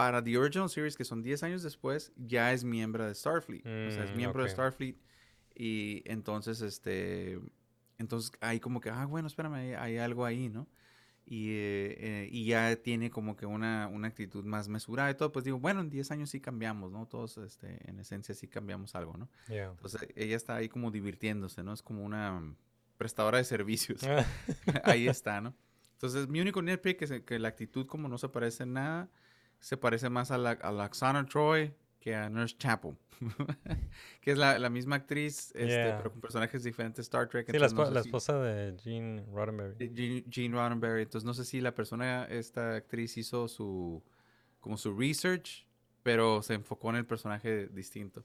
Para 0.00 0.24
The 0.24 0.38
Original 0.38 0.70
Series, 0.70 0.96
que 0.96 1.04
son 1.04 1.22
10 1.22 1.42
años 1.42 1.62
después, 1.62 2.10
ya 2.16 2.54
es 2.54 2.64
miembro 2.64 3.06
de 3.06 3.14
Starfleet. 3.14 3.66
o 3.66 3.90
sea, 3.90 4.04
es 4.04 4.12
Mm, 4.12 4.16
miembro 4.16 4.42
ok. 4.42 4.48
de 4.48 4.52
Starfleet. 4.54 4.96
Y 5.54 6.02
entonces, 6.06 6.62
este... 6.62 7.38
Entonces 7.98 8.32
hay 8.40 8.60
como 8.60 8.80
que, 8.80 8.88
ah, 8.88 9.04
bueno, 9.04 9.26
espérame, 9.28 9.54
hay, 9.56 9.72
hay 9.74 9.98
algo 9.98 10.24
ahí, 10.24 10.48
¿no? 10.48 10.66
Y, 11.26 11.50
eh, 11.50 11.96
eh, 11.98 12.28
y 12.32 12.46
ya 12.46 12.74
tiene 12.76 13.10
como 13.10 13.36
que 13.36 13.44
una, 13.44 13.88
una 13.88 14.08
actitud 14.08 14.42
más 14.42 14.68
mesurada 14.68 15.10
y 15.10 15.14
todo. 15.16 15.32
Pues 15.32 15.44
digo, 15.44 15.58
bueno, 15.58 15.82
en 15.82 15.90
10 15.90 16.10
años 16.12 16.30
sí 16.30 16.40
cambiamos, 16.40 16.90
¿no? 16.92 17.06
Todos, 17.06 17.36
este, 17.36 17.78
en 17.86 18.00
esencia, 18.00 18.34
sí 18.34 18.48
cambiamos 18.48 18.94
algo, 18.94 19.18
¿no? 19.18 19.28
Yeah. 19.48 19.68
Entonces 19.72 20.08
ella 20.16 20.34
está 20.36 20.56
ahí 20.56 20.70
como 20.70 20.90
divirtiéndose, 20.90 21.62
¿no? 21.62 21.74
Es 21.74 21.82
como 21.82 22.02
una 22.04 22.40
mm, 22.40 22.56
prestadora 22.96 23.36
de 23.36 23.44
servicios. 23.44 24.02
Ah, 24.04 24.24
ahí 24.84 25.08
está, 25.08 25.42
¿no? 25.42 25.54
Entonces 25.92 26.26
mi 26.26 26.40
único 26.40 26.62
nitpick 26.62 27.02
es 27.02 27.20
que 27.20 27.38
la 27.38 27.48
actitud 27.48 27.86
como 27.86 28.08
no 28.08 28.16
se 28.16 28.30
parece 28.30 28.62
en 28.62 28.72
nada, 28.72 29.10
se 29.60 29.76
parece 29.76 30.10
más 30.10 30.30
a 30.30 30.38
la, 30.38 30.50
a 30.52 30.72
la 30.72 30.86
Oksana 30.86 31.24
Troy 31.26 31.72
que 32.00 32.14
a 32.16 32.28
Nurse 32.28 32.56
Chapel. 32.58 32.96
que 34.22 34.32
es 34.32 34.38
la, 34.38 34.58
la 34.58 34.70
misma 34.70 34.96
actriz, 34.96 35.52
este, 35.54 35.66
Yeah. 35.66 35.98
pero 35.98 36.12
con 36.12 36.20
personajes 36.22 36.64
diferentes 36.64 37.04
Star 37.06 37.28
Trek. 37.28 37.46
Sí, 37.50 37.52
la, 37.58 37.66
entonces 37.66 37.78
no 37.78 37.86
sé 37.86 37.92
la 37.94 38.02
si- 38.02 38.08
esposa 38.08 38.38
de 38.40 38.76
Gene 38.82 39.24
Roddenberry. 39.32 39.74
de 39.76 39.88
Gene, 39.94 40.24
Gene 40.30 40.54
Roddenberry. 40.56 41.02
Entonces 41.02 41.26
no 41.26 41.34
sé 41.34 41.44
si 41.44 41.60
la 41.60 41.74
persona, 41.74 42.24
esta 42.24 42.76
actriz 42.76 43.16
hizo 43.18 43.46
su 43.48 44.02
como 44.60 44.76
su 44.78 44.96
research, 44.98 45.66
pero 46.02 46.42
se 46.42 46.54
enfocó 46.54 46.90
en 46.90 46.96
el 46.96 47.06
personaje 47.06 47.66
distinto. 47.68 48.24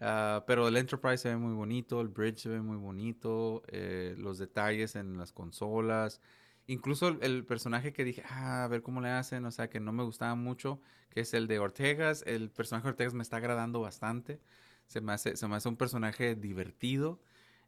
Ah, 0.00 0.42
pero 0.46 0.66
el 0.68 0.76
Enterprise 0.76 1.18
se 1.18 1.28
ve 1.28 1.36
muy 1.36 1.54
bonito, 1.54 2.00
el 2.00 2.08
Bridge 2.08 2.38
se 2.38 2.48
ve 2.48 2.60
muy 2.60 2.76
bonito, 2.76 3.62
eh, 3.68 4.14
los 4.18 4.38
detalles 4.38 4.94
en 4.96 5.16
las 5.18 5.32
consolas. 5.32 6.20
Incluso 6.66 7.08
el, 7.08 7.44
personaje 7.44 7.92
que 7.92 8.04
dije, 8.04 8.22
ah, 8.28 8.64
a 8.64 8.68
ver 8.68 8.82
cómo 8.82 9.00
le 9.00 9.08
hacen, 9.10 9.44
o 9.46 9.50
sea, 9.50 9.68
que 9.68 9.80
no 9.80 9.92
me 9.92 10.04
gustaba 10.04 10.34
mucho, 10.34 10.80
que 11.10 11.20
es 11.20 11.34
el 11.34 11.46
de 11.48 11.58
Ortegas. 11.58 12.22
El 12.26 12.50
personaje 12.50 12.84
de 12.84 12.90
Ortegas 12.90 13.14
me 13.14 13.22
está 13.22 13.38
agradando 13.38 13.80
bastante. 13.80 14.40
Se 14.86 15.00
me 15.00 15.12
hace, 15.12 15.36
se 15.36 15.48
me 15.48 15.56
hace 15.56 15.68
un 15.68 15.76
personaje 15.76 16.34
divertido. 16.36 17.20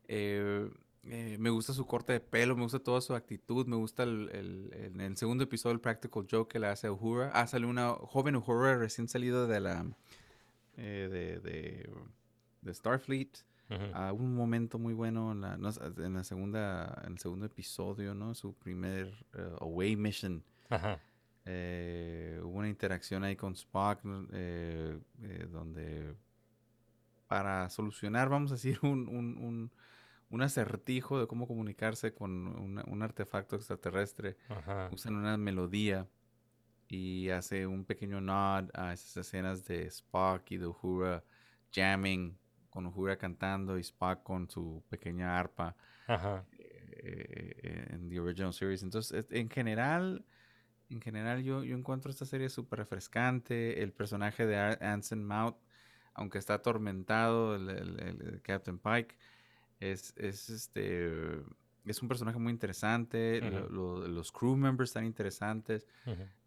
Eh, 0.08 0.70
eh, 1.04 1.36
me 1.38 1.50
gusta 1.50 1.72
su 1.74 1.86
corte 1.86 2.12
de 2.14 2.20
pelo, 2.20 2.56
me 2.56 2.62
gusta 2.62 2.78
toda 2.78 3.00
su 3.00 3.14
actitud, 3.14 3.66
me 3.66 3.76
gusta 3.76 4.04
el, 4.04 4.30
el- 4.32 5.00
el- 5.00 5.16
segundo 5.16 5.44
episodio 5.44 5.74
el 5.74 5.80
practical 5.80 6.26
joke 6.30 6.52
que 6.52 6.58
le 6.58 6.68
hace 6.68 6.86
a 6.86 6.92
Uhura. 6.92 7.30
Ah, 7.34 7.46
sale 7.46 7.66
una 7.66 7.90
joven 7.92 8.36
Uhura 8.36 8.76
recién 8.78 9.08
salido 9.08 9.46
de 9.46 9.60
la 9.60 9.86
eh, 10.76 11.40
de 12.62 12.74
Starfleet. 12.74 13.44
Hubo 13.68 14.22
un 14.24 14.34
momento 14.34 14.78
muy 14.78 14.92
bueno 14.94 15.32
en 15.32 15.40
la, 15.40 15.54
en 15.54 16.14
la 16.14 16.24
segunda, 16.24 17.02
en 17.06 17.12
el 17.14 17.18
segundo 17.18 17.46
episodio, 17.46 18.14
¿no? 18.14 18.34
Su 18.34 18.54
primer 18.54 19.06
eh, 19.34 19.50
away 19.60 19.96
mission. 19.96 20.44
Ajá. 20.70 21.00
Eh, 21.46 22.40
hubo 22.42 22.58
una 22.58 22.68
interacción 22.68 23.24
ahí 23.24 23.36
con 23.36 23.52
Spock, 23.54 24.00
eh, 24.32 24.98
eh, 25.22 25.48
donde 25.50 26.14
para 27.26 27.68
solucionar, 27.70 28.28
vamos 28.28 28.50
a 28.52 28.54
decir, 28.54 28.78
un, 28.82 29.08
un, 29.08 29.36
un- 29.38 29.70
un 30.30 30.42
acertijo 30.42 31.20
de 31.20 31.26
cómo 31.26 31.46
comunicarse 31.46 32.12
con 32.14 32.30
una- 32.48 32.84
un 32.86 33.02
artefacto 33.02 33.56
extraterrestre, 33.56 34.36
Ajá. 34.48 34.88
usan 34.92 35.14
una 35.16 35.36
melodía 35.36 36.08
y 36.88 37.28
hace 37.30 37.66
un 37.66 37.84
pequeño 37.84 38.20
nod 38.20 38.68
a 38.74 38.92
esas 38.92 39.16
escenas 39.18 39.64
de 39.64 39.86
Spock 39.86 40.50
y 40.50 40.56
de 40.56 40.66
Uhura 40.66 41.22
jamming, 41.72 42.36
con 42.74 42.86
Uhura 42.86 43.16
cantando 43.16 43.78
y 43.78 43.80
Spock 43.82 44.22
con 44.24 44.50
su 44.50 44.82
pequeña 44.90 45.38
arpa 45.38 45.76
Ajá. 46.08 46.44
eh, 46.58 47.56
eh, 47.62 47.86
en 47.92 48.08
The 48.10 48.18
Original 48.20 48.52
Series. 48.52 48.82
Entonces, 48.82 49.12
es- 49.24 49.32
en 49.32 49.48
general, 49.48 50.24
en 50.90 51.00
general 51.00 51.42
yo, 51.44 51.62
yo 51.62 51.76
encuentro 51.76 52.10
esta 52.10 52.26
serie 52.26 52.48
súper 52.48 52.80
refrescante. 52.80 53.80
El 53.82 53.92
personaje 53.92 54.44
de 54.44 54.56
Anson 54.84 55.24
Mount, 55.24 55.56
aunque 56.14 56.38
está 56.38 56.54
atormentado, 56.54 57.54
el, 57.54 57.70
el- 57.70 58.40
Captain 58.42 58.78
Pike, 58.78 59.14
es, 59.80 60.12
es 60.16 60.50
este 60.50 61.10
es 61.86 62.00
un 62.02 62.08
personaje 62.08 62.38
muy 62.38 62.50
interesante, 62.52 63.40
lo- 63.50 63.68
lo- 63.68 64.08
los 64.08 64.32
crew 64.32 64.56
members 64.56 64.90
están 64.90 65.04
interesantes. 65.04 65.86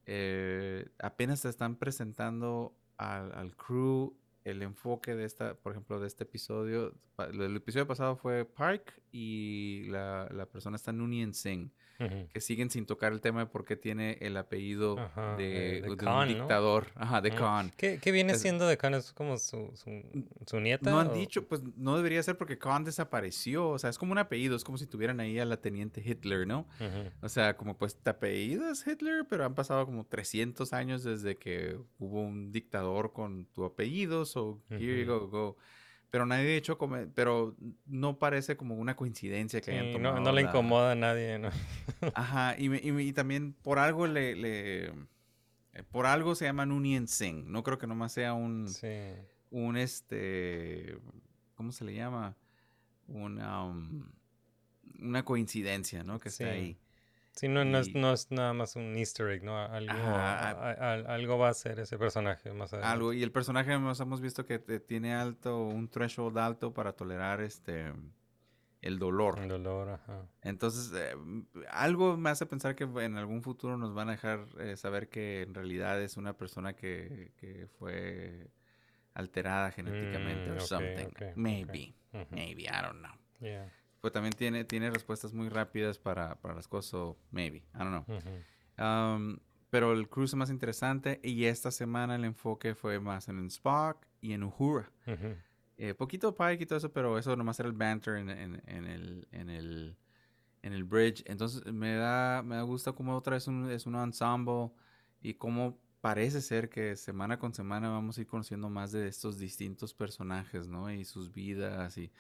Eh, 0.06 0.90
apenas 1.00 1.42
te 1.42 1.50
están 1.50 1.76
presentando 1.76 2.76
al, 2.98 3.32
al 3.34 3.56
crew 3.56 4.16
el 4.50 4.62
enfoque 4.62 5.14
de 5.16 5.26
esta, 5.26 5.56
por 5.56 5.74
ejemplo, 5.74 6.00
de 6.00 6.08
este 6.08 6.24
episodio. 6.24 6.94
El 7.18 7.56
episodio 7.56 7.86
pasado 7.86 8.16
fue 8.16 8.46
Park 8.46 9.02
y 9.20 9.84
la, 9.90 10.30
la 10.32 10.46
persona 10.46 10.76
está 10.76 10.92
Nunien 10.92 11.34
Singh, 11.34 11.72
Ujú. 12.00 12.28
que 12.32 12.42
siguen 12.42 12.70
sin 12.70 12.86
tocar 12.86 13.12
el 13.12 13.22
tema 13.22 13.40
de 13.40 13.46
por 13.48 13.66
qué 13.66 13.76
tiene 13.76 14.20
el 14.22 14.38
apellido 14.38 15.00
Ajá, 15.00 15.36
de, 15.36 15.78
eh, 15.78 15.82
de 15.82 15.90
de 15.90 15.98
Khan, 15.98 16.06
¿no? 16.14 16.22
un 16.22 16.28
dictador, 16.28 16.86
ajá, 16.94 17.22
de 17.22 17.32
Mm. 17.32 17.36
Khan. 17.36 17.72
¿Qué, 17.76 18.00
qué 18.00 18.12
viene 18.12 18.34
Es- 18.34 18.42
siendo 18.42 18.68
de 18.68 18.78
Khan? 18.78 18.94
¿Es 18.94 19.12
como 19.14 19.38
su, 19.40 19.72
su, 19.74 20.04
su 20.46 20.60
nieta? 20.60 20.92
No 20.92 21.00
han 21.00 21.08
o- 21.08 21.14
dicho, 21.14 21.48
pues 21.48 21.64
no 21.76 21.98
debería 21.98 22.22
ser 22.22 22.38
porque 22.38 22.60
Khan 22.60 22.84
desapareció. 22.84 23.70
O 23.70 23.80
sea, 23.80 23.90
es 23.90 23.98
como 23.98 24.12
un 24.12 24.20
apellido, 24.20 24.56
es 24.56 24.64
como 24.64 24.78
si 24.78 24.86
tuvieran 24.86 25.20
ahí 25.20 25.40
a 25.40 25.46
la 25.46 25.58
teniente 25.58 26.04
Hitler, 26.06 26.46
¿no? 26.46 26.68
Ujú. 26.80 27.10
O 27.24 27.30
sea, 27.30 27.58
como 27.58 27.76
pues 27.78 27.96
te 27.96 28.12
apellidas 28.12 28.86
Hitler, 28.86 29.26
pero 29.28 29.44
han 29.46 29.56
pasado 29.56 29.84
como 29.88 30.06
300 30.06 30.74
años 30.74 31.04
desde 31.04 31.38
que 31.38 31.80
hubo 31.98 32.22
un 32.22 32.52
dictador 32.52 33.12
con 33.12 33.46
tu 33.56 33.66
apellido, 33.66 34.26
so 34.26 34.62
here 34.70 35.04
you 35.04 35.12
go, 35.12 35.28
go. 35.28 35.58
Pero 36.10 36.26
nadie 36.26 36.54
ha 36.54 36.58
hecho, 36.58 36.78
come- 36.78 37.08
pero 37.08 37.56
no 37.86 38.18
parece 38.18 38.56
como 38.56 38.76
una 38.76 38.96
coincidencia 38.96 39.60
que 39.62 39.72
hayan 39.72 39.86
Sí, 39.86 39.92
no, 40.00 40.10
tomado 40.10 40.20
no 40.24 40.32
le 40.32 40.44
la- 40.44 40.50
incomoda 40.50 40.92
a 40.94 40.96
nadie, 40.96 41.38
¿no? 41.38 41.50
Ajá, 42.16 42.56
y, 42.58 42.70
me- 42.70 42.80
y 42.82 42.92
me- 42.94 43.04
y 43.04 43.12
también 43.14 43.54
por 43.62 43.78
algo 43.78 44.08
le, 44.08 44.36
le- 44.36 44.86
eh, 44.86 45.84
por 45.92 46.06
algo 46.06 46.34
se 46.36 46.46
llama 46.46 46.66
Nunien 46.66 47.08
Singh. 47.08 47.46
No 47.48 47.62
creo 47.64 47.78
que 47.78 47.88
nomás 47.88 48.14
sea 48.14 48.34
un, 48.34 48.70
Sí. 48.70 48.88
un 49.52 49.76
este, 49.78 50.98
¿cómo 51.56 51.72
se 51.74 51.84
le 51.84 51.94
llama? 51.94 52.36
Una, 53.08 53.64
um, 53.66 54.04
una 55.00 55.24
coincidencia, 55.26 56.04
¿no? 56.04 56.20
Que 56.20 56.30
Sí. 56.30 56.44
está 56.44 56.56
ahí. 56.56 56.78
Sí, 57.38 57.48
no, 57.48 57.64
no, 57.64 57.78
es, 57.78 57.94
no 57.94 58.12
es 58.14 58.32
nada 58.32 58.52
más 58.54 58.76
un 58.76 58.98
easter 58.98 59.30
egg, 59.30 59.44
¿no? 59.44 59.58
Algo, 59.62 59.94
Ajá, 59.94 60.50
a- 60.50 60.72
a- 60.72 61.14
algo 61.14 61.38
va 61.38 61.50
a 61.50 61.54
ser 61.54 61.80
ese 61.80 61.98
personaje 61.98 62.52
más 62.52 62.74
adelante. 62.74 62.94
Algo, 62.94 63.14
y 63.14 63.22
el 63.22 63.32
personaje 63.32 63.72
hemos 63.74 64.22
visto 64.22 64.44
que 64.46 64.58
tiene 64.80 65.14
alto, 65.14 65.60
un 65.62 65.88
threshold 65.88 66.38
alto 66.40 66.74
para 66.74 66.94
tolerar 66.94 67.42
este 67.42 67.94
el 68.82 69.00
dolor. 69.00 69.40
El 69.40 69.50
dolor, 69.50 69.90
ajá. 69.90 70.26
Entonces, 70.42 70.92
eh, 70.96 71.16
algo 71.70 72.16
me 72.18 72.30
hace 72.32 72.46
pensar 72.46 72.76
que 72.76 72.84
en 72.86 73.18
algún 73.18 73.42
futuro 73.44 73.78
nos 73.78 73.94
van 73.94 74.10
a 74.10 74.12
dejar 74.14 74.48
eh, 74.60 74.76
saber 74.78 75.10
que 75.10 75.42
en 75.44 75.54
realidad 75.54 76.02
es 76.02 76.18
una 76.18 76.34
persona 76.38 76.74
que, 76.76 77.34
que 77.38 77.68
fue 77.80 78.50
alterada 79.14 79.72
genéticamente 79.72 80.50
Mm, 80.50 80.54
or 80.54 80.58
ok, 80.62 80.68
something. 80.68 81.08
maybe, 81.36 81.94
maybe, 82.32 82.64
I 82.64 82.82
don't 82.84 83.00
know. 83.00 83.14
Yeah. 83.42 83.70
Pues 84.02 84.14
también 84.14 84.34
tiene, 84.34 84.64
tiene 84.64 84.90
respuestas 84.92 85.34
muy 85.34 85.50
rápidas 85.50 85.98
para, 85.98 86.36
para 86.36 86.54
las 86.56 86.68
cosas, 86.68 86.92
so 86.92 87.18
maybe, 87.32 87.58
I 87.74 87.80
don't 87.80 88.06
know. 88.06 88.18
Ujú. 88.18 88.44
Um, 88.84 89.38
pero 89.70 89.92
el 89.94 90.08
cruce 90.08 90.36
más 90.36 90.50
interesante 90.50 91.20
y 91.24 91.46
esta 91.46 91.72
semana 91.72 92.16
el 92.16 92.24
enfoque 92.26 92.76
fue 92.76 93.00
más 93.00 93.28
en 93.28 93.46
Spock 93.48 94.06
y 94.22 94.34
en 94.34 94.44
Uhura. 94.44 94.90
Ujú. 95.08 95.36
Eh, 95.78 95.94
poquito 95.94 96.34
Pike 96.34 96.64
y 96.64 96.66
todo 96.66 96.78
eso, 96.78 96.92
pero 96.92 97.18
eso 97.18 97.36
nomás 97.36 97.60
era 97.60 97.68
el 97.68 97.76
banter 97.76 98.16
en, 98.18 98.30
en- 98.30 98.62
en 98.66 98.86
el, 98.86 99.28
en, 99.32 99.50
el, 99.50 99.98
en 100.62 100.74
el 100.74 100.84
bridge. 100.84 101.24
Entonces 101.28 101.66
me 101.72 101.96
da, 101.96 102.42
me 102.44 102.56
da 102.56 102.62
gusto 102.62 102.96
como 102.96 103.16
otra 103.16 103.34
vez 103.34 103.48
un- 103.48 103.70
es 103.70 103.86
un 103.86 103.96
ensemble 103.96 104.72
y 105.22 105.34
como 105.34 105.78
parece 106.02 106.42
ser 106.42 106.70
que 106.70 106.96
semana 106.96 107.38
con 107.38 107.54
semana 107.54 107.90
vamos 107.90 108.18
a 108.18 108.22
ir 108.22 108.28
conociendo 108.28 108.70
más 108.70 108.92
de 108.92 109.08
estos 109.08 109.38
distintos 109.38 109.94
personajes, 109.94 110.68
¿no? 110.68 110.90
Y 110.92 111.04
sus 111.04 111.32
vidas 111.32 111.98
y 111.98 112.12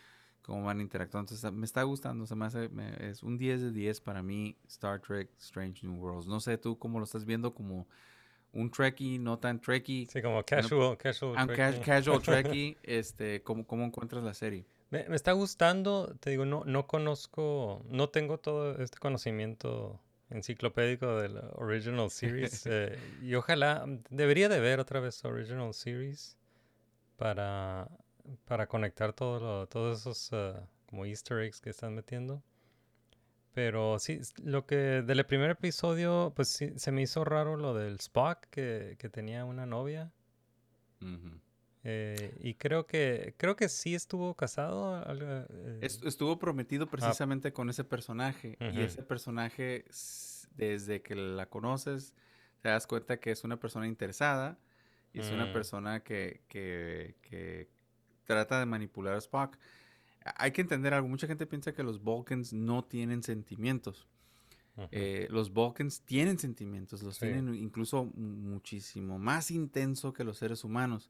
cómo 0.48 0.64
van 0.66 0.82
interactuando. 0.82 1.32
Entonces 1.32 1.52
me 1.52 1.66
está 1.66 1.84
gustando, 1.84 2.26
se 2.26 2.36
me 2.36 2.46
hace, 2.46 2.70
me- 2.70 2.96
es 3.10 3.22
un 3.22 3.38
10 3.38 3.62
de 3.62 3.72
10 3.72 4.02
para 4.02 4.24
mí 4.24 4.58
Star 4.68 5.00
Trek 5.00 5.30
Strange 5.38 5.86
New 5.86 6.02
Worlds. 6.02 6.26
No 6.26 6.40
sé 6.40 6.58
tú 6.58 6.80
cómo 6.80 6.98
lo 7.00 7.06
estás 7.06 7.26
viendo 7.26 7.54
como 7.54 7.86
un 8.54 8.72
Trekkie, 8.72 9.20
no 9.20 9.38
tan 9.38 9.60
Trekkie. 9.62 10.08
Sí, 10.10 10.22
como 10.22 10.38
No- 10.38 10.46
casual, 10.46 10.98
casual. 10.98 11.34
Ah, 11.38 11.46
ca- 11.48 11.54
Trekkie. 11.72 11.82
casual 11.86 12.22
Trekkie, 12.24 12.78
este, 12.82 13.44
¿cómo, 13.44 13.68
¿cómo 13.68 13.84
encuentras 13.84 14.24
la 14.24 14.34
serie? 14.34 14.66
Me, 14.90 15.08
me 15.10 15.18
está 15.18 15.34
gustando, 15.34 16.16
te 16.22 16.30
digo, 16.30 16.46
no, 16.46 16.64
no 16.66 16.88
conozco, 16.88 17.86
no 17.90 18.08
tengo 18.10 18.38
todo 18.40 18.82
este 18.82 18.98
conocimiento 19.00 20.00
enciclopédico 20.30 21.18
de 21.18 21.28
la 21.30 21.50
Original 21.56 22.10
Series 22.10 22.66
eh, 22.72 22.98
y 23.22 23.36
ojalá, 23.36 23.86
debería 24.10 24.48
de 24.48 24.62
ver 24.62 24.80
otra 24.80 25.02
vez 25.02 25.24
Original 25.26 25.74
Series 25.74 26.38
para, 27.18 27.90
para 28.46 28.68
conectar 28.68 29.14
todo 29.14 29.40
lo- 29.40 29.68
todos 29.68 30.00
esos 30.02 30.30
eh, 30.34 30.54
como 30.86 31.06
easter 31.06 31.40
eggs 31.40 31.60
que 31.62 31.70
están 31.70 31.94
metiendo. 31.96 32.42
Pero 33.54 33.98
sí, 33.98 34.20
lo 34.44 34.66
que 34.68 34.76
del 35.02 35.26
primer 35.26 35.50
episodio, 35.52 36.32
pues 36.36 36.48
sí, 36.50 36.74
se 36.78 36.92
me 36.92 37.02
hizo 37.02 37.24
raro 37.26 37.58
lo 37.58 37.74
del 37.74 37.96
Spock 37.96 38.46
que, 38.52 38.96
que 39.00 39.10
tenía 39.10 39.46
una 39.46 39.66
novia. 39.66 40.12
Eh, 41.84 42.36
y 42.42 42.56
creo 42.56 42.86
que 42.86 43.34
creo 43.38 43.56
que 43.56 43.70
sí 43.70 43.96
estuvo 43.96 44.36
casado. 44.36 45.02
eh, 45.10 45.80
Est- 45.82 46.04
Estuvo 46.06 46.38
prometido 46.38 46.88
precisamente 46.88 47.54
con 47.54 47.70
ese 47.70 47.84
personaje 47.84 48.58
y 48.74 48.82
ese 48.82 49.04
personaje, 49.04 49.86
desde 50.56 51.02
que 51.02 51.16
la 51.16 51.48
conoces, 51.48 52.14
te 52.62 52.70
das 52.70 52.88
cuenta 52.88 53.20
que 53.20 53.32
es 53.32 53.44
una 53.44 53.58
persona 53.60 53.88
interesada 53.88 54.60
y 55.14 55.20
es 55.20 55.32
una 55.32 55.46
Mm. 55.46 55.54
persona 55.54 56.04
que, 56.04 56.42
que, 56.50 57.16
que 57.22 57.70
trata 58.28 58.60
de 58.60 58.66
manipular 58.68 59.16
a 59.16 59.18
Spock. 59.18 59.58
Hay 60.36 60.52
que 60.52 60.62
entender 60.62 60.94
algo, 60.94 61.08
mucha 61.08 61.26
gente 61.26 61.48
piensa 61.48 61.74
que 61.74 61.82
los 61.84 62.04
Vulcans 62.04 62.54
no 62.54 62.84
tienen 62.84 63.24
sentimientos. 63.24 64.08
Eh, 64.92 65.28
los 65.32 65.52
Vulcans 65.52 66.02
tienen 66.02 66.38
sentimientos, 66.38 67.02
los 67.02 67.16
Sí. 67.16 67.22
tienen 67.26 67.56
incluso 67.56 68.06
muchísimo 68.14 69.18
más 69.18 69.50
intenso 69.50 70.14
que 70.14 70.24
los 70.24 70.38
seres 70.38 70.64
humanos. 70.64 71.10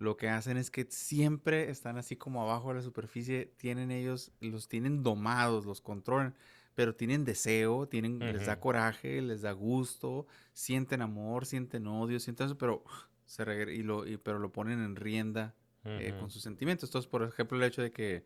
Lo 0.00 0.16
que 0.16 0.28
hacen 0.28 0.56
es 0.56 0.68
que 0.72 0.84
siempre 0.90 1.70
están 1.70 1.96
así 1.96 2.16
como 2.16 2.42
abajo 2.42 2.70
de 2.70 2.76
la 2.76 2.82
superficie, 2.82 3.52
tienen 3.56 3.92
ellos, 3.92 4.32
los 4.40 4.66
tienen 4.66 5.04
domados, 5.04 5.64
los 5.64 5.80
controlan, 5.80 6.34
pero 6.74 6.96
tienen 6.96 7.24
deseo, 7.24 7.86
tienen, 7.86 8.18
les 8.18 8.46
da 8.46 8.58
coraje, 8.58 9.22
les 9.22 9.42
da 9.42 9.52
gusto, 9.52 10.26
sienten 10.52 11.00
amor, 11.00 11.46
sienten 11.46 11.86
odio, 11.86 12.18
sienten 12.18 12.46
eso, 12.46 12.58
pero 12.58 12.82
se 13.26 13.44
regre- 13.44 13.76
y 13.76 13.84
lo, 13.84 14.04
y- 14.08 14.16
pero 14.16 14.40
lo 14.40 14.50
ponen 14.50 14.80
en 14.80 14.96
rienda 14.96 15.54
eh, 15.84 16.10
Ujú. 16.12 16.20
con 16.20 16.30
sus 16.30 16.42
sentimientos. 16.42 16.88
Entonces, 16.88 17.08
por 17.10 17.22
ejemplo, 17.22 17.56
el 17.58 17.64
hecho 17.64 17.82
de 17.82 17.90
que, 17.92 18.24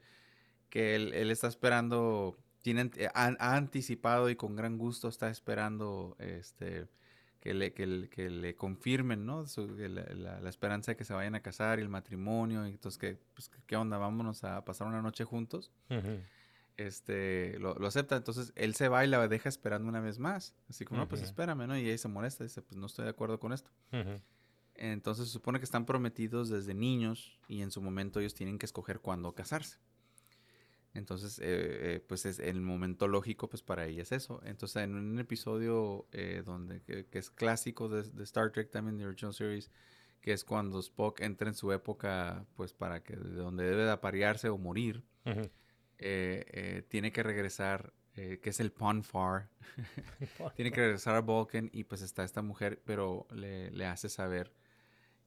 que 0.71 0.95
él, 0.95 1.13
él 1.15 1.31
está 1.31 1.49
esperando, 1.49 2.39
tiene, 2.63 2.85
ant- 2.85 2.97
eh, 2.99 3.09
ha, 3.15 3.35
ha 3.39 3.57
anticipado 3.57 4.31
y 4.31 4.37
con 4.37 4.55
gran 4.57 4.79
gusto 4.79 5.09
está 5.09 5.31
esperando 5.31 6.17
este, 6.19 6.87
que, 7.41 7.55
le, 7.55 7.73
que, 7.73 7.87
le, 7.87 8.09
que 8.09 8.31
le 8.31 8.55
confirmen, 8.57 9.25
¿no? 9.27 9.47
Su- 9.47 9.69
la, 9.77 10.03
la- 10.15 10.41
la 10.41 10.49
esperanza 10.51 10.93
de 10.93 10.97
que 10.97 11.05
se 11.05 11.15
vayan 11.15 11.35
a 11.35 11.41
casar 11.41 11.79
y 11.79 11.83
el 11.83 11.89
matrimonio. 11.89 12.67
Y 12.67 12.71
entonces, 12.71 12.99
que, 12.99 13.19
pues, 13.35 13.51
¿qué 13.67 13.77
onda? 13.77 13.97
Vámonos 13.99 14.45
a 14.45 14.65
pasar 14.65 14.87
una 14.87 15.03
noche 15.03 15.25
juntos. 15.25 15.71
Ujú. 15.91 16.19
Este, 16.77 17.59
lo, 17.59 17.75
lo 17.75 17.89
acepta. 17.89 18.17
Entonces, 18.17 18.53
él 18.55 18.75
se 18.75 18.89
va 18.89 19.05
y 19.05 19.09
la 19.09 19.27
deja 19.27 19.49
esperando 19.49 19.89
una 19.89 20.01
vez 20.01 20.19
más. 20.21 20.55
Así 20.69 20.85
como, 20.85 21.01
no, 21.01 21.09
pues 21.09 21.23
espérame, 21.23 21.67
¿no? 21.67 21.77
Y 21.77 21.89
ella 21.89 21.99
se 21.99 22.07
molesta, 22.09 22.45
dice, 22.45 22.63
pues 22.63 22.77
no 22.77 22.87
estoy 22.87 23.05
de 23.05 23.11
acuerdo 23.11 23.41
con 23.41 23.53
esto. 23.53 23.71
Ujú. 23.93 24.21
Entonces 24.79 25.27
se 25.27 25.33
supone 25.33 25.59
que 25.59 25.65
están 25.65 25.87
prometidos 25.87 26.49
desde 26.49 26.75
niños 26.75 27.39
y 27.49 27.63
en 27.63 27.71
su 27.71 27.83
momento 27.83 28.21
ellos 28.21 28.35
tienen 28.35 28.59
que 28.59 28.67
escoger 28.67 29.01
cuándo 29.01 29.33
casarse. 29.33 29.79
Entonces, 30.95 31.39
eh, 31.39 31.45
eh, 31.47 32.05
pues 32.07 32.27
es 32.27 32.39
el 32.39 32.61
momento 32.61 33.09
lógico, 33.09 33.49
pues 33.49 33.63
para 33.63 33.87
ella 33.87 34.03
es 34.03 34.13
eso. 34.13 34.41
Entonces, 34.45 34.83
en 34.83 34.95
un 34.95 35.19
episodio 35.19 36.07
eh, 36.13 36.43
donde 36.45 36.83
que, 36.83 37.07
que 37.07 37.19
es 37.19 37.31
clásico 37.31 37.89
de, 37.89 38.03
de 38.03 38.25
Star 38.25 38.51
Trek 38.51 38.71
también 38.71 38.97
de 38.97 39.07
original 39.07 39.35
series, 39.35 39.71
que 40.21 40.33
es 40.33 40.45
cuando 40.45 40.81
Spock 40.81 41.21
entra 41.21 41.49
en 41.49 41.55
su 41.55 41.73
época, 41.73 42.45
pues 42.55 42.73
para 42.73 43.03
que 43.03 43.17
de 43.17 43.37
donde 43.37 43.65
debe 43.65 43.85
de 43.85 43.91
aparearse 43.91 44.49
o 44.49 44.59
morir, 44.59 45.05
tiene 46.89 47.13
que 47.13 47.23
regresar, 47.23 47.93
que 48.15 48.41
es 48.43 48.59
el 48.59 48.73
Ponfar, 48.73 49.51
tiene 50.57 50.73
que 50.73 50.81
regresar 50.81 51.15
a 51.15 51.21
Vulcan 51.21 51.71
y 51.73 51.85
pues 51.85 52.03
está 52.03 52.25
esta 52.25 52.43
mujer, 52.43 52.83
pero 52.85 53.29
le, 53.31 53.71
le 53.71 53.87
hace 53.87 54.09
saber 54.09 54.58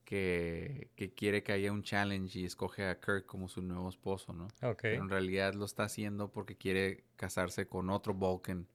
que, 0.03 0.91
que 0.95 1.13
quiere 1.13 1.43
que 1.43 1.51
haya 1.51 1.71
un 1.71 1.83
challenge 1.83 2.39
y 2.39 2.45
escoge 2.45 2.87
a 2.87 2.99
Kirk 2.99 3.25
como 3.25 3.47
su 3.47 3.61
nuevo 3.61 3.89
esposo, 3.89 4.33
¿no? 4.33 4.47
Ok. 4.61 4.79
Pero 4.81 5.03
en 5.03 5.09
realidad 5.09 5.53
lo 5.53 5.65
está 5.65 5.83
haciendo 5.83 6.31
porque 6.31 6.57
quiere 6.57 7.05
casarse 7.15 7.67
con 7.67 7.89
otro 7.89 8.13
Vulcan 8.13 8.67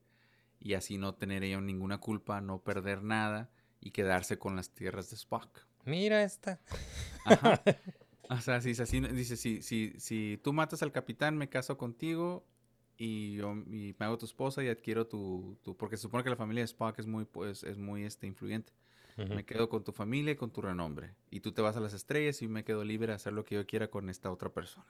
y 0.61 0.75
así 0.75 0.99
no 0.99 1.15
tener 1.15 1.45
ella 1.45 1.61
ninguna 1.61 1.99
culpa, 1.99 2.41
no 2.41 2.59
perder 2.59 3.03
nada 3.03 3.51
y 3.81 3.91
quedarse 3.91 4.39
con 4.39 4.57
las 4.57 4.71
tierras 4.71 5.11
de 5.11 5.17
Spock. 5.17 5.67
Mira 5.85 6.23
esta. 6.23 6.61
Ajá. 7.25 7.63
O 8.29 8.41
sea, 8.41 8.61
si, 8.61 8.71
así, 8.71 9.01
dice, 9.01 9.37
si, 9.37 9.63
si, 9.63 9.95
si 9.99 10.41
tú 10.43 10.53
matas 10.53 10.83
al 10.83 10.93
capitán, 10.93 11.37
me 11.39 11.49
caso 11.49 11.79
contigo 11.79 12.45
y, 12.97 13.37
yo, 13.37 13.53
y 13.71 13.95
me 13.99 14.07
hago 14.07 14.19
tu 14.19 14.27
esposa 14.27 14.65
y 14.65 14.69
adquiero 14.69 15.07
tu, 15.07 15.57
tu... 15.63 15.77
Porque 15.77 15.97
se 15.97 16.03
supone 16.03 16.25
que 16.25 16.31
la 16.31 16.37
familia 16.37 16.63
de 16.63 16.67
Spock 16.67 16.99
es 16.99 17.07
muy, 17.07 17.25
pues, 17.25 17.63
es 17.63 17.79
muy 17.79 18.05
este, 18.05 18.27
influyente. 18.27 18.73
Me 19.17 19.45
quedo 19.45 19.69
con 19.69 19.83
tu 19.83 19.93
familia 19.93 20.33
y 20.33 20.37
con 20.37 20.51
tu 20.51 20.61
renombre. 20.61 21.15
Y 21.31 21.41
tú 21.41 21.53
te 21.53 21.63
vas 21.63 21.77
a 21.77 21.81
las 21.81 21.95
estrellas 21.95 22.43
y 22.43 22.49
me 22.49 22.65
quedo 22.65 22.85
libre 22.85 23.09
de 23.09 23.15
hacer 23.15 23.33
lo 23.33 23.45
que 23.45 23.55
yo 23.55 23.67
quiera 23.67 23.89
con 23.89 24.11
esta 24.11 24.31
otra 24.31 24.51
persona. 24.51 24.87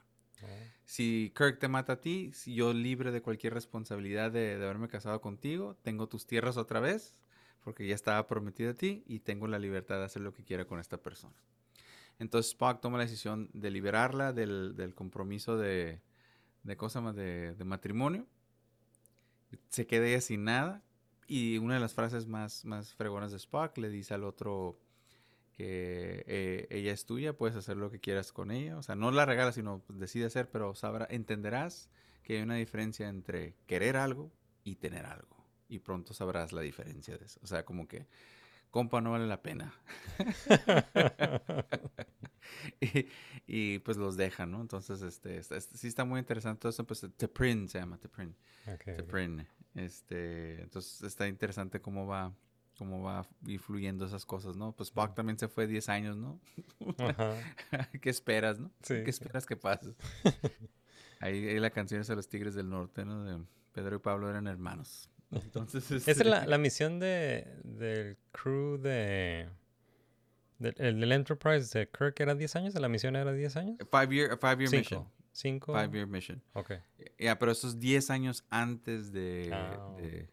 Si 0.84 1.32
Kirk 1.36 1.58
te 1.58 1.68
mata 1.68 1.94
a 1.94 2.00
ti, 2.00 2.30
si 2.32 2.54
yo 2.54 2.72
libre 2.72 3.10
de 3.10 3.22
cualquier 3.22 3.54
responsabilidad 3.54 4.30
de, 4.30 4.58
de 4.58 4.64
haberme 4.64 4.88
casado 4.88 5.20
contigo, 5.20 5.76
tengo 5.82 6.08
tus 6.08 6.26
tierras 6.26 6.56
otra 6.56 6.80
vez, 6.80 7.14
porque 7.64 7.86
ya 7.86 7.94
estaba 7.94 8.26
prometido 8.26 8.70
a 8.70 8.74
ti 8.74 9.02
y 9.06 9.20
tengo 9.20 9.48
la 9.48 9.58
libertad 9.58 9.98
de 9.98 10.04
hacer 10.04 10.22
lo 10.22 10.32
que 10.32 10.44
quiera 10.44 10.66
con 10.66 10.78
esta 10.78 10.98
persona. 10.98 11.34
Entonces 12.18 12.50
Spock 12.52 12.80
toma 12.80 12.98
la 12.98 13.04
decisión 13.04 13.50
de 13.52 13.70
liberarla 13.70 14.32
del, 14.32 14.74
del 14.76 14.94
compromiso 14.94 15.56
de, 15.56 16.00
de, 16.62 16.76
cosa 16.76 17.00
más 17.00 17.14
de, 17.14 17.54
de 17.54 17.64
matrimonio. 17.64 18.26
Se 19.68 19.86
queda 19.86 20.06
ella 20.06 20.20
sin 20.20 20.44
nada. 20.44 20.82
Y 21.26 21.58
una 21.58 21.74
de 21.74 21.80
las 21.80 21.94
frases 21.94 22.26
más, 22.26 22.64
más 22.64 22.94
fregonas 22.94 23.32
de 23.32 23.38
Spock 23.38 23.76
le 23.78 23.88
dice 23.88 24.14
al 24.14 24.24
otro 24.24 24.78
que 25.56 26.22
eh, 26.26 26.66
ella 26.70 26.92
es 26.92 27.06
tuya, 27.06 27.32
puedes 27.32 27.56
hacer 27.56 27.78
lo 27.78 27.90
que 27.90 27.98
quieras 27.98 28.30
con 28.30 28.50
ella. 28.50 28.76
O 28.76 28.82
sea, 28.82 28.94
no 28.94 29.10
la 29.10 29.24
regalas, 29.24 29.54
sino 29.54 29.82
decide 29.88 30.26
hacer, 30.26 30.50
pero 30.50 30.74
sabrá, 30.74 31.06
entenderás 31.10 31.88
que 32.22 32.36
hay 32.36 32.42
una 32.42 32.56
diferencia 32.56 33.08
entre 33.08 33.54
querer 33.66 33.96
algo 33.96 34.30
y 34.64 34.76
tener 34.76 35.06
algo. 35.06 35.36
Y 35.68 35.78
pronto 35.78 36.12
sabrás 36.12 36.52
la 36.52 36.60
diferencia 36.60 37.16
de 37.16 37.24
eso. 37.24 37.40
O 37.42 37.46
sea, 37.46 37.64
como 37.64 37.88
que, 37.88 38.06
compa, 38.70 39.00
no 39.00 39.12
vale 39.12 39.26
la 39.26 39.42
pena. 39.42 39.72
y, 42.80 43.06
y, 43.46 43.78
pues 43.78 43.96
los 43.96 44.16
dejan, 44.16 44.50
¿no? 44.50 44.60
Entonces, 44.60 45.00
este, 45.02 45.38
este, 45.38 45.56
este, 45.56 45.78
sí 45.78 45.88
está 45.88 46.04
muy 46.04 46.20
interesante 46.20 46.60
todo 46.60 46.70
eso. 46.70 46.84
Pues 46.84 47.06
Teprin 47.16 47.68
se 47.68 47.78
llama, 47.78 47.98
Teprin. 47.98 48.36
Okay, 48.74 48.96
Teprin. 48.96 49.46
Este, 49.76 50.62
entonces 50.62 51.02
está 51.02 51.28
interesante 51.28 51.80
cómo 51.80 52.06
va 52.06 52.34
cómo 52.78 53.02
va 53.02 53.26
influyendo 53.46 54.04
esas 54.06 54.26
cosas, 54.26 54.56
¿no? 54.56 54.72
Pues 54.72 54.88
Spock 54.88 55.14
también 55.14 55.38
se 55.38 55.48
fue 55.48 55.66
10 55.66 55.88
años, 55.88 56.16
¿no? 56.16 56.38
¿Qué 58.02 58.10
esperas, 58.10 58.58
no? 58.58 58.70
Sí. 58.82 59.02
¿Qué 59.02 59.10
esperas 59.10 59.46
que 59.46 59.56
pase? 59.56 59.94
ahí, 61.20 61.48
ahí, 61.48 61.58
la 61.58 61.70
canción 61.70 62.00
es 62.00 62.10
a 62.10 62.14
los 62.14 62.28
Tigres 62.28 62.54
del 62.54 62.68
Norte, 62.68 63.04
¿no? 63.04 63.24
De 63.24 63.42
Pedro 63.72 63.96
y 63.96 63.98
Pablo 63.98 64.28
eran 64.28 64.46
hermanos. 64.46 65.10
Entonces, 65.30 65.90
Esa 66.06 66.10
es 66.10 66.26
la, 66.26 66.46
la 66.46 66.58
misión 66.58 66.98
de, 66.98 67.46
del 67.64 68.18
crew 68.32 68.78
de... 68.78 69.48
de 70.58 70.74
el 70.76 71.00
del 71.00 71.12
Enterprise 71.12 71.78
de 71.78 71.88
Kirk 71.88 72.20
era 72.20 72.34
10 72.34 72.56
años, 72.56 72.74
la 72.74 72.88
misión 72.88 73.16
era 73.16 73.32
10 73.32 73.56
años. 73.56 73.78
Five 73.90 74.14
year, 74.14 74.38
five 74.38 74.56
year 74.58 74.68
Cinco. 74.68 74.78
mission. 74.78 75.15
Cinco. 75.36 75.74
Five 75.74 75.90
year 75.92 76.06
mission. 76.06 76.42
Ok. 76.54 76.72
Ya, 77.18 77.38
pero 77.38 77.52
esos 77.52 77.78
10 77.78 78.08
años 78.10 78.44
antes 78.48 79.12
de, 79.12 79.50
Ah. 79.52 79.94
de, 79.98 80.30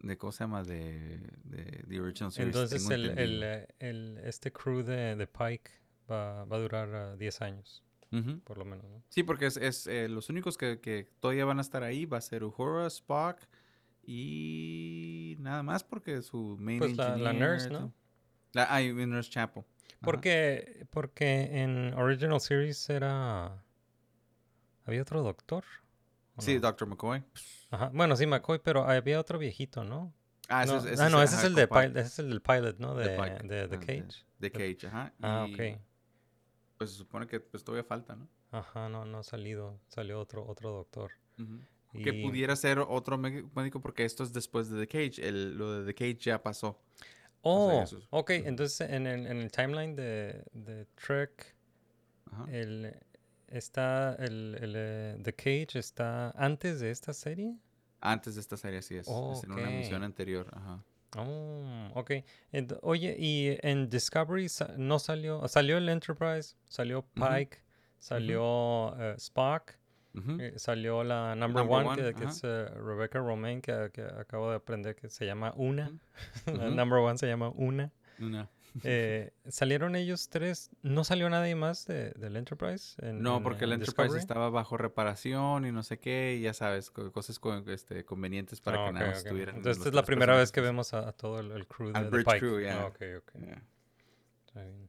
de, 0.00 0.16
¿cómo 0.16 0.32
se 0.32 0.44
llama? 0.44 0.62
De, 0.62 1.20
de 1.44 1.84
The 1.88 2.00
Original 2.00 2.32
Series. 2.32 2.54
Entonces 2.56 2.88
el, 2.88 3.18
el, 3.18 3.66
el- 3.78 4.18
este 4.24 4.50
crew 4.50 4.82
de, 4.82 5.14
de 5.16 5.26
Pike 5.26 5.70
va, 6.10 6.44
va 6.46 6.56
a 6.56 6.60
durar 6.60 6.94
ah, 6.94 7.16
10 7.16 7.42
años, 7.42 7.84
Ujú. 8.12 8.40
por 8.40 8.56
lo 8.56 8.64
menos, 8.64 8.84
¿no? 8.90 9.02
Sí, 9.10 9.22
porque 9.24 9.44
es, 9.46 9.58
es, 9.58 9.86
eh, 9.86 10.08
los 10.08 10.30
únicos 10.30 10.56
que, 10.56 10.80
que 10.80 11.06
todavía 11.20 11.44
van 11.44 11.58
a 11.58 11.62
estar 11.62 11.82
ahí 11.82 12.06
va 12.06 12.16
a 12.16 12.22
ser 12.22 12.44
Uhura, 12.44 12.86
Spock 12.86 13.38
y 14.18 15.36
nada 15.40 15.62
más 15.62 15.84
porque 15.84 16.22
su 16.22 16.56
main 16.58 16.78
Pues 16.78 16.96
la- 16.96 17.32
nurse, 17.32 17.70
¿no? 17.70 17.92
La, 18.52 18.68
ah, 18.74 18.80
Nurse 18.82 19.30
Chapel. 19.30 19.64
Ajá. 19.64 19.98
Porque, 20.00 20.86
porque 20.90 21.60
en 21.62 21.92
Original 21.94 22.40
Series 22.40 22.88
era... 22.88 23.63
¿Había 24.84 25.02
otro 25.02 25.22
doctor? 25.22 25.64
¿O 26.36 26.42
Sí, 26.42 26.54
no? 26.56 26.60
Dr. 26.60 26.88
McCoy. 26.88 27.22
Ajá. 27.70 27.90
Bueno, 27.92 28.16
sí, 28.16 28.26
McCoy, 28.26 28.58
pero 28.62 28.84
había 28.84 29.20
otro 29.20 29.38
viejito, 29.38 29.84
¿no? 29.84 30.12
Ah, 30.48 30.64
ese 30.64 30.72
no, 30.72 30.78
es- 30.78 30.84
ese 30.84 31.02
ah, 31.02 31.06
es- 31.06 31.12
no, 31.12 31.22
ese 31.22 31.36
es 31.36 31.44
el 31.44 31.54
de 31.54 31.68
pilot, 31.68 31.96
ese 31.96 32.00
es 32.06 32.18
el 32.18 32.28
del 32.30 32.42
pilot, 32.42 32.78
¿no? 32.78 32.94
De, 32.94 33.08
De 33.08 33.16
ah, 33.18 33.66
de- 33.68 33.78
Cage. 33.78 34.24
De 34.38 34.50
Cage, 34.52 34.86
ajá. 34.88 35.12
Ah, 35.22 35.46
y, 35.48 35.54
ok. 35.54 35.80
Pues 36.76 36.90
se 36.90 36.96
supone 36.98 37.26
que 37.26 37.40
pues, 37.40 37.64
todavía 37.64 37.84
falta, 37.84 38.14
¿no? 38.16 38.28
Ajá, 38.50 38.88
no, 38.88 39.04
no 39.04 39.18
ha 39.18 39.22
salido. 39.22 39.78
Salió 39.88 40.20
otro, 40.20 40.46
otro 40.46 40.70
doctor. 40.70 41.12
Que 41.92 42.10
Y- 42.10 42.22
pudiera 42.26 42.54
ser 42.56 42.78
otro 42.80 43.16
médico 43.16 43.80
porque 43.80 44.04
esto 44.04 44.22
es 44.24 44.32
después 44.32 44.68
de 44.68 44.84
The 44.84 44.88
Cage. 44.88 45.26
El, 45.28 45.56
lo 45.56 45.72
de 45.80 45.84
The 45.86 45.94
Cage 45.94 46.18
ya 46.30 46.42
pasó. 46.42 46.80
Oh, 47.42 47.82
es- 47.82 47.96
ok. 48.10 48.30
Entonces, 48.30 48.80
en 48.88 49.06
el, 49.06 49.26
en 49.26 49.36
el 49.38 49.50
timeline 49.50 49.94
de, 49.96 50.44
de 50.52 50.86
Trek, 50.96 51.54
Ajá. 52.30 52.46
el, 52.50 52.96
está 53.56 54.14
el, 54.16 54.56
el, 54.60 54.74
eh, 54.76 55.18
The 55.22 55.32
Cage 55.34 55.78
está 55.78 56.30
antes 56.30 56.80
de 56.80 56.90
esta 56.90 57.12
serie. 57.12 57.56
Antes 58.00 58.34
de 58.34 58.40
esta 58.42 58.56
serie, 58.56 58.80
así 58.80 58.96
es. 58.96 59.08
es 59.08 59.44
en 59.44 59.52
una 59.52 59.70
misión 59.70 60.02
Ok. 60.02 60.04
anterior. 60.06 60.46
Ajá. 60.52 60.82
Oh, 61.16 61.88
ok. 61.94 62.10
Ent- 62.52 62.78
oye, 62.82 63.16
y 63.18 63.56
en 63.62 63.88
Discovery 63.88 64.48
sa- 64.48 64.74
no 64.76 64.98
salió, 64.98 65.46
salió 65.48 65.78
el 65.78 65.88
Enterprise, 65.88 66.56
salió 66.68 67.02
Pike, 67.14 67.58
salió 67.98 68.94
eh, 68.98 69.14
Spock, 69.18 69.72
eh, 70.38 70.54
salió 70.56 71.02
la 71.04 71.34
Number, 71.34 71.64
Number 71.64 71.86
One, 71.86 72.02
One, 72.02 72.14
que, 72.14 72.24
es 72.24 72.42
Rebecca 72.42 73.18
Romaine, 73.20 73.60
que, 73.60 73.90
que 73.92 74.02
acabo 74.02 74.50
de 74.50 74.56
aprender 74.56 74.94
que 74.96 75.08
se 75.08 75.24
llama 75.24 75.52
Una. 75.56 75.90
La. 76.46 76.68
Number 76.70 76.98
One 76.98 77.16
se 77.18 77.26
llama 77.26 77.48
Una. 77.50 77.90
Una. 78.20 78.48
Eh, 78.82 79.30
¿Salieron 79.48 79.94
ellos 79.94 80.28
tres? 80.28 80.70
¿No 80.82 81.04
salió 81.04 81.30
nadie 81.30 81.54
más 81.54 81.86
de, 81.86 82.10
del 82.12 82.36
Enterprise? 82.36 82.96
en- 83.06 83.22
No, 83.22 83.36
en, 83.36 83.42
porque 83.44 83.64
el 83.66 83.72
eh, 83.72 83.74
Enterprise 83.76 84.02
Discovery? 84.06 84.20
estaba 84.20 84.50
bajo 84.50 84.76
reparación 84.76 85.64
y 85.64 85.70
no 85.72 85.82
sé 85.84 86.00
qué, 86.00 86.36
y 86.38 86.42
ya 86.42 86.54
sabes, 86.54 86.90
co- 86.90 87.12
cosas 87.12 87.38
co- 87.38 87.62
este, 87.68 88.04
convenientes 88.04 88.60
para 88.60 88.82
Ah, 88.82 88.86
que 88.88 88.92
nada 88.92 89.06
ok, 89.06 89.10
más 89.12 89.20
ok. 89.20 89.26
estuvieran. 89.26 89.56
Entonces, 89.56 89.76
esta 89.78 89.88
es 89.90 89.94
la 89.94 90.02
primera 90.02 90.36
vez 90.36 90.50
que 90.50 90.60
vemos 90.60 90.92
a, 90.92 91.08
a 91.08 91.12
todo 91.12 91.38
el, 91.38 91.52
el 91.52 91.66
crew 91.68 91.92
de, 91.92 92.10
Bridge 92.10 92.24
Pike. 92.26 92.38
Crew, 92.40 92.56
Ah, 92.56 92.60
yeah. 92.60 92.86
ok, 92.86 93.00
ok. 93.18 93.32
Yeah. 93.40 93.62
Está 94.46 94.62
bien. 94.62 94.88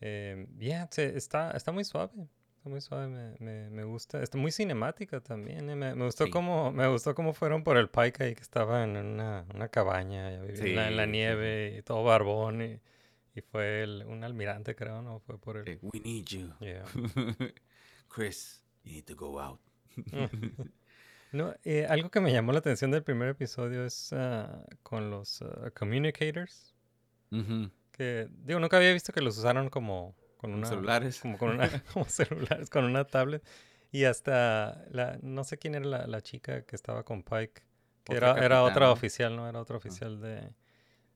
Eh, 0.00 0.46
yeah, 0.58 0.88
se- 0.90 1.16
está, 1.16 1.52
está 1.52 1.70
muy 1.72 1.84
suave. 1.84 2.12
Está 2.56 2.68
muy 2.68 2.80
suave, 2.80 3.06
me, 3.08 3.36
me, 3.38 3.70
me 3.70 3.84
gusta. 3.84 4.22
Está 4.22 4.36
muy 4.38 4.50
cinemática 4.52 5.20
también. 5.20 5.70
eh, 5.70 5.76
Me, 5.76 5.94
me 5.94 6.04
gustó 6.04 6.24
Sí. 6.24 6.30
cómo 6.30 6.72
me 6.72 6.86
gustó 6.88 7.14
cómo 7.14 7.32
fueron 7.32 7.62
por 7.64 7.76
el 7.78 7.88
Pike 7.88 8.24
ahí 8.24 8.34
que 8.34 8.42
estaba 8.42 8.82
en 8.84 8.96
una, 8.96 9.46
una 9.54 9.68
cabaña 9.68 10.28
vivía 10.42 10.64
en, 10.64 10.76
la, 10.76 10.88
en 10.88 10.96
la 10.96 11.04
Sí, 11.04 11.08
sí, 11.08 11.12
sí. 11.12 11.12
nieve 11.12 11.76
y 11.78 11.82
todo 11.82 12.02
barbón 12.04 12.60
y, 12.62 12.80
y 13.34 13.40
fue 13.40 13.82
el- 13.82 14.04
un 14.06 14.24
almirante 14.24 14.74
creo, 14.74 15.02
¿no? 15.02 15.20
Fue 15.20 15.38
por 15.38 15.56
el... 15.56 15.78
We 15.82 16.00
need 16.00 16.24
you. 16.26 16.52
Yeah. 16.60 16.84
Chris, 18.08 18.62
you 18.84 18.92
need 18.92 19.04
to 19.04 19.14
go 19.14 19.40
out. 19.40 19.60
No, 21.32 21.54
eh, 21.62 21.86
algo 21.88 22.10
que 22.10 22.20
me 22.20 22.32
llamó 22.32 22.52
la 22.52 22.58
atención 22.58 22.90
del 22.90 23.04
primer 23.04 23.28
episodio 23.28 23.84
es 23.84 24.12
ah, 24.12 24.64
con 24.82 25.10
los 25.10 25.42
ah, 25.42 25.70
communicators. 25.78 26.74
Que, 27.92 28.28
digo, 28.44 28.58
nunca 28.58 28.78
había 28.78 28.92
visto 28.92 29.12
que 29.12 29.20
los 29.20 29.38
usaron 29.38 29.70
como 29.70 30.16
con 30.38 30.52
una... 30.54 30.66
celulares. 30.66 31.20
Como 31.20 31.38
con 31.38 31.50
una... 31.50 31.68
como 31.92 32.04
celulares, 32.06 32.68
con 32.68 32.84
una 32.84 33.04
tablet. 33.04 33.44
Y 33.92 34.04
hasta, 34.04 34.84
la, 34.90 35.18
no 35.22 35.44
sé 35.44 35.58
quién 35.58 35.76
era 35.76 35.84
la, 35.84 36.06
la 36.08 36.20
chica 36.20 36.62
que 36.62 36.74
estaba 36.74 37.04
con 37.04 37.22
Pike. 37.22 37.62
Que 38.02 38.16
Otra 38.16 38.32
era, 38.32 38.44
era 38.44 38.62
otra 38.64 38.90
oficial, 38.90 39.36
¿no? 39.36 39.48
Era 39.48 39.60
otra 39.60 39.76
oficial 39.76 40.20
de... 40.20 40.50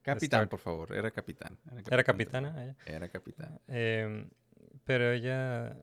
Capitán, 0.04 0.48
por 0.48 0.60
favor. 0.60 0.94
Era 0.94 1.10
capitán. 1.10 1.58
¿Era 1.66 2.04
capitán 2.04 2.04
capitana? 2.04 2.48
también. 2.54 2.76
ella? 2.86 2.96
Era 2.96 3.08
capitán. 3.08 3.60
Em, 3.68 4.28
pero 4.84 5.12
ella... 5.12 5.76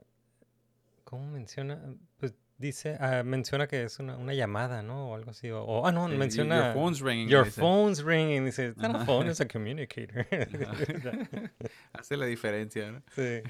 ¿Cómo 1.04 1.28
menciona? 1.32 1.82
Pues 2.18 2.34
dice... 2.58 2.96
ah, 3.00 3.24
menciona 3.24 3.68
que 3.68 3.84
es 3.84 4.00
una, 4.00 4.16
una 4.18 4.34
llamada, 4.34 4.84
¿no? 4.84 5.10
O 5.10 5.16
algo 5.16 5.32
así. 5.32 5.50
O, 5.50 5.64
o- 5.64 5.86
ah, 5.88 5.92
no, 5.92 6.08
menciona... 6.08 6.66
Your 6.68 6.74
phone's 6.74 7.02
ringing. 7.02 7.28
Your 7.28 7.46
dice. 7.46 7.60
phone's 7.60 8.04
ringing. 8.04 8.46
Dice, 8.46 8.74
Ajá. 8.78 9.06
phone, 9.06 9.28
it's 9.28 9.42
a 9.42 9.48
communicator. 9.52 10.26
Hace 11.94 12.16
la 12.16 12.26
diferencia, 12.28 12.92
¿no? 12.92 13.02
Sí. 13.16 13.42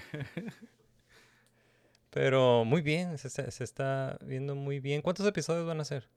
Pero 2.10 2.66
muy 2.66 2.82
bien, 2.82 3.18
se, 3.18 3.28
está- 3.28 3.50
se 3.52 3.64
está 3.64 4.18
viendo 4.26 4.56
muy 4.56 4.80
bien. 4.80 5.02
¿Cuántos 5.02 5.26
episodios 5.28 5.66
van 5.66 5.80
a 5.80 5.86
ser? 5.86 6.10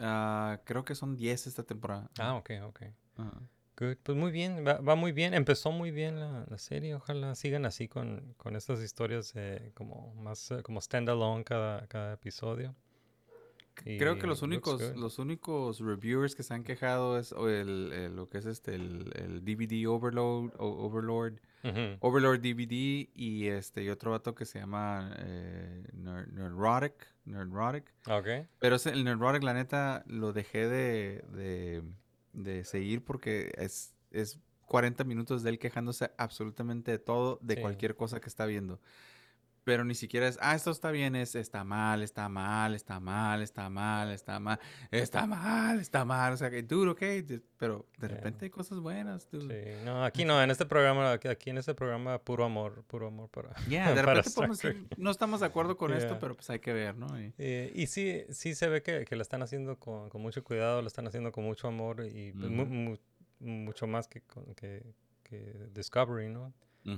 Ah, 0.00 0.60
creo 0.64 0.84
que 0.84 0.94
son 0.94 1.16
10 1.16 1.46
esta 1.46 1.62
temporada. 1.64 2.10
Ah, 2.18 2.34
ok, 2.36 2.50
ok. 2.64 2.82
Ajá. 3.16 3.40
Good. 3.82 3.96
Pues 4.02 4.16
muy 4.16 4.30
bien, 4.30 4.64
va, 4.66 4.74
va 4.80 4.94
muy 4.94 5.12
bien. 5.12 5.34
Empezó 5.34 5.72
muy 5.72 5.90
bien 5.90 6.20
la, 6.20 6.44
la 6.48 6.58
serie. 6.58 6.94
Ojalá 6.94 7.34
sigan 7.34 7.64
así 7.66 7.88
con, 7.88 8.34
con 8.36 8.54
estas 8.56 8.80
historias 8.80 9.32
eh, 9.34 9.72
como 9.74 10.14
más 10.14 10.50
eh, 10.52 10.62
como 10.62 10.80
standalone 10.80 11.44
cada, 11.44 11.86
cada 11.88 12.14
episodio. 12.14 12.74
Creo 13.74 14.18
que 14.18 14.26
los 14.26 14.42
únicos, 14.42 14.80
good. 14.92 15.00
los 15.00 15.18
únicos 15.18 15.80
reviewers 15.80 16.34
que 16.36 16.42
se 16.42 16.52
han 16.54 16.62
quejado 16.62 17.18
es 17.18 17.32
el, 17.32 17.90
el- 17.92 18.14
lo 18.14 18.28
que 18.28 18.38
es 18.38 18.46
este 18.46 18.74
el, 18.74 19.10
el 19.16 19.44
DVD 19.44 19.86
Overload 19.88 20.52
o 20.58 20.86
Overlord. 20.86 21.40
Overlord 22.00 22.40
DVD 22.40 23.08
y 23.14 23.46
este 23.46 23.82
y 23.84 23.88
otro 23.88 24.10
vato 24.10 24.34
que 24.34 24.44
se 24.44 24.58
llama 24.58 25.14
eh, 25.20 25.84
Ner- 25.94 26.28
Nerdrotic, 26.32 26.94
Nerdrotic. 27.24 27.84
Ok. 28.08 28.46
Pero 28.58 28.76
ese- 28.76 28.90
el 28.90 29.04
Nerdrotic 29.04 29.42
la 29.42 29.54
neta 29.54 30.02
lo 30.06 30.32
dejé 30.32 30.68
de, 30.68 31.24
de, 31.32 31.82
de 32.32 32.64
seguir 32.64 33.04
porque 33.04 33.52
es, 33.56 33.94
es 34.10 34.38
40 34.66 35.04
minutos 35.04 35.42
de 35.42 35.50
él 35.50 35.58
quejándose 35.58 36.10
absolutamente 36.16 36.90
de 36.90 36.98
todo, 36.98 37.38
de 37.42 37.56
Sí. 37.56 37.60
cualquier 37.60 37.96
cosa 37.96 38.20
que 38.20 38.28
está 38.28 38.46
viendo. 38.46 38.80
Pero 39.64 39.84
ni 39.84 39.94
siquiera 39.94 40.26
es, 40.26 40.38
ah, 40.40 40.54
esto 40.54 40.70
está 40.70 40.90
bien, 40.90 41.14
es, 41.14 41.34
está 41.34 41.62
mal, 41.64 42.02
está 42.02 42.28
mal, 42.28 42.74
está 42.74 42.98
mal, 43.00 43.42
está 43.42 43.68
mal, 43.70 44.10
está 44.10 44.40
mal, 44.40 44.58
está 44.90 45.26
mal, 45.26 45.78
está 45.80 46.04
mal, 46.04 46.32
o 46.32 46.36
sea, 46.36 46.50
que, 46.50 46.62
dude, 46.62 46.90
ok, 46.90 47.40
pero 47.58 47.86
de 47.98 48.08
repente 48.08 48.46
hay 48.46 48.50
cosas 48.50 48.80
buenas, 48.80 49.30
dude. 49.30 49.74
Sí, 49.78 49.84
no, 49.84 50.04
aquí 50.04 50.24
no, 50.24 50.42
en 50.42 50.50
este 50.50 50.66
programa, 50.66 51.12
aquí- 51.12 51.50
en 51.50 51.58
este 51.58 51.74
programa, 51.74 52.18
puro 52.18 52.44
amor, 52.44 52.82
puro 52.88 53.06
amor 53.06 53.28
para. 53.30 53.54
Ya, 53.68 53.92
de 53.94 54.02
repente 54.02 54.30
podemos 54.34 54.60
no 54.96 55.10
estamos 55.10 55.40
de 55.40 55.46
acuerdo 55.46 55.76
con 55.76 55.92
esto, 55.92 56.08
Yeah. 56.10 56.18
pero 56.18 56.34
pues 56.34 56.50
hay 56.50 56.58
que 56.58 56.72
ver, 56.72 56.96
¿no? 56.96 57.20
Y- 57.20 57.32
Eh, 57.38 57.72
y 57.74 57.86
sí, 57.86 58.24
sí 58.30 58.54
se 58.54 58.68
ve 58.68 58.82
que, 58.82 59.04
que 59.04 59.14
lo 59.16 59.22
están 59.22 59.42
haciendo 59.42 59.78
con, 59.78 60.08
con 60.08 60.20
mucho 60.22 60.42
cuidado, 60.42 60.80
lo 60.82 60.88
están 60.88 61.06
haciendo 61.06 61.30
con 61.32 61.44
mucho 61.44 61.68
amor 61.68 62.04
y 62.04 62.32
pues, 62.32 62.50
mu- 62.50 62.66
mu- 62.66 62.96
mucho 63.38 63.86
más 63.86 64.08
que, 64.08 64.22
que, 64.56 64.82
que 65.22 65.68
Discovery, 65.72 66.28
¿no? 66.28 66.52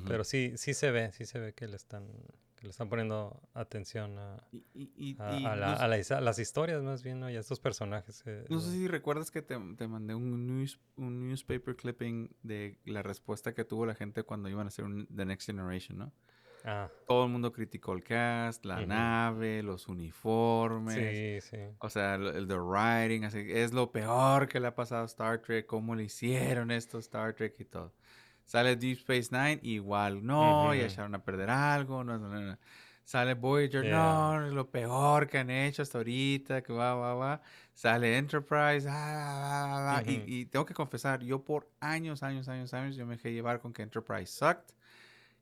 Pero 0.07 0.25
sí, 0.25 0.55
sí 0.57 0.73
se 0.73 0.91
ve, 0.91 1.13
sí 1.13 1.27
se 1.27 1.39
ve 1.39 1.53
que 1.53 1.69
le 1.69 1.77
están, 1.77 2.09
le 2.65 2.71
están 2.71 2.89
poniendo 2.89 3.41
atención 3.55 4.19
a, 4.19 4.37
y- 4.53 4.65
y- 4.75 5.17
a, 5.21 5.39
y 5.39 5.45
a 5.47 5.55
la- 5.57 5.67
no 5.73 5.77
sé- 5.77 5.83
a 5.85 5.89
la 5.89 5.99
his- 5.99 6.11
a 6.13 6.21
las 6.21 6.39
historias 6.39 6.83
más 6.83 7.03
bien, 7.03 7.21
¿no? 7.21 7.31
Y 7.31 7.37
a 7.37 7.41
estos 7.41 7.61
personajes. 7.61 8.23
eh, 8.27 8.45
No 8.49 8.59
sé 8.61 8.73
si 8.73 8.89
recuerdas 8.89 9.31
que 9.31 9.43
te, 9.43 9.57
te 9.77 9.87
mandé 9.87 10.15
un, 10.15 10.47
news, 10.47 10.81
un 10.97 11.29
newspaper 11.29 11.77
clipping 11.77 12.35
de 12.43 12.79
la 12.85 13.03
respuesta 13.03 13.55
que 13.55 13.65
tuvo 13.65 13.87
la 13.87 13.95
gente 13.95 14.23
cuando 14.25 14.49
iban 14.49 14.67
a 14.67 14.69
hacer 14.69 14.85
un- 14.85 15.07
The 15.15 15.25
Next 15.25 15.47
Generation, 15.47 15.99
¿no? 15.99 16.13
Ah, 16.67 16.89
Todo 17.07 17.27
el 17.27 17.31
mundo 17.31 17.53
criticó 17.53 17.93
el 17.93 18.03
cast, 18.03 18.65
la 18.65 18.77
nave, 18.87 19.63
los 19.63 19.87
uniformes. 19.87 20.95
sí, 21.43 21.51
sí. 21.51 21.63
O 21.81 21.91
sea, 21.91 22.15
el, 22.15 22.27
el 22.29 22.49
the 22.49 22.57
writing, 22.59 23.25
así, 23.25 23.39
es 23.51 23.75
lo 23.75 23.93
peor 23.93 24.49
que 24.49 24.61
le 24.61 24.69
ha 24.69 24.75
pasado 24.75 25.03
a 25.03 25.07
Star 25.07 25.41
Trek, 25.43 25.67
cómo 25.67 25.95
le 25.95 26.05
hicieron 26.05 26.71
esto 26.71 26.97
a 26.97 27.01
Star 27.01 27.35
Trek 27.35 27.55
y 27.59 27.65
todo. 27.67 27.93
Sale 28.45 28.77
Deep 28.77 28.99
Space 28.99 29.29
Nine, 29.33 29.61
igual, 29.63 30.25
no, 30.25 30.75
ya 30.75 30.85
Ujú. 30.85 30.93
echaron 30.93 31.15
a 31.15 31.23
perder 31.25 31.51
algo, 31.51 32.05
no, 32.05 32.19
no, 32.19 32.29
no, 32.29 32.41
no. 32.41 32.59
Sale 33.05 33.35
Voyager, 33.35 33.85
Yeah. 33.85 33.93
no, 33.93 34.47
es 34.47 34.53
lo 34.53 34.71
peor 34.71 35.29
que 35.29 35.39
han 35.39 35.51
hecho 35.51 35.83
hasta 35.83 35.99
ahorita, 35.99 36.63
que 36.63 36.73
va, 36.73 36.95
va, 36.95 37.15
va. 37.15 37.43
Sale 37.75 38.17
Enterprise, 38.17 38.89
ah, 38.89 39.67
va, 39.69 39.79
va, 39.79 39.85
va, 39.85 40.03
y- 40.11 40.23
Ujú. 40.23 40.25
y, 40.27 40.47
tengo 40.47 40.65
que 40.65 40.73
confesar, 40.75 41.23
yo 41.23 41.45
por 41.45 41.71
años, 41.81 42.23
años, 42.23 42.49
años, 42.49 42.73
años, 42.73 42.97
yo 42.97 43.05
me 43.07 43.17
dejé 43.17 43.33
llevar 43.33 43.61
con 43.61 43.73
que 43.73 43.83
Enterprise 43.83 44.33
sucked. 44.33 44.75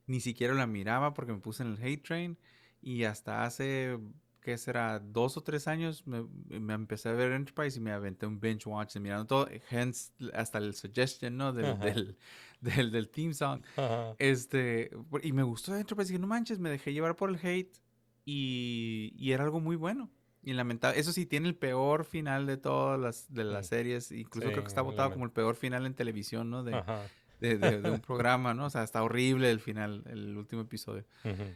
Ni 0.07 0.19
siquiera 0.19 0.53
la 0.53 0.67
miraba 0.67 1.13
porque 1.13 1.31
me 1.31 1.39
puse 1.39 1.63
en 1.63 1.69
el 1.73 1.81
hate 1.83 2.03
train. 2.03 2.37
Y 2.81 3.05
hasta 3.05 3.45
hace, 3.45 3.97
¿qué 4.41 4.57
será? 4.57 4.99
Dos 4.99 5.37
o 5.37 5.41
tres 5.41 5.69
años 5.69 6.05
me, 6.05 6.25
me 6.49 6.73
empecé 6.73 7.07
a 7.09 7.13
ver 7.13 7.31
Enterprise 7.31 7.77
y 7.79 7.81
me 7.81 7.91
aventé 7.93 8.25
un 8.25 8.39
binge 8.41 8.67
watch 8.67 8.97
mirando 8.97 9.25
todo. 9.25 9.47
Hence, 9.71 10.11
hasta 10.33 10.57
el 10.57 10.73
suggestion, 10.75 11.37
¿no? 11.37 11.53
Del, 11.53 11.67
Ajá. 11.67 11.85
del, 11.85 12.17
del, 12.63 12.91
del 12.91 13.09
theme 13.09 13.33
song. 13.33 13.61
Ajá. 13.77 14.15
Este, 14.19 14.89
y 15.21 15.31
me 15.33 15.43
gustó. 15.43 15.77
Y 15.77 15.83
dije, 15.83 16.19
no 16.19 16.27
manches, 16.27 16.59
me 16.59 16.69
dejé 16.69 16.93
llevar 16.93 17.15
por 17.15 17.29
el 17.29 17.35
hate. 17.41 17.77
Y, 18.25 19.13
y 19.17 19.31
era 19.33 19.43
algo 19.43 19.59
muy 19.59 19.75
bueno. 19.75 20.09
Y 20.41 20.53
lamentable. 20.53 20.99
Eso 20.99 21.11
sí, 21.13 21.25
tiene 21.25 21.47
el 21.47 21.55
peor 21.55 22.03
final 22.05 22.45
de 22.47 22.57
todas 22.57 22.99
las, 22.99 23.33
de 23.33 23.43
las 23.43 23.67
Mm. 23.67 23.69
series. 23.69 24.11
Incluso 24.11 24.49
creo 24.49 24.61
que 24.63 24.67
está 24.67 24.81
votado 24.81 25.11
como 25.11 25.25
el 25.25 25.31
peor 25.31 25.55
final 25.55 25.85
en 25.85 25.93
televisión, 25.93 26.49
¿no? 26.49 26.63
De, 26.63 26.73
Ajá. 26.75 27.01
de, 27.39 27.57
de- 27.57 27.81
de 27.81 27.91
un 27.91 27.99
programa, 28.01 28.53
¿no? 28.53 28.65
O 28.65 28.69
sea, 28.69 28.83
está 28.83 29.03
horrible 29.03 29.49
el 29.51 29.59
final, 29.59 30.03
el 30.07 30.35
último 30.37 30.61
episodio. 30.63 31.05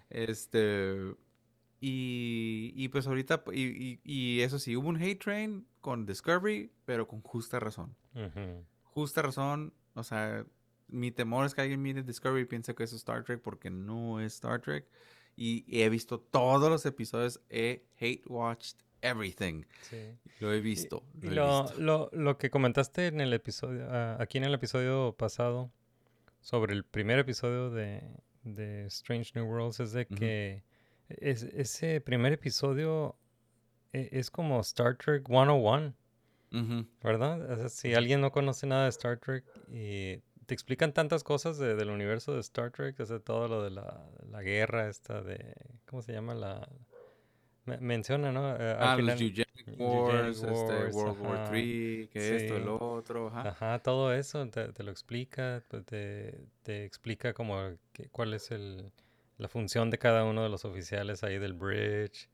Este. 0.09 1.15
Y, 1.79 2.73
y 2.75 2.87
pues 2.89 3.05
ahorita, 3.07 3.43
y, 3.53 3.61
y- 3.63 3.99
y 4.03 4.41
eso 4.41 4.57
sí, 4.57 4.75
hubo 4.75 4.89
un 4.89 4.97
hate 4.97 5.21
train 5.23 5.67
con 5.79 6.05
Discovery, 6.05 6.71
pero 6.85 7.07
con 7.07 7.21
justa 7.21 7.59
razón. 7.59 7.95
Justa 8.83 9.21
razón, 9.21 9.73
o 9.93 10.03
sea, 10.03 10.43
mi 10.87 11.11
temor 11.11 11.45
es 11.45 11.53
que 11.53 11.61
alguien 11.61 11.81
mire 11.81 12.03
Discovery 12.03 12.43
y 12.43 12.45
piense 12.45 12.73
que 12.75 12.83
es 12.83 12.93
Star 12.93 13.23
Trek 13.23 13.41
porque 13.41 13.69
no 13.69 14.19
es 14.19 14.35
Star 14.35 14.61
Trek. 14.61 14.85
Y 15.35 15.65
he 15.81 15.87
visto 15.89 16.19
todos 16.19 16.69
los 16.69 16.85
episodios, 16.85 17.39
he 17.49 17.83
hate 17.99 18.23
watched 18.27 18.77
everything. 19.01 19.63
Sí. 19.81 20.17
Lo 20.39 20.51
he 20.51 20.59
visto. 20.61 21.03
Lo 21.21 21.31
he 21.31 21.35
lo, 21.35 21.63
visto. 21.63 21.79
lo, 21.79 22.09
lo 22.11 22.37
que 22.37 22.49
comentaste 22.49 23.07
en 23.07 23.21
el 23.21 23.33
episodio, 23.33 23.87
ah, 23.89 24.17
aquí 24.19 24.39
en 24.39 24.45
el 24.45 24.53
episodio 24.53 25.13
pasado, 25.17 25.71
sobre 26.41 26.73
el 26.73 26.83
primer 26.83 27.19
episodio 27.19 27.69
de, 27.69 28.01
de 28.43 28.85
Strange 28.87 29.33
New 29.35 29.45
Worlds, 29.45 29.79
es 29.79 29.91
de 29.91 30.07
que 30.07 30.63
es, 31.09 31.43
ese 31.43 32.01
primer 32.01 32.33
episodio 32.33 33.15
e- 33.93 34.09
es 34.11 34.31
como 34.31 34.59
Star 34.61 34.97
Trek 34.97 35.27
101, 35.27 35.93
Ujú. 36.53 36.87
¿verdad? 37.03 37.51
O 37.51 37.55
sea, 37.57 37.69
si 37.69 37.93
alguien 37.93 38.21
no 38.21 38.31
conoce 38.31 38.65
nada 38.65 38.83
de 38.83 38.89
Star 38.89 39.19
Trek 39.19 39.43
y 39.71 40.21
te 40.47 40.55
explican 40.55 40.93
tantas 40.93 41.23
cosas 41.23 41.59
de- 41.59 41.75
del 41.75 41.89
universo 41.91 42.33
de 42.33 42.39
Star 42.39 42.71
Trek, 42.71 42.99
o 42.99 43.05
sea, 43.05 43.19
todo 43.19 43.47
lo 43.47 43.63
de 43.63 43.69
la, 43.69 44.03
la 44.31 44.41
guerra 44.41 44.89
esta 44.89 45.21
de, 45.21 45.53
¿cómo 45.85 46.01
se 46.01 46.13
llama? 46.13 46.33
La... 46.33 46.67
me- 47.65 47.77
Menciona, 47.79 48.31
¿no? 48.31 48.55
Eh, 48.55 48.71
al 48.71 48.77
Ah, 48.79 48.95
los 48.97 49.21
Eugenic 49.21 49.47
Eugenic 49.67 49.79
Wars, 49.79 50.37
este, 50.43 50.89
World 50.91 51.21
War 51.21 51.39
ajá. 51.41 51.55
III, 51.55 52.07
que 52.07 52.35
esto, 52.37 52.55
el 52.57 52.63
Sí. 52.63 52.69
otro, 52.79 53.27
ajá. 53.27 53.49
Ajá, 53.49 53.79
todo 53.79 54.13
eso 54.13 54.47
te, 54.49 54.71
te 54.71 54.83
lo 54.83 54.91
explica, 54.91 55.63
pues, 55.67 55.85
te, 55.85 56.47
te 56.63 56.85
explica 56.85 57.33
como 57.33 57.77
que- 57.93 58.09
cuál 58.09 58.33
es 58.33 58.49
el, 58.51 58.91
la 59.37 59.49
función 59.49 59.89
de 59.91 59.97
cada 59.99 60.23
uno 60.23 60.43
de 60.43 60.49
los 60.49 60.63
oficiales 60.65 61.23
ahí 61.23 61.37
del 61.37 61.53
bridge. 61.53 62.29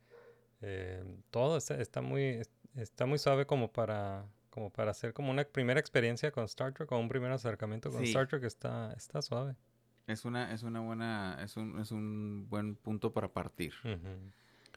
eh, 0.62 1.04
todo 1.32 1.58
está, 1.58 1.76
está 1.82 2.02
muy 2.02 2.42
está 2.76 3.06
muy 3.06 3.18
suave 3.20 3.46
como 3.46 3.72
para 3.72 4.26
como 4.54 4.70
para 4.70 4.92
hacer 4.92 5.14
como 5.14 5.32
una 5.32 5.44
primera 5.46 5.80
experiencia 5.80 6.32
con 6.32 6.44
Star 6.44 6.74
Trek 6.74 6.92
o 6.92 7.00
un 7.00 7.10
primer 7.10 7.32
acercamiento 7.32 7.90
con 7.90 8.02
Sí. 8.02 8.10
Star 8.10 8.28
Trek 8.28 8.44
está 8.44 8.94
está 8.94 9.20
suave. 9.24 9.56
Es 10.06 10.26
una, 10.26 10.54
es 10.54 10.62
una 10.62 10.80
buena, 10.80 11.40
es 11.42 11.58
un, 11.58 11.80
es 11.80 11.92
un 11.92 12.46
buen 12.50 12.76
punto 12.76 13.12
para 13.12 13.30
partir. 13.30 13.74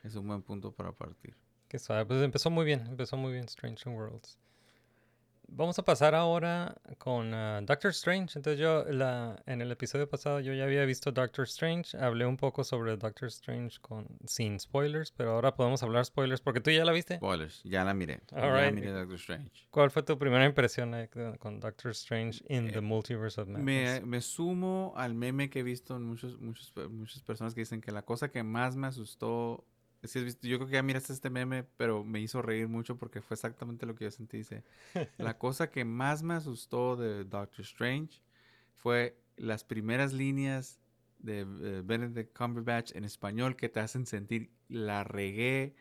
Es 0.02 0.14
un 0.14 0.28
buen 0.28 0.40
punto 0.40 0.72
para 0.72 0.92
partir. 0.92 1.34
Qué 1.68 1.78
suave. 1.78 2.06
Pues 2.06 2.22
empezó 2.22 2.48
muy 2.48 2.64
bien, 2.64 2.86
empezó 2.86 3.18
muy 3.18 3.32
bien 3.32 3.44
Strange 3.44 3.86
Worlds. 3.90 4.38
Vamos 5.48 5.78
a 5.78 5.84
pasar 5.84 6.14
ahora 6.14 6.74
con 6.98 7.32
ah, 7.32 7.60
Doctor 7.62 7.90
Strange. 7.92 8.36
Entonces 8.38 8.58
yo 8.58 8.84
la, 8.84 9.40
en 9.46 9.62
el 9.62 9.70
episodio 9.70 10.08
pasado 10.08 10.40
yo 10.40 10.52
ya 10.52 10.64
había 10.64 10.84
visto 10.84 11.12
Doctor 11.12 11.44
Strange. 11.44 11.96
Hablé 11.96 12.26
un 12.26 12.36
poco 12.36 12.64
sobre 12.64 12.96
Doctor 12.96 13.28
Strange 13.28 13.78
con, 13.80 14.06
sin 14.26 14.58
spoilers, 14.60 15.12
pero 15.12 15.32
ahora 15.32 15.54
podemos 15.54 15.82
hablar 15.82 16.04
spoilers 16.04 16.40
porque 16.40 16.60
tú 16.60 16.70
ya 16.70 16.84
la 16.84 16.92
viste. 16.92 17.16
Spoilers, 17.16 17.62
ya 17.64 17.84
la 17.84 17.94
miré. 17.94 18.20
ya 18.30 18.70
miré 18.72 18.90
Doctor 18.92 19.14
Strange. 19.16 19.66
¿Cuál 19.70 19.90
fue 19.90 20.02
tu 20.02 20.18
primera 20.18 20.44
impresión 20.44 20.94
con- 21.38 21.60
Doctor 21.60 21.92
Strange 21.92 22.44
in 22.48 22.70
the 22.72 22.78
Eh, 22.78 22.80
Multiverse 22.80 23.40
of 23.40 23.48
Me, 23.48 23.54
Madness? 23.84 24.04
me 24.04 24.20
sumo 24.20 24.92
al 24.96 25.14
meme 25.14 25.48
que 25.48 25.60
he 25.60 25.62
visto 25.62 25.96
en 25.96 26.02
muchos, 26.02 26.38
muchos, 26.40 26.72
muchas 26.90 27.22
personas 27.22 27.54
que 27.54 27.60
dicen 27.60 27.80
que 27.80 27.92
la 27.92 28.02
cosa 28.02 28.30
que 28.30 28.42
más 28.42 28.76
me 28.76 28.88
asustó. 28.88 29.64
Si 30.06 30.18
has 30.18 30.24
visto- 30.24 30.46
yo 30.46 30.58
creo 30.58 30.68
que 30.68 30.74
ya 30.74 30.82
miraste 30.82 31.12
este 31.12 31.30
meme, 31.30 31.64
pero 31.76 32.04
me 32.04 32.20
hizo 32.20 32.42
reír 32.42 32.68
mucho 32.68 32.96
porque 32.96 33.20
fue 33.20 33.34
exactamente 33.34 33.86
lo 33.86 33.94
que 33.94 34.04
yo 34.04 34.10
sentí. 34.10 34.38
Dice: 34.38 34.64
La 35.18 35.36
cosa 35.38 35.70
que 35.70 35.84
más 35.84 36.22
me 36.22 36.34
asustó 36.34 36.96
de 36.96 37.24
Doctor 37.24 37.60
Strange 37.64 38.20
fue 38.74 39.18
las 39.36 39.64
primeras 39.64 40.12
líneas 40.12 40.80
de 41.18 41.40
eh, 41.40 41.82
Benedict 41.84 42.36
Cumberbatch 42.36 42.94
en 42.94 43.04
español 43.04 43.56
que 43.56 43.68
te 43.68 43.80
hacen 43.80 44.06
sentir 44.06 44.50
la 44.68 45.02
regué, 45.04 45.74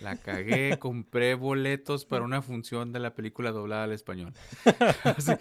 la 0.00 0.16
cagué, 0.16 0.78
compré 0.78 1.34
boletos 1.34 2.04
para 2.04 2.24
una 2.24 2.42
función 2.42 2.92
de 2.92 3.00
la 3.00 3.14
película 3.14 3.50
doblada 3.52 3.84
al 3.84 3.92
español. 3.92 4.32
Así, 5.04 5.32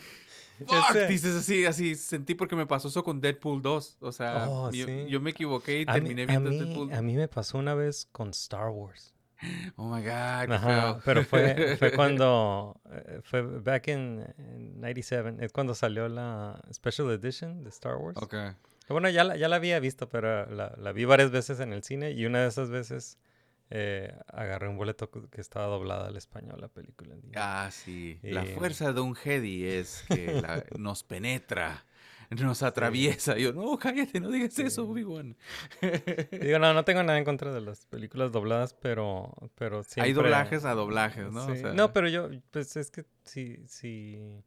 fuck, 0.66 0.96
Ese- 0.96 1.08
dices 1.08 1.36
así, 1.36 1.66
así, 1.66 1.96
sentí 1.96 2.36
porque 2.36 2.56
me 2.56 2.66
pasó 2.66 2.88
eso 2.90 3.04
con 3.04 3.22
Deadpool 3.22 3.62
2. 3.62 3.98
O 4.02 4.12
sea, 4.12 4.48
Oh, 4.50 4.72
yo, 4.72 4.86
sí. 4.86 5.06
yo 5.08 5.20
me 5.22 5.32
equivoqué 5.32 5.82
y 5.82 5.86
A 5.88 5.94
mí, 5.94 6.00
terminé 6.00 6.24
a 6.24 6.26
viendo 6.26 6.50
mí- 6.52 6.58
Deadpool. 6.60 6.94
a 6.94 7.02
mí 7.02 7.16
me 7.16 7.28
pasó 7.28 7.58
una 7.58 7.74
vez 7.74 8.08
con 8.12 8.30
Star 8.30 8.70
Wars. 8.70 9.14
Oh 9.76 9.90
my 9.96 10.02
god, 10.04 10.52
Ajá, 10.52 11.00
pero 11.04 11.24
fue, 11.24 11.76
fue 11.78 11.92
cuando, 11.96 12.80
eh, 12.92 13.22
fue 13.24 13.42
back 13.42 13.88
in, 13.88 14.24
in 14.38 14.80
97, 14.80 15.44
es 15.44 15.52
cuando 15.52 15.74
salió 15.74 16.08
la 16.08 16.62
Special 16.72 17.10
Edition 17.10 17.64
de 17.64 17.70
Star 17.72 17.96
Wars. 17.96 18.18
Ok. 18.22 18.36
Bueno, 18.90 19.10
ya 19.10 19.24
la, 19.24 19.38
ya 19.38 19.48
la 19.48 19.56
había 19.56 19.80
visto, 19.80 20.10
pero 20.10 20.46
la, 20.48 20.76
la 20.78 20.92
vi 20.92 21.06
varias 21.06 21.32
veces 21.32 21.60
en 21.60 21.74
el 21.74 21.82
cine 21.84 22.12
y 22.12 22.26
una 22.26 22.42
de 22.42 22.50
esas 22.50 22.70
veces 22.70 23.18
eh, 23.74 24.14
agarré 24.28 24.68
un 24.68 24.78
boleto 24.78 25.10
que 25.10 25.40
estaba 25.42 25.66
doblada 25.68 26.08
al 26.08 26.18
español 26.18 26.60
la 26.60 26.68
película. 26.68 27.16
Ah, 27.36 27.70
sí. 27.72 28.20
La 28.22 28.46
fuerza 28.46 28.92
de 28.94 29.00
un 29.02 29.16
Jedi 29.16 29.66
es 29.66 30.04
que 30.10 30.42
la- 30.42 30.64
nos 30.78 31.04
penetra, 31.04 31.86
nos 32.30 32.64
atraviesa. 32.64 33.38
Yo, 33.38 33.54
no, 33.54 33.78
cállate, 33.78 34.20
no 34.20 34.30
digas 34.30 34.60
eso, 34.60 34.84
Obi-Wan. 34.90 35.38
Digo, 36.42 36.60
no, 36.60 36.74
no 36.74 36.84
tengo 36.84 37.02
nada 37.04 37.18
en 37.18 37.24
contra 37.26 37.54
de 37.54 37.62
las 37.62 37.86
películas 37.86 38.32
dobladas, 38.34 38.74
pero, 38.74 39.34
pero 39.56 39.84
siempre... 39.84 40.04
Hay 40.10 40.14
doblajes 40.14 40.66
a 40.66 40.74
doblajes, 40.74 41.32
¿no? 41.32 41.46
O 41.46 41.56
Sí, 41.56 41.62
sea, 41.62 41.74
No, 41.74 41.94
pero 41.94 42.10
yo, 42.10 42.30
pues 42.52 42.76
es 42.76 42.92
que 42.92 43.06
si, 43.24 43.58
si, 43.68 44.44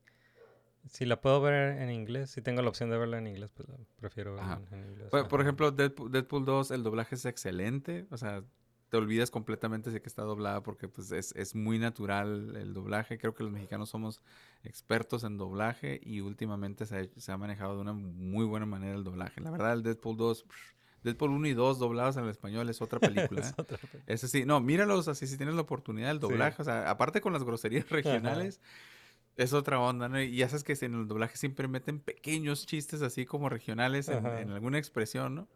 si 0.90 1.06
la 1.06 1.20
puedo 1.20 1.40
ver 1.40 1.78
en 1.80 1.90
inglés, 1.90 2.30
si 2.30 2.42
tengo 2.42 2.60
la 2.60 2.68
opción 2.68 2.90
de 2.90 2.98
verla 2.98 3.18
en 3.18 3.26
inglés, 3.26 3.50
pues 3.54 3.68
la 3.70 3.76
prefiero 3.96 4.34
verla 4.34 4.52
Ajá. 4.52 4.60
en, 4.70 4.78
en 4.80 4.90
inglés. 4.90 5.08
Por, 5.10 5.40
ejemplo, 5.40 5.70
Deadpool, 5.70 6.10
Deadpool 6.12 6.44
2, 6.44 6.70
el 6.72 6.82
doblaje 6.82 7.14
es 7.14 7.24
excelente. 7.24 8.06
O 8.10 8.18
sea, 8.18 8.44
te 8.94 8.98
olvidas 8.98 9.32
completamente 9.32 9.90
de 9.90 10.00
que 10.00 10.06
está 10.08 10.22
doblada 10.22 10.62
porque 10.62 10.86
pues, 10.86 11.10
es, 11.10 11.32
es 11.34 11.56
muy 11.56 11.80
natural 11.80 12.54
el 12.54 12.72
doblaje. 12.74 13.18
Creo 13.18 13.34
que 13.34 13.42
los 13.42 13.50
mexicanos 13.50 13.88
somos 13.88 14.22
expertos 14.62 15.24
en 15.24 15.36
doblaje 15.36 16.00
y 16.00 16.20
últimamente 16.20 16.86
se 16.86 16.96
ha, 16.96 17.20
se 17.20 17.32
ha 17.32 17.36
manejado 17.36 17.74
de 17.74 17.80
una 17.80 17.92
muy 17.92 18.44
buena 18.44 18.66
manera 18.66 18.94
el 18.94 19.02
doblaje. 19.02 19.40
La 19.40 19.50
verdad, 19.50 19.72
el 19.72 19.82
Deadpool 19.82 20.16
2, 20.16 20.44
pff, 20.44 20.72
Deadpool 21.02 21.30
1 21.32 21.48
y 21.48 21.54
2 21.54 21.80
doblados 21.80 22.16
en 22.18 22.22
el 22.22 22.30
español 22.30 22.70
es 22.70 22.80
otra 22.80 23.00
película. 23.00 23.40
Es 23.40 23.50
¿eh? 23.50 23.54
otra 23.58 23.78
película. 23.78 24.04
Ese 24.06 24.28
sí, 24.28 24.44
no, 24.44 24.60
míralos 24.60 25.08
así 25.08 25.26
si 25.26 25.36
tienes 25.36 25.56
la 25.56 25.62
oportunidad, 25.62 26.12
el 26.12 26.18
Sí. 26.18 26.20
doblaje, 26.20 26.62
o 26.62 26.64
sea, 26.64 26.88
aparte 26.88 27.20
con 27.20 27.32
las 27.32 27.42
groserías 27.42 27.88
regionales, 27.90 28.60
es 29.36 29.52
otra 29.54 29.80
onda, 29.80 30.08
¿no? 30.08 30.22
Y 30.22 30.36
ya 30.36 30.48
sabes 30.48 30.62
que 30.62 30.74
en 30.86 30.94
el 30.94 31.08
doblaje 31.08 31.36
siempre 31.36 31.66
meten 31.66 31.98
pequeños 31.98 32.64
chistes 32.64 33.02
así 33.02 33.26
como 33.26 33.48
regionales 33.48 34.08
en, 34.08 34.24
en 34.24 34.50
alguna 34.50 34.78
expresión, 34.78 35.34
¿no? 35.34 35.48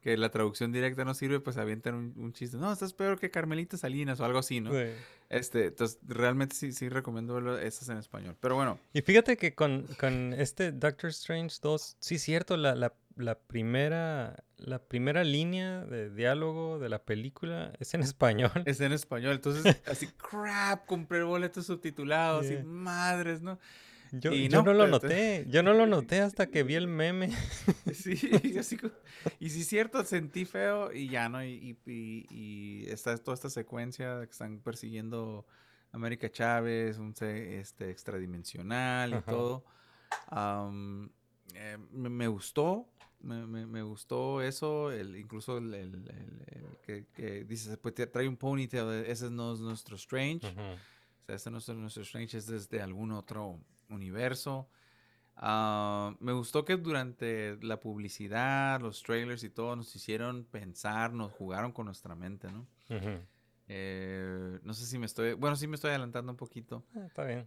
Que 0.00 0.16
la 0.16 0.30
traducción 0.30 0.70
directa 0.72 1.04
no 1.04 1.12
sirve, 1.14 1.40
pues 1.40 1.56
avientan 1.56 1.94
un, 1.94 2.14
un 2.16 2.32
chiste. 2.32 2.56
No, 2.56 2.72
estás 2.72 2.92
peor 2.92 3.18
que 3.18 3.30
Carmelita 3.30 3.76
Salinas 3.76 4.20
o 4.20 4.24
algo 4.24 4.38
así, 4.38 4.60
¿no? 4.60 4.72
Sí. 4.72 4.84
Este, 5.28 5.66
entonces, 5.66 5.98
realmente 6.06 6.54
sí, 6.54 6.72
sí 6.72 6.88
recomiendo 6.88 7.58
esas 7.58 7.88
en 7.88 7.98
español. 7.98 8.36
Pero 8.40 8.54
bueno, 8.54 8.78
Y 8.92 9.02
fíjate 9.02 9.36
que 9.36 9.54
con, 9.54 9.86
con 9.98 10.32
este 10.32 10.72
Doctor 10.72 11.10
Strange 11.10 11.56
2, 11.60 11.96
sí 11.98 12.14
es 12.14 12.22
cierto, 12.22 12.56
la, 12.56 12.74
la, 12.74 12.94
la 13.16 13.38
primera, 13.38 14.44
la 14.56 14.78
primera 14.78 15.24
línea 15.24 15.84
de 15.84 16.08
diálogo 16.14 16.78
de 16.78 16.88
la 16.88 17.02
película 17.02 17.72
es 17.80 17.92
en 17.94 18.00
español. 18.02 18.50
es 18.64 18.80
en 18.80 18.92
español. 18.92 19.32
Entonces, 19.34 19.82
así, 19.86 20.06
crap, 20.30 20.86
compré 20.86 21.18
el 21.18 21.24
boleto 21.24 21.60
subtitulado, 21.62 22.40
así, 22.40 22.50
Yeah. 22.54 22.62
madres, 22.64 23.42
¿no? 23.42 23.58
Yo, 24.12 24.32
y 24.32 24.48
yo 24.48 24.58
no, 24.62 24.72
no, 24.72 24.74
lo 24.74 24.86
noté, 24.86 25.44
yo 25.48 25.62
no 25.62 25.74
lo 25.74 25.86
noté 25.86 26.20
hasta 26.20 26.46
que 26.48 26.62
vi 26.62 26.74
el 26.74 26.88
meme. 26.88 27.30
Sí, 27.94 28.14
y 28.44 28.56
así 28.58 28.76
co- 28.76 28.90
y 29.40 29.50
sí 29.50 29.62
es 29.62 29.66
cierto, 29.68 30.04
sentí 30.04 30.44
feo 30.44 30.92
y 30.92 31.08
ya, 31.08 31.28
¿no? 31.28 31.42
Y, 31.44 31.76
y, 31.86 32.26
y- 32.30 32.86
está 32.90 33.16
toda 33.18 33.34
esta 33.34 33.50
secuencia 33.50 34.20
que 34.24 34.30
están 34.30 34.60
persiguiendo 34.60 35.46
América 35.92 36.30
Chávez, 36.30 36.98
un 36.98 37.14
este 37.20 37.90
extradimensional 37.90 39.10
y 39.10 39.14
Ajá. 39.14 39.30
todo. 39.30 39.64
Eh, 41.54 41.78
me, 41.92 42.08
me 42.08 42.28
gustó, 42.28 42.86
me, 43.20 43.46
me- 43.46 43.66
me 43.66 43.82
gustó 43.82 44.42
eso, 44.42 44.92
el, 44.92 45.16
incluso 45.16 45.58
el, 45.58 45.72
el- 45.74 45.94
el- 45.94 46.42
el 46.46 46.76
que, 46.84 47.06
que 47.14 47.44
dice, 47.44 47.76
pues 47.78 47.94
trae 47.94 48.28
un 48.28 48.36
ponytail, 48.36 49.04
ese 49.06 49.30
no 49.30 49.54
es 49.54 49.60
nuestro 49.60 49.96
Strange. 49.96 50.46
O 50.46 51.24
sea, 51.26 51.36
este 51.36 51.50
no 51.50 51.58
es 51.58 51.68
nuestro 51.70 52.02
Strange, 52.02 52.36
es 52.38 52.46
desde 52.46 52.80
algún 52.80 53.12
otro 53.12 53.58
universo. 53.88 54.68
Ah, 55.36 56.16
me 56.20 56.32
gustó 56.32 56.64
que 56.64 56.76
durante 56.76 57.56
la 57.62 57.78
publicidad, 57.78 58.80
los 58.80 59.02
trailers 59.02 59.44
y 59.44 59.50
todo, 59.50 59.76
nos 59.76 59.94
hicieron 59.94 60.44
pensar, 60.44 61.12
nos 61.12 61.32
jugaron 61.32 61.72
con 61.72 61.86
nuestra 61.86 62.14
mente, 62.16 62.50
¿no? 62.50 62.66
Eh, 63.68 64.58
no 64.62 64.72
sé 64.74 64.86
si 64.86 64.98
me 64.98 65.06
estoy, 65.06 65.34
bueno, 65.34 65.54
sí 65.54 65.66
me 65.66 65.74
estoy 65.76 65.90
adelantando 65.90 66.32
un 66.32 66.36
poquito, 66.36 66.84
Ah, 66.96 67.04
Está 67.06 67.24
bien. 67.24 67.46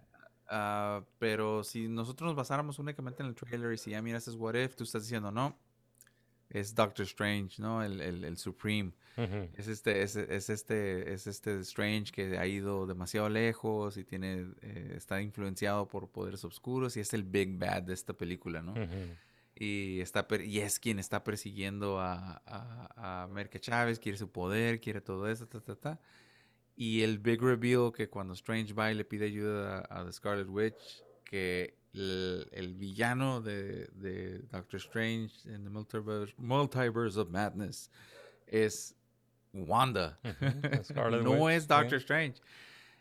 ah, 0.49 1.03
pero 1.17 1.63
si 1.63 1.87
nosotros 1.87 2.27
nos 2.27 2.35
basáramos 2.35 2.79
únicamente 2.79 3.23
en 3.23 3.29
el 3.29 3.35
trailer 3.35 3.73
y 3.73 3.77
si 3.77 3.91
ya 3.91 4.01
miras 4.01 4.27
es 4.27 4.35
What 4.35 4.55
If, 4.55 4.75
tú 4.75 4.83
estás 4.83 5.03
diciendo, 5.03 5.31
no, 5.31 5.57
es 6.51 6.75
Doctor 6.75 7.05
Strange, 7.05 7.61
¿no? 7.61 7.83
El, 7.83 8.01
el, 8.01 8.23
el 8.23 8.37
Supreme. 8.37 8.91
Es 9.57 9.67
este, 9.67 10.01
es, 10.01 10.15
es 10.15 10.49
este, 10.49 11.13
es 11.13 11.27
este 11.27 11.59
Strange 11.59 12.11
que 12.11 12.37
ha 12.37 12.47
ido 12.47 12.87
demasiado 12.87 13.29
lejos 13.29 13.97
y 13.97 14.03
tiene, 14.03 14.47
eh, 14.61 14.93
está 14.95 15.21
influenciado 15.21 15.87
por 15.87 16.09
poderes 16.09 16.43
oscuros 16.43 16.97
y 16.97 17.01
es 17.01 17.13
el 17.13 17.23
Big 17.23 17.57
Bad 17.57 17.83
de 17.83 17.93
esta 17.93 18.13
película, 18.13 18.61
¿no? 18.61 18.73
Y, 19.53 19.99
está, 19.99 20.25
y 20.43 20.59
es 20.59 20.79
quien 20.79 20.97
está 20.97 21.23
persiguiendo 21.23 21.99
a, 21.99 22.41
a, 22.45 23.25
a 23.25 23.59
Chávez, 23.59 23.99
quiere 23.99 24.17
su 24.17 24.31
poder, 24.31 24.79
quiere 24.79 25.01
todo 25.01 25.29
eso, 25.29 25.45
ta, 25.47 25.59
ta, 25.61 25.75
ta. 25.75 25.99
Y 26.75 27.01
el 27.01 27.19
big 27.19 27.41
reveal 27.41 27.91
que 27.91 28.09
cuando 28.09 28.33
Strange 28.33 28.73
va 28.73 28.91
y 28.91 28.95
le 28.95 29.05
pide 29.05 29.25
ayuda 29.25 29.79
a, 29.81 29.99
a 29.99 30.05
The 30.05 30.13
Scarlet 30.13 30.47
Witch, 30.47 31.03
que 31.25 31.80
el, 31.93 32.47
el 32.51 32.73
villano 32.75 33.41
de, 33.41 33.87
de 33.93 34.39
Doctor 34.51 34.79
Strange 34.79 35.31
en 35.45 35.63
The 35.63 35.69
Multiverse, 35.69 36.33
Multiverse 36.37 37.19
of 37.19 37.29
Madness 37.29 37.89
es 38.47 38.95
Wanda. 39.53 40.17
La 40.23 40.83
Scarlet 40.83 41.21
no 41.23 41.31
Witch, 41.31 41.57
es 41.57 41.63
sí. 41.63 41.69
Doctor 41.69 41.97
Strange. 41.97 42.41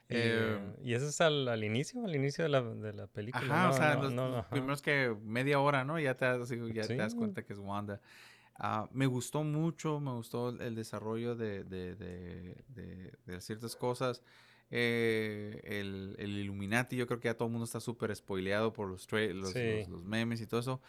Y, 0.09 0.13
Eh, 0.13 0.59
y 0.83 0.95
eso 0.95 1.07
es 1.07 1.21
al, 1.21 1.47
al 1.47 1.63
inicio, 1.63 2.05
al 2.05 2.17
inicio 2.17 2.43
de 2.43 2.51
la, 2.51 2.63
de 2.63 2.93
la 2.93 3.07
película. 3.07 3.45
Ajá, 3.45 3.63
no, 3.69 3.71
o 3.71 3.73
sea, 3.77 3.95
no, 3.95 4.03
los, 4.03 4.13
no, 4.13 4.29
los 4.31 4.39
ajá. 4.41 4.51
primeros 4.51 4.83
que 4.83 5.17
media 5.23 5.61
hora, 5.61 5.85
¿no? 5.85 6.01
Ya 6.01 6.17
te 6.17 6.25
ya 6.75 6.87
te 6.87 6.97
das 6.97 7.13
Sí. 7.13 7.17
cuenta 7.19 7.45
que 7.45 7.53
es 7.53 7.61
Wanda. 7.61 8.01
Ah, 8.57 8.89
me 8.93 9.07
gustó 9.07 9.45
mucho, 9.45 10.01
me 10.01 10.11
gustó 10.11 10.49
el- 10.49 10.75
desarrollo 10.75 11.37
de, 11.37 11.63
de- 11.63 11.95
de- 11.95 12.65
de- 12.69 13.13
de 13.25 13.41
ciertas 13.41 13.77
cosas. 13.77 14.21
Eh, 14.71 15.61
el, 15.65 16.15
el 16.19 16.31
Illuminati, 16.39 16.97
yo 16.97 17.07
creo 17.07 17.19
que 17.21 17.27
ya 17.29 17.35
todo 17.35 17.47
el 17.47 17.53
mundo 17.53 17.65
está 17.65 17.81
súper 17.81 18.15
spoileado 18.15 18.73
por 18.73 18.89
los, 18.89 19.09
tra- 19.09 19.33
los, 19.35 19.53
Sí. 19.53 19.61
los- 19.67 19.89
los 19.89 20.05
memes 20.05 20.41
y 20.41 20.47
todo 20.47 20.61
eso. 20.61 20.81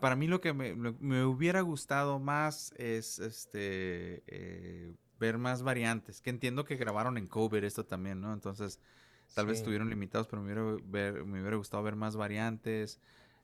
Para 0.00 0.14
mí 0.16 0.28
lo 0.28 0.40
que 0.40 0.52
me, 0.52 0.74
lo- 0.74 0.94
me 1.00 1.24
hubiera 1.24 1.60
gustado 1.60 2.18
más 2.20 2.72
es 2.76 3.18
este 3.18 4.22
eh, 4.28 4.94
ver 5.18 5.38
más 5.38 5.62
variantes, 5.62 6.20
que 6.20 6.30
entiendo 6.30 6.64
que 6.64 6.76
grabaron 6.76 7.18
en 7.18 7.26
COVID 7.26 7.64
esto 7.64 7.84
también, 7.84 8.20
¿no? 8.20 8.32
Entonces, 8.32 8.80
tal 9.34 9.46
vez 9.46 9.58
estuvieron 9.58 9.90
limitados, 9.90 10.28
pero 10.28 10.40
me 10.42 10.52
hubiera, 10.52 10.82
ver- 10.84 11.24
me 11.24 11.40
hubiera 11.40 11.56
gustado 11.56 11.82
ver 11.82 11.96
más 11.96 12.16
variantes, 12.16 13.00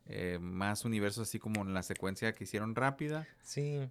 eh, 0.07 0.39
más 0.41 0.85
universos 0.85 1.29
así 1.29 1.39
como 1.39 1.63
en 1.63 1.75
la 1.75 1.83
secuencia 1.83 2.35
que 2.35 2.45
hicieron 2.45 2.75
rápida, 2.77 3.27
Sí, 3.43 3.89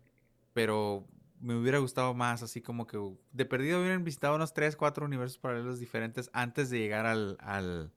pero 0.54 1.06
me 1.42 1.56
hubiera 1.56 1.80
gustado 1.80 2.14
más 2.14 2.44
así 2.44 2.62
como 2.62 2.88
que 2.88 2.98
de 3.34 3.46
perdido 3.46 3.80
hubieran 3.82 4.04
visitado 4.04 4.36
unos 4.36 4.54
3, 4.54 4.76
4 4.76 5.06
universos 5.06 5.38
paralelos 5.40 5.80
diferentes 5.80 6.30
antes 6.34 6.70
de 6.70 6.80
llegar 6.80 7.06
al... 7.06 7.38
al 7.42 7.92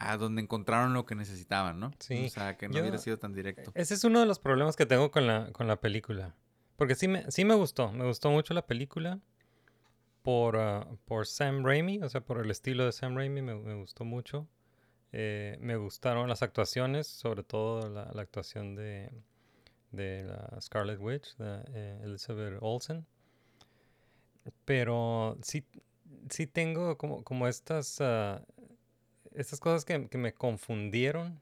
a 0.00 0.16
donde 0.16 0.40
encontraron 0.40 0.94
lo 0.94 1.04
que 1.06 1.16
necesitaban, 1.16 1.80
¿no? 1.80 1.90
Sí, 1.98 2.26
O 2.26 2.28
sea, 2.30 2.56
que 2.56 2.68
no 2.68 2.74
yo- 2.74 2.82
hubiera 2.82 2.98
sido 2.98 3.18
tan 3.18 3.32
directo. 3.32 3.72
ese 3.74 3.94
es 3.94 4.04
uno 4.04 4.20
de 4.20 4.26
los 4.26 4.38
problemas 4.38 4.76
que 4.76 4.86
tengo 4.86 5.10
con 5.10 5.26
la, 5.26 5.50
con 5.52 5.66
la 5.66 5.80
película. 5.80 6.36
Porque 6.76 6.94
sí 6.94 7.08
me, 7.08 7.28
sí 7.32 7.44
me 7.44 7.54
gustó, 7.56 7.90
me 7.92 8.04
gustó 8.06 8.30
mucho 8.30 8.54
la 8.54 8.64
película 8.64 9.18
por, 10.22 10.56
ah, 10.56 10.86
por 11.04 11.26
Sam 11.26 11.64
Raimi, 11.64 12.00
o 12.02 12.08
sea, 12.08 12.20
por 12.20 12.38
el 12.44 12.50
estilo 12.50 12.84
de 12.84 12.92
Sam 12.92 13.16
Raimi 13.16 13.42
me, 13.42 13.54
me 13.56 13.74
gustó 13.74 14.04
mucho. 14.04 14.46
Eh, 15.10 15.58
me 15.60 15.74
gustaron 15.76 16.28
las 16.28 16.42
actuaciones, 16.42 17.08
sobre 17.08 17.42
todo 17.42 17.88
la, 17.88 18.12
la 18.12 18.22
actuación 18.22 18.76
de, 18.76 19.10
de 19.90 20.24
la 20.24 20.60
Scarlet 20.60 20.98
Witch, 21.00 21.36
de 21.36 21.62
eh, 21.68 22.00
Elizabeth 22.04 22.58
Olsen. 22.60 23.06
Pero 24.64 25.36
sí, 25.42 25.64
sí 26.30 26.46
tengo 26.46 26.96
como, 26.96 27.22
como 27.22 27.46
estas, 27.48 28.00
ah, 28.00 28.42
estas 29.34 29.60
cosas 29.60 29.84
que, 29.84 30.08
que 30.08 30.18
me 30.18 30.32
confundieron, 30.32 31.40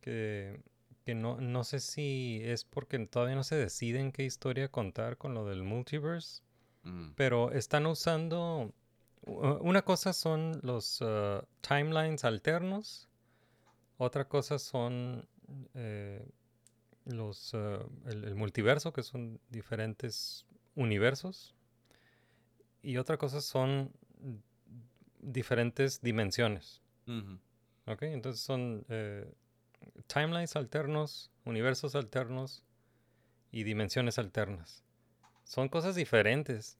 que, 0.00 0.60
que 1.04 1.14
no, 1.14 1.40
no 1.40 1.64
sé 1.64 1.80
si 1.80 2.40
es 2.44 2.64
porque 2.64 2.98
todavía 3.06 3.36
no 3.36 3.44
se 3.44 3.56
deciden 3.56 4.12
qué 4.12 4.24
historia 4.24 4.68
contar 4.68 5.16
con 5.18 5.34
lo 5.34 5.46
del 5.46 5.62
multiverse, 5.62 6.42
Mm. 6.84 7.12
pero 7.16 7.50
están 7.52 7.86
usando... 7.86 8.72
Una 9.26 9.80
cosa 9.80 10.12
son 10.12 10.60
los 10.62 10.98
ah, 11.00 11.42
timelines 11.62 12.24
alternos, 12.24 13.08
otra 13.96 14.28
cosa 14.28 14.58
son 14.58 15.26
eh, 15.72 16.28
los, 17.04 17.54
ah, 17.54 17.84
el, 18.06 18.24
el 18.24 18.34
multiverso, 18.34 18.92
que 18.92 19.02
son 19.02 19.40
diferentes 19.50 20.46
universos, 20.74 21.54
y 22.82 22.98
otra 22.98 23.16
cosa 23.16 23.40
son 23.40 23.92
diferentes 25.20 26.00
dimensiones. 26.02 26.82
¿Ok? 27.86 28.02
Entonces 28.02 28.42
son 28.42 28.84
eh, 28.88 29.32
timelines 30.06 30.56
alternos, 30.56 31.30
universos 31.44 31.94
alternos 31.94 32.62
y 33.50 33.64
dimensiones 33.64 34.18
alternas. 34.18 34.82
Son 35.44 35.68
cosas 35.68 35.94
diferentes. 35.94 36.78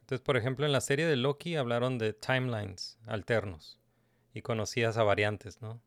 Entonces, 0.00 0.22
por 0.22 0.36
ejemplo, 0.36 0.66
en 0.66 0.72
la 0.72 0.80
serie 0.80 1.06
de 1.06 1.16
Loki 1.16 1.56
hablaron 1.56 1.98
de 1.98 2.12
timelines 2.12 2.98
alternos 3.06 3.78
y 4.34 4.42
conocías 4.42 4.96
a 4.98 5.02
variantes, 5.02 5.62
¿no? 5.62 5.80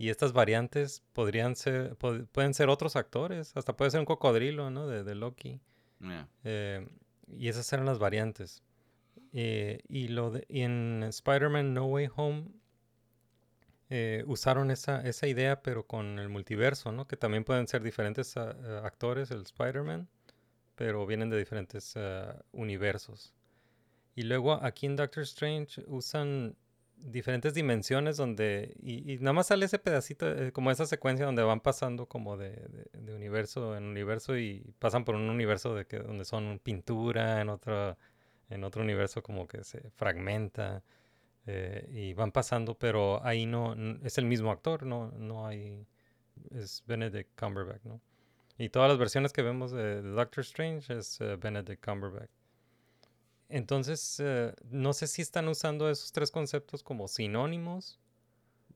Y 0.00 0.10
estas 0.10 0.32
variantes 0.32 1.02
podrían 1.12 1.56
ser, 1.56 1.98
pod- 1.98 2.28
pueden 2.28 2.54
ser 2.54 2.68
otros 2.68 2.94
actores, 2.94 3.52
hasta 3.56 3.76
puede 3.76 3.90
ser 3.90 3.98
un 4.00 4.06
cocodrilo, 4.06 4.70
¿no? 4.70 4.86
De, 4.86 5.02
de 5.02 5.14
Loki. 5.16 5.60
Yeah. 6.00 6.28
Eh, 6.44 6.88
y 7.26 7.48
esas 7.48 7.72
eran 7.72 7.84
las 7.84 7.98
variantes. 7.98 8.62
Eh, 9.32 9.80
y, 9.88 10.08
lo 10.08 10.30
de, 10.30 10.46
y 10.48 10.60
en 10.62 11.02
Spider-Man 11.02 11.74
No 11.74 11.86
Way 11.86 12.08
Home 12.14 12.46
eh, 13.90 14.22
usaron 14.26 14.70
esa, 14.70 15.00
esa 15.00 15.26
idea, 15.26 15.62
pero 15.62 15.86
con 15.86 16.18
el 16.20 16.28
multiverso, 16.28 16.92
¿no? 16.92 17.06
Que 17.08 17.16
también 17.16 17.42
pueden 17.44 17.66
ser 17.66 17.82
diferentes 17.82 18.36
ah, 18.36 18.54
ah, 18.62 18.82
actores, 18.84 19.30
el 19.32 19.42
Spider-Man, 19.42 20.08
pero 20.76 21.06
vienen 21.06 21.28
de 21.28 21.38
diferentes 21.38 21.96
ah, 21.96 22.40
universos. 22.52 23.34
Y 24.14 24.22
luego 24.22 24.52
aquí 24.62 24.86
en 24.86 24.94
Doctor 24.96 25.24
Strange 25.24 25.82
usan 25.86 26.56
diferentes 27.00 27.54
dimensiones 27.54 28.16
donde... 28.16 28.74
Y, 28.82 29.14
y 29.14 29.18
nada 29.18 29.32
más 29.32 29.48
sale 29.48 29.66
ese 29.66 29.78
pedacito, 29.78 30.30
eh, 30.30 30.52
como 30.52 30.70
esa 30.70 30.86
secuencia 30.86 31.26
donde 31.26 31.42
van 31.42 31.60
pasando 31.60 32.06
como 32.06 32.36
de, 32.36 32.50
de- 32.92 33.14
universo 33.14 33.76
en 33.76 33.84
universo 33.84 34.36
y 34.36 34.74
pasan 34.78 35.04
por 35.04 35.14
un 35.14 35.28
universo 35.30 35.74
de 35.74 35.86
que, 35.86 35.98
donde 35.98 36.24
son 36.24 36.60
pintura, 36.62 37.40
en 37.40 37.48
otro, 37.48 37.96
en 38.50 38.64
otro 38.64 38.82
universo 38.82 39.22
como 39.22 39.46
que 39.46 39.64
se 39.64 39.90
fragmenta 39.96 40.82
eh, 41.46 41.88
y 41.92 42.14
van 42.14 42.32
pasando, 42.32 42.74
pero 42.74 43.24
ahí 43.24 43.46
no, 43.46 43.74
es 44.04 44.18
el 44.18 44.24
mismo 44.26 44.50
actor, 44.50 44.84
no, 44.84 45.10
no 45.12 45.46
hay... 45.46 45.86
Es 46.52 46.84
Benedict 46.86 47.30
Cumberbatch, 47.38 47.84
¿no? 47.84 48.00
Y 48.58 48.68
todas 48.68 48.88
las 48.88 48.98
versiones 48.98 49.32
que 49.32 49.42
vemos 49.42 49.72
de, 49.72 50.02
de 50.02 50.10
Doctor 50.10 50.42
Strange 50.42 50.96
es 50.96 51.20
eh, 51.20 51.36
Benedict 51.36 51.84
Cumberbatch. 51.84 52.30
Entonces, 53.48 54.20
eh, 54.22 54.54
no 54.70 54.92
sé 54.92 55.06
si 55.06 55.22
están 55.22 55.48
usando 55.48 55.88
esos 55.90 56.12
tres 56.12 56.30
conceptos 56.30 56.82
como 56.82 57.08
sinónimos. 57.08 57.98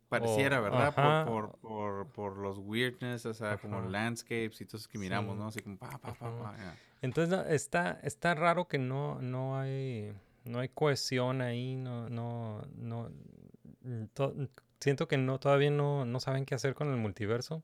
Pareciera, 0.09 0.61
o- 0.61 0.63
¿verdad? 0.63 0.95
Por- 1.27 1.27
por, 1.27 1.59
por, 1.61 2.07
por 2.09 2.37
los 2.39 2.59
weirdness, 2.59 3.25
o 3.27 3.35
sea, 3.35 3.57
como 3.59 3.81
landscapes 3.83 4.61
y 4.61 4.67
todo 4.67 4.79
eso 4.79 4.89
que 4.89 4.99
miramos, 4.99 5.35
Sí. 5.35 5.39
¿no? 5.41 5.47
Así 5.49 5.61
como 5.63 5.77
pa, 5.79 5.91
pa, 5.99 6.13
pa, 6.15 6.39
pa. 6.39 6.57
Entonces 7.01 7.31
no, 7.37 7.43
está, 7.45 7.99
está 8.03 8.35
raro 8.35 8.69
que 8.69 8.79
no, 8.79 9.21
no 9.23 9.59
hay 9.59 10.13
no 10.45 10.59
hay 10.59 10.69
cohesión 10.69 11.41
ahí, 11.41 11.77
no, 11.77 12.09
no, 12.11 12.63
no 12.77 13.11
to- 14.15 14.35
siento 14.81 15.07
que 15.09 15.17
no, 15.17 15.39
todavía 15.39 15.71
no, 15.71 16.05
no 16.05 16.21
saben 16.21 16.45
qué 16.45 16.55
hacer 16.55 16.75
con 16.75 16.91
el 16.91 16.97
multiverso. 16.97 17.63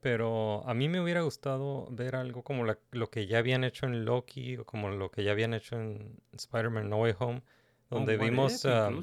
Pero 0.00 0.62
a 0.66 0.74
mí 0.74 0.88
me 0.88 1.00
hubiera 1.00 1.22
gustado 1.22 1.88
ver 1.90 2.14
algo 2.14 2.42
como 2.42 2.64
la- 2.64 2.78
lo 2.92 3.10
que 3.10 3.26
ya 3.26 3.38
habían 3.38 3.64
hecho 3.64 3.86
en 3.86 4.04
Loki 4.04 4.56
o 4.56 4.64
como 4.64 4.90
lo 4.90 5.10
que 5.10 5.24
ya 5.24 5.32
habían 5.32 5.54
hecho 5.54 5.76
en 5.76 6.20
Spider-Man 6.32 6.88
No 6.88 6.98
Way 6.98 7.14
Home, 7.18 7.42
Oh, 7.90 7.96
donde 7.96 8.16
vimos 8.16 8.64
If, 8.64 8.70
um, 8.70 8.94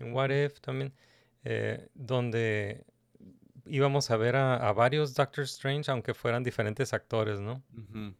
en 0.00 0.12
What 0.12 0.30
If 0.30 0.60
también, 0.60 0.92
eh, 1.44 1.88
donde 1.94 2.84
íbamos 3.66 4.10
a 4.10 4.16
ver 4.16 4.36
a, 4.36 4.56
a 4.68 4.72
varios 4.72 5.14
Doctor 5.14 5.44
Strange, 5.44 5.90
aunque 5.90 6.14
fueran 6.14 6.42
diferentes 6.42 6.92
actores, 6.92 7.40
¿no? 7.40 7.62
Ujú. 7.72 8.14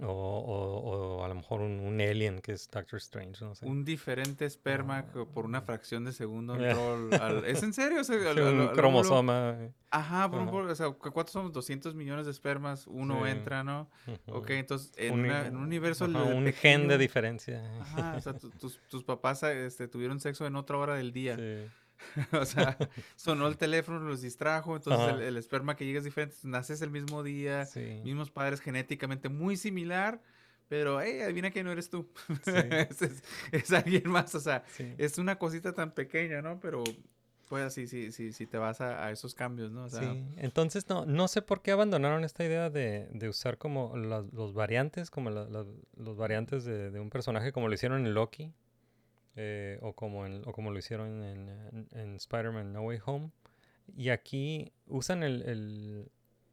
O, 0.00 0.06
o- 0.06 1.18
o 1.18 1.24
a 1.24 1.28
lo 1.28 1.34
mejor 1.34 1.60
un, 1.60 1.80
un 1.80 2.00
alien 2.00 2.40
que 2.40 2.52
es 2.52 2.68
Doctor 2.70 2.98
Strange, 2.98 3.44
no 3.44 3.54
sé. 3.54 3.66
Un 3.66 3.84
diferente 3.84 4.44
esperma 4.46 5.04
por 5.34 5.44
una 5.44 5.60
fracción 5.62 6.04
de 6.04 6.12
segundo 6.12 6.54
al, 6.54 7.12
al- 7.20 7.44
¿Es 7.44 7.62
en 7.62 7.72
serio? 7.72 8.00
O 8.00 8.04
sea, 8.04 8.18
Sí, 8.18 8.26
al- 8.26 8.38
al- 8.38 8.60
un 8.60 8.68
cromosoma. 8.68 9.56
eh, 9.58 9.72
Ajá, 9.90 10.30
por 10.30 10.38
un 10.38 10.44
Ajá. 10.44 10.50
por- 10.52 10.64
o 10.70 10.74
sea, 10.74 10.90
¿cu- 10.90 11.10
¿cuántos 11.12 11.32
somos? 11.32 11.52
200 11.52 11.94
millones 11.94 12.24
de 12.26 12.30
espermas, 12.32 12.86
uno 12.86 13.24
Sí. 13.24 13.30
entra, 13.30 13.62
¿no? 13.64 13.90
ujú. 14.06 14.38
Ok, 14.38 14.50
entonces 14.50 14.92
en, 14.96 15.14
Un- 15.14 15.20
una- 15.26 15.46
en 15.46 15.56
un 15.56 15.62
universo 15.64 16.06
de 16.08 16.14
un 16.16 16.52
gen 16.52 16.88
de 16.88 16.96
diferencia. 16.98 17.62
Ajá, 17.80 18.14
o 18.16 18.20
sea, 18.20 18.32
tu- 18.38 18.50
tus, 18.50 18.78
tus 18.88 19.04
papás 19.04 19.42
este, 19.42 19.88
tuvieron 19.88 20.20
sexo 20.20 20.46
en 20.46 20.56
otra 20.56 20.78
hora 20.78 20.94
del 20.94 21.12
día. 21.12 21.36
Sí. 21.36 21.66
o 22.32 22.44
sea, 22.44 22.76
sonó 23.16 23.46
el 23.48 23.56
teléfono, 23.56 24.00
los 24.00 24.20
distrajo, 24.22 24.76
entonces 24.76 25.14
el, 25.14 25.22
el 25.22 25.36
esperma 25.36 25.76
que 25.76 25.84
llega 25.86 25.98
es 25.98 26.04
diferente, 26.04 26.36
naces 26.44 26.82
el 26.82 26.90
mismo 26.90 27.22
día, 27.22 27.64
Sí. 27.66 28.00
mismos 28.04 28.30
padres 28.30 28.60
genéticamente 28.60 29.28
muy 29.28 29.56
similar, 29.56 30.20
pero, 30.68 31.00
hey, 31.00 31.20
adivina 31.20 31.50
que 31.50 31.62
no 31.64 31.70
eres 31.72 31.90
tú. 31.90 32.08
es, 32.46 33.02
es- 33.02 33.22
es 33.52 33.72
alguien 33.72 34.08
más, 34.08 34.34
o 34.34 34.40
sea, 34.40 34.64
Sí. 34.72 34.94
es 34.98 35.18
una 35.18 35.38
cosita 35.38 35.72
tan 35.72 35.92
pequeña, 35.92 36.40
¿no? 36.42 36.58
Pero, 36.60 36.82
pues 37.48 37.64
así, 37.64 37.86
sí, 37.86 38.12
sí, 38.12 38.32
sí 38.32 38.46
te 38.46 38.56
vas 38.56 38.80
a, 38.80 39.04
a 39.04 39.10
esos 39.10 39.34
cambios, 39.34 39.70
¿no? 39.70 39.84
O 39.84 39.88
sea, 39.90 40.00
Sí, 40.00 40.24
entonces 40.38 40.88
no, 40.88 41.04
no 41.04 41.28
sé 41.28 41.42
por 41.42 41.60
qué 41.60 41.72
abandonaron 41.72 42.24
esta 42.24 42.44
idea 42.44 42.70
de, 42.70 43.08
de 43.12 43.28
usar 43.28 43.58
como 43.58 43.94
las- 43.96 44.32
los 44.32 44.54
variantes, 44.54 45.10
como 45.10 45.28
la- 45.28 45.44
la- 45.50 45.66
los 45.98 46.16
variantes 46.16 46.64
de, 46.64 46.90
de 46.90 46.98
un 47.00 47.10
personaje, 47.10 47.52
como 47.52 47.68
lo 47.68 47.74
hicieron 47.74 48.06
en 48.06 48.14
Loki, 48.14 48.54
eh, 49.36 49.78
o, 49.82 49.94
como 49.94 50.26
en- 50.26 50.42
o 50.46 50.52
como 50.52 50.70
lo 50.70 50.78
hicieron 50.78 51.22
en, 51.22 51.48
en- 51.48 51.88
en 51.92 52.14
Spider-Man 52.16 52.72
No 52.72 52.82
Way 52.82 52.98
Home. 53.06 53.30
Y 53.96 54.10
aquí 54.10 54.72
usan 54.86 55.22
el, 55.22 55.42
el- 55.42 56.10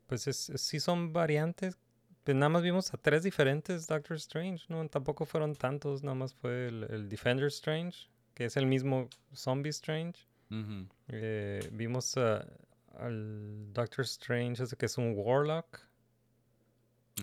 pues 0.07 0.27
es, 0.27 0.49
es- 0.49 0.61
sí 0.61 0.80
son 0.80 1.14
variantes, 1.14 1.77
pues 2.23 2.35
nada 2.35 2.49
más 2.49 2.64
vimos 2.64 2.93
a 2.93 2.97
tres 2.97 3.23
diferentes 3.23 3.88
Doctor 3.88 4.18
Strange, 4.18 4.65
¿no? 4.69 4.88
Tampoco 4.89 5.26
fueron 5.26 5.56
tantos, 5.56 6.03
nada 6.03 6.15
más 6.15 6.34
fue 6.34 6.68
el, 6.68 6.84
el 6.89 7.10
Defender 7.10 7.47
Strange, 7.47 8.07
que 8.34 8.45
es 8.45 8.57
el 8.57 8.65
mismo 8.65 9.10
Zombie 9.34 9.69
Strange. 9.69 10.27
Eh, 11.10 11.69
vimos 11.72 12.15
al 12.97 13.72
Doctor 13.73 14.03
Strange, 14.06 14.64
ese 14.64 14.76
que 14.76 14.85
es 14.88 14.97
un 14.97 15.14
Warlock, 15.15 15.80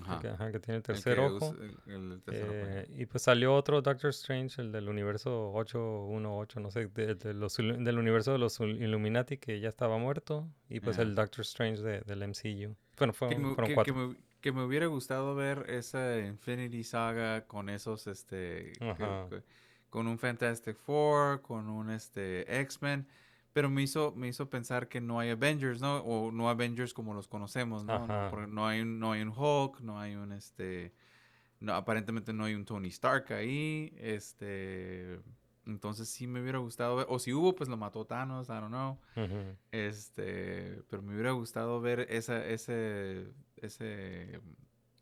Ajá. 0.03 0.19
que, 0.21 0.29
ajá, 0.29 0.53
que 0.53 0.61
tiene 0.61 0.77
el 0.79 0.83
tercer 0.83 1.15
que 1.17 1.21
ojo. 1.21 1.37
usa- 1.51 1.57
el-. 1.87 2.23
Eh, 2.29 2.87
y 2.97 3.07
pues 3.07 3.23
salió 3.23 3.55
otro 3.55 3.83
Doctor 3.83 4.11
Strange, 4.11 4.61
el 4.61 4.73
del 4.73 4.89
universo 4.89 5.53
818, 5.53 6.61
no 6.61 6.71
sé, 6.71 6.87
de- 6.87 7.15
de 7.15 7.35
los 7.35 7.59
ilu- 7.59 7.83
del 7.83 7.99
universo 7.99 8.33
de 8.33 8.39
los 8.39 8.59
Illuminati 8.61 9.39
que 9.39 9.61
ya 9.61 9.69
estaba 9.69 9.99
muerto. 9.99 10.49
Y 10.69 10.81
pues 10.81 10.97
Ajá. 10.97 11.03
el 11.03 11.15
Doctor 11.15 11.41
Strange 11.43 11.83
de- 11.83 12.01
del 12.01 12.23
MCU. 12.23 12.77
Bueno, 12.99 13.13
que, 13.13 13.19
fueron, 13.19 13.43
me, 13.43 13.55
fueron 13.55 13.65
que- 13.67 13.69
que 13.71 13.75
cuatro. 13.75 13.95
me- 13.95 14.17
que 14.41 14.53
me 14.53 14.63
hubiera 14.65 14.87
gustado 14.87 15.35
ver 15.35 15.65
esa 15.69 16.19
Infinity 16.21 16.85
Saga 16.85 17.47
con 17.47 17.69
esos, 17.69 18.07
este, 18.07 18.73
que- 18.79 18.95
que- 19.31 19.43
con 19.91 20.07
un 20.07 20.19
Fantastic 20.19 20.77
Four, 20.77 21.41
con 21.43 21.69
un, 21.69 21.91
este, 21.91 22.61
X-Men, 22.61 23.07
pero 23.57 23.71
me 23.71 23.83
hizo, 23.83 24.13
me 24.15 24.29
hizo 24.29 24.51
pensar 24.51 24.87
que 24.87 25.01
no 25.01 25.19
hay 25.19 25.31
Avengers, 25.31 25.81
¿no? 25.81 25.97
O 26.01 26.31
no 26.31 26.51
Avengers 26.51 26.93
como 26.93 27.15
los 27.15 27.27
conocemos, 27.27 27.87
¿no? 27.87 28.07
No, 28.27 28.31
porque 28.31 28.47
no 28.49 28.67
hay, 28.67 28.83
un- 28.83 28.99
no 28.99 29.13
hay 29.13 29.23
un 29.23 29.31
Hulk, 29.35 29.81
no 29.81 29.99
hay 29.99 30.15
un, 30.15 30.33
este, 30.33 30.93
no, 31.61 31.73
aparentemente 31.73 32.35
no 32.35 32.45
hay 32.45 32.55
un 32.55 32.67
Tony 32.67 32.89
Stark 32.89 33.33
ahí, 33.33 33.95
este, 33.97 35.21
entonces 35.65 36.07
sí 36.11 36.27
me 36.27 36.43
hubiera 36.43 36.59
gustado 36.59 36.97
ver, 36.97 37.07
o 37.09 37.19
si 37.19 37.33
hubo, 37.33 37.55
pues 37.55 37.71
lo 37.71 37.79
mató 37.79 38.05
Thanos, 38.05 38.49
I 38.51 38.53
don't 38.61 38.69
know. 38.69 38.99
Este, 39.73 40.83
pero 40.91 41.01
me 41.03 41.15
hubiera 41.15 41.31
gustado 41.31 41.81
ver 41.81 42.01
esa, 42.11 42.45
ese, 42.47 43.33
ese, 43.57 44.39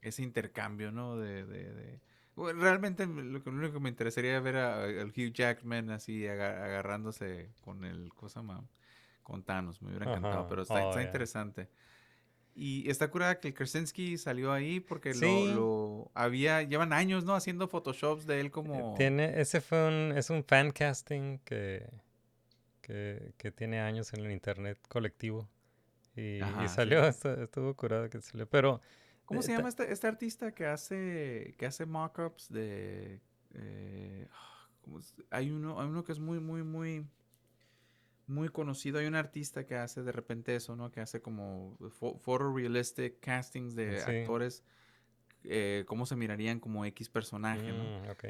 ese 0.00 0.22
intercambio, 0.22 0.92
¿no? 0.92 1.16
De, 1.16 1.44
de, 1.44 1.72
de- 1.74 2.00
bueno, 2.36 2.60
realmente 2.62 3.06
me- 3.06 3.22
lo, 3.22 3.42
que- 3.42 3.50
lo 3.50 3.56
único 3.58 3.74
que 3.74 3.80
me 3.80 3.88
interesaría 3.88 4.38
ver 4.40 4.56
a, 4.56 4.84
al 4.84 5.08
Hugh 5.08 5.32
Jackman 5.32 5.90
así 5.90 6.26
aga- 6.26 6.64
agarrándose 6.64 7.50
con 7.62 7.84
el, 7.84 8.12
cosa 8.14 8.42
más, 8.42 8.62
con 9.22 9.42
Thanos, 9.42 9.80
me 9.82 9.88
hubiera 9.90 10.06
encantado, 10.06 10.40
Ajá. 10.40 10.48
pero 10.48 10.62
está, 10.62 10.86
Oh, 10.86 10.90
está 10.90 11.02
interesante. 11.02 11.68
Y 12.56 12.88
está 12.88 13.10
curada 13.10 13.40
que 13.40 13.48
el 13.48 13.54
Krasinski 13.54 14.16
salió 14.16 14.52
ahí 14.52 14.78
porque 14.78 15.08
lo- 15.10 15.14
Sí. 15.18 15.52
lo, 15.54 16.10
había, 16.14 16.62
llevan 16.62 16.92
años, 16.92 17.24
¿no? 17.24 17.34
Haciendo 17.34 17.66
photoshops 17.66 18.26
de 18.26 18.38
él 18.40 18.50
como... 18.52 18.94
Tiene, 18.96 19.40
ese 19.40 19.60
fue 19.60 19.88
un, 19.88 20.16
es 20.16 20.30
un 20.30 20.44
fan 20.44 20.70
casting 20.70 21.38
que, 21.44 21.88
que, 22.80 23.32
que 23.38 23.50
tiene 23.50 23.80
años 23.80 24.12
en 24.12 24.24
el 24.24 24.30
internet 24.30 24.78
colectivo. 24.88 25.48
Y, 26.14 26.40
Ajá, 26.40 26.68
sí. 26.68 26.74
salió, 26.76 27.02
estu- 27.04 27.42
estuvo 27.42 27.74
curado 27.74 28.08
que 28.08 28.20
salió. 28.20 28.46
Pero 28.48 28.80
¿Cómo 29.26 29.42
se 29.42 29.52
llama 29.52 29.68
este, 29.68 29.90
este 29.92 30.06
artista 30.06 30.52
que 30.54 30.66
hace 30.66 31.54
que 31.58 31.66
hace 31.66 31.86
mock-ups 31.86 32.50
de 32.50 33.20
eh, 33.54 34.28
¿cómo 34.82 34.98
es? 34.98 35.14
hay 35.30 35.50
uno 35.50 35.80
hay 35.80 35.88
uno 35.88 36.04
que 36.04 36.12
es 36.12 36.18
muy 36.18 36.40
muy 36.40 36.62
muy 36.62 37.06
muy 38.26 38.48
conocido 38.48 38.98
hay 38.98 39.06
un 39.06 39.14
artista 39.14 39.66
que 39.66 39.76
hace 39.76 40.02
de 40.02 40.12
repente 40.12 40.54
eso 40.56 40.76
no 40.76 40.90
que 40.90 41.00
hace 41.00 41.20
como 41.20 41.76
photorealistic 42.20 43.20
castings 43.20 43.74
de 43.74 43.98
Sí. 43.98 44.10
actores 44.10 44.62
eh, 45.44 45.84
cómo 45.86 46.06
se 46.06 46.16
mirarían 46.16 46.58
como 46.60 46.84
X 46.86 47.08
personaje 47.08 47.72
no 47.72 47.84
Mm, 47.84 48.10
ok. 48.10 48.24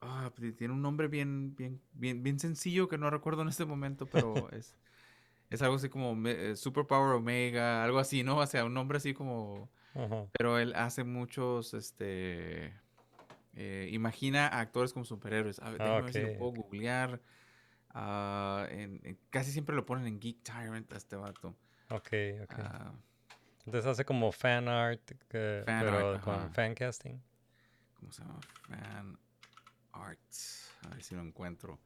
Ah, 0.00 0.30
pues, 0.36 0.54
tiene 0.54 0.74
un 0.74 0.82
nombre 0.82 1.08
bien 1.08 1.54
bien 1.56 1.80
bien 1.92 2.22
bien 2.22 2.38
sencillo 2.38 2.88
que 2.88 2.98
no 2.98 3.10
recuerdo 3.10 3.42
en 3.42 3.48
este 3.48 3.64
momento 3.64 4.06
pero 4.06 4.48
es 4.52 4.74
es 5.50 5.62
algo 5.62 5.76
así 5.76 5.88
como 5.88 6.28
eh, 6.28 6.56
Superpower 6.56 7.14
Omega 7.14 7.82
algo 7.84 7.98
así 7.98 8.22
no 8.22 8.36
o 8.38 8.46
sea 8.46 8.64
un 8.64 8.74
nombre 8.74 8.98
así 8.98 9.14
como 9.14 9.70
Ajá. 9.94 10.26
pero 10.32 10.58
él 10.58 10.74
hace 10.76 11.02
muchos, 11.04 11.74
este, 11.74 12.72
eh, 13.54 13.88
imagina 13.92 14.46
a 14.48 14.60
actores 14.60 14.92
como 14.92 15.04
superhéroes. 15.04 15.58
A 15.60 15.70
ver, 15.70 15.82
Ah, 15.82 15.84
déjame 15.84 16.02
ver 16.02 16.12
si 16.12 16.20
lo 16.22 16.38
puedo 16.38 16.52
googlear. 16.62 17.20
Ah, 17.90 18.66
en- 18.70 19.00
en- 19.04 19.18
casi 19.30 19.50
siempre 19.50 19.74
lo 19.74 19.84
ponen 19.86 20.06
en 20.06 20.20
Geek 20.20 20.42
Tyrant 20.42 20.92
a 20.92 20.96
este 20.96 21.16
vato. 21.16 21.56
Ok, 21.90 22.08
ok. 22.42 22.54
Ah, 22.58 22.92
Entonces 23.64 23.86
hace 23.90 24.04
como 24.04 24.30
fan 24.32 24.66
art, 24.68 25.10
que- 25.28 25.62
Fan 25.66 25.80
pero 25.84 26.12
art, 26.14 26.22
con 26.22 26.52
fan 26.54 26.74
casting. 26.74 27.18
¿Cómo 28.00 28.12
se 28.12 28.22
llama? 28.22 28.40
Fan 28.68 29.18
Art. 29.92 30.20
A 30.86 30.88
ver 30.94 31.02
si 31.02 31.14
lo 31.14 31.20
encuentro. 31.22 31.78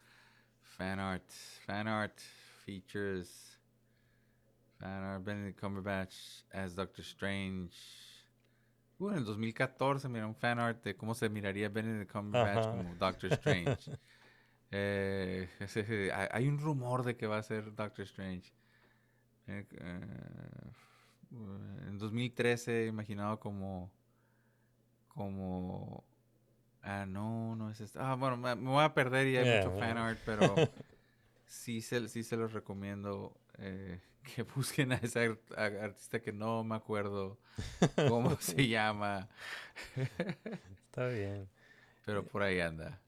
Fan 0.61 1.01
Art. 1.01 1.29
Fan 1.67 1.89
Art 1.89 2.19
features. 2.65 3.52
Fan 4.83 5.05
Art 5.05 5.25
Benedict 5.25 5.61
Cumberbatch 5.61 6.45
as 6.53 6.75
Doctor 6.75 7.05
Strange. 7.05 7.77
Uh, 8.99 9.11
en 9.11 9.19
el 9.19 9.25
2014 9.25 10.09
mira 10.09 10.27
un 10.27 10.35
fan 10.35 10.59
art 10.59 10.85
de 10.85 10.97
cómo 10.97 11.15
se 11.15 11.29
miraría 11.29 11.69
Benedict 11.69 12.11
Cumberbatch 12.13 12.67
Ajá. 12.67 12.77
como 12.77 12.95
Doctor 12.97 13.33
Strange. 13.35 13.93
Eh, 14.75 15.51
hay 16.15 16.29
hay 16.33 16.49
un 16.49 16.59
rumor 16.59 17.05
de 17.05 17.15
que 17.15 17.27
va 17.27 17.37
a 17.37 17.43
ser 17.43 17.75
Doctor 17.75 18.05
Strange. 18.07 18.55
Eh, 19.47 19.67
eh, 19.71 20.73
en 21.89 21.99
2013 21.99 22.87
imaginado 22.87 23.39
como 23.39 23.93
como 25.09 26.05
ah 26.83 27.07
no 27.07 27.55
no 27.57 27.71
es 27.71 27.81
esto 27.83 28.01
ah 28.01 28.15
bueno 28.15 28.37
me, 28.39 28.55
me 28.57 28.71
voy 28.71 28.83
a 28.85 28.95
perder 28.95 29.27
y 29.29 29.37
hay 29.37 29.45
Yeah, 29.45 29.57
mucho 29.59 29.71
fan 29.79 29.95
bueno. 29.95 30.05
art 30.05 30.19
pero 30.25 30.55
sí 31.47 31.83
se 31.83 32.09
sí 32.09 32.23
se 32.25 32.37
los 32.37 32.55
recomiendo 32.55 33.39
eh, 33.59 34.01
que 34.23 34.43
busquen 34.55 34.93
a 34.93 34.97
ese 34.97 35.21
ar- 35.21 35.39
a- 35.57 35.85
artista 35.85 36.21
que 36.21 36.33
no 36.33 36.65
me 36.65 36.77
acuerdo 36.77 37.39
cómo 38.09 38.37
se 38.41 38.69
llama 38.69 39.29
Está 40.87 41.09
bien. 41.09 41.49
pero 42.05 42.25
por 42.27 42.43
ahí 42.43 42.61
anda 42.61 43.01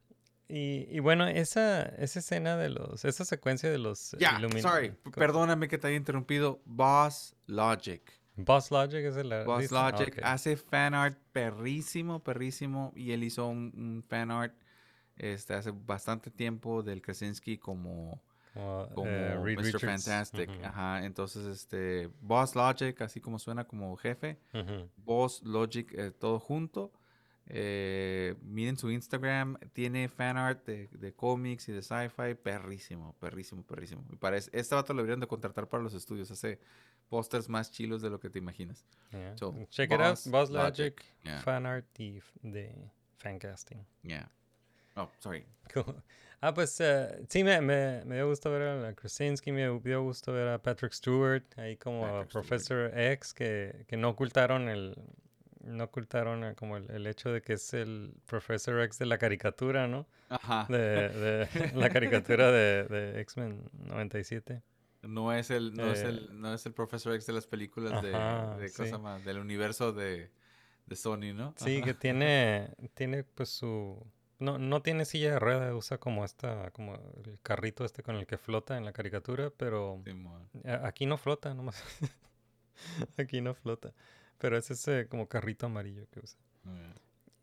Y, 0.48 0.86
y 0.90 0.98
bueno, 1.00 1.26
esa, 1.26 1.82
esa 1.82 2.18
escena 2.18 2.56
de 2.56 2.68
los, 2.70 3.04
esa 3.04 3.24
secuencia 3.24 3.70
de 3.70 3.78
los 3.78 4.12
ya 4.18 4.38
sorry 4.60 4.92
perdóname 5.14 5.68
que 5.68 5.78
te 5.78 5.86
haya 5.88 5.96
interrumpido 5.96 6.60
Boss 6.64 7.34
Logic 7.46 8.02
Boss 8.36 8.70
Logic 8.70 9.04
es 9.04 9.16
el 9.16 9.28
Boss 9.44 9.72
artista? 9.72 9.86
Ah, 9.86 9.90
Logic 9.92 10.14
ok. 10.18 10.24
hace 10.24 10.56
fan 10.56 10.92
art 10.92 11.16
perrísimo, 11.32 12.22
perrísimo. 12.24 12.92
Y 12.96 13.12
él 13.12 13.22
hizo 13.22 13.46
un, 13.46 13.72
un 13.76 14.02
fan 14.08 14.32
art 14.32 14.52
este, 15.14 15.54
hace 15.54 15.70
bastante 15.70 16.32
tiempo 16.32 16.82
del 16.82 17.00
Krasinski 17.00 17.58
como, 17.58 18.20
Como, 18.54 18.88
como 18.94 19.10
eh, 19.10 19.36
Reed 19.42 19.58
Mr. 19.58 19.64
Richards. 19.74 20.04
Fantastic. 20.04 20.48
Ujú. 20.50 20.64
Ajá, 20.64 21.04
entonces, 21.04 21.44
este, 21.46 22.08
Boss 22.20 22.54
Logic, 22.54 22.98
así 23.02 23.20
como 23.20 23.38
suena 23.38 23.64
como 23.64 23.96
jefe. 23.96 24.38
Ujú. 24.54 24.88
Boss 24.96 25.42
Logic, 25.42 25.92
eh, 25.92 26.10
todo 26.12 26.38
junto. 26.40 26.92
Eh, 27.46 28.34
miren 28.42 28.78
su 28.78 28.90
Instagram, 28.90 29.58
tiene 29.74 30.08
fan 30.08 30.38
art 30.38 30.64
de, 30.64 30.88
de 30.88 31.12
cómics 31.12 31.68
y 31.68 31.72
de 31.72 31.82
sci-fi, 31.82 32.34
perrísimo, 32.42 33.14
perrísimo, 33.20 33.62
perrísimo. 33.62 34.02
Y 34.10 34.16
para 34.16 34.38
es- 34.38 34.48
este 34.52 34.74
vato 34.74 34.94
lo 34.94 34.98
deberían 35.02 35.20
de 35.20 35.26
contratar 35.26 35.68
para 35.68 35.82
los 35.82 35.92
estudios, 35.92 36.30
hace 36.30 36.58
pósters 37.10 37.48
más 37.50 37.70
chilos 37.70 38.00
de 38.00 38.08
lo 38.08 38.18
que 38.18 38.30
te 38.30 38.38
imaginas. 38.38 38.86
Yeah. 39.10 39.36
So, 39.36 39.54
Check 39.68 39.90
it 39.92 40.00
out. 40.00 40.10
Boss 40.10 40.30
Boss 40.30 40.50
Logic, 40.50 40.78
Logic, 40.78 41.04
yeah. 41.24 41.40
fan 41.42 41.66
art 41.66 42.00
y 42.00 42.20
de 42.42 42.90
fancasting. 43.18 43.84
Yeah. 44.02 44.30
Oh, 44.96 45.10
sorry. 45.18 45.44
Cool. 45.74 46.02
Ah, 46.46 46.52
pues 46.52 46.78
eh, 46.80 47.24
sí, 47.30 47.42
me, 47.42 47.58
me, 47.62 48.04
me 48.04 48.16
dio 48.16 48.28
gusto 48.28 48.50
ver 48.50 48.60
a 48.60 48.76
la 48.76 48.92
Krasinski, 48.92 49.50
me 49.50 49.66
dio 49.82 50.02
gusto 50.02 50.30
ver 50.30 50.48
a 50.48 50.60
Patrick 50.60 50.92
Stewart, 50.92 51.42
ahí 51.56 51.78
como 51.78 52.02
Patrick 52.02 52.28
Stewart. 52.28 52.46
Professor 52.48 52.98
X, 52.98 53.32
que, 53.32 53.86
que 53.88 53.96
no 53.96 54.10
ocultaron 54.10 54.68
el 54.68 54.94
no 55.62 55.84
ocultaron 55.84 56.44
eh, 56.44 56.54
como 56.54 56.76
el, 56.76 56.90
el 56.90 57.06
hecho 57.06 57.32
de 57.32 57.40
que 57.40 57.54
es 57.54 57.72
el 57.72 58.12
Professor 58.26 58.78
X 58.82 58.98
de 58.98 59.06
la 59.06 59.16
caricatura, 59.16 59.88
¿no? 59.88 60.06
Ajá. 60.28 60.66
De, 60.68 61.08
de 61.08 61.48
la 61.74 61.88
caricatura 61.88 62.52
de, 62.52 62.84
de 62.84 63.20
X-Men 63.22 63.62
97. 63.72 64.60
No 65.00 65.32
es 65.32 65.48
el, 65.50 65.72
no 65.72 65.90
es 65.90 66.00
Eh, 66.02 66.08
el, 66.08 66.40
no 66.40 66.52
es 66.52 66.66
el 66.66 66.74
Professor 66.74 67.14
X 67.14 67.26
de 67.26 67.32
las 67.32 67.46
películas 67.46 68.02
de, 68.02 68.14
Ajá, 68.14 68.56
de 68.58 68.70
cosa 68.70 68.98
más, 68.98 69.24
del 69.24 69.38
universo 69.38 69.94
de, 69.94 70.30
de 70.84 70.96
Sony, 70.96 71.32
¿no? 71.34 71.54
Sí, 71.56 71.76
Ajá. 71.78 71.86
que 71.86 71.94
tiene, 71.94 72.68
tiene 72.92 73.24
pues 73.24 73.48
su... 73.48 74.06
No, 74.44 74.58
no 74.58 74.82
tiene 74.82 75.04
silla 75.04 75.32
de 75.32 75.38
rueda, 75.38 75.74
usa 75.74 75.98
como 75.98 76.24
esta, 76.24 76.70
como 76.72 76.94
el 77.24 77.38
carrito 77.42 77.84
este 77.84 78.02
con 78.02 78.16
el 78.16 78.26
que 78.26 78.38
flota 78.38 78.76
en 78.76 78.84
la 78.84 78.92
caricatura, 78.92 79.50
pero 79.56 80.02
aquí 80.82 81.06
no 81.06 81.16
flota, 81.18 81.54
nomás. 81.54 81.82
aquí 83.18 83.40
no 83.40 83.54
flota. 83.54 83.92
Pero 84.38 84.56
es 84.58 84.70
ese 84.70 85.08
como 85.08 85.28
carrito 85.28 85.66
amarillo 85.66 86.06
que 86.10 86.20
usa. 86.20 86.38
Yeah. 86.64 86.94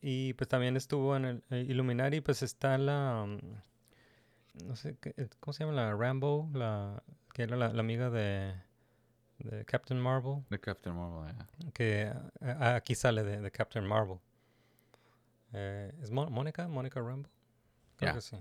Y 0.02 0.34
pues 0.34 0.48
también 0.48 0.76
estuvo 0.78 1.16
en 1.16 1.26
el 1.26 1.44
eh, 1.52 1.66
Illuminati, 1.68 2.22
pues 2.22 2.42
está 2.44 2.78
la... 2.78 3.26
mm, 3.28 4.68
No 4.68 4.76
sé, 4.76 4.98
¿qué- 5.02 5.14
eh, 5.18 5.30
¿cómo 5.40 5.54
se 5.54 5.64
llama? 5.64 5.76
La 5.76 5.94
Rambo, 5.96 6.50
la 6.54 7.04
que 7.34 7.44
era 7.44 7.56
la, 7.56 7.72
la 7.72 7.80
amiga 7.80 8.10
de, 8.10 8.54
de 9.40 9.64
Captain 9.66 10.00
Marvel. 10.00 10.44
De 10.50 10.60
Captain 10.60 10.96
Marvel, 10.96 11.34
yeah. 11.34 11.72
que 11.74 12.12
aquí 12.60 12.96
sale 12.96 13.24
de, 13.24 13.40
de 13.42 13.52
Captain 13.52 13.86
Marvel. 13.86 14.18
Eh, 15.54 15.92
¿Es 16.02 16.12
Mónica? 16.12 16.68
¿Mónica 16.68 17.00
Rambo? 17.02 17.30
Creo 17.98 18.10
Ya. 18.12 18.14
que 18.16 18.22
sí. 18.22 18.38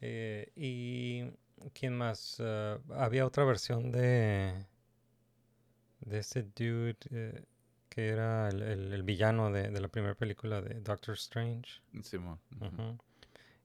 Eh, 0.00 0.52
y 0.56 1.30
¿quién 1.72 1.96
más? 1.96 2.38
Ah, 2.40 2.78
había 2.96 3.24
otra 3.26 3.44
versión 3.44 3.90
de 3.92 4.66
de 6.00 6.18
ese 6.18 6.42
dude 6.42 6.96
eh, 7.10 7.44
que 7.88 8.08
era 8.08 8.48
el, 8.48 8.62
el- 8.62 8.92
el 8.92 9.02
villano 9.04 9.52
de, 9.52 9.70
de 9.70 9.80
la 9.80 9.88
primera 9.88 10.14
película 10.14 10.60
de 10.60 10.80
Doctor 10.80 11.14
Strange. 11.14 11.80
Simón. 12.02 12.40
ujú. 12.60 12.66
Ujú. 12.66 12.98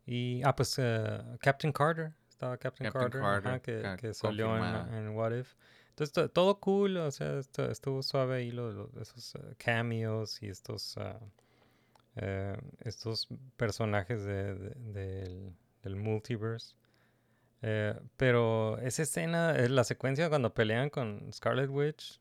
Y, 0.06 0.42
ah, 0.44 0.56
pues 0.56 0.76
eh, 0.78 1.22
Captain 1.40 1.74
Carter. 1.74 2.14
Estaba 2.30 2.56
Captain, 2.58 2.86
Captain 2.92 3.10
Carter, 3.10 3.22
Carter, 3.22 3.50
ajá, 3.52 3.60
que, 3.62 3.82
ca- 3.82 3.98
que 3.98 4.14
salió 4.14 4.56
en, 4.58 4.94
en 4.94 5.10
What 5.16 5.32
If. 5.36 5.56
Entonces, 5.90 6.14
to- 6.14 6.30
todo 6.30 6.60
cool, 6.60 6.98
o 6.98 7.10
sea, 7.10 7.40
estuvo 7.40 8.04
suave 8.04 8.36
ahí 8.38 8.52
lo- 8.52 8.72
lo- 8.72 8.92
esos 9.02 9.34
eh, 9.36 9.56
cameos 9.58 10.44
y 10.44 10.48
estos, 10.50 10.96
ah, 10.98 11.20
eh, 12.18 12.58
estos 12.82 13.28
personajes 13.56 14.24
de, 14.24 14.56
de- 14.56 14.76
del, 14.94 15.54
del 15.84 15.96
multiverse. 15.96 16.76
Eh, 17.62 17.96
pero 18.18 18.78
esa 18.80 19.02
escena, 19.04 19.56
eh, 19.56 19.70
la 19.70 19.84
secuencia 19.84 20.30
cuando 20.30 20.54
pelean 20.54 20.90
con 20.90 21.32
Scarlet 21.34 21.70
Witch, 21.70 22.20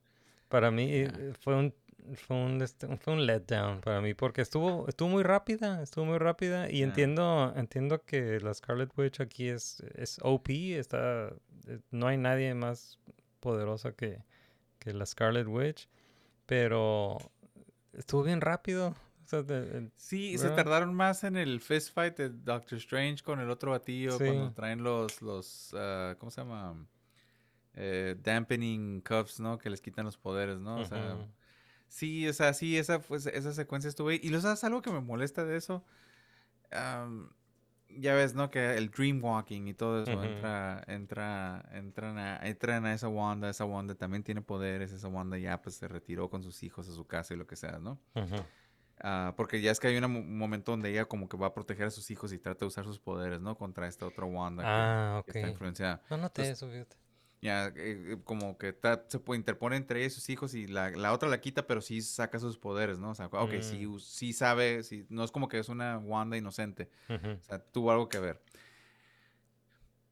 para 0.48 0.70
mí 0.70 0.86
Yeah. 0.88 1.12
fue 1.40 1.56
un 1.56 1.74
fue 2.14 2.36
un, 2.36 2.60
fue 3.00 3.14
un 3.14 3.26
letdown 3.26 3.80
para 3.80 4.00
mí 4.00 4.14
porque 4.14 4.40
estuvo 4.40 4.86
estuvo 4.88 5.08
muy 5.08 5.24
rápida, 5.24 5.82
estuvo 5.82 6.04
muy 6.04 6.18
rápida 6.18 6.70
y 6.70 6.76
Yeah. 6.76 6.86
entiendo 6.86 7.52
entiendo 7.56 8.04
que 8.04 8.38
la 8.40 8.54
Scarlet 8.54 8.90
Witch 8.96 9.20
aquí 9.20 9.48
es 9.48 9.80
es 9.96 10.18
OP, 10.22 10.48
está 10.78 11.32
no 11.90 12.06
hay 12.06 12.16
nadie 12.16 12.54
más 12.54 12.98
poderosa 13.40 13.92
que, 13.92 14.22
que 14.78 14.92
la 14.94 15.04
Scarlet 15.04 15.48
Witch, 15.48 15.88
pero 16.46 17.18
estuvo 17.92 18.22
bien 18.22 18.40
rápido. 18.40 18.94
O 19.26 19.28
sea, 19.28 19.42
de- 19.42 19.78
el- 19.78 19.92
Sí, 19.96 20.38
se 20.38 20.50
tardaron 20.50 20.94
más 20.94 21.24
en 21.24 21.36
el 21.36 21.60
fist 21.60 21.92
fight 21.92 22.16
de 22.16 22.28
Doctor 22.30 22.78
Strange 22.78 23.24
con 23.24 23.40
el 23.40 23.50
otro 23.50 23.72
batillo 23.72 24.18
cuando 24.18 24.52
traen 24.52 24.84
los, 24.84 25.20
los 25.20 25.74
ah, 25.76 26.14
¿cómo 26.20 26.30
se 26.30 26.42
llama? 26.42 26.86
Eh, 27.74 28.14
dampening 28.22 29.00
cuffs, 29.00 29.40
¿no? 29.40 29.58
Que 29.58 29.68
les 29.68 29.80
quitan 29.80 30.04
los 30.04 30.16
poderes, 30.16 30.60
¿no? 30.60 30.76
O 30.76 30.84
sea, 30.84 31.28
sí, 31.88 32.28
o 32.28 32.32
sea, 32.32 32.54
sí, 32.54 32.78
esa, 32.78 33.00
fue, 33.00 33.18
esa 33.18 33.52
secuencia 33.52 33.88
estuvo 33.88 34.10
ahí. 34.10 34.20
Y 34.22 34.28
lo 34.28 34.40
sabes, 34.40 34.62
algo 34.62 34.80
que 34.80 34.92
me 34.92 35.00
molesta 35.00 35.44
de 35.44 35.56
eso, 35.56 35.84
am, 36.70 37.30
ya 37.88 38.14
ves, 38.14 38.36
¿no? 38.36 38.48
Que 38.48 38.76
el 38.76 38.90
dream 38.90 39.24
walking 39.24 39.66
y 39.66 39.74
todo 39.74 40.04
eso, 40.04 40.12
Ujú. 40.12 40.22
entra, 40.22 40.84
entra, 40.86 41.68
entran 41.72 42.16
a, 42.18 42.36
entran 42.46 42.86
a 42.86 42.94
esa 42.94 43.08
Wanda, 43.08 43.50
esa 43.50 43.64
Wanda 43.64 43.96
también 43.96 44.22
tiene 44.22 44.40
poderes, 44.40 44.92
esa 44.92 45.08
Wanda 45.08 45.36
ya 45.36 45.60
pues 45.60 45.74
se 45.74 45.88
retiró 45.88 46.30
con 46.30 46.44
sus 46.44 46.62
hijos 46.62 46.88
a 46.88 46.92
su 46.92 47.08
casa 47.08 47.34
y 47.34 47.36
lo 47.36 47.48
que 47.48 47.56
sea, 47.56 47.80
¿no? 47.80 47.98
Ujú. 48.14 48.36
Ah, 49.00 49.34
porque 49.36 49.60
ya 49.60 49.70
es 49.70 49.78
que 49.78 49.88
hay 49.88 49.96
una 49.98 50.06
un 50.06 50.38
momento 50.38 50.72
donde 50.72 50.90
ella 50.90 51.04
como 51.04 51.28
que 51.28 51.36
va 51.36 51.48
a 51.48 51.54
proteger 51.54 51.86
a 51.86 51.90
sus 51.90 52.10
hijos 52.10 52.32
y 52.32 52.38
trata 52.38 52.60
de 52.60 52.66
usar 52.66 52.84
sus 52.84 52.98
poderes, 52.98 53.40
¿no? 53.40 53.56
Contra 53.56 53.86
esta 53.88 54.06
otra 54.06 54.24
Wanda 54.24 54.62
que- 54.62 54.68
Ah, 54.70 55.22
que, 55.24 55.30
está 55.32 55.46
ok. 55.48 55.52
influenciada. 55.52 56.02
No 56.10 56.16
noté 56.16 56.48
eso, 56.50 56.68
fíjate. 56.70 56.96
Ya, 57.42 57.66
eh, 57.68 57.72
eh, 57.76 58.16
como 58.24 58.56
que 58.56 58.72
ta- 58.72 59.04
se 59.08 59.18
puede 59.18 59.38
interpone 59.38 59.76
entre 59.76 59.98
ella 60.00 60.06
y 60.06 60.10
sus 60.10 60.28
hijos 60.30 60.54
y 60.54 60.66
la, 60.66 60.90
la 60.90 61.12
otra 61.12 61.28
la 61.28 61.38
quita, 61.42 61.66
pero 61.66 61.82
sí 61.82 62.00
saca 62.00 62.38
sus 62.38 62.56
poderes, 62.56 62.98
¿no? 62.98 63.10
O 63.10 63.14
sea, 63.14 63.26
ok, 63.26 63.60
sí, 63.60 63.86
Mm. 63.86 63.92
us- 63.94 64.06
sí 64.06 64.32
sabe, 64.32 64.82
sí, 64.82 65.04
no 65.10 65.22
es 65.22 65.30
como 65.30 65.46
que 65.48 65.58
es 65.58 65.68
una 65.68 65.98
Wanda 65.98 66.38
inocente. 66.38 66.88
Ujú. 67.10 67.32
O 67.32 67.42
sea, 67.42 67.58
tuvo 67.58 67.92
algo 67.92 68.08
que 68.08 68.18
ver. 68.18 68.40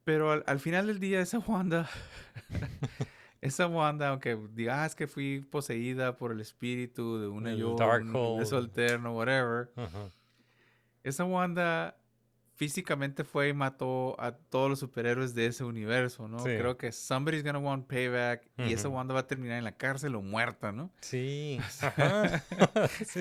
Pero 0.04 0.30
al, 0.30 0.44
al 0.46 0.60
final 0.60 0.86
del 0.86 1.00
día, 1.00 1.20
esa 1.22 1.38
Wanda, 1.38 1.88
esa 3.44 3.66
Wanda, 3.66 4.08
aunque 4.08 4.38
diga, 4.54 4.82
"Ah, 4.82 4.86
es 4.86 4.94
que 4.94 5.06
fui 5.06 5.40
poseída 5.40 6.16
por 6.16 6.32
el 6.32 6.40
espíritu 6.40 7.18
de 7.18 7.28
una 7.28 7.52
yo, 7.54 7.74
un 7.74 8.16
universo 8.16 8.56
alterno, 8.56 9.14
whatever. 9.14 9.70
Ujú. 9.76 10.10
Esa 11.02 11.24
Wanda 11.24 11.96
físicamente 12.54 13.24
fue 13.24 13.48
y 13.48 13.52
mató 13.52 14.18
a 14.18 14.32
todos 14.32 14.70
los 14.70 14.78
superhéroes 14.78 15.34
de 15.34 15.46
ese 15.46 15.64
universo, 15.64 16.28
¿no? 16.28 16.38
Sí. 16.38 16.56
Creo 16.56 16.78
que 16.78 16.90
somebody's 16.92 17.42
gonna 17.42 17.58
want 17.58 17.86
payback 17.86 18.48
y 18.58 18.72
esa 18.72 18.88
Ujú. 18.88 18.96
Wanda 18.96 19.12
va 19.12 19.20
a 19.20 19.26
terminar 19.26 19.58
en 19.58 19.64
la 19.64 19.76
cárcel 19.76 20.14
o 20.14 20.22
muerta, 20.22 20.72
¿no? 20.72 20.90
Sí. 21.00 21.60
Sí, 23.06 23.20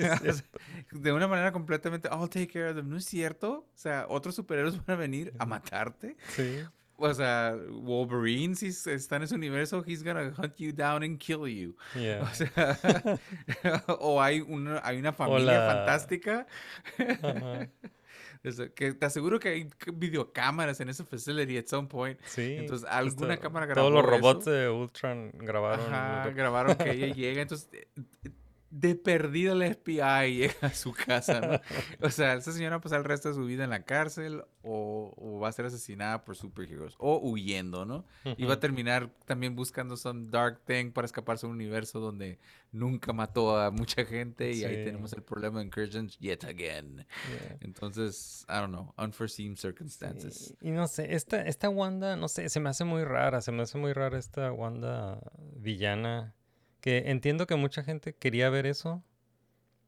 de 0.92 1.12
una 1.12 1.28
manera 1.28 1.52
completamente, 1.52 2.08
I'll 2.08 2.28
take 2.30 2.48
care 2.48 2.70
of 2.70 2.76
them. 2.76 2.88
¿No 2.88 2.96
es 2.96 3.04
cierto? 3.04 3.66
O 3.74 3.76
sea, 3.76 4.06
otros 4.08 4.34
superhéroes 4.34 4.76
van 4.86 4.96
a 4.96 4.98
venir 4.98 5.34
a 5.38 5.44
matarte. 5.44 6.16
Sí. 6.28 6.60
O 7.06 7.14
sea, 7.14 7.54
Wolverine, 7.70 8.54
si 8.54 8.68
está 8.90 9.16
en 9.16 9.24
ese 9.24 9.34
universo, 9.34 9.84
he's 9.86 10.02
gonna 10.02 10.32
hunt 10.38 10.56
you 10.56 10.72
down 10.72 11.02
and 11.02 11.18
kill 11.18 11.46
you. 11.46 11.76
Yeah. 11.94 12.22
O 12.22 12.34
sea, 12.34 13.18
o 14.00 14.22
hay 14.22 14.40
una, 14.40 14.80
hay 14.82 14.98
una 14.98 15.12
familia 15.12 15.58
la- 15.58 15.74
fantástica. 15.74 16.46
O 18.46 18.50
sea, 18.52 18.68
que 18.68 18.92
te 18.92 19.06
aseguro 19.06 19.40
que 19.40 19.48
hay 19.48 19.70
videocámaras 19.94 20.78
en 20.80 20.90
esa 20.90 21.02
facility 21.02 21.56
at 21.56 21.64
some 21.66 21.88
point. 21.88 22.20
Sí. 22.26 22.56
Entonces, 22.58 22.86
alguna 22.90 23.34
Esto- 23.34 23.42
cámara 23.42 23.64
grabó 23.64 23.88
Todos 23.88 24.02
los 24.04 24.10
robots 24.10 24.40
eso. 24.42 24.50
de 24.50 24.68
Ultron 24.68 25.30
grabaron. 25.32 25.86
Ajá, 25.94 26.28
grabaron 26.30 26.76
que 26.76 26.90
ella 26.90 27.06
llega. 27.14 27.40
Entonces, 27.40 27.70
eh, 27.72 27.88
de 28.76 28.96
perdida 28.96 29.52
el 29.52 29.62
FBI 29.76 30.34
llega 30.36 30.54
a 30.68 30.74
su 30.74 30.92
casa, 30.92 31.40
¿no? 31.40 31.60
O 32.04 32.10
sea, 32.10 32.34
esa 32.34 32.50
señora 32.50 32.70
va 32.76 32.78
a 32.78 32.80
pasar 32.80 32.98
el 32.98 33.04
resto 33.04 33.28
de 33.28 33.34
su 33.36 33.44
vida 33.44 33.62
en 33.62 33.70
la 33.70 33.84
cárcel 33.84 34.42
o, 34.62 35.14
o 35.16 35.38
va 35.38 35.48
a 35.48 35.52
ser 35.52 35.66
asesinada 35.66 36.24
por 36.24 36.34
superheroes 36.34 36.94
o 36.98 37.18
huyendo, 37.18 37.84
¿no? 37.84 38.04
Y 38.36 38.44
va 38.46 38.54
a 38.54 38.60
terminar 38.60 39.10
también 39.26 39.54
buscando 39.54 39.96
some 39.96 40.26
dark 40.28 40.64
thing 40.64 40.90
para 40.90 41.04
escaparse 41.06 41.46
a 41.46 41.50
un 41.50 41.54
universo 41.54 42.00
donde 42.00 42.40
nunca 42.72 43.12
mató 43.12 43.56
a 43.60 43.70
mucha 43.70 44.04
gente 44.04 44.50
y 44.50 44.64
ahí 44.64 44.74
Sí. 44.78 44.84
tenemos 44.86 45.12
el 45.12 45.22
problema 45.22 45.60
de 45.60 45.66
Incursions 45.66 46.18
yet 46.18 46.42
again. 46.42 46.96
Yeah. 47.30 47.58
Entonces, 47.60 48.44
I 48.48 48.54
don't 48.54 48.70
know, 48.72 48.92
unforeseen 48.98 49.56
circumstances. 49.56 50.52
Y, 50.60 50.68
y 50.68 50.70
no 50.72 50.88
sé, 50.88 51.14
esta, 51.14 51.42
esta 51.42 51.68
Wanda, 51.68 52.16
no 52.16 52.26
sé, 52.26 52.48
se 52.48 52.58
me 52.58 52.70
hace 52.70 52.84
muy 52.84 53.04
rara, 53.04 53.40
se 53.40 53.52
me 53.52 53.62
hace 53.62 53.78
muy 53.78 53.92
rara 53.92 54.18
esta 54.18 54.50
Wanda 54.52 55.20
villana. 55.56 56.34
Que 56.84 57.10
entiendo 57.10 57.46
que 57.46 57.56
mucha 57.56 57.82
gente 57.82 58.12
quería 58.14 58.50
ver 58.50 58.66
eso. 58.66 59.02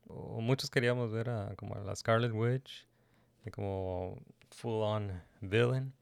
O 0.07 0.41
muchos 0.41 0.71
queríamos 0.71 1.13
ver 1.13 1.29
a 1.29 1.55
como 1.57 1.75
a 1.75 1.81
la 1.81 1.95
Scarlet 1.95 2.33
Witch. 2.33 2.87
y 3.45 3.51
como 3.51 4.19
full 4.51 4.83
on 4.83 5.23
villain. 5.43 5.93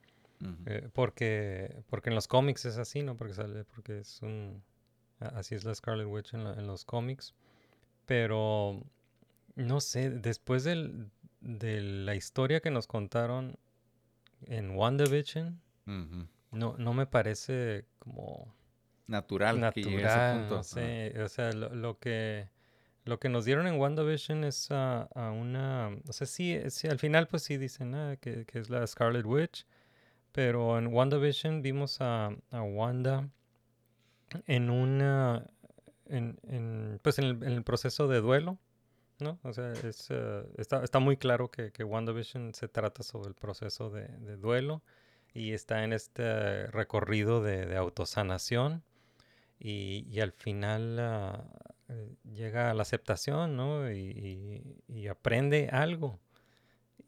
Eh, 0.67 0.89
porque, 0.93 1.83
porque 1.89 2.11
en 2.11 2.15
los 2.15 2.29
cómics 2.29 2.65
es 2.65 2.77
así, 2.79 3.03
¿no? 3.03 3.17
Porque 3.17 3.35
sale, 3.35 3.65
porque 3.65 3.99
es 3.99 4.23
un 4.23 4.63
Así 5.19 5.57
es 5.57 5.65
la 5.65 5.75
Scarlet 5.75 6.07
Witch 6.07 6.33
en, 6.35 6.45
la- 6.45 6.53
en 6.55 6.67
los 6.69 6.85
cómics. 6.85 7.35
Pero 8.07 8.81
no 9.57 9.81
sé, 9.81 10.11
después 10.11 10.63
del, 10.63 11.11
de 11.41 11.81
la 11.81 12.15
historia 12.15 12.61
que 12.61 12.71
nos 12.71 12.87
contaron 12.87 13.57
en 14.43 14.77
WandaVision, 14.77 15.61
Ujú. 15.87 16.27
no, 16.53 16.77
no 16.79 16.93
me 16.95 17.07
parece 17.07 17.85
como 17.99 18.55
Natural, 19.07 19.73
que 19.73 19.83
llegue 19.83 20.05
a 20.05 20.09
ese 20.09 20.17
natural, 20.17 20.39
punto. 20.41 20.57
no 20.57 20.63
sé, 20.63 21.23
o 21.23 21.29
sea, 21.29 21.53
lo, 21.53 21.75
lo 21.75 21.99
que 21.99 22.49
lo 23.05 23.21
que 23.21 23.29
nos 23.29 23.45
dieron 23.45 23.67
en 23.67 23.79
WandaVision 23.79 24.45
es 24.45 24.71
a, 24.71 25.03
a 25.15 25.31
una, 25.31 25.91
o 26.09 26.13
sea, 26.13 26.27
sí, 26.27 26.59
sí, 26.69 26.89
al 26.89 26.99
final 26.99 27.29
pues 27.29 27.43
sí 27.43 27.59
dicen 27.59 27.95
ah, 27.95 28.17
que, 28.17 28.47
que 28.47 28.59
es 28.59 28.71
la 28.71 28.87
Scarlet 28.87 29.27
Witch, 29.27 29.67
pero 30.33 30.79
en 30.79 30.87
WandaVision 30.87 31.61
vimos 31.63 32.01
a, 32.01 32.35
a 32.51 32.63
Wanda 32.63 33.29
en 34.47 34.71
una, 34.71 35.47
en, 36.07 36.39
en, 36.49 36.99
pues 37.03 37.19
en 37.19 37.25
el, 37.27 37.43
en 37.43 37.53
el 37.53 37.63
proceso 37.63 38.09
de 38.09 38.21
duelo, 38.21 38.59
¿no? 39.21 39.39
O 39.43 39.53
sea, 39.53 39.73
es, 39.73 40.09
eh, 40.11 40.43
está, 40.57 40.83
está 40.83 40.99
muy 40.99 41.19
claro 41.19 41.51
que, 41.51 41.73
que 41.73 41.85
WandaVision 41.85 42.55
se 42.55 42.69
trata 42.69 43.03
sobre 43.03 43.29
el 43.29 43.35
proceso 43.35 43.91
de, 43.91 44.09
de 44.09 44.37
duelo 44.37 44.83
y 45.35 45.53
está 45.53 45.85
en 45.85 45.93
este 45.93 46.69
recorrido 46.69 47.43
de, 47.43 47.67
de 47.67 47.77
autosanación 47.77 48.83
y, 49.65 50.07
y 50.11 50.21
al 50.21 50.33
final 50.33 50.99
ah, 51.01 51.43
eh, 51.89 52.17
llega 52.25 52.71
a 52.71 52.75
la 52.75 52.83
aceptación, 52.83 53.57
¿no? 53.57 53.91
Y, 53.91 53.97
y- 53.99 54.83
y 55.01 55.09
aprende 55.09 55.71
algo. 55.73 56.21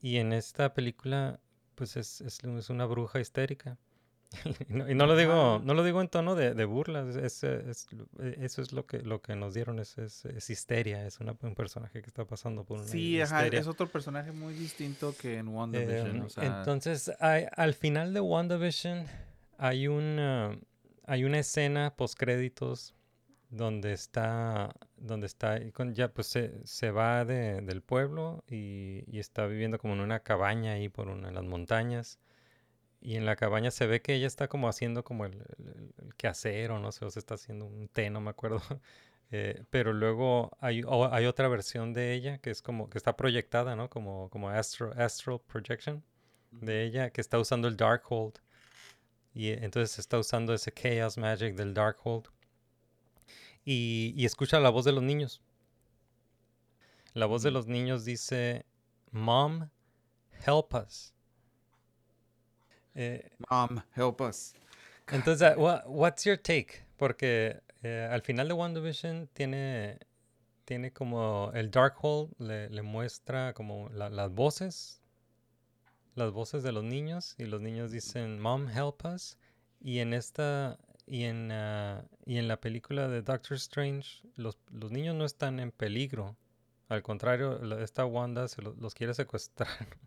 Y 0.00 0.16
en 0.16 0.32
esta 0.32 0.72
película, 0.72 1.38
pues 1.74 1.96
es, 1.96 2.20
es, 2.22 2.42
es 2.42 2.70
una 2.70 2.86
bruja 2.86 3.20
histérica. 3.20 3.76
y, 4.68 4.72
no, 4.72 4.90
y 4.90 4.94
no 4.94 5.06
lo 5.06 5.16
digo, 5.16 5.60
no 5.62 5.74
lo 5.74 5.84
digo 5.84 6.00
en 6.00 6.08
tono 6.08 6.34
de, 6.34 6.54
de 6.54 6.64
burla, 6.64 7.06
es, 7.22 7.44
eh, 7.44 7.62
eh, 8.20 8.36
eso 8.40 8.62
es 8.62 8.72
lo 8.72 8.86
que, 8.86 8.98
lo 9.02 9.20
que 9.20 9.36
nos 9.36 9.52
dieron, 9.54 9.78
es, 9.78 9.98
es, 9.98 10.50
histeria, 10.50 11.06
es 11.06 11.20
una- 11.20 11.36
un 11.42 11.54
personaje 11.54 12.00
que 12.00 12.08
está 12.08 12.24
pasando 12.24 12.64
por 12.64 12.78
una 12.78 12.88
Sí, 12.88 13.20
ajá, 13.20 13.46
es 13.46 13.66
otro 13.66 13.86
personaje 13.88 14.32
muy 14.32 14.54
distinto 14.54 15.14
que 15.16 15.36
en 15.38 15.46
Eh, 15.48 15.50
WandaVision. 15.50 16.20
o 16.22 16.28
sea, 16.30 16.44
entonces, 16.58 17.12
hay- 17.20 17.46
al 17.54 17.74
final 17.74 18.14
de 18.14 18.20
WandaVision 18.20 19.06
hay 19.58 19.86
una, 19.88 20.58
hay 21.06 21.24
una 21.24 21.38
escena 21.40 21.94
post 21.96 22.18
créditos 22.18 22.94
donde 23.50 23.92
está, 23.94 24.74
donde 24.96 25.26
está, 25.26 25.58
ya 25.94 26.12
pues 26.14 26.26
se, 26.28 26.52
se 26.66 26.90
va 26.92 27.24
de- 27.24 27.62
del 27.62 27.82
pueblo 27.82 28.44
y, 28.48 29.04
y 29.08 29.20
está 29.20 29.46
viviendo 29.46 29.78
como 29.78 29.94
en 29.94 30.00
una 30.00 30.20
cabaña 30.20 30.72
ahí 30.74 30.88
por 30.90 31.08
una 31.08 31.28
de 31.28 31.34
las 31.34 31.44
montañas. 31.44 32.18
Y 33.00 33.16
en 33.16 33.26
la 33.26 33.36
cabaña 33.36 33.70
se 33.70 33.86
ve 33.86 34.02
que 34.02 34.14
ella 34.14 34.26
está 34.26 34.48
como 34.48 34.68
haciendo 34.68 35.04
como 35.04 35.26
el, 35.26 35.34
el- 35.34 35.68
el- 35.68 35.94
el 36.06 36.14
quehacer 36.16 36.70
o 36.72 36.78
no 36.80 36.92
sé, 36.92 37.04
o 37.04 37.10
se 37.10 37.18
está 37.20 37.34
haciendo 37.34 37.66
un 37.66 37.88
té, 37.88 38.10
no 38.10 38.20
me 38.20 38.30
acuerdo. 38.30 38.60
Eh, 39.32 39.64
pero 39.70 39.92
luego 39.92 40.52
hay, 40.60 40.82
hay 41.10 41.26
otra 41.26 41.48
versión 41.48 41.92
de 41.92 42.14
ella 42.14 42.38
que 42.38 42.50
es 42.50 42.62
como 42.62 42.88
que 42.88 42.96
está 42.98 43.16
proyectada, 43.16 43.74
¿no? 43.74 43.90
Como, 43.90 44.30
como 44.30 44.50
astro, 44.50 44.92
astral 44.96 45.40
projection 45.48 46.04
de 46.52 46.84
ella 46.84 47.10
que 47.10 47.20
está 47.22 47.38
usando 47.40 47.66
el 47.68 47.76
Darkhold. 47.76 48.34
Y 49.36 49.50
eh, 49.50 49.58
entonces 49.60 49.98
está 49.98 50.18
usando 50.18 50.54
ese 50.54 50.72
Chaos 50.72 51.18
Magic 51.18 51.54
del 51.56 51.74
Darkhold. 51.74 52.28
Y, 53.66 54.14
y 54.16 54.24
escucha 54.24 54.58
la 54.60 54.70
voz 54.70 54.86
de 54.86 54.92
los 54.92 55.02
niños. 55.02 55.42
La 57.12 57.26
voz 57.26 57.42
de 57.42 57.50
los 57.50 57.66
niños 57.66 58.06
dice, 58.06 58.64
Mom, 59.10 59.68
help 60.46 60.72
us. 60.74 61.12
Eh, 62.94 63.28
Mom, 63.50 63.80
help 63.94 64.20
us. 64.22 64.54
entonces, 65.08 65.54
uh, 65.56 65.60
wha- 65.60 65.84
what's 65.86 66.24
your 66.24 66.38
take? 66.38 66.86
Porque 66.96 67.60
eh, 67.82 68.08
al 68.10 68.22
final 68.22 68.48
de 68.48 68.54
WandaVision 68.54 69.28
tiene, 69.34 69.98
tiene 70.64 70.92
como 70.92 71.50
el 71.52 71.70
Darkhold 71.70 72.32
le, 72.38 72.70
le 72.70 72.80
muestra 72.82 73.52
como 73.52 73.90
la- 73.90 74.08
las 74.08 74.30
voces, 74.32 75.02
las 76.16 76.32
voces 76.32 76.62
de 76.64 76.72
los 76.72 76.84
niños 76.84 77.34
y 77.38 77.46
los 77.46 77.60
niños 77.60 77.92
dicen 77.92 78.40
Mom 78.40 78.68
help 78.70 79.04
us 79.06 79.38
y 79.80 80.00
en 80.00 80.14
esta 80.14 80.78
y 81.06 81.24
en 81.24 81.50
ah, 81.52 82.04
y 82.26 82.38
en 82.38 82.48
la 82.48 82.60
película 82.60 83.08
de 83.08 83.22
Doctor 83.22 83.56
Strange 83.58 84.22
los, 84.36 84.58
los 84.72 84.90
niños 84.92 85.14
no 85.16 85.24
están 85.26 85.60
en 85.60 85.72
peligro, 85.72 86.36
al 86.88 87.02
contrario 87.02 87.60
esta 87.82 88.04
Wanda 88.06 88.48
se 88.48 88.62
lo- 88.62 88.74
los 88.80 88.94
quiere 88.94 89.14
secuestrar. 89.14 89.68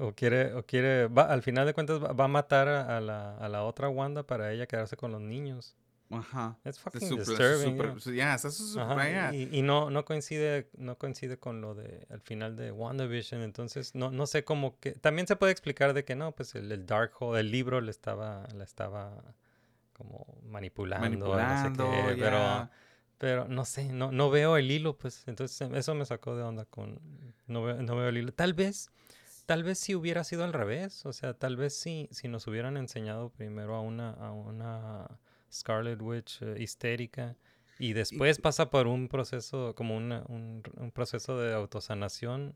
O 0.00 0.12
quiere, 0.14 0.54
o 0.54 0.64
quiere, 0.64 1.08
va, 1.08 1.24
al 1.32 1.42
final 1.42 1.66
de 1.66 1.74
cuentas 1.74 2.02
va, 2.02 2.12
va 2.12 2.24
a 2.26 2.28
matar 2.28 2.68
a 2.68 3.00
la, 3.00 3.36
a 3.38 3.48
la 3.48 3.64
otra 3.64 3.88
Wanda 3.88 4.22
para 4.24 4.52
ella 4.52 4.66
quedarse 4.66 4.96
con 4.96 5.12
los 5.12 5.20
niños. 5.22 5.76
Ajá. 6.10 6.56
It's 6.64 6.78
fucking 6.78 7.16
disturbing. 7.16 7.76
súper- 7.76 8.14
yeah. 8.14 8.14
ya, 8.14 8.34
está 8.34 9.10
ya. 9.10 9.34
Y, 9.34 9.48
y 9.52 9.62
no, 9.62 9.90
no 9.90 10.04
coincide, 10.04 10.70
no 10.76 10.96
coincide 10.96 11.38
con 11.38 11.60
lo 11.60 11.74
de 11.74 12.06
al 12.10 12.20
final 12.22 12.56
de 12.56 12.72
WandaVision. 12.72 13.42
Entonces, 13.42 13.94
no, 13.94 14.10
no 14.10 14.26
sé 14.26 14.42
cómo 14.44 14.78
que. 14.80 14.92
También 14.92 15.26
se 15.26 15.36
puede 15.36 15.52
explicar 15.52 15.92
de 15.92 16.04
que 16.04 16.16
no, 16.16 16.32
pues 16.32 16.54
el, 16.54 16.72
el 16.72 16.86
Darkhold, 16.86 17.38
el 17.38 17.50
libro 17.50 17.80
le 17.80 17.90
estaba, 17.90 18.46
la 18.54 18.64
estaba 18.64 19.12
como 19.92 20.26
manipulando, 20.44 21.36
no 21.36 21.62
sé 21.62 21.72
qué, 21.90 22.16
pero, 22.18 22.70
pero 23.18 23.48
no 23.48 23.64
sé, 23.64 23.92
no, 23.92 24.12
no 24.12 24.30
veo 24.30 24.56
el 24.56 24.70
hilo, 24.70 24.96
pues. 24.96 25.24
Entonces 25.26 25.68
eso 25.74 25.94
me 25.94 26.04
sacó 26.06 26.36
de 26.36 26.42
onda 26.42 26.64
con. 26.64 27.00
No 27.46 27.64
veo, 27.64 27.82
no 27.82 27.96
veo 27.96 28.08
el 28.08 28.16
hilo. 28.18 28.32
Tal 28.32 28.54
vez. 28.54 28.90
Tal 29.44 29.62
vez 29.64 29.78
si 29.78 29.94
hubiera 29.94 30.24
sido 30.24 30.44
al 30.44 30.52
revés, 30.52 31.06
o 31.06 31.12
sea, 31.14 31.32
tal 31.32 31.56
vez 31.56 31.74
si, 31.74 32.06
si 32.12 32.28
nos 32.28 32.46
hubieran 32.46 32.76
enseñado 32.76 33.30
primero 33.30 33.74
a 33.76 33.80
una, 33.80 34.10
a 34.10 34.30
una 34.30 35.08
Scarlet 35.52 36.00
Witch 36.02 36.42
eh, 36.42 36.56
histérica 36.58 37.36
y 37.78 37.92
después 37.92 38.38
pasa 38.38 38.70
por 38.70 38.86
un 38.86 39.08
proceso, 39.08 39.74
como 39.74 39.96
una- 39.96 40.24
un, 40.28 40.62
un 40.76 40.90
proceso 40.90 41.38
de 41.38 41.54
autosanación, 41.54 42.54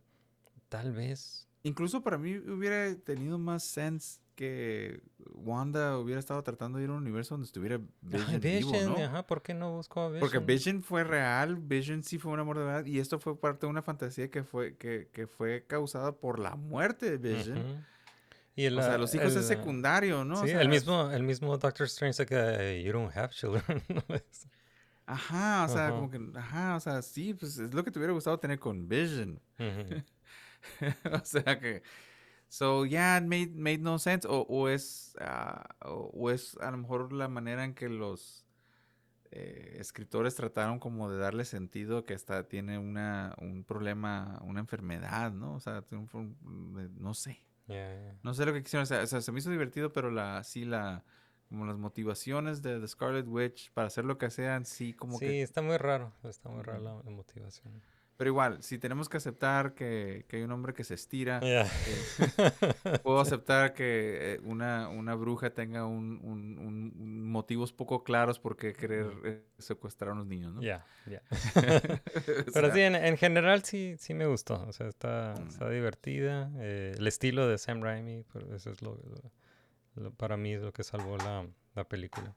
tal 0.69 0.93
vez. 0.93 1.49
Incluso 1.63 2.03
para 2.03 2.19
mí 2.19 2.37
hubiera 2.37 2.95
tenido 2.97 3.39
más 3.39 3.63
sense 3.63 4.21
que 4.35 5.01
Wanda 5.35 5.99
hubiera 5.99 6.19
estado 6.19 6.43
tratando 6.43 6.79
de 6.79 6.85
ir 6.85 6.91
a 6.91 6.95
un 6.95 7.03
universo 7.03 7.35
donde 7.35 7.45
estuviera 7.47 7.79
Vision, 8.01 8.41
vivo, 8.41 8.73
Vision, 8.73 8.87
¿no? 8.87 8.97
ajá, 9.05 9.27
¿por 9.27 9.43
qué 9.43 9.55
no 9.55 9.77
buscó 9.77 10.01
a 10.01 10.09
Vision? 10.09 10.21
Porque 10.21 10.39
Vision 10.41 10.83
fue 10.83 11.05
real, 11.05 11.57
Vision 11.57 12.03
sí 12.03 12.19
fue 12.19 12.33
un 12.33 12.41
amor 12.41 12.59
de 12.59 12.65
verdad 12.65 12.85
y 12.87 12.99
esto 12.99 13.19
fue 13.21 13.39
parte 13.39 13.67
de 13.67 13.71
una 13.71 13.83
fantasía 13.83 14.31
que 14.31 14.43
fue 14.43 14.77
que, 14.77 15.09
que 15.13 15.27
fue 15.27 15.65
causada 15.69 16.13
por 16.17 16.39
la 16.41 16.57
muerte 16.57 17.17
de 17.17 17.19
Vision. 17.19 17.85
Y 18.55 18.65
el, 18.67 18.79
o 18.79 18.83
sea, 18.83 18.99
los 18.99 19.15
hijos 19.15 19.35
el, 19.35 19.41
es 19.41 19.47
secundario, 19.47 20.25
¿no? 20.25 20.35
O 20.35 20.43
Sí, 20.43 20.49
sea, 20.49 20.61
el 20.61 20.69
mismo, 20.69 21.11
el 21.11 21.23
mismo 21.23 21.57
Doctor 21.57 21.87
Strange 21.87 22.13
se 22.15 22.27
queda, 22.27 22.57
"Hey, 22.59 22.83
you 22.85 22.93
don't 22.93 23.15
have 23.17 23.31
children. 23.31 23.83
Ajá, 25.07 25.65
o 25.65 25.69
sea, 25.69 25.91
como 25.91 26.11
que, 26.11 26.21
ajá, 26.39 26.77
o 26.77 26.81
sea, 26.81 27.03
sí, 27.03 27.35
pues 27.35 27.59
es 27.59 27.75
lo 27.75 27.83
que 27.85 27.91
te 27.91 27.99
hubiera 27.99 28.13
gustado 28.15 28.39
tener 28.39 28.59
con 28.59 28.89
Vision. 28.89 29.41
O 31.13 31.25
sea 31.25 31.59
que, 31.59 31.83
so 32.49 32.87
yeah, 32.87 33.19
it 33.19 33.25
made, 33.25 33.51
made 33.57 33.79
no 33.79 33.99
sense. 33.99 34.29
O, 34.29 34.43
o 34.49 34.69
es, 34.69 35.17
ah, 35.21 35.65
o, 35.85 36.11
o 36.15 36.31
es 36.31 36.57
a 36.59 36.71
lo 36.71 36.79
mejor 36.79 37.13
la 37.13 37.29
manera 37.29 37.65
en 37.65 37.75
que 37.75 37.89
los 37.89 38.47
eh, 39.33 39.77
escritores 39.81 40.35
trataron 40.37 40.79
como 40.79 41.11
de 41.11 41.19
darle 41.19 41.45
sentido 41.45 42.05
que 42.05 42.15
hasta 42.15 42.49
tiene 42.49 42.79
una, 42.79 43.35
un 43.41 43.65
problema, 43.65 44.41
una 44.45 44.61
enfermedad, 44.61 45.33
¿no? 45.33 45.55
O 45.55 45.61
sea, 45.61 45.85
un 45.91 46.37
no 47.01 47.15
sé. 47.15 47.43
Yeah, 47.67 47.95
yeah. 47.95 48.19
No 48.23 48.35
sé 48.35 48.45
lo 48.47 48.53
que 48.53 48.63
quisieron, 48.63 48.85
o 48.85 48.87
sea, 48.87 49.03
o 49.03 49.07
sea, 49.07 49.21
se 49.21 49.33
me 49.33 49.39
hizo 49.39 49.51
divertido, 49.51 49.93
pero 49.93 50.11
la, 50.11 50.43
sí, 50.45 50.65
la, 50.65 51.05
como 51.49 51.67
las 51.67 51.77
motivaciones 51.79 52.63
de 52.63 52.81
The 52.81 52.89
Scarlet 52.89 53.27
Witch 53.27 53.73
para 53.73 53.89
hacer 53.89 54.05
lo 54.05 54.19
que 54.19 54.31
sean, 54.31 54.65
sí, 54.65 54.95
como 54.95 55.19
Sí, 55.19 55.27
que 55.27 55.43
está 55.43 55.63
muy 55.63 55.77
raro, 55.77 56.13
está 56.25 56.49
muy 56.49 56.63
rara 56.63 56.79
la, 56.81 57.03
la 57.03 57.11
motivación. 57.11 57.83
Pero 58.23 58.31
igual, 58.31 58.63
si 58.63 58.79
tenemos 58.79 59.09
que 59.09 59.17
aceptar 59.17 59.75
que, 59.75 60.27
que 60.29 60.37
hay 60.37 60.43
un 60.45 60.53
hombre 60.53 60.75
que 60.75 60.85
se 60.85 60.95
estira, 60.95 61.41
Yeah. 61.41 61.67
eh, 61.67 62.99
puedo 63.03 63.19
aceptar 63.21 63.75
que 63.75 64.35
eh, 64.35 64.41
una, 64.45 64.89
una 64.91 65.17
bruja 65.17 65.51
tenga 65.51 65.87
un, 65.87 66.21
un- 66.23 66.57
un- 66.61 66.93
un 66.97 67.31
motivos 67.33 67.73
poco 67.73 68.05
claros 68.05 68.39
por 68.39 68.57
qué 68.57 68.75
querer 68.75 69.07
eh, 69.25 69.43
secuestrar 69.59 70.11
a 70.11 70.13
unos 70.13 70.27
niños, 70.29 70.55
¿no? 70.55 70.63
Ya, 70.63 70.85
ya. 71.07 71.21
O 72.49 72.53
Pero 72.55 72.67
sea, 72.69 72.75
sí, 72.75 72.81
en, 72.83 72.95
en 72.95 73.17
general 73.17 73.65
sí, 73.65 73.97
sí 73.99 74.15
me 74.15 74.27
gustó. 74.27 74.63
O 74.69 74.73
sea, 74.73 74.87
está, 74.87 75.35
está 75.49 75.69
divertida. 75.69 76.49
eh, 76.61 76.95
el 76.97 77.07
estilo 77.09 77.49
de 77.49 77.59
Sam 77.59 77.83
Raimi, 77.83 78.23
pues, 78.33 78.45
eso 78.55 78.71
es 78.71 78.83
lo, 78.83 78.95
lo- 78.95 79.33
lo- 80.01 80.11
para 80.13 80.37
mí 80.37 80.53
es 80.55 80.63
lo 80.63 80.73
que 80.73 80.85
salvó 80.85 81.17
la, 81.17 81.45
la 81.75 81.83
película. 81.89 82.37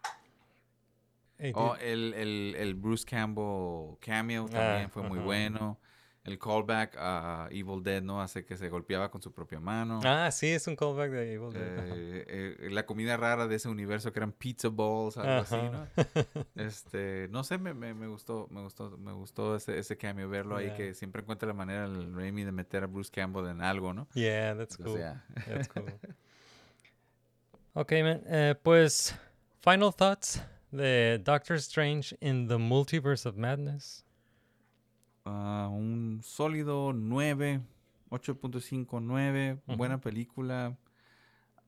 Oh, 1.54 1.76
el, 1.82 2.14
el, 2.14 2.56
el 2.58 2.76
Bruce 2.76 3.06
Campbell 3.06 3.98
cameo 4.00 4.46
también 4.46 4.86
Ah, 4.86 4.90
fue 4.90 5.04
muy 5.04 5.20
bueno. 5.20 5.80
El 6.24 6.40
callback 6.40 6.96
a 6.98 7.48
Evil 7.52 7.84
Dead, 7.84 8.02
¿no? 8.02 8.20
Hace 8.20 8.46
que 8.46 8.58
se 8.58 8.68
golpeaba 8.70 9.12
con 9.12 9.22
su 9.22 9.32
propia 9.32 9.60
mano. 9.60 10.00
ah, 10.04 10.32
sí, 10.32 10.48
es 10.48 10.66
un 10.66 10.76
callback 10.76 11.12
de 11.12 11.34
Evil 11.34 11.54
Dead. 11.54 11.62
Eh, 11.88 12.26
eh, 12.62 12.70
la 12.72 12.88
comida 12.88 13.16
rara 13.16 13.46
de 13.48 13.56
ese 13.58 13.70
universo 13.70 14.12
que 14.12 14.18
eran 14.18 14.32
pizza 14.32 14.70
balls, 14.70 15.18
algo 15.18 15.44
así, 15.44 15.56
¿no? 15.56 15.86
Este, 16.56 17.28
no 17.30 17.44
sé, 17.44 17.60
me, 17.60 17.76
me, 17.76 17.94
me 17.94 18.08
gustó, 18.08 18.48
me 18.50 18.62
gustó, 18.64 18.98
me 18.98 19.12
gustó 19.12 19.56
ese, 19.56 19.78
ese 19.78 19.98
cameo, 19.98 20.28
verlo 20.28 20.56
ahí, 20.56 20.66
Yeah. 20.68 20.76
que 20.78 20.94
siempre 20.96 21.22
encuentra 21.22 21.48
la 21.48 21.54
manera 21.54 21.86
el 21.86 22.16
Raimi 22.16 22.44
de 22.44 22.52
meter 22.52 22.84
a 22.84 22.88
Bruce 22.88 23.12
Campbell 23.14 23.46
en 23.48 23.62
algo, 23.62 23.94
¿no? 23.94 24.08
Yeah, 24.16 24.56
that's 24.58 24.78
cool. 24.78 24.98
sea. 24.98 25.24
That's 25.46 25.68
cool. 25.68 25.86
Ok, 27.78 27.92
man. 28.04 28.22
eh, 28.28 28.56
pues, 28.64 29.14
final 29.62 29.94
thoughts 29.94 30.42
de 30.76 31.20
Doctor 31.24 31.58
Strange 31.58 32.16
in 32.20 32.48
the 32.48 32.58
Multiverse 32.58 33.28
of 33.28 33.36
Madness. 33.38 34.06
Ah, 35.26 35.70
un 35.72 36.22
sólido 36.24 36.94
9, 36.94 37.62
8.59, 38.10 39.60
buena 39.78 40.00
película, 40.00 40.78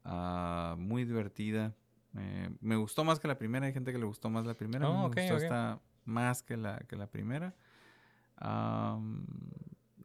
ah, 0.04 0.76
muy 0.78 1.06
divertida. 1.06 1.74
Eh, 2.18 2.50
me 2.62 2.76
gustó 2.76 3.04
más 3.04 3.20
que 3.20 3.28
la 3.28 3.38
primera, 3.38 3.66
hay 3.66 3.74
gente 3.74 3.92
que 3.92 3.98
le 3.98 4.06
gustó 4.06 4.30
más 4.30 4.46
la 4.46 4.54
primera, 4.54 4.90
Oh, 4.90 5.10
me 5.10 5.16
gustó 5.16 5.38
esta 5.38 5.80
más 6.06 6.44
que 6.44 6.58
la, 6.58 6.78
que 6.88 6.96
la 6.96 7.08
primera. 7.08 7.56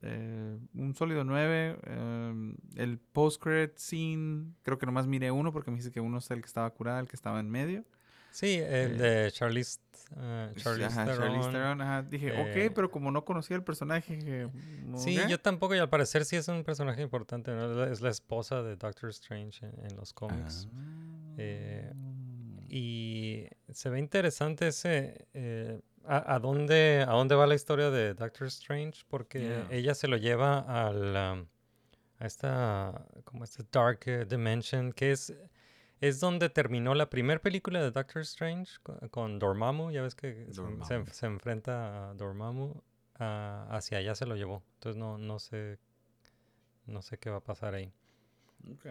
Eh, 0.05 0.59
un 0.75 0.95
sólido 0.95 1.23
9. 1.23 1.79
em, 1.85 2.57
el 2.75 2.99
post-credit 2.99 3.77
scene, 3.77 4.53
creo 4.63 4.77
que 4.79 4.87
nomás 4.87 5.07
miré 5.07 5.31
uno 5.31 5.53
porque 5.53 5.71
me 5.71 5.77
dice 5.77 5.93
que 5.93 6.01
uno 6.01 6.19
es 6.19 6.31
el 6.31 6.41
que 6.41 6.47
estaba 6.47 6.69
curado, 6.71 6.99
el 7.01 7.07
que 7.09 7.17
estaba 7.17 7.39
en 7.39 7.49
medio. 7.49 7.85
Sí, 8.33 8.59
el 8.59 8.99
de 8.99 9.31
Charlize, 9.31 9.79
uh, 10.17 10.55
Charlize 10.57 10.85
Ajá, 10.87 11.07
Charlize 11.17 11.51
Theron. 11.51 11.81
Ajá. 11.83 12.03
Dije, 12.03 12.29
eh, 12.29 12.67
ok, 12.69 12.75
pero 12.75 12.91
como 12.91 13.11
no 13.11 13.25
conocía 13.25 13.57
el 13.57 13.63
personaje, 13.63 14.17
dije, 14.17 14.49
Sí, 14.97 15.19
"Ok". 15.21 15.29
yo 15.29 15.39
tampoco, 15.41 15.75
y 15.75 15.79
al 15.79 15.89
parecer 15.89 16.25
sí 16.25 16.37
es 16.37 16.49
un 16.49 16.65
personaje 16.65 17.03
importante, 17.03 17.51
¿no? 17.53 17.71
Es 17.71 17.77
la- 17.77 17.89
Es 17.93 18.01
la 18.01 18.11
esposa 18.11 18.63
de 18.63 18.77
Doctor 18.77 19.11
Strange 19.11 19.65
en, 19.67 19.87
en 19.91 19.97
los 19.97 20.13
cómics. 20.13 20.67
Eh, 21.39 21.93
y 22.69 23.47
se 23.71 23.91
ve 23.91 23.99
interesante 23.99 24.69
ese... 24.69 25.27
eh, 25.35 25.81
a, 26.05 26.35
a 26.35 26.39
dónde, 26.41 27.05
¿A 27.07 27.13
dónde 27.13 27.35
va 27.37 27.47
la 27.47 27.55
historia 27.55 27.91
de 27.91 28.15
Doctor 28.15 28.49
Strange? 28.49 29.03
Porque 29.09 29.41
Yeah. 29.41 29.67
ella 29.71 29.95
se 29.95 30.09
lo 30.09 30.17
lleva 30.17 30.59
al, 30.61 30.97
um, 31.41 31.47
a 32.19 32.27
esta... 32.27 33.07
como 33.25 33.45
esta 33.45 33.63
Dark 33.71 34.01
eh, 34.07 34.25
Dimension, 34.29 34.93
que 34.93 35.13
es... 35.13 35.33
Es 36.03 36.19
donde 36.21 36.49
terminó 36.51 36.95
la 36.95 37.09
primera 37.09 37.41
película 37.41 37.81
de 37.81 37.91
Doctor 37.93 38.23
Strange 38.23 38.73
con, 38.83 38.99
con 39.09 39.39
Dormammu. 39.39 39.91
Ya 39.93 40.03
ves 40.03 40.15
que 40.15 40.47
se- 40.47 40.53
se, 40.55 40.61
Dormammu. 40.61 41.07
se 41.07 41.27
enfrenta 41.27 42.11
a 42.11 42.15
Dormammu. 42.15 42.75
hacia 43.19 43.99
allá 43.99 44.15
se 44.17 44.27
lo 44.27 44.35
llevó. 44.35 44.63
Entonces 44.75 44.99
no, 44.99 45.17
no 45.17 45.39
sé... 45.39 45.79
No 46.87 47.01
sé 47.03 47.19
qué 47.19 47.31
va 47.31 47.37
a 47.37 47.45
pasar 47.45 47.75
ahí. 47.75 47.93
Ok. 48.69 48.83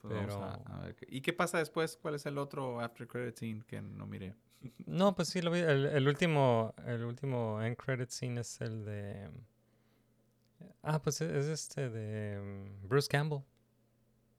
Pues 0.00 0.14
vamos 0.14 0.34
a- 0.34 0.58
Pero- 0.64 0.74
a 0.74 0.80
ver 0.80 0.94
qué- 0.96 1.06
¿Y 1.08 1.20
qué 1.20 1.32
pasa 1.32 1.58
después? 1.58 1.96
¿Cuál 1.96 2.16
es 2.16 2.26
el 2.26 2.36
otro 2.36 2.80
after 2.80 3.06
credit 3.06 3.36
scene 3.36 3.62
que 3.64 3.80
no 3.80 4.04
miré? 4.06 4.34
No, 4.86 5.14
pues 5.14 5.28
sí, 5.28 5.40
lo 5.42 5.52
vi. 5.52 5.60
El, 5.60 5.86
el 5.86 6.08
último, 6.08 6.74
el 6.84 7.04
último 7.04 7.62
end 7.62 7.76
credit 7.76 8.10
scene 8.10 8.40
es 8.40 8.60
el 8.60 8.84
de... 8.84 9.30
Ah, 10.82 11.00
pues 11.00 11.20
es, 11.20 11.30
es 11.30 11.46
este 11.46 11.88
de 11.90 12.40
mm, 12.40 12.88
Bruce 12.88 13.08
Campbell. 13.08 13.40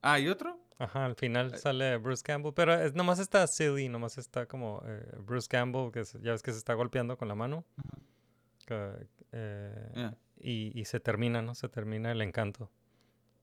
Ah, 0.02 0.20
¿y 0.20 0.28
otro? 0.28 0.60
Ajá, 0.80 1.06
al 1.06 1.16
final 1.16 1.58
sale 1.58 1.98
Bruce 1.98 2.22
Campbell, 2.24 2.54
pero 2.54 2.74
es, 2.74 2.94
nomás 2.94 3.18
está 3.20 3.48
silly, 3.48 3.90
nomás 3.90 4.18
está 4.18 4.46
como 4.46 4.82
eh, 4.86 5.10
Bruce 5.20 5.48
Campbell, 5.50 5.92
que 5.92 6.04
ya 6.22 6.32
ves 6.34 6.44
que 6.44 6.52
se 6.52 6.58
está 6.60 6.74
golpeando 6.76 7.18
con 7.18 7.28
la 7.28 7.36
mano. 7.36 7.66
Que, 8.66 8.92
eh, 9.32 9.92
Yeah. 9.96 10.18
y, 10.40 10.80
y 10.80 10.86
se 10.86 11.00
termina, 11.00 11.42
¿no? 11.42 11.56
Se 11.56 11.68
termina 11.70 12.12
el 12.12 12.22
encanto. 12.22 12.70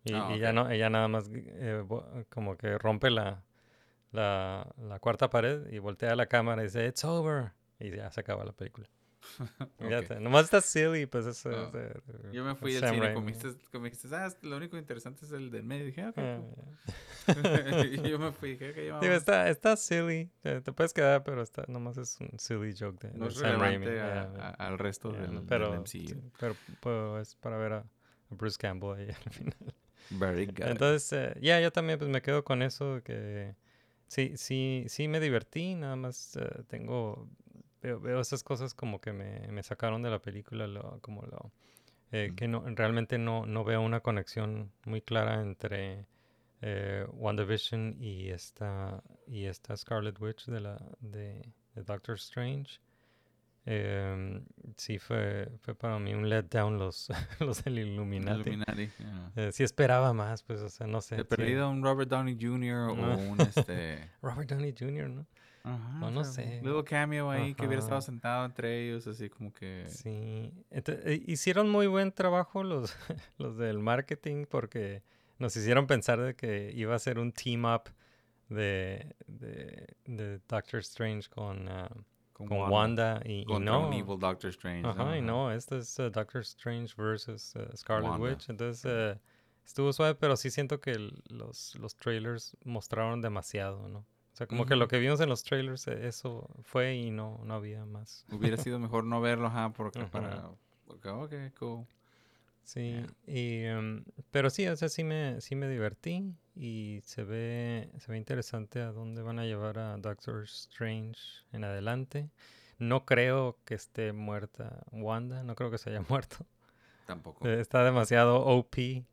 Y, 0.05 0.12
Ah, 0.15 0.32
y 0.35 0.39
ya 0.39 0.52
no, 0.52 0.70
ella 0.70 0.90
nada 0.90 1.09
más 1.09 1.28
eh, 1.35 1.82
como 2.28 2.56
que 2.56 2.78
rompe 2.78 3.11
la, 3.11 3.43
la, 4.12 4.73
la 4.77 4.98
cuarta 5.01 5.28
pared 5.31 5.66
y 5.73 5.78
voltea 5.78 6.15
la 6.15 6.27
cámara 6.27 6.62
y 6.62 6.66
dice, 6.66 6.86
It's 6.86 7.05
over. 7.05 7.52
Y 7.81 7.90
ya 7.90 8.11
se 8.12 8.20
acaba 8.20 8.44
la 8.44 8.52
película. 8.52 8.89
Y 9.81 9.89
ya 9.91 9.99
Ok. 9.99 10.03
está. 10.03 10.21
Nomás 10.21 10.45
está 10.45 10.61
silly, 10.61 11.07
pues 11.07 11.27
es... 11.27 11.45
Ah, 11.47 11.51
es 11.51 11.73
de- 11.73 12.33
Yo 12.33 12.45
me 12.45 12.55
fui 12.55 12.73
es 12.75 12.81
Sam 12.81 12.95
cine, 12.95 13.01
Raimi. 13.15 13.33
como 13.73 13.85
dijiste, 13.87 14.15
ah, 14.15 14.29
lo 14.43 14.57
único 14.57 14.77
interesante 14.77 15.25
es 15.25 15.33
el 15.33 15.51
del 15.51 15.63
medio. 15.65 15.87
Dije, 15.87 16.03
ah, 16.03 16.11
ok, 16.11 16.19
Ah, 16.19 16.39
cool". 16.41 16.55
y 18.07 18.09
yo 18.09 18.19
me 18.19 18.33
fui, 18.33 18.51
dije, 18.51 18.71
ok, 18.71 18.77
ya 18.77 19.01
Digo, 19.01 19.15
está, 19.15 19.49
está 19.49 19.77
silly. 19.77 20.31
Te, 20.43 20.61
te 20.61 20.73
puedes 20.73 20.93
quedar, 20.93 21.25
pero 21.25 21.43
está, 21.43 21.65
nomás 21.69 21.97
es 21.97 22.19
un 22.21 22.39
silly 22.39 22.75
joke 22.79 23.07
de, 23.09 23.19
No 23.19 23.25
de 23.27 23.31
es 23.31 23.37
Sam 23.39 23.61
Raimi. 23.61 23.87
a- 23.87 23.93
yeah, 23.95 24.33
a- 24.39 24.67
al 24.67 24.79
resto 24.79 25.11
yeah, 25.11 25.21
del- 25.23 25.35
no, 25.35 25.41
del 25.41 25.49
pero, 25.49 25.75
MCU. 25.75 26.31
pero, 26.39 26.57
pero 26.81 27.21
es 27.21 27.35
para 27.37 27.57
ver 27.57 27.73
a, 27.73 27.85
Bruce 28.31 28.59
Campbell 28.59 28.95
ahí 28.99 29.09
al 29.27 29.33
final. 29.33 29.75
Very 30.11 30.47
good. 30.47 30.61
Entonces, 30.67 31.13
eh, 31.13 31.35
ya, 31.41 31.61
yo 31.61 31.73
también 31.73 31.99
pues 31.99 32.11
me 32.11 32.21
quedo 32.23 32.45
con 32.45 32.63
eso 32.63 33.01
que 33.05 33.55
sí, 34.09 34.33
sí, 34.37 34.85
sí 34.89 35.09
me 35.09 35.19
divertí, 35.21 35.75
nada 35.75 35.97
más 35.97 36.37
eh, 36.37 36.63
tengo, 36.69 37.29
veo, 37.85 38.01
veo 38.01 38.20
esas 38.20 38.43
cosas 38.43 38.74
como 38.74 39.01
que 39.01 39.12
me, 39.12 39.47
me 39.48 39.62
sacaron 39.62 40.02
de 40.02 40.11
la 40.11 40.20
película, 40.20 40.66
lo, 40.66 41.01
como 41.02 41.23
lo, 41.23 41.52
eh, 42.12 42.32
que 42.35 42.48
no, 42.48 42.65
realmente 42.66 43.19
no, 43.19 43.44
no 43.44 43.62
veo 43.62 43.82
una 43.82 44.01
conexión 44.01 44.73
muy 44.86 45.02
clara 45.02 45.43
entre 45.43 46.06
eh, 46.62 47.06
WandaVision 47.12 47.97
y 48.01 48.31
esta, 48.31 49.02
y 49.27 49.44
esta 49.44 49.77
Scarlet 49.77 50.19
Witch 50.19 50.47
de, 50.47 50.61
la, 50.61 50.82
de, 51.01 51.47
de 51.74 51.82
Doctor 51.82 52.16
Strange. 52.16 52.81
Em, 53.66 54.44
sí, 54.77 54.98
fue, 54.98 55.51
fue 55.61 55.74
para 55.74 55.98
mí 55.98 56.12
un 56.12 56.28
letdown 56.28 56.78
los, 56.78 57.09
los 57.40 57.65
del 57.65 57.78
Illuminati. 57.81 58.40
Illuminati, 58.40 58.90
yeah. 58.98 59.32
Eh, 59.36 59.52
sí 59.52 59.62
esperaba 59.62 60.12
más, 60.12 60.43
pues, 60.43 60.61
o 60.61 60.69
sea, 60.70 60.86
no 60.86 61.01
sé. 61.02 61.16
Sí. 61.16 61.24
perdido 61.24 61.70
un 61.70 61.82
Robert 61.82 62.11
Downey 62.11 62.39
Jr. 62.40 62.90
o 62.90 62.93
un 62.94 63.40
este. 63.40 64.11
Robert 64.23 64.48
Downey 64.51 64.74
Jr., 64.78 65.09
¿no? 65.09 65.27
Ajá, 65.65 65.99
No, 65.99 66.07
o 66.09 66.11
no 66.11 66.24
sea, 66.24 66.45
sé. 66.45 66.61
Little 66.62 66.85
cameo 66.85 67.31
ahí 67.31 67.55
que 67.55 67.66
hubiera 67.66 67.81
estado 67.81 67.99
Ajá. 67.99 68.07
sentado 68.07 68.45
entre 68.45 68.85
ellos, 68.86 69.07
así 69.07 69.28
como 69.31 69.53
que. 69.53 69.85
Sí. 69.89 70.53
Ento- 70.70 71.01
eh, 71.05 71.23
hicieron 71.27 71.70
muy 71.70 71.86
buen 71.86 72.12
trabajo 72.12 72.62
los, 72.62 72.95
los 73.39 73.57
del 73.57 73.78
marketing 73.78 74.45
porque 74.49 75.03
nos 75.39 75.57
hicieron 75.57 75.86
pensar 75.86 76.20
de 76.20 76.35
que 76.36 76.70
iba 76.74 76.95
a 76.95 76.99
ser 76.99 77.19
un 77.19 77.32
team 77.32 77.65
up 77.65 77.85
de, 78.51 79.16
de, 79.27 79.97
de 80.05 80.39
Doctor 80.47 80.81
Strange 80.81 81.28
con, 81.31 81.66
ah, 81.69 81.89
Con 82.35 82.47
con, 82.47 82.59
Wanda. 82.59 83.15
Wanda, 83.15 83.23
y, 83.24 83.41
y 83.41 83.45
Contra 83.47 83.73
no. 83.73 83.89
un 83.89 83.93
evil 83.95 84.19
Doctor 84.19 84.51
Strange. 84.51 84.86
Ajá, 84.86 85.03
y 85.16 85.19
Ajá. 85.19 85.20
no, 85.23 85.51
este 85.51 85.78
es 85.78 85.99
uh, 85.99 86.11
Doctor 86.11 86.43
Strange 86.43 86.95
versus 86.97 87.55
uh, 87.57 87.74
Scarlet 87.77 88.11
Wanda. 88.11 88.23
Witch. 88.28 88.51
Entonces 88.51 89.19
estuvo 89.65 89.93
suave, 89.95 90.15
pero 90.15 90.36
sí 90.36 90.51
siento 90.51 90.78
que 90.81 90.95
los, 91.31 91.74
los 91.77 91.97
trailers 91.97 92.55
mostraron 92.65 93.23
demasiado, 93.23 93.89
¿no? 93.89 94.05
O 94.35 94.36
sea, 94.36 94.48
como 94.48 94.66
que 94.66 94.74
lo 94.74 94.89
que 94.89 94.98
vimos 94.98 95.20
en 95.20 95.28
los 95.28 95.44
trailers, 95.44 95.86
eh, 95.86 96.09
eso 96.09 96.51
fue 96.65 96.97
y 96.97 97.12
no, 97.12 97.40
no 97.44 97.55
había 97.55 97.85
más. 97.85 98.27
Hubiera 98.32 98.56
sido 98.56 98.81
mejor 98.81 99.05
no 99.05 99.20
verlo, 99.20 99.47
ajá, 99.47 99.73
porque 99.73 100.01
Ajá. 100.01 100.11
para. 100.11 100.51
porque, 100.86 101.09
ok, 101.09 101.32
cool. 101.56 101.86
Sí, 102.65 103.05
y, 103.28 103.62
em, 103.62 104.05
pero 104.32 104.51
sí, 104.51 104.66
o 104.66 104.74
sea, 104.74 104.89
sí 104.89 105.05
me, 105.05 105.40
sí 105.40 105.55
me 105.55 105.69
divertí 105.69 106.35
y 106.56 106.98
se 107.05 107.23
ve, 107.23 107.90
se 107.98 108.11
ve 108.11 108.19
interesante 108.19 108.81
a 108.81 108.90
dónde 108.90 109.23
van 109.23 109.39
a 109.39 109.44
llevar 109.44 109.78
a 109.78 109.97
Doctor 109.98 110.43
Strange 110.44 111.20
en 111.52 111.62
adelante. 111.62 112.28
No 112.78 113.05
creo 113.05 113.56
que 113.65 113.74
esté 113.74 114.12
muerta 114.12 114.82
Wanda, 114.90 115.44
no 115.44 115.55
creo 115.55 115.70
que 115.70 115.78
se 115.78 115.90
haya 115.90 116.01
muerto. 116.09 116.44
Tampoco. 117.06 117.47
Eh, 117.47 117.61
Está 117.61 117.85
demasiado 117.85 118.44
OP 118.44 119.05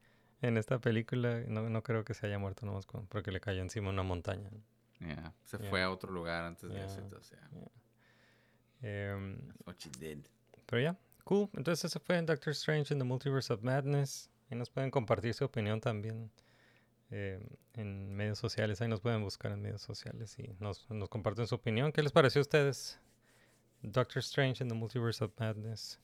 en 0.41 0.57
esta 0.57 0.80
película, 0.80 1.43
no, 1.48 1.69
no 1.69 1.84
creo 1.84 2.03
que 2.06 2.15
se 2.15 2.26
haya 2.26 2.39
muerto 2.39 2.65
nomás 2.65 2.88
con- 2.88 3.06
porque 3.06 3.31
le 3.31 3.39
cayó 3.39 3.61
encima 3.61 3.89
una 3.91 4.02
montaña. 4.02 4.49
Yeah, 5.02 5.34
Se 5.44 5.57
Yeah. 5.57 5.69
fue 5.69 5.82
a 5.84 5.90
otro 5.91 6.11
lugar 6.11 6.44
antes 6.44 6.69
de 6.69 6.84
eso, 6.86 6.99
entonces. 6.99 7.38
yeah. 8.82 9.11
Em, 9.14 9.38
That's 9.48 9.68
what 9.68 9.76
she 9.80 9.90
did. 9.99 10.26
Pero 10.68 10.82
ya, 10.82 10.98
cool. 11.23 11.49
Entonces 11.53 11.86
eso 11.86 11.99
fue 11.99 12.22
Doctor 12.22 12.52
Strange 12.53 12.94
in 12.94 12.99
the 12.99 13.06
Multiverse 13.06 13.52
of 13.52 13.61
Madness. 13.61 14.30
Ahí 14.49 14.57
nos 14.57 14.69
pueden 14.69 14.91
compartir 14.91 15.34
su 15.34 15.45
opinión 15.45 15.80
también 15.82 16.32
eh, 17.10 17.40
en 17.73 18.14
medios 18.15 18.40
sociales. 18.40 18.82
Ahí 18.82 18.88
nos 18.88 19.02
pueden 19.02 19.22
buscar 19.23 19.52
en 19.52 19.61
medios 19.61 19.82
sociales 19.82 20.38
y 20.40 20.56
nos, 20.60 20.90
nos 20.90 21.10
comparten 21.10 21.48
su 21.48 21.56
opinión. 21.56 21.91
¿Qué 21.91 22.02
les 22.03 22.11
pareció 22.11 22.40
a 22.40 22.44
ustedes? 22.44 22.99
Doctor 23.82 24.19
Strange 24.19 24.64
in 24.64 24.69
the 24.69 24.76
Multiverse 24.76 25.23
of 25.23 25.32
Madness. 25.40 25.99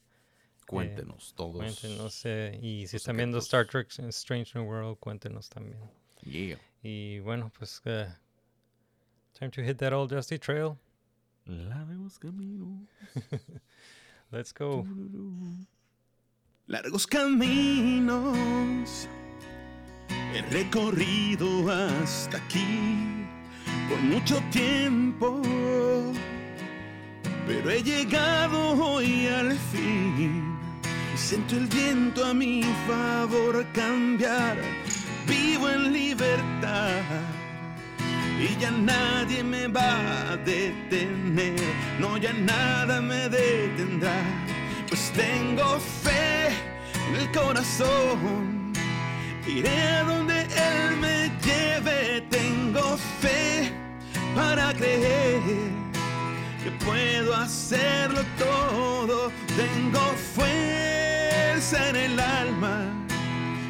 Cuéntenos 0.67 1.33
todos. 1.33 1.55
Cuéntenos. 1.57 2.25
eh, 2.25 2.59
y 2.61 2.87
si 2.87 2.97
están 2.97 3.15
viendo. 3.15 3.37
Star 3.37 3.65
Trek 3.67 3.87
Strange 4.09 4.51
New 4.57 4.67
World, 4.67 4.97
cuéntenos 4.99 5.49
también. 5.49 5.79
Yeah. 6.23 6.59
Y 6.83 7.19
bueno, 7.19 7.51
pues... 7.57 7.81
eh, 7.85 8.07
time 9.37 9.51
to 9.51 9.61
hit 9.61 9.77
that 9.77 9.93
old 9.93 10.09
dusty 10.09 10.37
trail. 10.37 10.77
Largos 11.47 12.17
caminos. 12.17 12.87
Let's 14.31 14.51
go. 14.51 14.85
Largos 16.67 17.05
caminos 17.05 19.07
he 20.33 20.41
recorrido 20.51 21.69
hasta 21.69 22.37
aquí 22.37 23.25
por 23.87 23.99
mucho 23.99 24.41
tiempo, 24.51 25.41
pero 27.45 27.69
he 27.69 27.81
llegado 27.81 28.71
hoy 28.71 29.27
al 29.27 29.53
fin 29.71 30.57
y 31.13 31.17
siento 31.17 31.55
el 31.55 31.67
viento 31.67 32.25
a 32.25 32.33
mi 32.33 32.63
favor 32.87 33.65
cambiar. 33.73 34.57
Vivo 35.27 35.69
en 35.69 35.93
libertad 35.93 37.36
y 38.39 38.55
ya 38.59 38.71
nadie 38.71 39.43
me 39.43 39.67
va 39.67 40.31
a 40.31 40.37
detener, 40.37 41.55
no 41.99 42.17
ya 42.17 42.33
nada 42.33 43.01
me 43.01 43.29
detendrá, 43.29 44.17
pues 44.87 45.11
tengo 45.11 45.79
fe 46.03 46.47
en 47.09 47.15
el 47.21 47.31
corazón, 47.31 48.73
iré 49.45 49.81
a 49.81 50.03
donde 50.03 50.41
Él 50.41 50.97
me 50.99 51.31
lleve, 51.43 52.21
tengo 52.29 52.97
fe 53.21 53.71
para 54.35 54.73
creer 54.73 55.77
puedo 56.87 57.35
hacerlo 57.35 58.21
todo. 58.37 59.31
Tengo 59.55 59.99
fuerza 60.35 61.89
en 61.89 61.95
el 61.95 62.19
alma. 62.19 62.85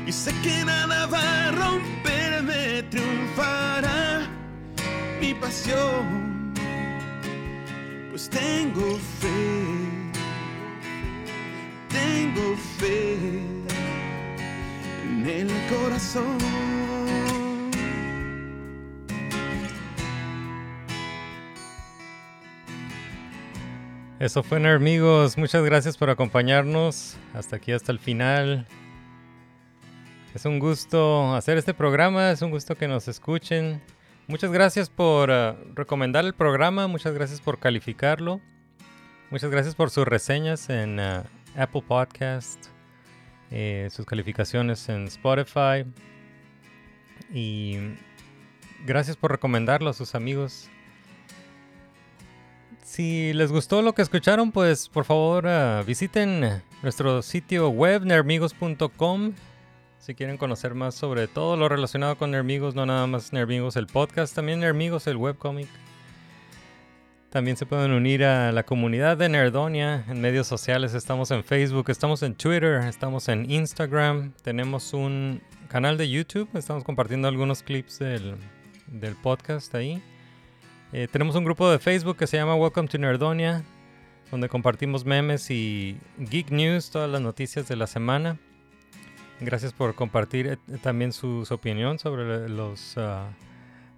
Y 0.06 0.11
sé 0.11 0.34
que 0.44 0.64
nada 0.64 1.06
va 1.07 1.48
a 1.48 1.52
romperme. 1.52 2.84
Triunfará 2.84 4.27
mi 5.19 5.34
pasión, 5.34 6.53
pues 8.10 8.30
tengo 8.30 8.98
fe. 9.19 10.07
Tengo 11.89 12.56
fe 12.77 13.14
en 15.03 15.26
el 15.26 15.49
corazón. 15.69 16.38
Eso 24.19 24.41
fue 24.41 24.57
amigos. 24.68 25.38
Muchas 25.38 25.64
gracias 25.64 25.95
por 25.95 26.10
acompañarnos 26.10 27.18
hasta 27.34 27.57
aquí, 27.57 27.72
hasta 27.72 27.91
el 27.91 27.99
final. 27.99 28.68
Es 30.34 30.45
un 30.45 30.60
gusto 30.60 31.35
hacer 31.35 31.57
este 31.57 31.73
programa, 31.73 32.31
es 32.31 32.41
un 32.41 32.52
gusto 32.52 32.76
que 32.76 32.88
nos 32.88 33.07
escuchen. 33.07 33.81
Muchas 34.28 34.52
gracias 34.52 34.90
por 34.90 35.30
uh, 35.30 35.56
recomendar 35.74 36.26
el 36.26 36.34
programa, 36.34 36.88
muchas 36.88 37.14
gracias 37.14 37.40
por 37.40 37.60
calificarlo. 37.60 38.41
Muchas 39.30 39.49
gracias 39.49 39.74
por 39.74 39.90
sus 39.90 40.06
reseñas 40.06 40.70
en 40.70 40.99
uh, 40.99 41.24
Apple 41.56 41.82
Podcast, 41.88 42.66
eh, 43.52 43.88
sus 43.90 44.06
calificaciones 44.06 44.90
en 44.90 45.06
Spotify. 45.06 45.86
Y 47.34 47.78
gracias 48.86 49.16
por 49.16 49.32
recomendarlo 49.32 49.90
a 49.90 49.94
sus 49.94 50.14
amigos. 50.14 50.70
Si 52.84 53.32
les 53.32 53.49
gustó 53.49 53.82
lo 53.82 53.94
que 53.94 54.02
escucharon, 54.02 54.52
pues 54.52 54.90
por 54.90 55.06
favor 55.06 55.48
visiten 55.86 56.62
nuestro 56.84 57.22
sitio 57.22 57.70
web 57.70 58.04
nermigos.com 58.04 59.34
si 59.99 60.15
quieren 60.15 60.38
conocer 60.38 60.74
más 60.74 60.95
sobre 60.95 61.28
todo 61.28 61.57
lo 61.57 61.69
relacionado 61.69 62.18
con 62.18 62.32
Nermigos, 62.32 62.76
no 62.76 62.86
nada 62.86 63.07
más 63.07 63.34
Nermigos 63.34 63.76
el 63.76 63.88
podcast, 63.88 64.36
también 64.36 64.60
Nermigos 64.60 65.07
el 65.07 65.18
webcomic. 65.18 65.68
También 67.30 67.57
se 67.57 67.65
pueden 67.65 67.91
unir 67.91 68.24
a 68.24 68.52
la 68.53 68.64
comunidad 68.64 69.18
de 69.18 69.28
Nerdonia 69.28 70.06
en 70.07 70.22
medios 70.22 70.48
sociales. 70.48 70.94
Estamos 70.94 71.30
en 71.32 71.44
Facebook, 71.44 71.90
estamos 71.90 72.24
en 72.24 72.36
Twitter, 72.36 72.82
estamos 72.88 73.28
en 73.28 73.52
Instagram. 73.52 74.32
Tenemos 74.44 74.94
un 74.94 75.41
canal 75.68 75.98
de 75.98 76.10
YouTube. 76.10 76.48
Estamos 76.53 76.86
compartiendo 76.86 77.28
algunos 77.28 77.64
clips 77.64 77.99
del, 77.99 78.38
del 78.88 79.15
podcast 79.15 79.76
ahí. 79.76 80.02
Eh, 80.94 81.10
tenemos 81.11 81.36
un 81.36 81.44
grupo 81.44 81.69
de 81.69 81.80
Facebook 81.80 82.15
que 82.15 82.28
se 82.28 82.38
llama 82.38 82.56
Welcome 82.56 82.88
to 82.88 82.98
Nerdonia, 82.98 83.61
donde 84.32 84.48
compartimos 84.48 85.03
memes 85.03 85.52
y 85.52 85.99
geek 86.18 86.49
news, 86.49 86.90
todas 86.91 87.10
las 87.10 87.19
noticias 87.19 87.68
de 87.68 87.76
la 87.76 87.88
semana. 87.88 88.40
Gracias 89.40 89.72
por 89.72 89.94
compartir 89.94 90.48
eh, 90.48 90.78
también 90.82 91.14
su, 91.14 91.46
su, 91.46 91.54
opinión 91.54 92.00
sobre 92.00 92.50
los, 92.50 92.98
uh, 92.98 93.32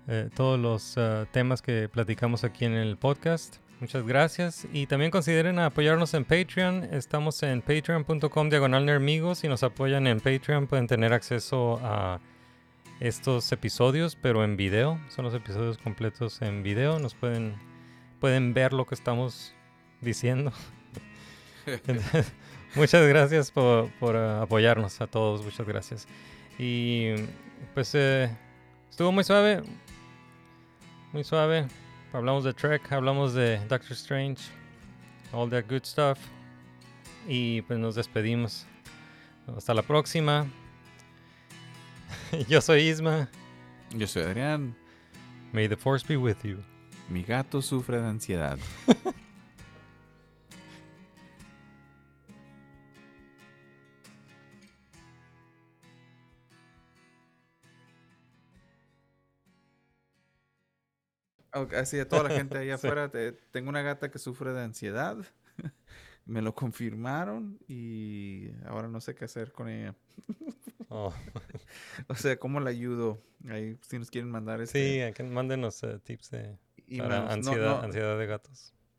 eh, 0.07 0.30
todos 0.36 0.60
los 0.60 0.98
uh, 0.98 1.26
temas 1.32 1.61
que 1.61 1.88
platicamos 1.88 2.44
aquí 2.44 2.66
en 2.66 2.74
el 2.74 2.98
podcast. 2.98 3.57
Muchas 3.80 4.06
gracias. 4.06 4.68
Y 4.74 4.88
también 4.88 5.11
consideren 5.11 5.57
apoyarnos 5.60 6.14
en 6.14 6.26
Patreon. 6.26 6.84
Estamos 6.91 7.41
en 7.44 7.61
patreon.com 7.61 8.49
diagonal. 8.49 9.36
Si 9.36 9.48
nos 9.48 9.64
apoyan 9.64 10.07
en 10.07 10.20
Patreon 10.20 10.68
pueden 10.68 10.88
tener 10.88 11.14
acceso 11.14 11.80
a 11.82 12.20
estos 12.99 13.49
episodios, 13.53 14.18
pero 14.18 14.44
en 14.44 14.57
video. 14.57 14.99
Son 15.07 15.24
los 15.24 15.34
episodios 15.34 15.78
completos 15.78 16.41
en 16.41 16.64
video. 16.64 16.99
Nos 16.99 17.16
pueden, 17.16 17.56
pueden 18.20 18.53
ver 18.53 18.74
lo 18.74 18.86
que 18.86 18.95
estamos 18.95 19.53
diciendo. 20.02 20.52
muchas 22.75 23.07
gracias 23.07 23.51
por, 23.51 23.89
por 23.99 24.15
uh, 24.15 24.41
apoyarnos 24.41 24.99
a 25.01 25.07
todos. 25.07 25.43
Muchas 25.43 25.67
gracias. 25.67 26.07
Y 26.57 27.13
pues 27.73 27.93
eh, 27.95 28.29
estuvo 28.89 29.11
muy 29.11 29.23
suave. 29.23 29.63
Muy 31.13 31.23
suave. 31.23 31.67
Hablamos 32.13 32.43
de 32.43 32.53
Trek, 32.53 32.91
hablamos 32.91 33.33
de 33.33 33.57
Doctor 33.67 33.93
Strange. 33.93 34.43
All 35.31 35.49
that 35.49 35.65
good 35.69 35.83
stuff. 35.83 36.19
Y 37.27 37.61
pues 37.63 37.79
nos 37.79 37.95
despedimos. 37.95 38.65
Hasta 39.55 39.73
la 39.73 39.81
próxima. 39.81 40.47
Yo 42.47 42.61
soy 42.61 42.89
Isma. 42.89 43.29
Yo 43.95 44.07
soy 44.07 44.23
Adrián. 44.23 44.75
May 45.51 45.67
the 45.67 45.75
force 45.77 46.05
be 46.07 46.17
with 46.17 46.43
you. 46.43 46.63
Mi 47.09 47.23
gato 47.23 47.61
sufre 47.61 47.99
de 47.99 48.07
ansiedad. 48.07 48.57
Así 61.51 61.99
a 61.99 62.07
toda 62.07 62.23
la 62.23 62.30
gente 62.30 62.57
allá 62.57 62.76
afuera, 62.76 63.09
te, 63.09 63.31
tengo 63.31 63.69
una 63.69 63.81
gata 63.81 64.11
que 64.11 64.19
sufre 64.19 64.53
de 64.53 64.61
ansiedad. 64.61 65.17
Me 66.26 66.41
lo 66.41 66.53
confirmaron 66.53 67.57
y 67.67 68.51
ahora 68.65 68.88
no 68.88 69.01
sé 69.01 69.15
qué 69.15 69.26
hacer 69.26 69.51
con 69.51 69.69
ella. 69.69 69.95
Oh. 70.91 71.13
o 72.07 72.15
sea, 72.15 72.39
¿cómo 72.39 72.59
la 72.59 72.71
ayudo? 72.71 73.21
Ahí 73.47 73.77
si 73.88 73.99
nos 73.99 74.09
quieren 74.09 74.31
mandar 74.31 74.59
este... 74.59 75.13
Sí, 75.15 75.23
mándenos 75.23 75.84
uh, 75.84 75.99
tips 75.99 76.31
de 76.31 76.57
para 76.97 77.31
ansiedad, 77.31 77.76
no, 77.76 77.77
no, 77.77 77.84
ansiedad 77.84 78.17
de 78.17 78.26
gatos. 78.26 78.73